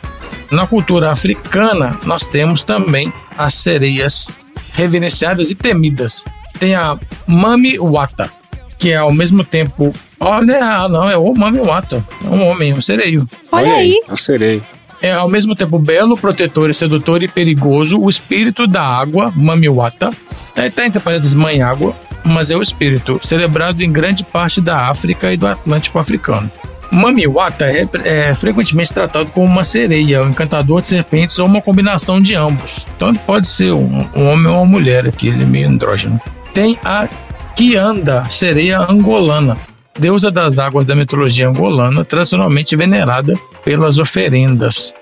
Na 0.51 0.67
cultura 0.67 1.11
africana, 1.11 1.99
nós 2.05 2.29
temos 2.29 2.62
também 2.62 3.11
as 3.39 3.55
sereias 3.55 4.37
reverenciadas 4.73 5.51
e 5.51 5.55
temidas. 5.55 6.27
Tem 6.59 6.75
a 6.75 6.99
Mami 7.27 7.79
Wata, 7.79 8.31
que 8.77 8.91
é 8.91 8.97
ao 8.97 9.11
mesmo 9.11 9.43
tempo. 9.43 9.95
Olha, 10.21 10.62
ah, 10.62 10.89
não, 10.91 11.09
é 11.09 11.17
o 11.17 11.33
Mami 11.33 11.61
Wata. 11.61 12.07
É 12.23 12.29
um 12.29 12.47
homem, 12.47 12.75
um 12.75 12.83
sereio. 12.83 13.27
Olha, 13.51 13.69
Olha 13.69 13.77
aí. 13.77 13.99
É 14.07 14.12
um 14.12 14.17
sereio. 14.17 14.62
É 15.01 15.12
ao 15.12 15.31
mesmo 15.31 15.57
tempo 15.57 15.79
belo, 15.79 16.19
protetor 16.19 16.69
e 16.69 16.75
sedutor 16.75 17.23
e 17.23 17.29
perigoso, 17.29 17.99
o 17.99 18.11
espírito 18.11 18.67
da 18.67 18.83
água, 18.83 19.33
Mami 19.35 19.71
Wata. 19.71 20.11
Está 20.55 20.85
entre 20.85 21.01
parênteses 21.01 21.35
mãe 21.35 21.62
água, 21.62 21.97
mas 22.23 22.51
é 22.51 22.57
o 22.59 22.61
espírito, 22.61 23.19
celebrado 23.25 23.83
em 23.83 23.91
grande 23.91 24.23
parte 24.23 24.61
da 24.61 24.87
África 24.89 25.33
e 25.33 25.37
do 25.39 25.47
Atlântico 25.47 25.99
africano. 25.99 26.51
Mamiwata 26.93 27.66
é, 27.66 27.89
é, 28.05 28.35
frequentemente 28.35 28.93
tratado 28.93 29.30
como 29.30 29.47
uma 29.47 29.64
sereia, 29.64 30.22
um 30.22 30.30
encantador 30.30 30.80
de 30.80 30.89
serpentes 30.89 31.39
ou 31.39 31.47
uma 31.47 31.61
combinação 31.61 32.20
de 32.20 32.35
ambos. 32.35 32.87
Então 32.97 33.14
pode 33.14 33.47
ser 33.47 33.72
um, 33.72 34.09
um 34.14 34.26
homem 34.26 34.47
ou 34.47 34.57
uma 34.57 34.66
mulher 34.66 35.07
aqui, 35.07 35.28
ele 35.28 35.43
é 35.43 35.47
meio 35.47 35.68
andrógeno. 35.68 36.20
Tem 36.53 36.78
a 36.85 37.09
Kianda, 37.57 38.24
sereia 38.30 38.80
angolana, 38.80 39.57
deusa 39.99 40.30
das 40.30 40.59
águas 40.59 40.87
da 40.87 40.95
mitologia 40.95 41.49
angolana, 41.49 42.05
tradicionalmente 42.05 42.76
venerada 42.76 43.39
pelas 43.64 43.99
oferendas. 43.99 44.93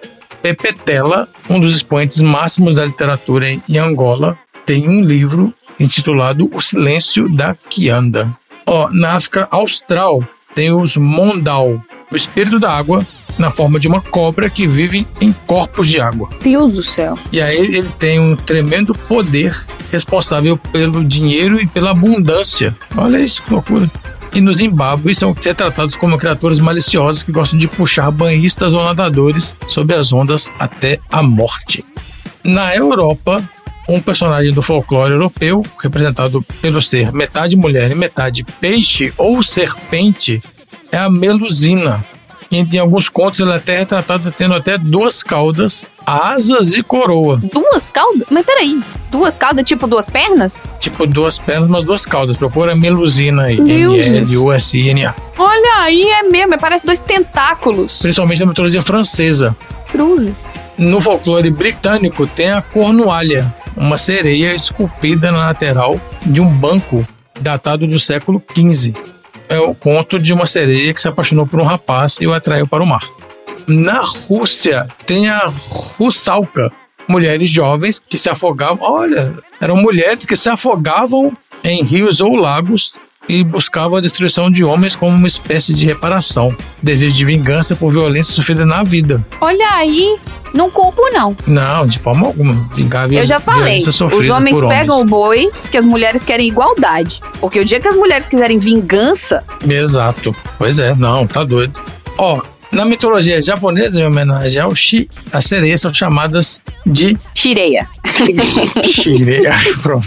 Pepetela, 0.43 1.29
um 1.49 1.61
dos 1.61 1.75
expoentes 1.77 2.21
máximos 2.21 2.75
da 2.75 2.85
literatura 2.85 3.49
em 3.49 3.79
Angola, 3.79 4.37
tem 4.67 4.89
um 4.89 5.03
livro 5.03 5.55
intitulado 5.79 6.51
O 6.53 6.61
Silêncio 6.61 7.29
da 7.35 7.55
Kianda. 7.55 8.37
Ó, 8.67 8.89
na 8.91 9.13
África 9.13 9.49
Austral, 9.51 10.23
tem 10.55 10.73
os 10.73 10.97
Mondal, 10.97 11.81
o 12.11 12.17
espírito 12.17 12.59
da 12.59 12.73
água, 12.73 13.07
na 13.39 13.51
forma 13.51 13.81
de 13.81 13.89
uma 13.89 14.01
cobra 14.01 14.49
que 14.51 14.67
vive 14.67 15.07
em 15.21 15.33
corpos 15.47 15.89
de 15.89 16.01
água. 16.01 16.29
Deus 16.43 16.75
do 16.75 16.83
céu. 16.83 17.19
E 17.33 17.41
aí 17.41 17.57
ele 17.57 17.89
tem 17.99 18.21
um 18.21 18.37
tremendo 18.37 18.95
poder 18.95 19.65
responsável 19.91 20.57
pelo 20.57 21.05
dinheiro 21.05 21.61
e 21.61 21.67
pela 21.67 21.91
abundância. 21.91 22.77
Olha 22.97 23.19
isso, 23.19 23.43
que 23.43 23.53
loucura. 23.53 23.91
E 24.35 24.41
no 24.41 24.53
Zimbábue 24.53 25.15
são 25.15 25.35
retratados 25.39 25.95
como 25.95 26.17
criaturas 26.17 26.59
maliciosas 26.59 27.23
que 27.23 27.31
gostam 27.31 27.59
de 27.59 27.69
puxar 27.69 28.11
banhistas 28.11 28.73
ou 28.73 28.83
nadadores 28.83 29.55
sob 29.69 29.95
as 29.95 30.13
ondas 30.13 30.51
até 30.59 30.99
a 31.11 31.23
morte. 31.23 31.85
Na 32.43 32.75
Europa, 32.75 33.43
um 33.89 34.01
personagem 34.01 34.53
do 34.53 34.63
folclore 34.63 35.13
europeu, 35.13 35.65
representado 35.81 36.43
pelo 36.61 36.81
ser 36.81 37.13
metade 37.13 37.57
mulher 37.57 37.91
e 37.91 37.95
metade 37.95 38.45
peixe 38.61 39.13
ou 39.17 39.43
serpente, 39.43 40.41
é 40.91 40.99
a 40.99 41.11
Melusina. 41.11 42.05
Em 42.51 42.79
alguns 42.79 43.09
contos 43.09 43.41
ela 43.41 43.55
é 43.55 43.57
até 43.57 43.79
retratada 43.79 44.31
tendo 44.31 44.53
até 44.53 44.77
duas 44.77 45.23
caudas, 45.23 45.87
asas 46.05 46.75
e 46.75 46.83
coroa. 46.83 47.41
Duas 47.51 47.89
caudas? 47.89 48.27
Mas 48.31 48.45
peraí, 48.45 48.79
duas 49.11 49.39
caudas 49.39 49.65
tipo 49.65 49.87
duas 49.87 50.11
pernas? 50.11 50.63
Tipo 50.79 51.07
duas 51.07 51.39
pernas, 51.39 51.71
mas 51.71 51.85
duas 51.85 52.05
caudas. 52.05 52.37
Procura 52.37 52.77
Melusina 52.77 53.45
aí, 53.45 53.57
M-L-U-S-I-N-A. 53.57 55.15
Olha 55.39 55.77
aí, 55.79 56.03
é 56.03 56.25
mesmo, 56.25 56.59
parece 56.59 56.85
dois 56.85 57.01
tentáculos. 57.01 58.03
Principalmente 58.03 58.41
na 58.41 58.47
mitologia 58.47 58.83
francesa. 58.83 59.57
Cruz. 59.91 60.33
No 60.77 61.01
folclore 61.01 61.51
britânico 61.51 62.27
tem 62.27 62.51
a 62.51 62.61
cornualha, 62.61 63.55
uma 63.77 63.97
sereia 63.97 64.55
esculpida 64.55 65.31
na 65.31 65.47
lateral 65.47 66.01
de 66.25 66.41
um 66.41 66.49
banco 66.49 67.07
datado 67.41 67.87
do 67.87 67.99
século 67.99 68.43
XV. 68.55 68.95
É 69.49 69.59
o 69.59 69.75
conto 69.75 70.19
de 70.19 70.33
uma 70.33 70.47
sereia 70.47 70.95
que 70.95 71.03
se 71.03 71.09
apaixonou 71.09 71.47
por 71.47 71.61
um 71.61 71.65
rapaz 71.65 72.19
e 72.21 72.27
o 72.27 72.33
atraiu 72.33 72.67
para 72.67 72.83
o 72.83 72.87
mar. 72.87 73.03
Na 73.67 74.01
Rússia 74.01 74.89
tem 75.07 75.29
a 75.29 75.53
Russalka, 75.99 76.73
mulheres 77.09 77.49
jovens 77.49 77.99
que 77.99 78.19
se 78.19 78.29
afogavam. 78.29 78.79
Olha, 78.81 79.35
eram 79.61 79.77
mulheres 79.77 80.25
que 80.25 80.37
se 80.37 80.49
afogavam 80.49 81.37
em 81.63 81.83
rios 81.83 82.21
ou 82.21 82.35
lagos 82.35 82.95
e 83.29 83.43
buscavam 83.45 83.97
a 83.97 84.01
destruição 84.01 84.51
de 84.51 84.65
homens 84.65 84.97
como 84.97 85.15
uma 85.15 85.27
espécie 85.27 85.73
de 85.73 85.87
reparação, 85.87 86.55
desejo 86.83 87.17
de 87.17 87.25
vingança 87.25 87.77
por 87.77 87.93
violência 87.93 88.35
sofrida 88.35 88.67
na 88.67 88.83
vida. 88.83 89.25
Olha 89.41 89.69
aí, 89.75 90.17
não 90.55 90.71
culpo, 90.71 91.03
não. 91.11 91.37
Não, 91.47 91.87
de 91.87 91.99
forma 91.99 92.27
alguma. 92.27 92.69
Vingar 92.75 93.11
Eu 93.13 93.25
já 93.25 93.39
falei, 93.39 93.79
os 93.79 94.29
homens 94.31 94.61
pegam 94.61 95.01
o 95.01 95.05
boi, 95.05 95.51
que 95.71 95.77
as 95.77 95.85
mulheres 95.85 96.23
querem 96.23 96.49
igualdade. 96.49 97.21
Porque 97.41 97.61
o 97.61 97.65
dia 97.65 97.81
que 97.81 97.89
as 97.89 97.97
mulheres 97.97 98.27
quiserem 98.27 98.59
vingança. 98.59 99.43
Exato. 99.67 100.35
Pois 100.59 100.79
é, 100.79 100.95
não, 100.95 101.27
tá 101.27 101.45
doido. 101.45 101.81
Ó, 102.19 102.43
na 102.71 102.85
mitologia 102.85 103.41
japonesa, 103.41 104.01
em 104.01 104.07
homenagem 104.07 104.61
ao 104.61 104.75
Shi, 104.75 105.09
as 105.33 105.47
sereias 105.47 105.81
são 105.81 105.93
chamadas 105.93 106.61
de. 106.85 107.17
Shireia. 107.35 107.89
Shireia. 108.85 109.55
Pronto. 109.83 110.07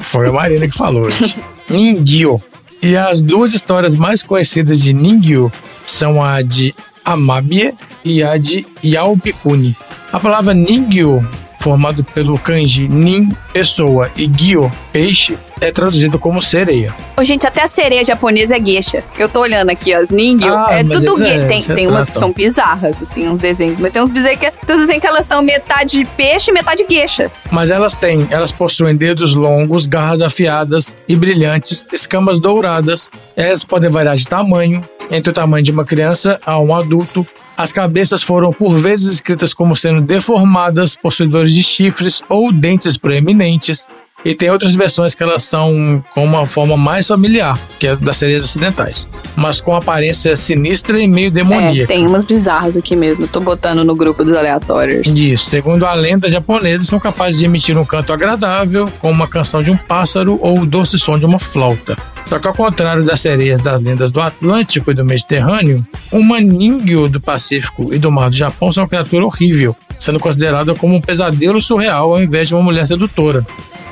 Foi 0.00 0.28
a 0.28 0.32
Marina 0.32 0.68
que 0.68 0.76
falou 0.76 1.04
hoje. 1.04 1.36
Ningyo. 1.70 2.42
E 2.82 2.96
as 2.96 3.22
duas 3.22 3.54
histórias 3.54 3.94
mais 3.94 4.22
conhecidas 4.22 4.82
de 4.82 4.92
Ningyo 4.92 5.52
são 5.86 6.22
a 6.22 6.42
de 6.42 6.74
Amabie 7.04 7.74
e 8.04 8.22
a 8.22 8.36
de 8.36 8.66
Yaobikuni. 8.84 9.76
A 10.12 10.18
palavra 10.18 10.52
Ningyo, 10.52 11.26
formado 11.60 12.02
pelo 12.02 12.38
kanji 12.38 12.88
nin, 12.88 13.30
pessoa, 13.52 14.10
e 14.16 14.26
gyo, 14.26 14.70
peixe, 14.92 15.38
é 15.60 15.70
traduzido 15.70 16.18
como 16.18 16.40
sereia. 16.40 16.94
Ô, 17.18 17.22
gente, 17.22 17.46
até 17.46 17.62
a 17.62 17.68
sereia 17.68 18.02
japonesa 18.02 18.56
é 18.56 18.60
geisha. 18.60 19.04
Eu 19.18 19.28
tô 19.28 19.40
olhando 19.40 19.68
aqui, 19.68 19.92
as 19.92 20.10
Ningyo, 20.10 20.54
ah, 20.54 20.68
é 20.70 20.82
tudo 20.82 21.22
é, 21.22 21.46
tem, 21.46 21.62
tem 21.62 21.86
umas 21.86 22.08
que 22.08 22.18
são 22.18 22.32
bizarras, 22.32 23.02
assim, 23.02 23.28
uns 23.28 23.38
desenhos. 23.38 23.78
Mas 23.78 23.92
tem 23.92 24.02
uns 24.02 24.10
desenhos 24.10 24.40
que, 24.40 24.50
tem 24.50 24.74
uns 24.74 24.80
desenhos 24.80 25.00
que 25.02 25.06
elas 25.06 25.26
são 25.26 25.42
metade 25.42 26.02
peixe 26.16 26.50
e 26.50 26.54
metade 26.54 26.84
geisha. 26.88 27.30
Mas 27.50 27.70
elas 27.70 27.94
têm, 27.94 28.26
elas 28.30 28.50
possuem 28.50 28.96
dedos 28.96 29.34
longos, 29.34 29.86
garras 29.86 30.22
afiadas 30.22 30.96
e 31.06 31.14
brilhantes, 31.14 31.86
escamas 31.92 32.40
douradas. 32.40 33.10
Elas 33.36 33.64
podem 33.64 33.90
variar 33.90 34.16
de 34.16 34.26
tamanho, 34.26 34.82
entre 35.10 35.30
o 35.30 35.34
tamanho 35.34 35.62
de 35.62 35.70
uma 35.70 35.84
criança 35.84 36.40
a 36.44 36.58
um 36.58 36.74
adulto. 36.74 37.26
As 37.60 37.72
cabeças 37.72 38.22
foram 38.22 38.54
por 38.54 38.74
vezes 38.78 39.16
escritas 39.16 39.52
como 39.52 39.76
sendo 39.76 40.00
deformadas, 40.00 40.96
possuidores 40.96 41.52
de 41.52 41.62
chifres 41.62 42.22
ou 42.26 42.50
dentes 42.50 42.96
proeminentes. 42.96 43.86
E 44.24 44.34
tem 44.34 44.50
outras 44.50 44.74
versões 44.74 45.14
que 45.14 45.22
elas 45.22 45.42
são 45.42 46.02
com 46.14 46.24
uma 46.24 46.46
forma 46.46 46.74
mais 46.74 47.06
familiar, 47.06 47.58
que 47.78 47.86
é 47.86 47.96
das 47.96 48.16
sereias 48.16 48.44
ocidentais, 48.44 49.06
mas 49.36 49.60
com 49.60 49.76
aparência 49.76 50.34
sinistra 50.36 50.98
e 50.98 51.06
meio 51.06 51.30
demoníaca. 51.30 51.92
É, 51.92 51.96
tem 51.96 52.06
umas 52.06 52.24
bizarras 52.24 52.78
aqui 52.78 52.96
mesmo, 52.96 53.28
tô 53.28 53.40
botando 53.40 53.84
no 53.84 53.94
grupo 53.94 54.24
dos 54.24 54.34
aleatórios. 54.34 55.14
Isso, 55.14 55.50
segundo 55.50 55.84
a 55.84 55.92
lenda 55.92 56.30
japonesa, 56.30 56.84
são 56.84 56.98
capazes 56.98 57.40
de 57.40 57.44
emitir 57.44 57.76
um 57.76 57.84
canto 57.84 58.10
agradável, 58.10 58.90
como 59.00 59.12
uma 59.12 59.28
canção 59.28 59.62
de 59.62 59.70
um 59.70 59.76
pássaro 59.76 60.38
ou 60.40 60.60
o 60.60 60.66
doce 60.66 60.98
som 60.98 61.18
de 61.18 61.26
uma 61.26 61.38
flauta. 61.38 61.94
Só 62.30 62.38
que 62.38 62.46
ao 62.46 62.54
contrário 62.54 63.04
das 63.04 63.20
sereias 63.20 63.60
das 63.60 63.82
lendas 63.82 64.12
do 64.12 64.20
Atlântico 64.20 64.92
e 64.92 64.94
do 64.94 65.04
Mediterrâneo, 65.04 65.84
o 66.12 66.22
maninho 66.22 67.08
do 67.08 67.20
Pacífico 67.20 67.92
e 67.92 67.98
do 67.98 68.08
Mar 68.10 68.30
do 68.30 68.36
Japão 68.36 68.70
são 68.70 68.84
uma 68.84 68.88
criatura 68.88 69.26
horrível, 69.26 69.74
sendo 69.98 70.20
considerada 70.20 70.72
como 70.74 70.94
um 70.94 71.00
pesadelo 71.00 71.60
surreal 71.60 72.12
ao 72.14 72.22
invés 72.22 72.46
de 72.46 72.54
uma 72.54 72.62
mulher 72.62 72.86
sedutora. 72.86 73.44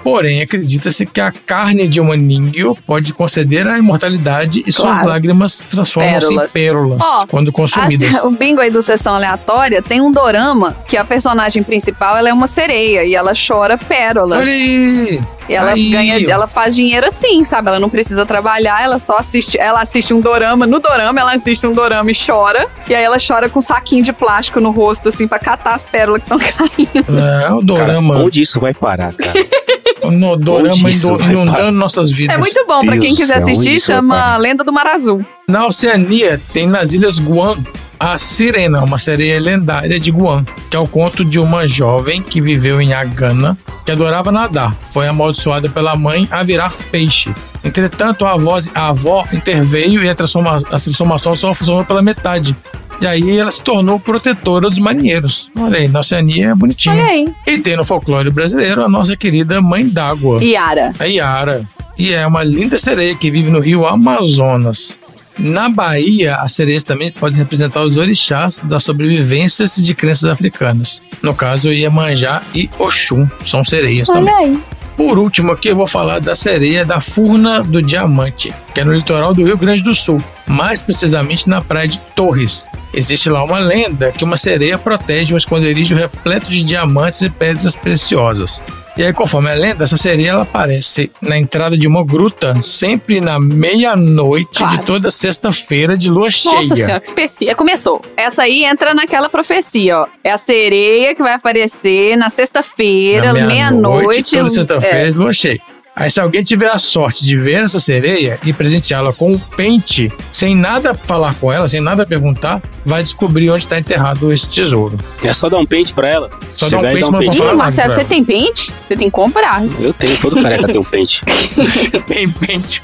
Porém, 0.04 0.40
acredita-se 0.40 1.04
que 1.04 1.20
a 1.20 1.32
carne 1.32 1.88
de 1.88 2.00
um 2.00 2.04
maninho 2.04 2.76
pode 2.86 3.12
conceder 3.12 3.66
a 3.66 3.76
imortalidade 3.76 4.62
e 4.64 4.70
suas 4.70 4.92
Claro. 5.00 5.08
lágrimas 5.08 5.62
transformam-se 5.68 6.32
em 6.32 6.46
pérolas 6.52 7.00
Ó, 7.02 7.26
quando 7.26 7.50
consumidas. 7.50 8.14
A- 8.14 8.22
o 8.26 8.30
bingo 8.30 8.60
aí 8.60 8.70
do 8.70 8.80
Sessão 8.80 9.16
Aleatória 9.16 9.82
tem 9.82 10.00
um 10.00 10.12
dorama 10.12 10.76
que 10.86 10.96
a 10.96 11.04
personagem 11.04 11.64
principal 11.64 12.16
ela 12.16 12.28
é 12.28 12.32
uma 12.32 12.46
sereia 12.46 13.04
e 13.04 13.16
ela 13.16 13.32
chora 13.34 13.76
pérolas. 13.76 14.38
Olha 14.38 14.52
aí! 14.52 15.20
E 15.48 15.54
ela 15.54 15.72
Aí, 15.72 15.90
ganha, 15.90 16.18
ó. 16.26 16.30
ela 16.30 16.46
faz 16.46 16.74
dinheiro 16.74 17.06
assim, 17.06 17.42
sabe? 17.44 17.68
Ela 17.68 17.80
não 17.80 17.88
precisa 17.88 18.26
trabalhar, 18.26 18.82
ela 18.82 18.98
só 18.98 19.16
assiste, 19.18 19.58
ela 19.58 19.80
assiste 19.80 20.12
um 20.12 20.20
dorama, 20.20 20.66
no 20.66 20.78
dorama 20.78 21.18
ela 21.20 21.32
assiste 21.34 21.66
um 21.66 21.72
dorama 21.72 22.10
e 22.10 22.14
chora, 22.14 22.68
e 22.88 22.94
aí 22.94 23.02
ela 23.02 23.16
chora 23.18 23.48
com 23.48 23.58
um 23.58 23.62
saquinho 23.62 24.02
de 24.04 24.12
plástico 24.12 24.60
no 24.60 24.70
rosto 24.70 25.08
assim 25.08 25.26
pra 25.26 25.38
catar 25.38 25.74
as 25.74 25.86
pérolas 25.86 26.22
que 26.22 26.32
estão 26.34 26.38
caindo. 26.68 27.18
É, 27.18 27.46
o 27.52 27.56
Cara, 27.56 27.62
dorama, 27.62 28.18
onde 28.18 28.42
isso 28.42 28.60
vai 28.60 28.74
parar, 28.74 29.14
cara? 29.14 29.38
no 30.12 30.36
dorama 30.36 30.90
indo- 30.90 31.22
inundando 31.22 31.72
nossas 31.72 32.10
vidas. 32.10 32.34
É 32.36 32.38
muito 32.38 32.64
bom 32.66 32.80
pra 32.80 32.92
Deus 32.92 33.04
quem 33.06 33.14
quiser 33.16 33.38
assistir, 33.38 33.80
chama? 33.80 34.36
Lenda 34.36 34.62
do 34.64 34.72
Mar 34.72 34.86
Azul. 34.86 35.24
Na 35.48 35.66
Oceania, 35.66 36.40
tem 36.52 36.66
nas 36.66 36.92
Ilhas 36.92 37.18
Guam 37.18 37.56
a 37.98 38.18
Sirena, 38.18 38.84
uma 38.84 38.98
sereia 38.98 39.40
lendária 39.40 39.98
de 39.98 40.10
Guam, 40.10 40.44
que 40.70 40.76
é 40.76 40.78
o 40.78 40.86
conto 40.86 41.24
de 41.24 41.38
uma 41.38 41.66
jovem 41.66 42.22
que 42.22 42.40
viveu 42.40 42.80
em 42.80 42.92
Agana, 42.92 43.56
que 43.84 43.90
adorava 43.90 44.30
nadar. 44.30 44.76
Foi 44.92 45.08
amaldiçoada 45.08 45.68
pela 45.68 45.96
mãe 45.96 46.28
a 46.30 46.42
virar 46.42 46.76
peixe. 46.90 47.32
Entretanto, 47.64 48.24
a 48.24 48.32
avó, 48.32 48.58
a 48.74 48.88
avó 48.88 49.24
interveio 49.32 50.02
e 50.04 50.08
a, 50.08 50.14
transforma, 50.14 50.56
a 50.56 50.78
transformação 50.78 51.34
só 51.34 51.52
funcionou 51.54 51.84
pela 51.84 52.00
metade. 52.02 52.56
E 53.00 53.06
aí 53.06 53.38
ela 53.38 53.50
se 53.50 53.62
tornou 53.62 54.00
protetora 54.00 54.68
dos 54.68 54.78
marinheiros. 54.78 55.50
Olha 55.56 55.78
aí, 55.78 55.88
na 55.88 56.00
Oceania 56.00 56.50
é 56.50 56.54
bonitinho. 56.54 56.96
Olha 56.96 57.04
aí. 57.04 57.28
E 57.46 57.58
tem 57.58 57.76
no 57.76 57.84
folclore 57.84 58.30
brasileiro 58.30 58.84
a 58.84 58.88
nossa 58.88 59.16
querida 59.16 59.60
Mãe 59.60 59.88
d'Água 59.88 60.42
Yara. 60.42 60.92
a 60.98 61.04
Yara. 61.04 61.64
E 61.96 62.12
é 62.12 62.26
uma 62.26 62.42
linda 62.44 62.78
sereia 62.78 63.14
que 63.14 63.30
vive 63.30 63.50
no 63.50 63.60
rio 63.60 63.86
Amazonas. 63.86 64.97
Na 65.38 65.68
Bahia, 65.68 66.36
as 66.36 66.52
sereias 66.52 66.82
também 66.82 67.12
podem 67.12 67.38
representar 67.38 67.82
os 67.82 67.96
orixás 67.96 68.60
das 68.64 68.82
sobrevivências 68.82 69.76
de 69.76 69.94
crenças 69.94 70.24
africanas. 70.24 71.00
No 71.22 71.34
caso, 71.34 71.72
Iemanjá 71.72 72.42
e 72.54 72.68
Oxum 72.78 73.28
são 73.46 73.64
sereias 73.64 74.08
também. 74.08 74.34
Olha 74.34 74.46
aí. 74.46 74.62
Por 74.96 75.16
último 75.16 75.52
aqui 75.52 75.68
eu 75.68 75.76
vou 75.76 75.86
falar 75.86 76.18
da 76.18 76.34
sereia 76.34 76.84
da 76.84 76.98
Furna 76.98 77.62
do 77.62 77.80
Diamante, 77.80 78.52
que 78.74 78.80
é 78.80 78.84
no 78.84 78.92
litoral 78.92 79.32
do 79.32 79.44
Rio 79.44 79.56
Grande 79.56 79.80
do 79.80 79.94
Sul, 79.94 80.20
mais 80.44 80.82
precisamente 80.82 81.48
na 81.48 81.62
praia 81.62 81.86
de 81.86 82.00
Torres. 82.16 82.66
Existe 82.92 83.30
lá 83.30 83.44
uma 83.44 83.60
lenda 83.60 84.10
que 84.10 84.24
uma 84.24 84.36
sereia 84.36 84.76
protege 84.76 85.32
um 85.32 85.36
esconderijo 85.36 85.94
repleto 85.94 86.50
de 86.50 86.64
diamantes 86.64 87.22
e 87.22 87.30
pedras 87.30 87.76
preciosas. 87.76 88.60
E 88.98 89.04
aí, 89.04 89.12
conforme 89.12 89.48
a 89.48 89.54
lenda, 89.54 89.84
essa 89.84 89.96
sereia 89.96 90.30
ela 90.30 90.42
aparece 90.42 91.08
na 91.22 91.38
entrada 91.38 91.78
de 91.78 91.86
uma 91.86 92.04
gruta 92.04 92.60
sempre 92.60 93.20
na 93.20 93.38
meia-noite 93.38 94.58
Claro. 94.58 94.76
de 94.76 94.84
toda 94.84 95.08
sexta-feira 95.12 95.96
de 95.96 96.10
lua 96.10 96.28
cheia. 96.32 96.56
Nossa 96.56 96.74
senhora, 96.74 96.98
que 96.98 97.06
específica. 97.06 97.54
Começou. 97.54 98.02
Essa 98.16 98.42
aí 98.42 98.64
entra 98.64 98.92
naquela 98.94 99.28
profecia, 99.28 99.98
ó. 100.00 100.06
É 100.24 100.32
a 100.32 100.36
sereia 100.36 101.14
que 101.14 101.22
vai 101.22 101.32
aparecer 101.32 102.16
na 102.16 102.28
sexta-feira, 102.28 103.32
Na 103.32 103.46
meia-noite. 103.46 104.36
Toda 104.36 104.48
sexta-feira, 104.48 104.98
É. 104.98 105.10
de 105.12 105.16
lua 105.16 105.32
cheia. 105.32 105.60
Aí, 105.98 106.08
se 106.08 106.20
alguém 106.20 106.44
tiver 106.44 106.70
a 106.70 106.78
sorte 106.78 107.24
de 107.24 107.36
ver 107.36 107.64
essa 107.64 107.80
sereia 107.80 108.38
e 108.44 108.52
presenteá-la 108.52 109.12
com 109.12 109.32
um 109.32 109.38
pente, 109.38 110.12
sem 110.30 110.54
nada 110.54 110.94
falar 110.94 111.34
com 111.34 111.52
ela, 111.52 111.66
sem 111.66 111.80
nada 111.80 112.06
perguntar, 112.06 112.62
vai 112.86 113.02
descobrir 113.02 113.50
onde 113.50 113.64
está 113.64 113.80
enterrado 113.80 114.32
esse 114.32 114.48
tesouro. 114.48 114.96
É 115.24 115.32
só 115.32 115.48
dar 115.48 115.58
um 115.58 115.66
pente 115.66 115.92
pra 115.92 116.06
ela. 116.06 116.30
Só 116.52 116.68
Chegar 116.68 116.82
dar 116.82 116.88
um 116.90 116.92
pente, 116.92 117.00
dar 117.00 117.08
um 117.08 117.10
não 117.10 117.18
pente. 117.18 117.42
Ih, 117.42 117.56
Marcelo, 117.56 117.92
você 117.92 118.04
tem 118.04 118.24
pente? 118.24 118.72
Você 118.86 118.96
tem 118.96 119.08
que 119.08 119.10
comprar. 119.10 119.60
Eu 119.80 119.92
tenho, 119.92 120.16
todo 120.20 120.40
careca 120.40 120.68
tem 120.68 120.80
um 120.80 120.84
pente. 120.84 121.24
Bem 122.08 122.30
pente. 122.30 122.80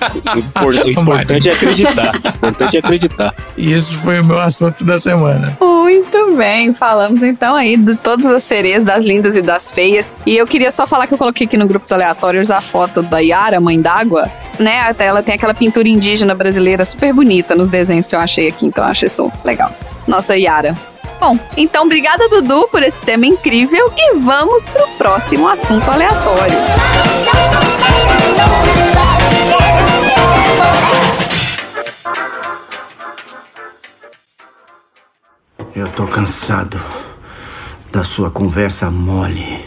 O 0.60 0.90
importante 0.90 1.48
é 1.48 1.52
acreditar. 1.52 2.16
O 2.16 2.28
importante 2.28 2.76
é 2.76 2.80
acreditar. 2.80 3.34
E 3.56 3.72
esse 3.72 3.96
foi 3.98 4.18
o 4.18 4.24
meu 4.24 4.40
assunto 4.40 4.84
da 4.84 4.98
semana. 4.98 5.56
Muito 5.60 6.34
bem, 6.34 6.74
falamos 6.74 7.22
então 7.22 7.54
aí 7.54 7.76
de 7.76 7.94
todas 7.94 8.26
as 8.26 8.42
sereias, 8.42 8.84
das 8.84 9.04
lindas 9.04 9.36
e 9.36 9.42
das 9.42 9.70
feias. 9.70 10.10
E 10.26 10.36
eu 10.36 10.46
queria 10.46 10.72
só 10.72 10.86
falar 10.86 11.06
que 11.06 11.14
eu 11.14 11.18
coloquei 11.18 11.46
aqui 11.46 11.56
no 11.56 11.68
grupo 11.68 11.84
dos 11.84 11.92
aleatórios 11.92 12.50
a 12.50 12.60
foto 12.60 13.03
da 13.04 13.18
Yara, 13.18 13.60
mãe 13.60 13.80
d'água, 13.80 14.30
né? 14.58 14.80
Até 14.80 15.06
ela 15.06 15.22
tem 15.22 15.34
aquela 15.34 15.54
pintura 15.54 15.88
indígena 15.88 16.34
brasileira 16.34 16.84
super 16.84 17.12
bonita 17.12 17.54
nos 17.54 17.68
desenhos 17.68 18.06
que 18.06 18.14
eu 18.14 18.20
achei 18.20 18.48
aqui, 18.48 18.66
então 18.66 18.84
eu 18.84 18.90
achei 18.90 19.06
isso 19.06 19.30
legal. 19.44 19.72
Nossa 20.06 20.36
Yara. 20.36 20.74
Bom, 21.20 21.38
então 21.56 21.84
obrigada 21.84 22.28
Dudu 22.28 22.68
por 22.68 22.82
esse 22.82 23.00
tema 23.00 23.26
incrível 23.26 23.92
e 23.96 24.18
vamos 24.18 24.66
pro 24.66 24.86
próximo 24.98 25.48
assunto 25.48 25.88
aleatório. 25.90 26.56
Eu 35.74 35.88
tô 35.88 36.06
cansado 36.06 36.80
da 37.90 38.04
sua 38.04 38.30
conversa 38.30 38.90
mole 38.90 39.64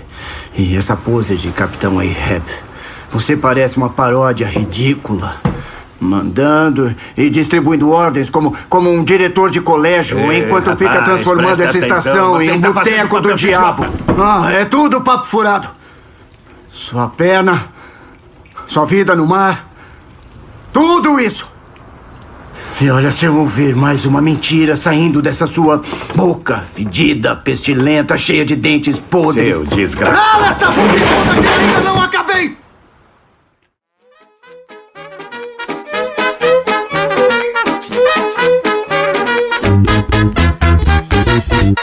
e 0.56 0.76
essa 0.78 0.96
pose 0.96 1.36
de 1.36 1.52
Capitão 1.52 2.00
Ahab. 2.00 2.67
Você 3.18 3.36
parece 3.36 3.78
uma 3.78 3.90
paródia 3.90 4.46
ridícula. 4.46 5.42
Mandando 6.00 6.96
e 7.18 7.32
distribuindo 7.32 7.90
ordens 7.90 8.30
como, 8.30 8.56
como 8.70 8.92
um 8.92 9.04
diretor 9.04 9.50
de 9.50 9.60
colégio, 9.60 10.20
Ei, 10.32 10.44
enquanto 10.44 10.70
fica 10.78 10.92
rapaz, 10.92 11.06
transformando 11.06 11.56
presta 11.56 11.64
essa 11.64 11.78
estação 11.80 12.40
em 12.40 12.52
um 12.52 12.62
boteco 12.62 13.20
do 13.20 13.34
diabo. 13.34 13.88
Ah, 14.20 14.52
é 14.52 14.66
tudo 14.66 15.02
papo 15.02 15.26
furado. 15.26 15.68
Sua 16.72 17.08
perna, 17.08 17.70
sua 18.68 18.86
vida 18.86 19.16
no 19.16 19.26
mar, 19.26 19.68
tudo 20.72 21.20
isso. 21.20 21.50
E 22.80 22.88
olha, 22.92 23.12
se 23.12 23.26
eu 23.26 23.36
ouvir 23.36 23.76
mais 23.76 24.06
uma 24.06 24.22
mentira 24.22 24.76
saindo 24.76 25.24
dessa 25.24 25.48
sua 25.48 25.82
boca 26.14 26.64
fedida, 26.72 27.36
pestilenta, 27.36 28.16
cheia 28.16 28.46
de 28.46 28.56
dentes 28.56 29.00
podres. 29.00 29.56
Seu 29.56 29.66
desgraçado. 29.66 30.22
Cala 30.22 30.50
essa 30.50 30.68
boca 30.68 31.60
ainda 31.60 31.80
não 31.80 32.00
acabei! 32.00 32.67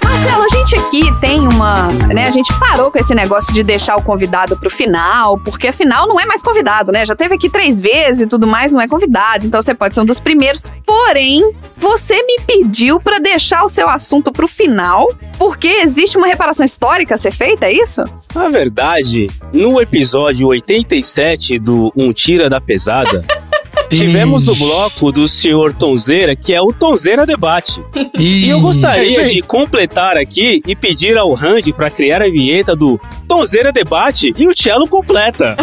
Marcelo, 0.03 0.45
a 0.45 0.49
gente 0.49 0.77
aqui 0.77 1.21
tem 1.21 1.41
uma. 1.41 1.89
né, 2.13 2.27
a 2.27 2.31
gente 2.31 2.53
parou 2.59 2.91
com 2.91 2.99
esse 2.99 3.15
negócio 3.15 3.53
de 3.53 3.63
deixar 3.63 3.97
o 3.97 4.03
convidado 4.03 4.57
pro 4.57 4.71
final, 4.71 5.39
porque 5.39 5.69
afinal 5.69 6.07
não 6.07 6.19
é 6.21 6.25
mais 6.27 6.43
convidado, 6.43 6.93
né? 6.93 7.05
Já 7.05 7.15
teve 7.15 7.35
aqui 7.35 7.49
três 7.49 7.81
vezes 7.81 8.23
e 8.23 8.27
tudo 8.27 8.47
mais, 8.47 8.73
não 8.73 8.81
é 8.81 8.89
convidado, 8.89 9.47
então 9.47 9.61
você 9.61 9.75
pode 9.75 9.95
ser 9.95 10.01
um 10.01 10.05
dos 10.05 10.21
primeiros. 10.21 10.71
Porém, 10.87 11.53
você 11.77 12.23
me 12.23 12.39
pediu 12.47 13.01
pra 13.01 13.19
deixar 13.19 13.65
o 13.65 13.69
seu 13.69 13.89
assunto 13.89 14.33
pro 14.33 14.49
final, 14.49 15.09
porque 15.39 15.69
existe 15.69 16.17
uma 16.17 16.27
reparação 16.27 16.65
histórica 16.65 17.15
a 17.15 17.19
ser 17.19 17.33
feita, 17.33 17.67
é 17.67 17.73
isso? 17.73 18.03
Na 18.35 18.49
verdade, 18.49 19.29
no 19.53 19.81
episódio 19.81 20.49
87 20.49 21.59
do 21.59 21.93
Um 21.97 22.13
Tira 22.13 22.49
da 22.49 22.61
Pesada, 22.61 23.25
tivemos 23.91 24.49
o 24.49 24.55
bloco 24.55 25.11
do 25.13 25.27
senhor 25.29 25.73
Tonzeira, 25.75 26.35
que 26.37 26.53
é 26.55 26.61
o 26.61 26.73
Tonzeira 26.73 27.25
Debate. 27.27 27.81
E 28.19 28.49
eu 28.49 28.59
É 28.59 28.61
gostaria 28.61 29.21
aí. 29.21 29.31
de 29.35 29.43
completar 29.43 30.17
aqui 30.17 30.63
e 30.67 30.75
pedir 30.75 31.17
ao 31.17 31.33
Randy 31.33 31.73
para 31.73 31.91
criar 31.91 32.23
a 32.23 32.27
vinheta 32.27 32.75
do 32.77 33.01
Tonzeira 33.29 33.73
Debate 33.73 34.33
e 34.37 34.47
o 34.47 34.57
Cello 34.57 34.87
completa. 34.89 35.57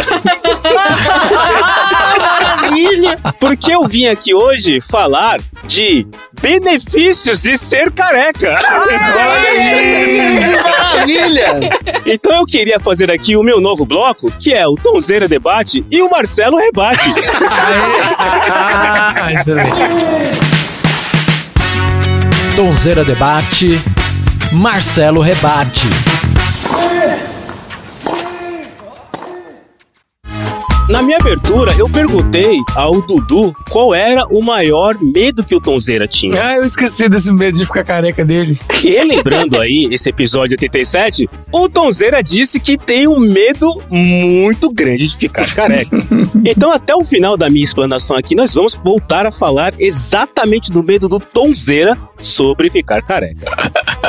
Maravilha! 2.20 3.18
Porque 3.40 3.74
eu 3.74 3.86
vim 3.88 4.06
aqui 4.08 4.34
hoje 4.34 4.80
falar 4.82 5.40
de 5.66 6.06
benefícios 6.42 7.42
de 7.44 7.58
ser 7.58 7.92
careca. 7.92 8.56
Maravilha! 10.64 11.70
Então 12.06 12.34
eu 12.40 12.46
queria 12.46 12.80
fazer 12.80 13.10
aqui 13.12 13.36
o 13.36 13.44
meu 13.44 13.60
novo 13.62 13.86
bloco, 13.86 14.32
que 14.40 14.54
é 14.54 14.68
o 14.68 14.76
Tonzeira 14.76 15.28
Debate 15.28 15.84
e 15.92 16.02
o 16.02 16.10
Marcelo 16.10 16.58
Rebate. 16.58 17.10
Ah, 18.54 19.32
excelente. 19.32 19.70
Tonzeira 22.56 23.04
Debate, 23.04 23.80
Marcelo 24.52 25.22
Rebate. 25.22 25.88
Na 30.92 31.02
minha 31.02 31.20
abertura, 31.20 31.74
eu 31.78 31.90
perguntei 31.90 32.60
ao 32.76 33.02
Dudu 33.02 33.56
qual 33.70 33.96
era 33.96 34.26
o 34.28 34.44
maior 34.44 34.98
medo 35.02 35.42
que 35.42 35.56
o 35.56 35.62
Tonzeira 35.62 36.06
tinha. 36.06 36.44
Ah, 36.44 36.58
eu 36.58 36.66
esqueci 36.66 37.08
desse 37.08 37.32
medo 37.32 37.58
de 37.58 37.66
ficar 37.66 37.86
careca 37.86 38.26
dele. 38.26 38.60
E 38.84 38.90
relembrando 38.90 39.58
aí 39.58 39.88
esse 39.90 40.10
episódio 40.10 40.56
87, 40.56 41.30
o 41.50 41.70
Tonzeira 41.70 42.22
disse 42.22 42.60
que 42.60 42.78
tem 42.78 43.08
um 43.08 43.22
medo 43.22 43.82
muito 43.90 44.70
grande 44.70 45.08
de 45.08 45.16
ficar 45.16 45.48
careca. 45.56 45.98
Então, 46.44 46.72
até 46.72 46.96
o 46.96 47.06
final 47.06 47.38
da 47.38 47.50
minha 47.52 47.64
explanação 47.64 48.18
aqui, 48.18 48.34
nós 48.34 48.54
vamos 48.54 48.74
voltar 48.74 49.28
a 49.28 49.32
falar 49.32 49.74
exatamente 49.78 50.72
do 50.72 50.84
medo 50.84 51.08
do 51.08 51.20
Tonzeira 51.20 51.96
sobre 52.22 52.70
ficar 52.70 53.04
careca. 53.04 53.46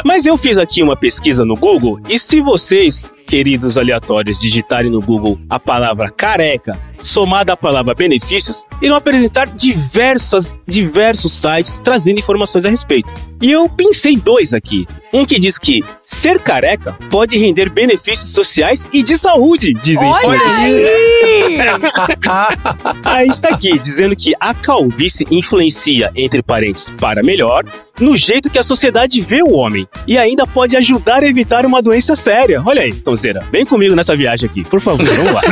Mas 0.02 0.24
eu 0.24 0.38
fiz 0.38 0.56
aqui 0.56 0.82
uma 0.82 0.96
pesquisa 0.96 1.44
no 1.44 1.54
Google 1.54 2.00
e 2.08 2.18
se 2.18 2.40
vocês, 2.40 3.10
queridos 3.32 3.78
aleatórios, 3.78 4.38
digitarem 4.38 4.90
no 4.90 5.00
Google 5.00 5.38
a 5.48 5.58
palavra 5.58 6.10
careca 6.10 6.78
somada 7.02 7.52
à 7.52 7.56
palavra 7.56 7.94
benefícios, 7.94 8.64
irão 8.80 8.96
apresentar 8.96 9.46
diversas, 9.46 10.56
diversos 10.66 11.32
sites 11.32 11.80
trazendo 11.80 12.18
informações 12.18 12.64
a 12.64 12.70
respeito. 12.70 13.12
E 13.42 13.50
eu 13.50 13.68
pensei 13.68 14.16
dois 14.16 14.54
aqui. 14.54 14.86
Um 15.12 15.26
que 15.26 15.38
diz 15.38 15.58
que 15.58 15.84
ser 16.06 16.38
careca 16.38 16.96
pode 17.10 17.36
render 17.36 17.68
benefícios 17.68 18.30
sociais 18.30 18.88
e 18.92 19.02
de 19.02 19.18
saúde, 19.18 19.74
dizem 19.74 20.08
Olha 20.08 20.40
aí! 20.58 21.58
Aí 23.04 23.28
está 23.28 23.48
aqui, 23.48 23.78
dizendo 23.78 24.14
que 24.16 24.32
a 24.40 24.54
calvície 24.54 25.26
influencia, 25.30 26.10
entre 26.14 26.42
parentes, 26.42 26.88
para 26.88 27.22
melhor, 27.22 27.64
no 28.00 28.16
jeito 28.16 28.48
que 28.48 28.58
a 28.58 28.62
sociedade 28.62 29.20
vê 29.20 29.42
o 29.42 29.52
homem. 29.52 29.86
E 30.06 30.16
ainda 30.16 30.46
pode 30.46 30.76
ajudar 30.76 31.22
a 31.22 31.26
evitar 31.26 31.66
uma 31.66 31.82
doença 31.82 32.16
séria. 32.16 32.62
Olha 32.64 32.82
aí, 32.82 32.92
Tonzeira, 32.92 33.44
vem 33.50 33.66
comigo 33.66 33.94
nessa 33.94 34.16
viagem 34.16 34.48
aqui, 34.48 34.64
por 34.64 34.80
favor, 34.80 35.04
vamos 35.04 35.32
lá. 35.32 35.42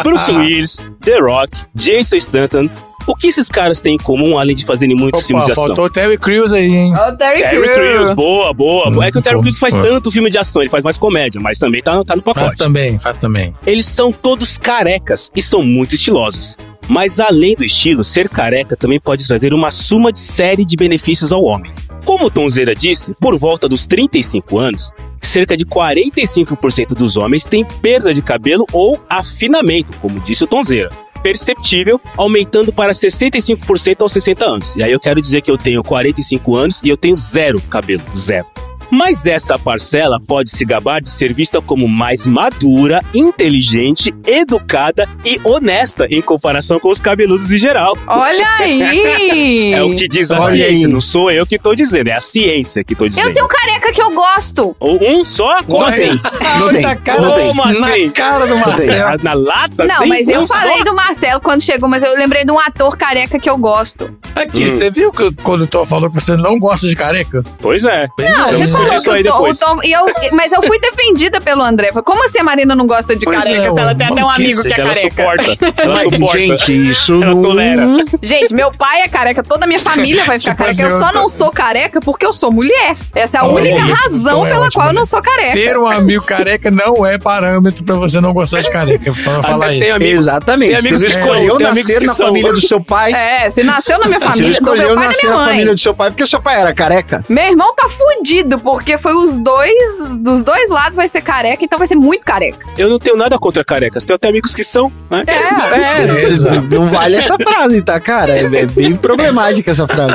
Bruce 0.10 0.30
Willis, 0.32 0.86
The 1.00 1.18
Rock, 1.20 1.58
Jason 1.74 2.16
Stanton. 2.16 2.68
O 3.06 3.16
que 3.16 3.28
esses 3.28 3.48
caras 3.48 3.80
têm 3.80 3.94
em 3.94 3.98
comum, 3.98 4.38
além 4.38 4.54
de 4.54 4.64
fazerem 4.64 4.94
muitos 4.94 5.26
filmes 5.26 5.46
de 5.46 5.52
Opa, 5.52 5.60
ação? 5.62 5.66
faltou 5.74 5.86
o 5.86 5.90
Terry 5.90 6.18
Crews 6.18 6.52
aí, 6.52 6.70
hein? 6.70 6.92
Ó, 6.96 7.08
o 7.10 7.16
Terry, 7.16 7.40
Terry 7.40 7.62
Crews. 7.62 7.74
Crews, 7.74 8.10
boa, 8.12 8.52
boa. 8.52 8.90
boa. 8.90 9.06
É 9.06 9.10
que 9.10 9.18
o 9.18 9.22
Terry 9.22 9.40
Crews 9.40 9.58
faz 9.58 9.74
bom. 9.76 9.82
tanto 9.82 10.10
filme 10.10 10.28
de 10.30 10.38
ação, 10.38 10.60
ele 10.62 10.70
faz 10.70 10.84
mais 10.84 10.98
comédia, 10.98 11.40
mas 11.40 11.58
também 11.58 11.82
tá, 11.82 12.04
tá 12.04 12.14
no 12.14 12.22
Faz 12.22 12.36
pacote. 12.36 12.56
também, 12.56 12.98
faz 12.98 13.16
também. 13.16 13.54
Eles 13.66 13.86
são 13.86 14.12
todos 14.12 14.58
carecas 14.58 15.30
e 15.34 15.40
são 15.42 15.62
muito 15.62 15.94
estilosos. 15.94 16.56
Mas 16.88 17.18
além 17.18 17.54
do 17.54 17.64
estilo, 17.64 18.04
ser 18.04 18.28
careca 18.28 18.76
também 18.76 19.00
pode 19.00 19.26
trazer 19.26 19.54
uma 19.54 19.70
suma 19.70 20.12
de 20.12 20.18
série 20.18 20.64
de 20.64 20.76
benefícios 20.76 21.32
ao 21.32 21.42
homem. 21.42 21.72
Como 22.04 22.26
o 22.26 22.30
Tonzeira 22.30 22.74
disse, 22.74 23.14
por 23.20 23.38
volta 23.38 23.68
dos 23.68 23.86
35 23.86 24.58
anos, 24.58 24.90
cerca 25.20 25.56
de 25.56 25.64
45% 25.64 26.94
dos 26.94 27.16
homens 27.16 27.44
têm 27.44 27.64
perda 27.64 28.12
de 28.14 28.22
cabelo 28.22 28.66
ou 28.72 29.00
afinamento, 29.08 29.92
como 29.94 30.20
disse 30.20 30.44
o 30.44 30.46
Tonzeira. 30.46 30.90
Perceptível, 31.22 32.00
aumentando 32.16 32.72
para 32.72 32.92
65% 32.92 34.00
aos 34.00 34.12
60 34.12 34.44
anos. 34.44 34.74
E 34.76 34.82
aí 34.82 34.90
eu 34.90 35.00
quero 35.00 35.20
dizer 35.20 35.42
que 35.42 35.50
eu 35.50 35.58
tenho 35.58 35.82
45 35.82 36.56
anos 36.56 36.82
e 36.82 36.88
eu 36.88 36.96
tenho 36.96 37.16
zero 37.16 37.60
cabelo, 37.62 38.02
zero. 38.16 38.46
Mas 38.90 39.24
essa 39.26 39.58
parcela 39.58 40.18
pode 40.26 40.50
se 40.50 40.64
gabar 40.64 41.00
de 41.00 41.08
ser 41.10 41.32
vista 41.32 41.60
como 41.60 41.86
mais 41.88 42.26
madura, 42.26 43.02
inteligente, 43.14 44.14
educada 44.26 45.08
e 45.24 45.40
honesta 45.44 46.06
em 46.10 46.20
comparação 46.20 46.78
com 46.80 46.90
os 46.90 47.00
cabeludos 47.00 47.50
em 47.52 47.58
geral. 47.58 47.96
Olha 48.06 48.48
aí! 48.58 49.70
É 49.80 49.82
o 49.82 49.92
que 49.94 50.08
diz 50.08 50.30
a 50.30 50.38
Olha 50.38 50.50
ciência, 50.52 50.86
aí. 50.86 50.92
não 50.92 51.00
sou 51.00 51.30
eu 51.30 51.46
que 51.46 51.58
tô 51.58 51.74
dizendo, 51.74 52.08
é 52.08 52.12
a 52.14 52.20
ciência 52.20 52.82
que 52.84 52.94
tô 52.94 53.08
dizendo. 53.08 53.28
Eu 53.28 53.34
tenho 53.34 53.46
um 53.46 53.48
careca 53.48 53.92
que 53.92 54.02
eu 54.02 54.10
gosto. 54.10 54.76
Ou 54.80 54.98
Um 55.02 55.24
só? 55.24 55.62
Como 55.62 55.84
Olha 55.84 55.88
assim? 55.88 56.20
Não 56.58 56.68
tem. 56.72 56.82
Cara, 56.98 57.20
Não 57.20 57.34
tem. 57.34 57.46
Como 57.48 57.62
assim? 57.62 58.06
Na 58.06 58.12
cara 58.12 58.46
do 58.46 58.56
Marcelo. 58.56 59.22
Na 59.22 59.32
lata? 59.34 59.84
Não, 59.86 60.06
mas 60.06 60.28
eu 60.28 60.40
um 60.40 60.46
só? 60.46 60.54
falei 60.54 60.82
do 60.84 60.94
Marcelo 60.94 61.40
quando 61.40 61.62
chegou, 61.62 61.88
mas 61.88 62.02
eu 62.02 62.14
lembrei 62.16 62.44
de 62.44 62.50
um 62.50 62.58
ator 62.58 62.96
careca 62.96 63.38
que 63.38 63.48
eu 63.48 63.56
gosto. 63.56 64.12
Aqui, 64.34 64.64
Hum. 64.64 64.68
você 64.68 64.90
viu 64.90 65.12
que 65.12 65.22
o 65.24 65.34
condutor 65.36 65.86
falou 65.86 66.08
que 66.10 66.14
você 66.20 66.36
não 66.36 66.58
gosta 66.58 66.86
de 66.88 66.96
careca? 66.96 67.42
Pois 67.60 67.84
é. 67.84 68.06
Não, 68.18 68.48
você 68.48 68.68
aí 68.88 69.22
Tom, 69.22 69.22
depois. 69.22 69.58
Tom- 69.58 69.80
e 69.82 69.92
eu, 69.92 70.06
mas 70.32 70.52
eu 70.52 70.62
fui 70.62 70.78
defendida 70.80 71.40
pelo 71.40 71.62
André. 71.62 71.90
Como 72.04 72.24
assim 72.24 72.40
a 72.40 72.44
Marina 72.44 72.74
não 72.74 72.86
gosta 72.86 73.14
de 73.16 73.24
Pois 73.24 73.38
careca 73.38 73.66
é, 73.66 73.70
se 73.70 73.78
ela 73.80 73.94
tem 73.94 74.06
até 74.06 74.24
um 74.24 74.30
amigo 74.30 74.62
que 74.62 74.68
é 74.72 74.80
Ela 74.80 74.88
careca? 74.94 75.10
suporta. 75.10 75.42
Ela 75.82 75.92
Mas, 75.94 76.02
suporta. 76.02 76.38
gente, 76.38 76.90
isso 76.90 77.12
Ela 77.22 77.26
não... 77.34 77.42
tolera. 77.42 77.86
Gente, 78.22 78.54
meu 78.54 78.72
pai 78.72 79.02
é 79.02 79.08
careca, 79.08 79.42
toda 79.42 79.64
a 79.64 79.66
minha 79.68 79.78
família 79.80 80.24
vai 80.24 80.38
ficar 80.38 80.52
Tipo 80.52 80.64
careca. 80.64 80.86
assim, 80.86 80.94
Eu 80.94 81.00
só 81.00 81.12
não 81.12 81.28
sou 81.28 81.50
careca 81.50 82.00
porque 82.00 82.24
eu 82.26 82.32
sou 82.32 82.50
mulher. 82.52 82.94
Essa 83.14 83.38
é 83.38 83.40
a 83.40 83.44
Olha 83.44 83.54
única 83.54 83.82
aí, 83.84 83.92
razão 83.92 84.46
é 84.46 84.50
pela 84.50 84.66
ótimo, 84.66 84.72
qual 84.82 84.88
eu 84.88 84.94
não 84.94 85.06
sou 85.06 85.20
careca. 85.22 85.52
Ter 85.52 85.76
um 85.78 85.86
amigo 85.86 86.24
careca 86.24 86.70
não 86.70 87.04
é 87.04 87.18
parâmetro 87.18 87.84
pra 87.84 87.96
você 87.96 88.20
não 88.20 88.32
gostar 88.32 88.60
de 88.60 88.70
careca. 88.70 89.12
Falar 89.14 89.72
isso. 89.74 89.94
amigos- 89.94 90.26
Exatamente. 90.26 90.70
tem 90.70 90.78
amigos 90.78 91.00
Você 91.00 91.06
escolheu 91.08 91.56
tem 91.56 91.66
nascer 91.68 92.02
na 92.02 92.14
são. 92.14 92.26
família 92.26 92.52
do 92.52 92.60
seu 92.60 92.80
pai. 92.82 93.12
É, 93.12 93.50
se 93.50 93.62
nasceu 93.62 93.98
na 93.98 94.06
minha 94.06 94.18
Você 94.20 94.26
família, 94.26 94.60
do 94.60 94.64
meu 94.64 94.74
escolheu 94.74 94.94
pai 94.94 94.94
e 94.94 94.98
da 94.98 95.04
nascer 95.06 95.26
minha 95.26 95.30
na 95.32 95.36
mãe. 95.44 95.48
família 95.54 95.74
do 95.74 95.80
seu 95.80 95.94
pai 95.94 96.10
porque 96.10 96.26
seu 96.26 96.40
pai 96.42 96.60
era 96.60 96.74
careca. 96.74 97.24
Meu 97.28 97.44
irmão 97.44 97.74
tá 97.74 97.88
fudido, 97.88 98.58
porque 98.70 98.96
foi 98.96 99.12
os 99.14 99.36
dois, 99.36 99.98
dos 100.20 100.44
dois 100.44 100.70
lados 100.70 100.94
vai 100.94 101.08
ser 101.08 101.20
careca, 101.20 101.64
então 101.64 101.76
vai 101.76 101.88
ser 101.88 101.96
muito 101.96 102.24
careca. 102.24 102.66
Eu 102.78 102.88
não 102.88 103.00
tenho 103.00 103.16
nada 103.16 103.36
contra 103.36 103.64
carecas, 103.64 104.04
tenho 104.04 104.14
até 104.14 104.28
amigos 104.28 104.54
que 104.54 104.62
são, 104.62 104.92
né? 105.10 105.24
É. 105.26 106.02
É, 106.02 106.06
Beleza. 106.06 106.50
não 106.70 106.88
vale 106.88 107.16
essa 107.16 107.36
frase, 107.36 107.82
tá, 107.82 107.98
cara? 107.98 108.32
É, 108.36 108.44
é 108.44 108.66
bem 108.66 108.94
problemática 108.94 109.72
essa 109.72 109.88
frase. 109.88 110.14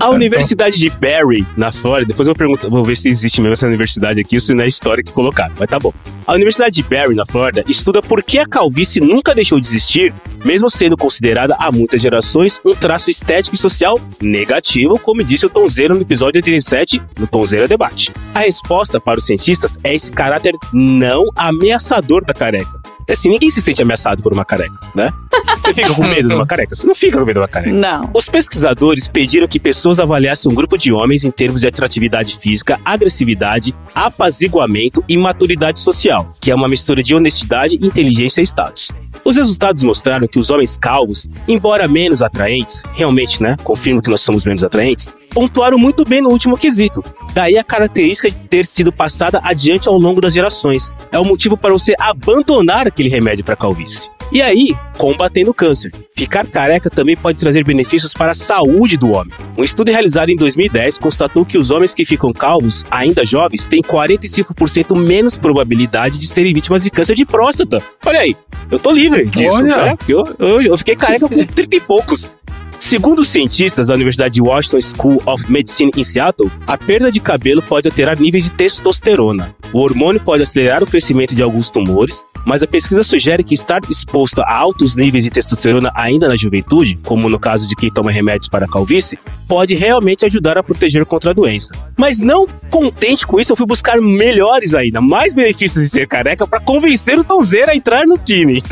A 0.00 0.10
Universidade 0.10 0.78
de 0.78 0.88
Barry, 0.90 1.46
na 1.56 1.70
Flórida, 1.70 2.08
depois 2.08 2.26
eu 2.26 2.34
pergunto, 2.34 2.70
vou 2.70 2.84
ver 2.84 2.96
se 2.96 3.08
existe 3.08 3.40
mesmo 3.40 3.52
essa 3.52 3.66
universidade 3.66 4.20
aqui, 4.20 4.40
se 4.40 4.54
não 4.54 4.64
é 4.64 4.66
história 4.66 5.02
que 5.02 5.12
colocaram, 5.12 5.54
mas 5.58 5.68
tá 5.68 5.78
bom. 5.78 5.92
A 6.26 6.32
Universidade 6.34 6.76
de 6.76 6.82
Barry, 6.82 7.14
na 7.14 7.26
Flórida, 7.26 7.64
estuda 7.68 8.00
por 8.00 8.22
que 8.22 8.38
a 8.38 8.46
calvície 8.46 9.00
nunca 9.00 9.34
deixou 9.34 9.60
de 9.60 9.66
existir, 9.66 10.14
mesmo 10.44 10.70
sendo 10.70 10.96
considerada 10.96 11.56
há 11.58 11.70
muitas 11.70 12.00
gerações 12.00 12.60
um 12.64 12.72
traço 12.72 13.10
estético 13.10 13.54
e 13.54 13.58
social 13.58 14.00
negativo, 14.20 14.98
como 14.98 15.22
disse 15.22 15.46
o 15.46 15.50
Tonzeira 15.50 15.94
no 15.94 16.00
episódio 16.00 16.38
87, 16.38 17.02
no 17.18 17.26
Tonzeira 17.26 17.68
Debate. 17.68 18.12
A 18.34 18.40
resposta 18.40 19.00
para 19.00 19.18
os 19.18 19.26
cientistas 19.26 19.76
é 19.84 19.94
esse 19.94 20.10
caráter 20.10 20.54
não 20.72 21.26
ameaçador 21.36 22.24
da 22.24 22.32
careca. 22.32 22.80
Assim, 23.12 23.28
ninguém 23.28 23.50
se 23.50 23.60
sente 23.60 23.82
ameaçado 23.82 24.22
por 24.22 24.32
uma 24.32 24.44
careca, 24.44 24.78
né? 24.94 25.12
Você 25.60 25.74
fica 25.74 25.94
com 25.94 26.02
medo 26.02 26.28
de 26.28 26.34
uma 26.34 26.46
careca? 26.46 26.74
Você 26.74 26.86
não 26.86 26.94
fica 26.94 27.18
com 27.18 27.24
medo 27.24 27.34
de 27.34 27.40
uma 27.40 27.48
careca. 27.48 27.72
Não. 27.72 28.10
Os 28.14 28.28
pesquisadores 28.28 29.06
pediram 29.06 29.46
que 29.46 29.60
pessoas 29.60 30.00
avaliassem 30.00 30.50
um 30.50 30.54
grupo 30.54 30.76
de 30.76 30.92
homens 30.92 31.24
em 31.24 31.30
termos 31.30 31.60
de 31.60 31.68
atratividade 31.68 32.36
física, 32.36 32.80
agressividade, 32.84 33.74
apaziguamento 33.94 35.04
e 35.08 35.16
maturidade 35.16 35.78
social, 35.78 36.34
que 36.40 36.50
é 36.50 36.54
uma 36.54 36.68
mistura 36.68 37.02
de 37.02 37.14
honestidade, 37.14 37.78
inteligência 37.80 38.40
e 38.40 38.44
status. 38.44 38.90
Os 39.24 39.36
resultados 39.36 39.82
mostraram 39.84 40.26
que 40.26 40.38
os 40.38 40.50
homens 40.50 40.76
calvos, 40.76 41.28
embora 41.46 41.86
menos 41.86 42.22
atraentes, 42.22 42.82
realmente, 42.94 43.40
né, 43.40 43.56
confirmo 43.62 44.02
que 44.02 44.10
nós 44.10 44.20
somos 44.20 44.44
menos 44.44 44.64
atraentes, 44.64 45.10
pontuaram 45.32 45.78
muito 45.78 46.04
bem 46.04 46.20
no 46.20 46.30
último 46.30 46.56
quesito. 46.56 47.02
Daí 47.34 47.56
a 47.56 47.64
característica 47.64 48.30
de 48.30 48.36
ter 48.36 48.66
sido 48.66 48.92
passada 48.92 49.40
adiante 49.42 49.88
ao 49.88 49.98
longo 49.98 50.20
das 50.20 50.34
gerações. 50.34 50.92
É 51.10 51.18
o 51.18 51.24
motivo 51.24 51.56
para 51.56 51.72
você 51.72 51.94
abandonar 51.98 52.86
aquele 52.86 53.08
remédio 53.08 53.44
para 53.44 53.56
calvície. 53.56 54.12
E 54.32 54.40
aí, 54.40 54.74
combatendo 54.96 55.50
o 55.50 55.54
câncer. 55.54 55.92
Ficar 56.16 56.46
careca 56.46 56.88
também 56.88 57.14
pode 57.14 57.38
trazer 57.38 57.62
benefícios 57.64 58.14
para 58.14 58.30
a 58.30 58.34
saúde 58.34 58.96
do 58.96 59.10
homem. 59.12 59.30
Um 59.58 59.62
estudo 59.62 59.90
realizado 59.90 60.30
em 60.30 60.36
2010 60.36 60.96
constatou 60.96 61.44
que 61.44 61.58
os 61.58 61.70
homens 61.70 61.92
que 61.92 62.06
ficam 62.06 62.32
calvos, 62.32 62.82
ainda 62.90 63.26
jovens, 63.26 63.68
têm 63.68 63.82
45% 63.82 64.96
menos 64.96 65.36
probabilidade 65.36 66.16
de 66.16 66.26
serem 66.26 66.54
vítimas 66.54 66.82
de 66.82 66.90
câncer 66.90 67.14
de 67.14 67.26
próstata. 67.26 67.76
Olha 68.06 68.20
aí, 68.20 68.34
eu 68.70 68.78
tô 68.78 68.90
livre 68.90 69.26
disso, 69.26 69.58
Olha. 69.58 69.76
né? 69.76 69.98
Eu, 70.08 70.24
eu, 70.38 70.62
eu 70.62 70.78
fiquei 70.78 70.96
careca 70.96 71.28
com 71.28 71.44
30 71.44 71.76
e 71.76 71.80
poucos. 71.80 72.34
Segundo 72.84 73.24
cientistas 73.24 73.86
da 73.86 73.94
Universidade 73.94 74.34
de 74.34 74.42
Washington 74.42 74.80
School 74.80 75.22
of 75.24 75.48
Medicine 75.48 75.92
em 75.96 76.02
Seattle, 76.02 76.50
a 76.66 76.76
perda 76.76 77.12
de 77.12 77.20
cabelo 77.20 77.62
pode 77.62 77.86
alterar 77.86 78.18
níveis 78.18 78.46
de 78.46 78.52
testosterona. 78.54 79.54
O 79.72 79.78
hormônio 79.78 80.20
pode 80.20 80.42
acelerar 80.42 80.82
o 80.82 80.86
crescimento 80.86 81.32
de 81.32 81.42
alguns 81.42 81.70
tumores, 81.70 82.26
mas 82.44 82.62
a 82.62 82.66
pesquisa 82.66 83.02
sugere 83.02 83.44
que 83.44 83.54
estar 83.54 83.80
exposto 83.90 84.40
a 84.42 84.54
altos 84.54 84.96
níveis 84.96 85.24
de 85.24 85.30
testosterona 85.30 85.92
ainda 85.94 86.28
na 86.28 86.36
juventude, 86.36 86.98
como 87.04 87.28
no 87.28 87.38
caso 87.38 87.66
de 87.66 87.76
quem 87.76 87.90
toma 87.90 88.10
remédios 88.10 88.48
para 88.48 88.66
a 88.66 88.68
calvície, 88.68 89.18
pode 89.48 89.74
realmente 89.74 90.24
ajudar 90.24 90.56
a 90.58 90.62
proteger 90.62 91.04
contra 91.04 91.30
a 91.30 91.34
doença. 91.34 91.74
Mas 91.96 92.20
não 92.20 92.46
contente 92.70 93.26
com 93.26 93.38
isso, 93.38 93.52
eu 93.52 93.56
fui 93.56 93.66
buscar 93.66 94.00
melhores 94.00 94.74
ainda, 94.74 95.00
mais 95.00 95.34
benefícios 95.34 95.84
de 95.84 95.90
ser 95.90 96.06
careca 96.08 96.46
para 96.46 96.60
convencer 96.60 97.18
o 97.18 97.24
Tonzeira 97.24 97.72
a 97.72 97.76
entrar 97.76 98.06
no 98.06 98.18
time. 98.18 98.62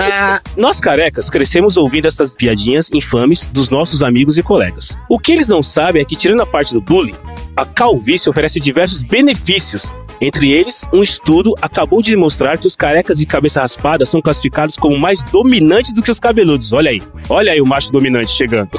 Nós 0.56 0.80
carecas 0.80 1.30
crescemos 1.30 1.76
ouvindo 1.76 2.06
essas 2.06 2.34
piadinhas 2.34 2.90
infames 2.92 3.46
dos 3.46 3.70
nossos 3.70 4.02
amigos 4.02 4.38
e 4.38 4.42
colegas. 4.42 4.96
O 5.08 5.18
que 5.18 5.32
eles 5.32 5.48
não 5.48 5.62
sabem 5.62 6.02
é 6.02 6.04
que, 6.04 6.16
tirando 6.16 6.42
a 6.42 6.46
parte 6.46 6.72
do 6.72 6.80
bullying, 6.80 7.14
a 7.56 7.64
calvície 7.64 8.28
oferece 8.28 8.58
diversos 8.58 9.02
benefícios 9.02 9.94
Entre 10.20 10.52
eles, 10.52 10.86
um 10.92 11.02
estudo 11.02 11.52
acabou 11.60 12.02
de 12.02 12.10
demonstrar 12.10 12.58
que 12.58 12.66
os 12.66 12.76
carecas 12.76 13.18
de 13.18 13.26
cabeça 13.26 13.60
raspada 13.60 14.06
são 14.06 14.20
classificados 14.22 14.76
como 14.76 14.98
mais 14.98 15.22
dominantes 15.22 15.92
do 15.92 16.02
que 16.02 16.10
os 16.10 16.20
cabeludos. 16.20 16.72
Olha 16.72 16.90
aí. 16.90 17.02
Olha 17.28 17.52
aí 17.52 17.60
o 17.60 17.66
macho 17.66 17.90
dominante 17.92 18.30
chegando. 18.30 18.70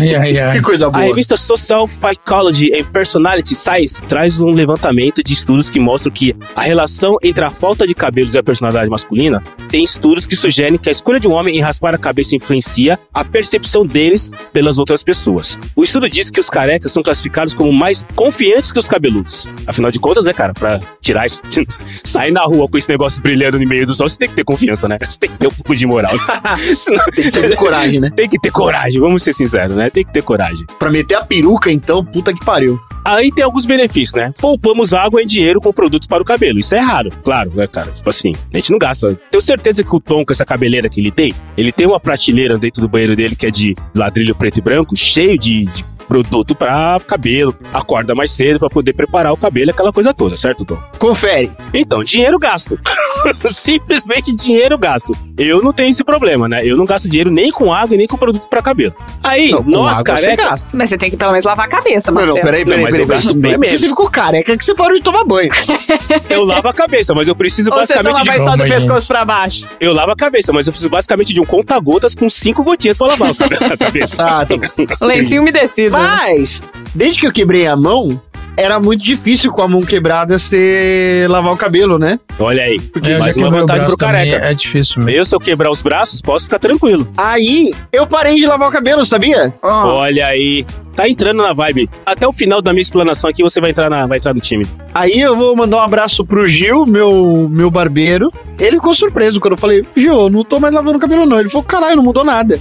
Ai, 0.00 0.14
ai, 0.14 0.38
ai. 0.38 0.56
Que 0.56 0.62
coisa 0.62 0.86
A 0.86 0.90
boa. 0.90 1.04
revista 1.04 1.36
Social 1.36 1.86
Psychology 1.88 2.74
and 2.74 2.84
Personality 2.84 3.54
Science 3.54 4.00
traz 4.02 4.40
um 4.40 4.50
levantamento 4.50 5.22
de 5.22 5.32
estudos 5.32 5.70
que 5.70 5.78
mostram 5.78 6.12
que 6.12 6.34
a 6.54 6.62
relação 6.62 7.16
entre 7.22 7.44
a 7.44 7.50
falta 7.50 7.86
de 7.86 7.94
cabelos 7.94 8.34
e 8.34 8.38
a 8.38 8.42
personalidade 8.42 8.88
masculina 8.90 9.42
tem 9.68 9.84
estudos 9.84 10.26
que 10.26 10.36
sugerem 10.36 10.78
que 10.78 10.88
a 10.88 10.92
escolha 10.92 11.20
de 11.20 11.28
um 11.28 11.32
homem 11.32 11.56
em 11.56 11.60
raspar 11.60 11.94
a 11.94 11.98
cabeça 11.98 12.36
influencia 12.36 12.98
a 13.12 13.24
percepção 13.24 13.86
deles 13.86 14.32
pelas 14.52 14.78
outras 14.78 15.02
pessoas. 15.02 15.58
O 15.76 15.84
estudo 15.84 16.08
diz 16.08 16.30
que 16.30 16.40
os 16.40 16.48
carecas 16.50 16.92
são 16.92 17.02
classificados 17.02 17.54
como 17.54 17.72
mais 17.72 18.06
confiantes 18.14 18.72
que 18.72 18.78
os 18.78 18.88
cabeludos. 18.88 19.48
Afinal 19.66 19.90
de 19.90 19.98
contas, 19.98 20.24
né, 20.24 20.32
cara, 20.32 20.52
pra 20.64 20.80
tirar 21.02 21.26
isso, 21.26 21.42
sair 22.02 22.32
na 22.32 22.42
rua 22.42 22.66
com 22.66 22.78
esse 22.78 22.88
negócio 22.88 23.22
brilhando 23.22 23.58
no 23.58 23.66
meio 23.68 23.86
do 23.86 23.94
sol, 23.94 24.08
você 24.08 24.16
tem 24.16 24.28
que 24.28 24.34
ter 24.34 24.44
confiança, 24.44 24.88
né? 24.88 24.96
Você 25.02 25.18
tem 25.18 25.28
que 25.30 25.36
ter 25.36 25.46
um 25.48 25.50
pouco 25.50 25.76
de 25.76 25.86
moral. 25.86 26.12
Senão- 26.74 27.04
Tem 27.14 27.24
que 27.24 27.30
ter 27.30 27.54
coragem, 27.56 28.00
né? 28.00 28.10
tem 28.10 28.28
que 28.28 28.38
ter 28.38 28.50
coragem, 28.50 28.98
vamos 28.98 29.22
ser 29.22 29.34
sinceros, 29.34 29.76
né? 29.76 29.90
Tem 29.90 30.02
que 30.04 30.12
ter 30.12 30.22
coragem. 30.22 30.64
Pra 30.78 30.90
meter 30.90 31.16
a 31.16 31.24
peruca, 31.24 31.70
então, 31.70 32.02
puta 32.02 32.32
que 32.32 32.42
pariu. 32.44 32.80
Aí 33.04 33.30
tem 33.30 33.44
alguns 33.44 33.66
benefícios, 33.66 34.14
né? 34.14 34.32
Poupamos 34.40 34.94
água 34.94 35.20
e 35.20 35.26
dinheiro 35.26 35.60
com 35.60 35.70
produtos 35.70 36.08
para 36.08 36.22
o 36.22 36.24
cabelo. 36.24 36.58
Isso 36.58 36.74
é 36.74 36.80
raro, 36.80 37.10
claro, 37.22 37.52
né, 37.54 37.66
cara? 37.66 37.92
Tipo 37.92 38.08
assim, 38.08 38.32
a 38.52 38.56
gente 38.56 38.70
não 38.70 38.78
gasta. 38.78 39.14
Tenho 39.30 39.42
certeza 39.42 39.84
que 39.84 39.94
o 39.94 40.00
Tom, 40.00 40.24
com 40.24 40.32
essa 40.32 40.46
cabeleira 40.46 40.88
que 40.88 41.00
ele 41.00 41.10
tem, 41.10 41.34
ele 41.58 41.70
tem 41.70 41.86
uma 41.86 42.00
prateleira 42.00 42.56
dentro 42.56 42.80
do 42.80 42.88
banheiro 42.88 43.14
dele 43.14 43.36
que 43.36 43.46
é 43.46 43.50
de 43.50 43.74
ladrilho 43.94 44.34
preto 44.34 44.56
e 44.58 44.62
branco, 44.62 44.96
cheio 44.96 45.38
de, 45.38 45.64
de 45.66 45.84
produto 46.04 46.54
para 46.54 46.98
cabelo. 47.06 47.54
Acorda 47.72 48.14
mais 48.14 48.30
cedo 48.30 48.58
para 48.58 48.68
poder 48.70 48.92
preparar 48.92 49.32
o 49.32 49.36
cabelo, 49.36 49.70
aquela 49.70 49.92
coisa 49.92 50.12
toda, 50.14 50.36
certo, 50.36 50.64
Tom? 50.64 50.78
Confere. 50.98 51.50
Então, 51.72 52.02
dinheiro 52.04 52.38
gasto. 52.38 52.78
Simplesmente 53.50 54.32
dinheiro 54.32 54.76
gasto. 54.78 55.16
Eu 55.36 55.62
não 55.62 55.72
tenho 55.72 55.90
esse 55.90 56.04
problema, 56.04 56.48
né? 56.48 56.60
Eu 56.64 56.76
não 56.76 56.84
gasto 56.84 57.08
dinheiro 57.08 57.30
nem 57.30 57.50
com 57.50 57.72
água 57.72 57.94
e 57.94 57.98
nem 57.98 58.06
com 58.06 58.16
produto 58.16 58.48
para 58.48 58.62
cabelo. 58.62 58.94
Aí, 59.22 59.50
Não, 59.50 59.62
nós 59.62 59.98
você 59.98 60.04
carecas. 60.04 60.36
gasta. 60.46 60.68
Mas 60.76 60.88
você 60.90 60.98
tem 60.98 61.10
que 61.10 61.16
pelo 61.16 61.30
menos 61.32 61.44
lavar 61.44 61.66
a 61.66 61.68
cabeça, 61.68 62.10
Não, 62.10 62.16
Marcelo. 62.16 62.36
não, 62.36 62.44
peraí, 62.44 62.60
Não, 62.64 62.70
peraí, 62.70 62.82
mas 62.84 62.92
peraí. 62.92 63.02
eu 63.04 63.08
gasto 63.08 63.26
peraí. 63.28 63.40
bem 63.40 63.42
Não 63.42 63.50
é 63.50 63.54
porque 63.54 63.66
menos. 63.66 63.80
Você 63.80 63.88
ficou 63.88 64.10
careca 64.10 64.56
que 64.56 64.64
você 64.64 64.74
parou 64.74 64.96
de 64.96 65.02
tomar 65.02 65.24
banho. 65.24 65.50
Eu 66.28 66.44
lavo 66.44 66.68
a 66.68 66.72
cabeça, 66.72 67.14
mas 67.14 67.28
eu 67.28 67.34
preciso 67.36 67.70
Ou 67.70 67.76
você 67.78 67.94
basicamente 67.94 68.14
toma 68.24 68.32
de 68.32 68.38
só 68.38 68.44
do 68.44 68.44
Calma, 68.58 68.64
gente. 68.68 68.74
pescoço 68.74 69.06
pra 69.06 69.24
baixo? 69.24 69.66
Eu 69.80 69.92
lavo 69.92 70.12
a 70.12 70.16
cabeça, 70.16 70.52
mas 70.52 70.66
eu 70.66 70.72
preciso 70.72 70.90
basicamente 70.90 71.32
de 71.32 71.40
um 71.40 71.44
conta-gotas 71.44 72.14
com 72.14 72.28
cinco 72.28 72.62
gotinhas 72.64 72.96
pra 72.98 73.08
lavar 73.08 73.30
a 73.72 73.76
cabeça. 73.76 74.24
Ah, 74.24 74.46
tá. 74.46 75.06
Lencinho 75.06 75.42
umedecido. 75.42 75.93
Mas, 75.94 76.62
desde 76.94 77.20
que 77.20 77.26
eu 77.26 77.32
quebrei 77.32 77.66
a 77.66 77.76
mão, 77.76 78.20
era 78.56 78.78
muito 78.78 79.02
difícil 79.02 79.52
com 79.52 79.62
a 79.62 79.68
mão 79.68 79.82
quebrada 79.82 80.38
você 80.38 81.26
lavar 81.28 81.52
o 81.52 81.56
cabelo, 81.56 81.98
né? 81.98 82.18
Olha 82.38 82.62
aí. 82.64 82.80
É, 82.96 82.98
eu 82.98 83.04
já 83.04 83.18
mais 83.18 83.36
uma 83.36 83.50
vantagem 83.50 83.86
pro 83.86 83.96
careca. 83.96 84.36
é 84.36 84.54
difícil 84.54 85.02
mesmo. 85.02 85.18
Eu, 85.18 85.24
se 85.24 85.34
eu 85.34 85.40
quebrar 85.40 85.70
os 85.70 85.82
braços, 85.82 86.20
posso 86.20 86.44
ficar 86.46 86.58
tranquilo. 86.58 87.06
Aí, 87.16 87.72
eu 87.92 88.06
parei 88.06 88.36
de 88.36 88.46
lavar 88.46 88.68
o 88.68 88.72
cabelo, 88.72 89.04
sabia? 89.04 89.52
Ó, 89.62 89.94
Olha 89.94 90.26
aí. 90.26 90.64
Tá 90.94 91.08
entrando 91.08 91.42
na 91.42 91.52
vibe. 91.52 91.90
Até 92.06 92.26
o 92.26 92.32
final 92.32 92.62
da 92.62 92.72
minha 92.72 92.80
explanação 92.82 93.28
aqui, 93.28 93.42
você 93.42 93.60
vai 93.60 93.70
entrar, 93.70 93.90
na, 93.90 94.06
vai 94.06 94.18
entrar 94.18 94.32
no 94.32 94.40
time. 94.40 94.64
Aí 94.94 95.20
eu 95.20 95.36
vou 95.36 95.56
mandar 95.56 95.78
um 95.78 95.80
abraço 95.80 96.24
pro 96.24 96.46
Gil, 96.46 96.86
meu, 96.86 97.48
meu 97.50 97.68
barbeiro. 97.68 98.32
Ele 98.60 98.76
ficou 98.76 98.94
surpreso 98.94 99.40
quando 99.40 99.54
eu 99.54 99.58
falei, 99.58 99.84
Gil, 99.96 100.14
eu 100.14 100.30
não 100.30 100.44
tô 100.44 100.60
mais 100.60 100.72
lavando 100.72 100.96
o 100.98 101.00
cabelo 101.00 101.26
não. 101.26 101.40
Ele 101.40 101.50
falou, 101.50 101.64
caralho, 101.64 101.96
não 101.96 102.04
mudou 102.04 102.22
nada. 102.22 102.60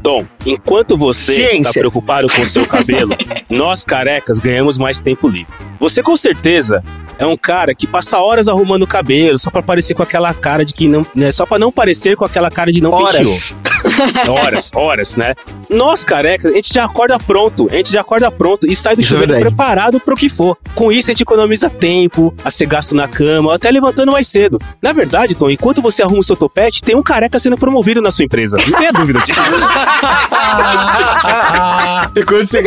Tom, 0.00 0.24
enquanto 0.46 0.96
você 0.96 1.32
Ciência. 1.32 1.72
tá 1.72 1.80
preocupado 1.80 2.28
com 2.28 2.42
o 2.42 2.46
seu 2.46 2.64
cabelo, 2.64 3.16
nós 3.50 3.84
carecas 3.84 4.38
ganhamos 4.38 4.78
mais 4.78 5.02
tempo 5.02 5.26
livre. 5.32 5.52
Você 5.80 6.02
com 6.02 6.16
certeza 6.16 6.82
é 7.18 7.26
um 7.26 7.36
cara 7.36 7.74
que 7.74 7.86
passa 7.86 8.18
horas 8.18 8.48
arrumando 8.48 8.82
o 8.82 8.86
cabelo 8.86 9.38
só 9.38 9.50
pra 9.50 9.62
parecer 9.62 9.94
com 9.94 10.02
aquela 10.02 10.32
cara 10.34 10.64
de 10.64 10.74
que 10.74 10.88
não, 10.88 11.06
né, 11.14 11.30
só 11.32 11.46
pra 11.46 11.58
não 11.58 11.70
parecer 11.70 12.16
com 12.16 12.24
aquela 12.24 12.50
cara 12.50 12.70
de 12.72 12.80
não 12.80 12.90
penteou. 12.90 13.34
Horas. 14.28 14.70
Horas, 14.74 15.16
né? 15.16 15.34
Nós, 15.68 16.04
carecas, 16.04 16.52
a 16.52 16.54
gente 16.54 16.72
já 16.72 16.84
acorda 16.84 17.18
pronto. 17.18 17.68
A 17.70 17.76
gente 17.76 17.92
já 17.92 18.00
acorda 18.00 18.30
pronto 18.30 18.70
e 18.70 18.74
sai 18.74 18.94
do 18.94 19.00
Isso 19.00 19.14
é 19.14 19.18
chuveiro 19.18 19.32
verdade. 19.32 19.54
preparado 19.54 20.00
pro 20.00 20.14
que 20.16 20.28
for. 20.28 20.56
Com 20.74 20.92
isso, 20.92 21.10
a 21.10 21.14
gente 21.14 21.22
economiza 21.22 21.68
tempo, 21.70 22.34
a 22.44 22.50
ser 22.50 22.66
gasto 22.66 22.94
na 22.94 23.08
cama, 23.08 23.48
ou 23.48 23.54
até 23.54 23.70
levantando 23.70 24.12
mais 24.12 24.28
cedo. 24.28 24.58
Na 24.80 24.92
verdade, 24.92 25.34
Tom, 25.34 25.50
enquanto 25.50 25.82
você 25.82 26.02
arruma 26.02 26.20
o 26.20 26.22
seu 26.22 26.36
topete, 26.36 26.82
tem 26.82 26.94
um 26.94 27.02
careca 27.02 27.38
sendo 27.38 27.56
promovido 27.56 28.00
na 28.02 28.10
sua 28.10 28.24
empresa. 28.24 28.56
Não 28.66 28.78
tenha 28.78 28.92
dúvida 28.92 29.20
disso. 29.20 29.40
E 32.14 32.22
quando 32.24 32.46
você... 32.46 32.62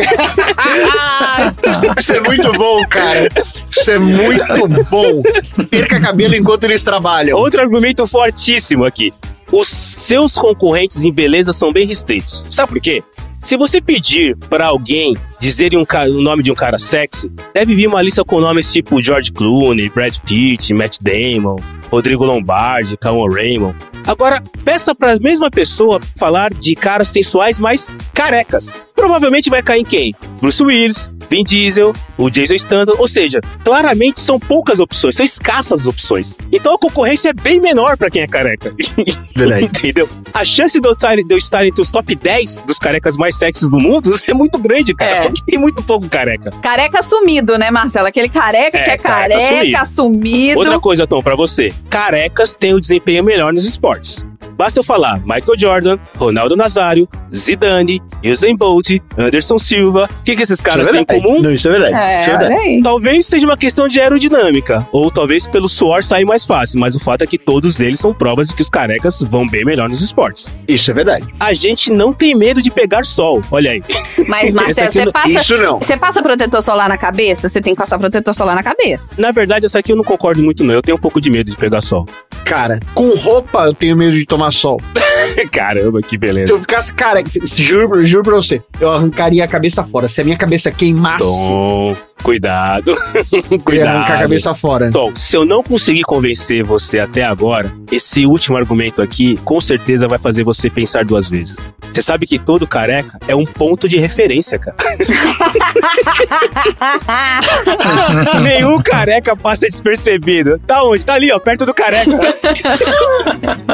Isso 1.98 2.12
é 2.12 2.20
muito 2.20 2.52
bom, 2.52 2.86
cara. 2.88 3.28
Isso 3.70 3.90
é 3.90 3.98
muito 3.98 4.68
bom. 4.90 5.22
Perca 5.70 6.00
cabelo 6.00 6.34
enquanto 6.34 6.64
eles 6.64 6.82
trabalham. 6.82 7.38
Outro 7.38 7.60
argumento 7.60 8.06
fortíssimo 8.06 8.84
aqui. 8.84 9.12
Os 9.56 9.68
seus 9.68 10.34
concorrentes 10.34 11.02
em 11.02 11.10
beleza 11.10 11.50
são 11.50 11.72
bem 11.72 11.86
restritos. 11.86 12.44
Sabe 12.50 12.74
por 12.74 12.80
quê? 12.82 13.02
Se 13.42 13.56
você 13.56 13.80
pedir 13.80 14.36
pra 14.50 14.66
alguém 14.66 15.16
dizerem 15.40 15.78
um 15.78 15.86
o 16.10 16.20
nome 16.20 16.42
de 16.42 16.52
um 16.52 16.54
cara 16.54 16.78
sexy, 16.78 17.32
deve 17.54 17.74
vir 17.74 17.86
uma 17.86 18.02
lista 18.02 18.22
com 18.22 18.38
nomes 18.38 18.70
tipo 18.70 19.02
George 19.02 19.32
Clooney, 19.32 19.88
Brad 19.88 20.14
Pitt, 20.18 20.74
Matt 20.74 20.98
Damon, 21.00 21.56
Rodrigo 21.90 22.22
Lombardi, 22.22 22.98
Callum 22.98 23.32
Raymond. 23.32 23.74
Agora, 24.06 24.42
peça 24.62 24.94
pra 24.94 25.18
mesma 25.18 25.50
pessoa 25.50 26.02
falar 26.16 26.52
de 26.52 26.74
caras 26.74 27.08
sensuais 27.08 27.58
mais 27.58 27.94
carecas. 28.12 28.78
Provavelmente 28.94 29.48
vai 29.48 29.62
cair 29.62 29.80
em 29.80 29.84
quem? 29.84 30.14
Bruce 30.38 30.62
Willis, 30.62 31.08
Vin 31.28 31.42
Diesel, 31.44 31.94
o 32.16 32.30
Jason 32.30 32.56
Statham, 32.58 32.94
ou 32.98 33.08
seja, 33.08 33.40
claramente 33.64 34.20
são 34.20 34.38
poucas 34.38 34.78
opções, 34.80 35.16
são 35.16 35.24
escassas 35.24 35.82
as 35.82 35.86
opções. 35.86 36.36
Então 36.52 36.74
a 36.74 36.78
concorrência 36.78 37.30
é 37.30 37.32
bem 37.32 37.60
menor 37.60 37.96
pra 37.96 38.08
quem 38.10 38.22
é 38.22 38.26
careca. 38.26 38.74
Verdade. 39.34 39.64
Entendeu? 39.66 40.08
A 40.32 40.44
chance 40.44 40.80
de 40.80 40.86
eu, 40.86 40.92
estar, 40.92 41.16
de 41.16 41.24
eu 41.28 41.36
estar 41.38 41.66
entre 41.66 41.82
os 41.82 41.90
top 41.90 42.14
10 42.14 42.62
dos 42.62 42.78
carecas 42.78 43.16
mais 43.16 43.36
sexys 43.36 43.68
do 43.68 43.78
mundo 43.78 44.12
é 44.26 44.34
muito 44.34 44.58
grande, 44.58 44.94
cara, 44.94 45.16
É. 45.16 45.22
porque 45.22 45.42
tem 45.46 45.58
muito 45.58 45.82
pouco 45.82 46.08
careca. 46.08 46.50
Careca 46.62 47.02
sumido, 47.02 47.58
né, 47.58 47.70
Marcelo? 47.70 48.06
Aquele 48.06 48.28
careca 48.28 48.78
É, 48.78 48.82
que 48.84 48.90
é 48.90 48.98
careca 48.98 49.40
careca, 49.40 49.84
sumido. 49.84 50.58
Outra 50.58 50.78
coisa, 50.80 51.06
Tom, 51.06 51.22
pra 51.22 51.34
você. 51.34 51.70
Carecas 51.90 52.54
têm 52.56 52.74
o 52.74 52.80
desempenho 52.80 53.22
melhor 53.24 53.52
nos 53.52 53.64
esportes. 53.64 54.24
Basta 54.56 54.80
eu 54.80 54.84
falar 54.84 55.18
Michael 55.20 55.58
Jordan, 55.58 55.98
Ronaldo 56.16 56.56
Nazário, 56.56 57.08
Zidane, 57.34 58.00
Usain 58.24 58.56
Bolt, 58.56 58.90
Anderson 59.18 59.58
Silva. 59.58 60.08
O 60.20 60.24
que, 60.24 60.34
que 60.36 60.42
esses 60.42 60.60
caras 60.60 60.86
Isso 60.86 60.96
é 60.96 61.04
têm 61.04 61.18
em 61.18 61.22
comum? 61.22 61.40
Não, 61.42 61.52
isso 61.52 61.68
é 61.68 61.70
verdade. 61.72 61.92
Isso 61.94 62.30
é 62.30 62.34
É, 62.34 62.38
verdade. 62.38 62.82
Talvez 62.82 63.26
seja 63.26 63.46
uma 63.46 63.56
questão 63.56 63.88
de 63.88 64.00
aerodinâmica, 64.00 64.86
ou 64.92 65.10
talvez 65.10 65.46
pelo 65.46 65.68
suor 65.68 66.02
sair 66.02 66.24
mais 66.24 66.44
fácil, 66.44 66.80
mas 66.80 66.94
o 66.94 67.00
fato 67.00 67.22
é 67.22 67.26
que 67.26 67.38
todos 67.38 67.80
eles 67.80 68.00
são 68.00 68.12
provas 68.14 68.48
de 68.48 68.54
que 68.54 68.62
os 68.62 68.70
carecas 68.70 69.20
vão 69.22 69.46
bem 69.46 69.64
melhor 69.64 69.88
nos 69.88 70.00
esportes. 70.00 70.50
Isso 70.66 70.90
é 70.90 70.94
verdade. 70.94 71.26
A 71.38 71.52
gente 71.52 71.92
não 71.92 72.12
tem 72.12 72.34
medo 72.34 72.62
de 72.62 72.70
pegar 72.70 73.04
sol, 73.04 73.42
olha 73.50 73.70
aí. 73.72 73.82
Mas, 74.28 74.52
Marcelo, 74.52 74.92
você 74.92 75.04
não- 75.04 75.12
passa, 75.12 75.28
Isso 75.28 75.58
não. 75.58 75.78
você 75.78 75.96
passa 75.96 76.22
protetor 76.22 76.62
solar 76.62 76.88
na 76.88 76.96
cabeça? 76.98 77.48
Você 77.48 77.60
tem 77.60 77.74
que 77.74 77.78
passar 77.78 77.98
protetor 77.98 78.34
solar 78.34 78.54
na 78.54 78.62
cabeça. 78.62 79.12
Na 79.18 79.30
verdade, 79.32 79.66
essa 79.66 79.78
aqui 79.78 79.92
eu 79.92 79.96
não 79.96 80.04
concordo 80.04 80.42
muito 80.42 80.64
não, 80.64 80.74
eu 80.74 80.82
tenho 80.82 80.96
um 80.96 81.00
pouco 81.00 81.20
de 81.20 81.30
medo 81.30 81.50
de 81.50 81.56
pegar 81.56 81.80
sol. 81.80 82.06
Cara, 82.44 82.78
com 82.94 83.10
roupa 83.16 83.64
eu 83.66 83.74
tenho 83.74 83.96
medo 83.96 84.16
de 84.16 84.24
tomar 84.24 84.35
sol. 84.50 84.80
Caramba, 85.52 86.00
que 86.00 86.10
Se 86.10 86.16
beleza. 86.18 86.52
eu 86.52 86.60
ficasse 86.60 86.92
careca, 86.94 87.30
juro, 87.46 88.04
juro 88.06 88.22
pra 88.22 88.36
você, 88.36 88.62
eu 88.80 88.90
arrancaria 88.90 89.44
a 89.44 89.48
cabeça 89.48 89.82
fora. 89.84 90.08
Se 90.08 90.20
a 90.20 90.24
minha 90.24 90.36
cabeça 90.36 90.70
queimasse, 90.70 91.24
Tom, 91.24 91.96
cuidado. 92.22 92.92
ia 92.92 93.40
arrancar 93.40 93.54
a 93.54 93.58
cuidado. 93.60 94.18
cabeça 94.20 94.54
fora. 94.54 94.90
Tom, 94.90 95.14
se 95.14 95.36
eu 95.36 95.44
não 95.44 95.62
conseguir 95.62 96.02
convencer 96.02 96.64
você 96.64 96.98
até 96.98 97.24
agora, 97.24 97.70
esse 97.90 98.26
último 98.26 98.56
argumento 98.56 99.02
aqui 99.02 99.36
com 99.44 99.60
certeza 99.60 100.08
vai 100.08 100.18
fazer 100.18 100.44
você 100.44 100.70
pensar 100.70 101.04
duas 101.04 101.28
vezes. 101.28 101.56
Você 101.92 102.02
sabe 102.02 102.26
que 102.26 102.38
todo 102.38 102.66
careca 102.66 103.18
é 103.26 103.34
um 103.34 103.44
ponto 103.44 103.88
de 103.88 103.96
referência, 103.96 104.58
cara. 104.58 104.76
Nenhum 108.42 108.80
careca 108.82 109.36
passa 109.36 109.66
despercebido. 109.66 110.58
Tá 110.66 110.82
onde? 110.82 111.04
Tá 111.04 111.14
ali, 111.14 111.30
ó, 111.32 111.38
perto 111.38 111.64
do 111.64 111.72
careca. 111.72 112.10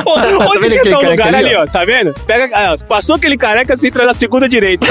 Ô, 0.05 0.51
Onde 0.51 0.69
vendo 0.69 0.83
que 0.83 0.91
tá 0.91 0.99
o 0.99 1.11
lugar 1.11 1.35
ali, 1.35 1.47
ali, 1.47 1.57
ó? 1.57 1.67
Tá 1.67 1.85
vendo? 1.85 2.15
Pega, 2.27 2.51
ah, 2.55 2.75
passou 2.87 3.17
aquele 3.17 3.37
careca, 3.37 3.77
você 3.77 3.89
entra 3.89 4.05
na 4.05 4.15
segunda 4.15 4.49
direita. 4.49 4.87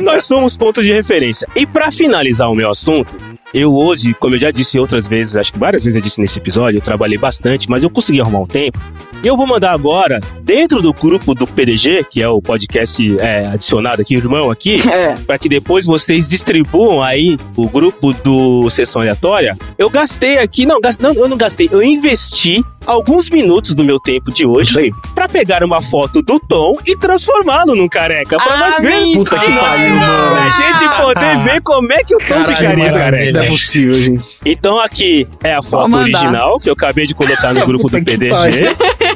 Nós 0.00 0.24
somos 0.24 0.56
pontos 0.58 0.84
de 0.84 0.92
referência. 0.92 1.48
E 1.54 1.64
pra 1.64 1.92
finalizar 1.92 2.50
o 2.50 2.54
meu 2.54 2.68
assunto, 2.68 3.16
eu 3.54 3.74
hoje, 3.74 4.12
como 4.14 4.34
eu 4.34 4.38
já 4.38 4.50
disse 4.50 4.78
outras 4.78 5.06
vezes, 5.06 5.36
acho 5.36 5.52
que 5.52 5.58
várias 5.58 5.84
vezes 5.84 5.96
eu 5.96 6.02
disse 6.02 6.20
nesse 6.20 6.38
episódio, 6.38 6.78
eu 6.78 6.82
trabalhei 6.82 7.16
bastante, 7.16 7.70
mas 7.70 7.82
eu 7.82 7.88
consegui 7.88 8.20
arrumar 8.20 8.40
um 8.40 8.46
tempo. 8.46 8.78
E 9.22 9.26
eu 9.26 9.36
vou 9.36 9.46
mandar 9.48 9.72
agora, 9.72 10.20
dentro 10.42 10.80
do 10.80 10.92
grupo 10.92 11.34
do 11.34 11.44
PDG, 11.46 12.04
que 12.08 12.22
é 12.22 12.28
o 12.28 12.40
podcast 12.40 13.18
é, 13.18 13.46
adicionado 13.46 14.00
aqui, 14.00 14.14
irmão 14.14 14.48
aqui, 14.48 14.80
É. 14.88 15.16
para 15.26 15.36
que 15.38 15.48
depois 15.48 15.84
vocês 15.84 16.28
distribuam 16.28 17.02
aí 17.02 17.36
o 17.56 17.68
grupo 17.68 18.12
do 18.12 18.70
Sessão 18.70 19.02
Aleatória. 19.02 19.58
Eu 19.76 19.90
gastei 19.90 20.38
aqui, 20.38 20.64
não, 20.64 20.80
gast, 20.80 21.02
não, 21.02 21.12
eu 21.14 21.28
não 21.28 21.36
gastei, 21.36 21.68
eu 21.72 21.82
investi 21.82 22.64
alguns 22.86 23.28
minutos 23.28 23.74
do 23.74 23.84
meu 23.84 23.98
tempo 24.00 24.32
de 24.32 24.46
hoje 24.46 24.92
pra 25.14 25.28
pegar 25.28 25.62
uma 25.64 25.82
foto 25.82 26.22
do 26.22 26.38
Tom 26.40 26.76
e 26.86 26.96
transformá-lo 26.96 27.74
num 27.74 27.88
careca. 27.88 28.36
Pra 28.38 28.54
Ah, 28.54 28.58
nós 28.58 28.78
vermos. 28.78 29.16
Puta 29.16 29.36
que 29.36 29.44
Pra 29.52 29.60
pariu, 29.60 29.96
mano. 29.96 30.50
gente 30.52 31.02
poder 31.02 31.38
ver 31.44 31.60
como 31.62 31.92
é 31.92 32.04
que 32.04 32.14
o 32.14 32.18
Tom 32.18 32.24
Caralho, 32.28 32.56
ficaria 32.56 32.84
mano, 32.84 32.96
careca. 32.98 33.32
Não 33.32 33.42
é 33.42 33.48
possível, 33.48 34.00
gente. 34.00 34.28
Então 34.46 34.78
aqui 34.80 35.26
é 35.42 35.54
a 35.54 35.60
foto 35.62 35.94
original 35.96 36.58
que 36.60 36.70
eu 36.70 36.72
acabei 36.72 37.06
de 37.06 37.14
colocar 37.14 37.52
no 37.52 37.64
grupo 37.66 37.90
do 37.90 38.02
PDG. 38.02 38.30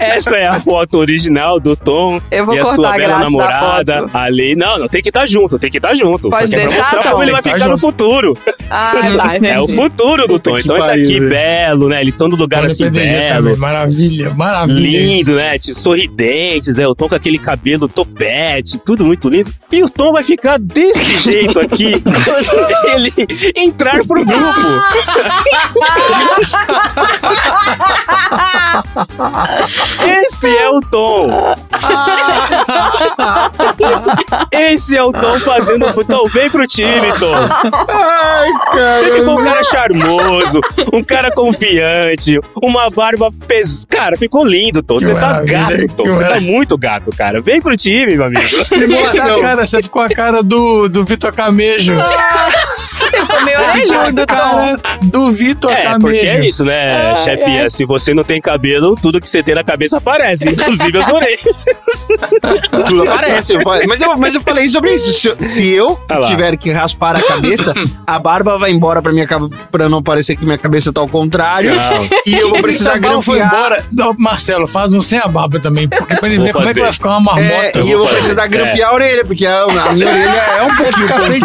Essa 0.01 0.37
é 0.37 0.47
a 0.47 0.61
foto 0.61 0.99
original 0.99 1.61
do 1.61 1.77
Tom 1.77 2.21
Eu 2.31 2.47
vou 2.47 2.55
e 2.55 2.59
a 2.59 2.65
sua 2.65 2.95
a 2.95 2.97
bela 2.97 3.19
namorada 3.21 4.07
ali. 4.13 4.55
Não, 4.55 4.79
não, 4.79 4.89
tem 4.89 5.03
que 5.03 5.09
estar 5.09 5.27
junto, 5.27 5.59
tem 5.59 5.71
que 5.71 5.79
estar 5.79 5.95
junto. 5.95 6.31
Pode 6.31 6.45
porque 6.45 6.57
é 6.57 6.59
pra 6.59 6.69
deixar, 6.69 6.83
mostrar 6.83 7.03
Tom? 7.03 7.11
como 7.11 7.23
ele 7.23 7.33
vai 7.33 7.43
ficar 7.43 7.59
tá 7.59 7.69
no 7.69 7.77
junto. 7.77 7.81
futuro. 7.81 8.39
Ah, 8.71 8.93
tá, 9.17 9.37
entendi. 9.37 9.53
É 9.53 9.61
o 9.61 9.69
futuro 9.69 10.27
do 10.27 10.39
Tom. 10.39 10.59
Então 10.59 10.77
ele 10.77 10.87
tá 10.87 10.95
aqui 10.95 11.21
belo, 11.21 11.89
né? 11.89 12.01
Eles 12.01 12.15
estão 12.15 12.29
no 12.29 12.37
lugar 12.37 12.65
assim 12.65 12.89
belo. 12.91 13.57
Maravilha, 13.57 14.31
maravilha. 14.31 14.81
Lindo, 14.81 15.37
né? 15.37 15.59
Sorridentes, 15.61 16.77
né? 16.77 16.87
O 16.87 16.95
Tom 16.95 17.09
com 17.09 17.15
aquele 17.15 17.39
cabelo 17.39 17.89
topete, 17.89 18.79
tudo 18.79 19.05
muito 19.05 19.29
lindo. 19.29 19.53
E 19.71 19.83
o 19.83 19.91
Tom 19.91 20.13
vai 20.13 20.25
ficar 20.25 20.59
desse 20.59 21.17
jeito 21.17 21.61
aqui 21.61 22.01
quando 22.05 22.95
ele 22.95 23.13
entrar 23.57 24.05
pro 24.07 24.25
grupo. 24.25 24.33
Esse 30.25 30.57
é 30.57 30.69
o 30.69 30.81
Tom. 30.81 31.55
Esse 34.51 34.97
é 34.97 35.03
o 35.03 35.13
Tom 35.13 35.39
fazendo. 35.39 35.93
Tom, 36.05 36.29
vem 36.29 36.51
pro 36.51 36.67
time, 36.67 37.13
Tom. 37.19 37.35
Ai, 37.89 38.49
Você 38.51 38.79
cara. 38.79 39.19
ficou 39.19 39.41
um 39.41 39.45
cara 39.45 39.63
charmoso, 39.65 40.61
um 40.93 41.03
cara 41.03 41.31
confiante, 41.31 42.39
uma 42.63 42.91
barba 42.91 43.31
pes... 43.47 43.87
Cara, 43.89 44.17
ficou 44.17 44.45
lindo, 44.45 44.83
Tom. 44.83 44.99
Você 44.99 45.15
tá 45.15 45.43
gato, 45.43 45.89
Tom. 45.97 46.07
Você 46.07 46.25
tá 46.25 46.41
muito 46.41 46.77
gato, 46.79 47.11
cara. 47.17 47.41
Vem 47.41 47.61
pro 47.61 47.77
time, 47.77 48.17
meu 48.17 48.25
amigo. 48.27 48.43
Tá 49.17 49.35
a 49.35 49.41
cara, 49.41 49.67
você 49.67 49.83
ficou 49.83 50.03
a 50.03 50.09
cara 50.09 50.43
do, 50.43 50.89
do 50.89 51.05
Vitor 51.05 51.33
Camejo. 51.33 51.93
Você 53.13 53.21
ficou 53.21 53.43
meio 53.45 53.61
orelhudo, 53.61 54.27
Tom. 54.27 54.35
cara 54.35 54.81
do 55.03 55.31
Vitor 55.33 55.71
É, 55.73 55.83
Camejo. 55.85 56.01
porque 56.01 56.27
é 56.27 56.49
isso, 56.49 56.65
né, 56.65 57.15
chefia? 57.17 57.69
Se 57.71 57.85
você 57.85 58.15
não 58.15 58.25
tem 58.25 58.41
cabelo, 58.41 58.97
tudo 59.01 59.21
que 59.21 59.29
você 59.29 59.43
tem 59.43 59.55
na 59.55 59.63
cabeça 59.63 59.99
aparece, 59.99 60.49
inclusive 60.49 60.97
as 60.99 61.09
orelhas. 61.09 61.41
Tudo 62.89 63.03
aparece. 63.03 63.53
eu 63.55 63.61
falei- 63.63 63.87
Mas 63.87 64.01
eu, 64.01 64.17
mas 64.17 64.35
eu 64.35 64.41
falei 64.41 64.69
sobre 64.69 64.95
isso. 64.95 65.13
Se 65.13 65.29
eu, 65.29 65.37
se 65.45 65.69
eu 65.71 66.01
Ah 66.09 66.27
tiver 66.27 66.57
que 66.57 66.71
raspar 66.73 67.17
a 67.17 67.23
cabeça, 67.23 67.75
a 68.07 68.19
barba 68.19 68.57
vai 68.59 68.71
embora 68.71 69.03
pra, 69.03 69.13
minha, 69.13 69.27
pra 69.71 69.89
não 69.89 70.03
parecer 70.03 70.37
que 70.37 70.45
minha 70.45 70.57
cabeça 70.59 70.93
tá 70.93 71.01
ao 71.01 71.09
contrário. 71.09 71.75
Não. 71.75 72.09
E 72.27 72.35
eu 72.39 72.49
vou 72.51 72.63
precisar 72.63 72.93
foi 72.93 73.01
grampear. 73.39 73.47
embora. 73.47 73.85
Não, 73.93 74.15
Marcelo, 74.19 74.67
faz 74.67 74.93
um 74.95 75.01
sem 75.01 75.19
a 75.19 75.27
barba 75.27 75.59
também. 75.61 75.87
Porque 75.89 76.15
pra 76.17 76.29
ele 76.29 76.39
Vou 76.39 76.47
ver 76.47 76.53
como 76.53 76.65
é 76.65 76.69
que 76.69 76.75
fazer. 76.75 76.81
vai 76.85 76.93
ficar 76.93 77.11
uma 77.11 77.21
marmota. 77.21 77.79
É, 77.79 77.83
e 77.83 77.91
eu 77.91 77.99
vou 77.99 78.07
fazer. 78.07 78.19
precisar 78.21 78.47
grampear 78.47 78.91
a 78.91 78.95
orelha, 78.95 79.25
porque 79.25 79.47
a, 79.47 79.63
a 79.65 79.93
minha 79.93 80.09
orelha 80.09 80.43
é 80.59 80.63
um 80.63 80.75
pouquinho 80.77 81.09
Fica 81.09 81.21
feio. 81.21 81.43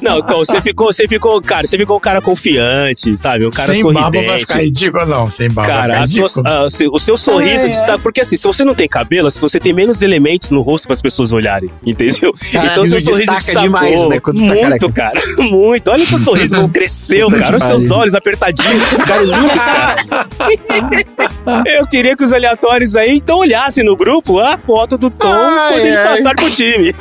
Não, 0.00 0.22
Tom, 0.22 0.38
você 0.38 0.60
ficou, 0.62 0.92
você 0.92 1.06
ficou, 1.06 1.40
cara, 1.42 1.66
você 1.66 1.76
ficou 1.76 1.96
um 1.96 2.00
cara 2.00 2.20
confiante, 2.20 3.16
sabe? 3.18 3.46
Um 3.46 3.50
cara 3.50 3.72
sem 3.74 3.82
sorridente. 3.82 4.10
barba 4.12 4.26
vai 4.28 4.38
ficar 4.40 4.62
ridículo, 4.62 5.06
não. 5.06 5.30
Sem 5.30 5.50
barba 5.50 5.70
Cara, 5.72 5.98
vai 5.98 6.06
ficar 6.06 6.26
ridículo. 6.26 6.94
o 6.94 6.98
seu 6.98 7.16
sorriso 7.16 7.68
destaca. 7.68 7.98
Porque 7.98 8.20
assim, 8.20 8.36
se 8.36 8.44
você 8.46 8.64
não 8.64 8.74
tem 8.74 8.88
cabelo, 8.88 9.30
se 9.30 9.40
você 9.40 9.58
tem 9.60 9.72
menos 9.72 10.02
elementos 10.02 10.50
no 10.50 10.62
rosto 10.62 10.86
para 10.86 10.94
as 10.94 11.02
pessoas 11.02 11.32
olharem, 11.32 11.70
entendeu? 11.84 12.32
Caralho, 12.52 12.72
então 12.72 12.86
seu 12.86 13.00
sorriso 13.00 13.32
destaca 13.32 13.38
destacou 13.38 13.62
demais, 13.62 14.08
né, 14.08 14.20
quando 14.20 14.36
tá 14.38 14.42
muito, 14.44 14.92
careca. 14.92 14.92
cara. 14.92 15.22
Muito. 15.42 15.90
Olha 15.90 16.02
o 16.02 16.06
seu 16.06 16.18
sorriso 16.18 16.56
como 16.56 16.68
cresceu, 16.68 17.28
Puta 17.28 17.38
cara. 17.40 17.56
Os 17.56 17.62
seus 17.64 17.90
olhos 17.90 18.14
apertadinhos, 18.14 18.82
cara. 19.06 19.22
Eu 21.66 21.86
queria 21.86 22.16
que 22.16 22.24
os 22.24 22.32
aleatórios 22.32 22.96
aí 22.96 23.16
então 23.16 23.38
olhassem 23.38 23.84
no 23.84 23.96
grupo 23.96 24.38
a 24.38 24.56
foto 24.58 24.96
do 24.96 25.10
Tom 25.10 25.28
Ai, 25.32 25.72
quando 25.72 25.86
ele 25.86 25.96
ai. 25.96 26.08
passar 26.08 26.34
pro 26.34 26.50
time. 26.50 26.94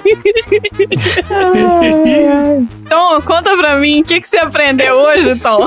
Tom, 2.91 3.21
conta 3.21 3.55
pra 3.55 3.77
mim, 3.77 4.01
o 4.01 4.03
que, 4.03 4.19
que 4.19 4.27
você 4.27 4.37
aprendeu 4.37 4.95
hoje, 4.95 5.39
Tom? 5.39 5.65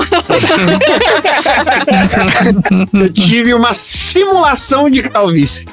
Eu 2.93 3.11
tive 3.11 3.51
uma 3.55 3.73
simulação 3.73 4.87
de 4.91 5.01
calvície. 5.01 5.65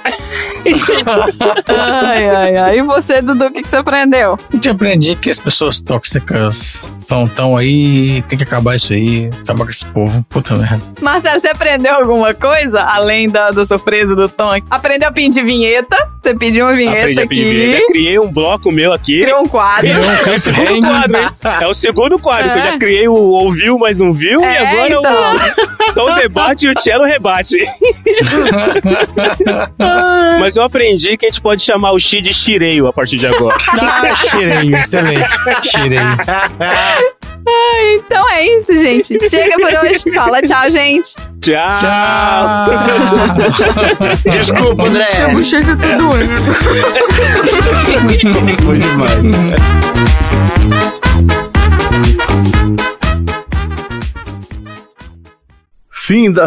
ai, 1.69 2.29
ai, 2.31 2.57
ai. 2.57 2.79
E 2.79 2.83
você, 2.83 3.20
Dudu, 3.20 3.49
o 3.49 3.53
que, 3.53 3.62
que 3.62 3.69
você 3.69 3.77
aprendeu? 3.77 4.39
Gente 4.51 4.70
aprendi 4.70 5.15
que 5.15 5.29
as 5.29 5.39
pessoas 5.39 5.79
tóxicas 5.79 6.89
estão 7.03 7.27
tão 7.27 7.57
aí, 7.57 8.23
tem 8.23 8.37
que 8.39 8.45
acabar 8.45 8.77
isso 8.77 8.93
aí, 8.93 9.31
acabar 9.43 9.65
com 9.65 9.70
esse 9.70 9.85
povo. 9.85 10.24
Puta 10.29 10.55
merda. 10.55 10.81
Marcelo, 11.01 11.41
você 11.41 11.49
aprendeu 11.49 11.95
alguma 11.95 12.33
coisa 12.35 12.81
além 12.83 13.29
da, 13.29 13.51
da 13.51 13.65
surpresa 13.65 14.15
do 14.16 14.29
Tom? 14.29 14.51
Aprendeu 14.70 15.09
a 15.09 15.12
pedir 15.12 15.45
vinheta? 15.45 15.97
Você 16.23 16.35
pediu 16.37 16.65
uma 16.66 16.74
vinheta 16.74 16.99
Aprendi 17.01 17.20
a 17.20 17.24
aqui. 17.24 17.29
pedir 17.35 17.45
vinheta. 17.66 17.87
Criei 17.89 18.19
um 18.19 18.31
bloco 18.31 18.70
meu 18.70 18.93
aqui. 18.93 19.20
Criou 19.23 19.41
um 19.43 19.49
quadro. 19.49 19.81
Criou 19.91 20.01
um 20.01 20.12
É 20.33 20.35
o 20.35 20.39
segundo 20.39 20.81
quadro, 20.87 21.16
hein? 21.19 21.29
É 21.61 21.66
o 21.66 21.74
segundo 21.74 22.19
quadro, 22.19 22.53
que 22.53 22.59
eu 22.59 22.62
É. 22.62 22.70
já 22.73 22.79
criei 22.79 23.09
o 23.09 23.15
ouviu, 23.15 23.77
mas 23.79 23.99
não 23.99 24.12
viu, 24.12 24.41
e 24.41 24.45
É, 24.45 24.59
agora 24.59 24.95
então. 24.95 25.37
o 25.89 25.93
Tom 25.95 26.15
debate 26.15 26.66
e 26.66 26.70
o 26.73 26.81
Cello 26.81 27.05
rebate. 27.05 27.57
mas 30.41 30.57
eu 30.57 30.62
aprendi 30.62 31.16
que 31.16 31.27
a 31.27 31.29
gente 31.29 31.41
pode 31.41 31.62
chamar 31.62 31.93
o 31.93 31.99
Xi 31.99 32.20
de 32.20 32.33
Shireio 32.33 32.87
a 32.87 32.93
partir 32.93 33.16
de 33.16 33.27
agora. 33.27 33.57
Ah, 33.81 34.15
cheirei, 34.15 34.74
excelente. 34.77 35.24
Cheirei. 37.47 37.97
Então 37.97 38.31
é 38.31 38.47
isso, 38.47 38.78
gente. 38.78 39.19
Chega 39.28 39.56
por 39.56 39.73
hoje. 39.85 40.05
Fala 40.14 40.43
tchau, 40.43 40.70
gente. 40.70 41.14
Tchau! 41.40 41.77
Tchau. 41.77 42.69
Desculpa, 44.31 44.85
André. 44.85 45.28
bochecha 45.32 45.77
tá 45.77 45.97
doendo. 45.97 46.55
Foi 48.64 48.78
demais. 48.78 49.23
Fim 55.90 56.32
da. 56.32 56.47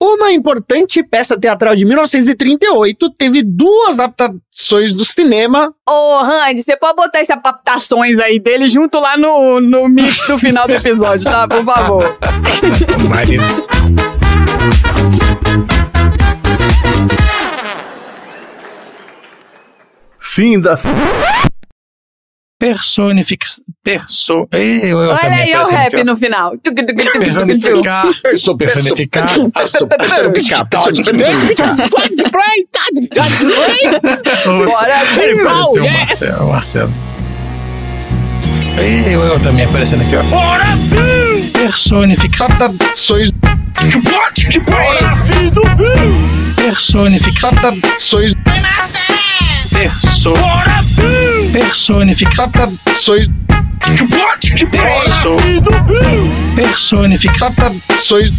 Uma 0.00 0.30
importante 0.30 1.02
peça 1.02 1.36
teatral 1.36 1.74
de 1.74 1.84
1938 1.84 3.10
teve 3.18 3.42
duas 3.42 3.98
adaptações 3.98 4.94
do 4.94 5.04
cinema. 5.04 5.74
Ô, 5.88 6.18
Randy, 6.22 6.62
você 6.62 6.76
pode 6.76 6.94
botar 6.94 7.18
essas 7.18 7.36
adaptações 7.36 8.16
aí 8.20 8.38
dele 8.38 8.70
junto 8.70 9.00
lá 9.00 9.16
no, 9.16 9.60
no 9.60 9.88
mix 9.88 10.24
do 10.28 10.38
final 10.38 10.68
do 10.68 10.74
episódio, 10.74 11.24
tá? 11.24 11.48
Por 11.48 11.64
favor. 11.64 12.18
Marido. 13.08 13.44
Fim 20.20 20.60
da. 20.60 20.76
Personifica. 22.58 23.46
Perso. 23.84 24.48
Eu, 24.50 24.60
eu 24.60 24.98
Olha 24.98 25.18
aí 25.22 25.52
o 25.52 25.56
aparecendo 25.60 25.76
rap 25.76 25.94
aqui, 25.94 26.04
no 26.04 26.16
final. 26.16 26.54
Personificar. 27.18 28.02
Perso- 28.22 28.56
Personificar. 28.56 29.28
perso- 29.28 29.50
personificar, 29.86 30.66
personificar. 30.68 31.76
Bora, 34.66 34.94
pareceu 35.14 35.84
o 35.84 35.90
Marcelo. 35.92 36.48
Marcelo. 36.48 36.94
Ei, 38.76 39.14
eu, 39.14 39.20
eu 39.22 39.40
também 39.40 39.64
aparecendo 39.64 40.02
aqui, 40.02 40.16
ó. 40.16 40.22
Personifica. 41.52 42.44
Adaptações. 42.44 43.32
Personifica. 51.58 52.44
Adaptações. 52.44 53.28
Perso. 53.80 54.06
Personifica. 54.70 54.78
Adaptações. 54.78 55.42
Perso. 56.54 56.54
Personifica. 56.54 57.46
Adaptações. 57.46 58.32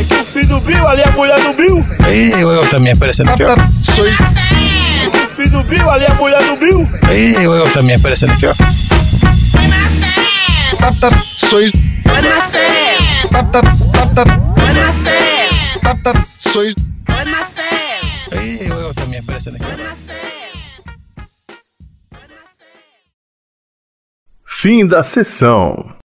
Aqui 0.00 0.14
o 0.14 0.24
filho 0.24 0.48
do 0.48 0.60
Bill, 0.60 0.88
ali 0.88 1.02
a 1.04 1.10
mulher 1.12 1.40
do 1.40 1.52
Bill. 1.52 1.86
Ei, 2.08 2.32
eu, 2.32 2.50
eu 2.50 2.62
também 2.68 2.92
aparecendo 2.92 3.30
aqui, 3.30 3.44
ó. 3.44 3.52
Adaptações. 3.52 4.18
O 5.06 5.26
filho 5.36 5.50
do 5.50 5.62
Bill, 5.62 5.88
ali 5.88 6.06
a 6.06 6.14
mulher 6.14 6.42
do 6.42 6.56
Bill. 6.56 6.88
Ei, 7.08 7.36
eu, 7.36 7.52
eu 7.54 7.72
também 7.72 7.94
aparecendo 7.94 8.32
aqui, 8.32 8.46
ó. 8.46 8.54
Adaptações. 10.84 11.70
Adaptações. 15.84 16.74
Ei, 18.40 18.70
eu, 18.70 18.80
eu 18.80 18.94
também 18.94 19.18
aparecendo 19.18 19.56
aqui. 19.56 19.64
Fim 24.44 24.86
da 24.86 25.02
sessão. 25.02 26.01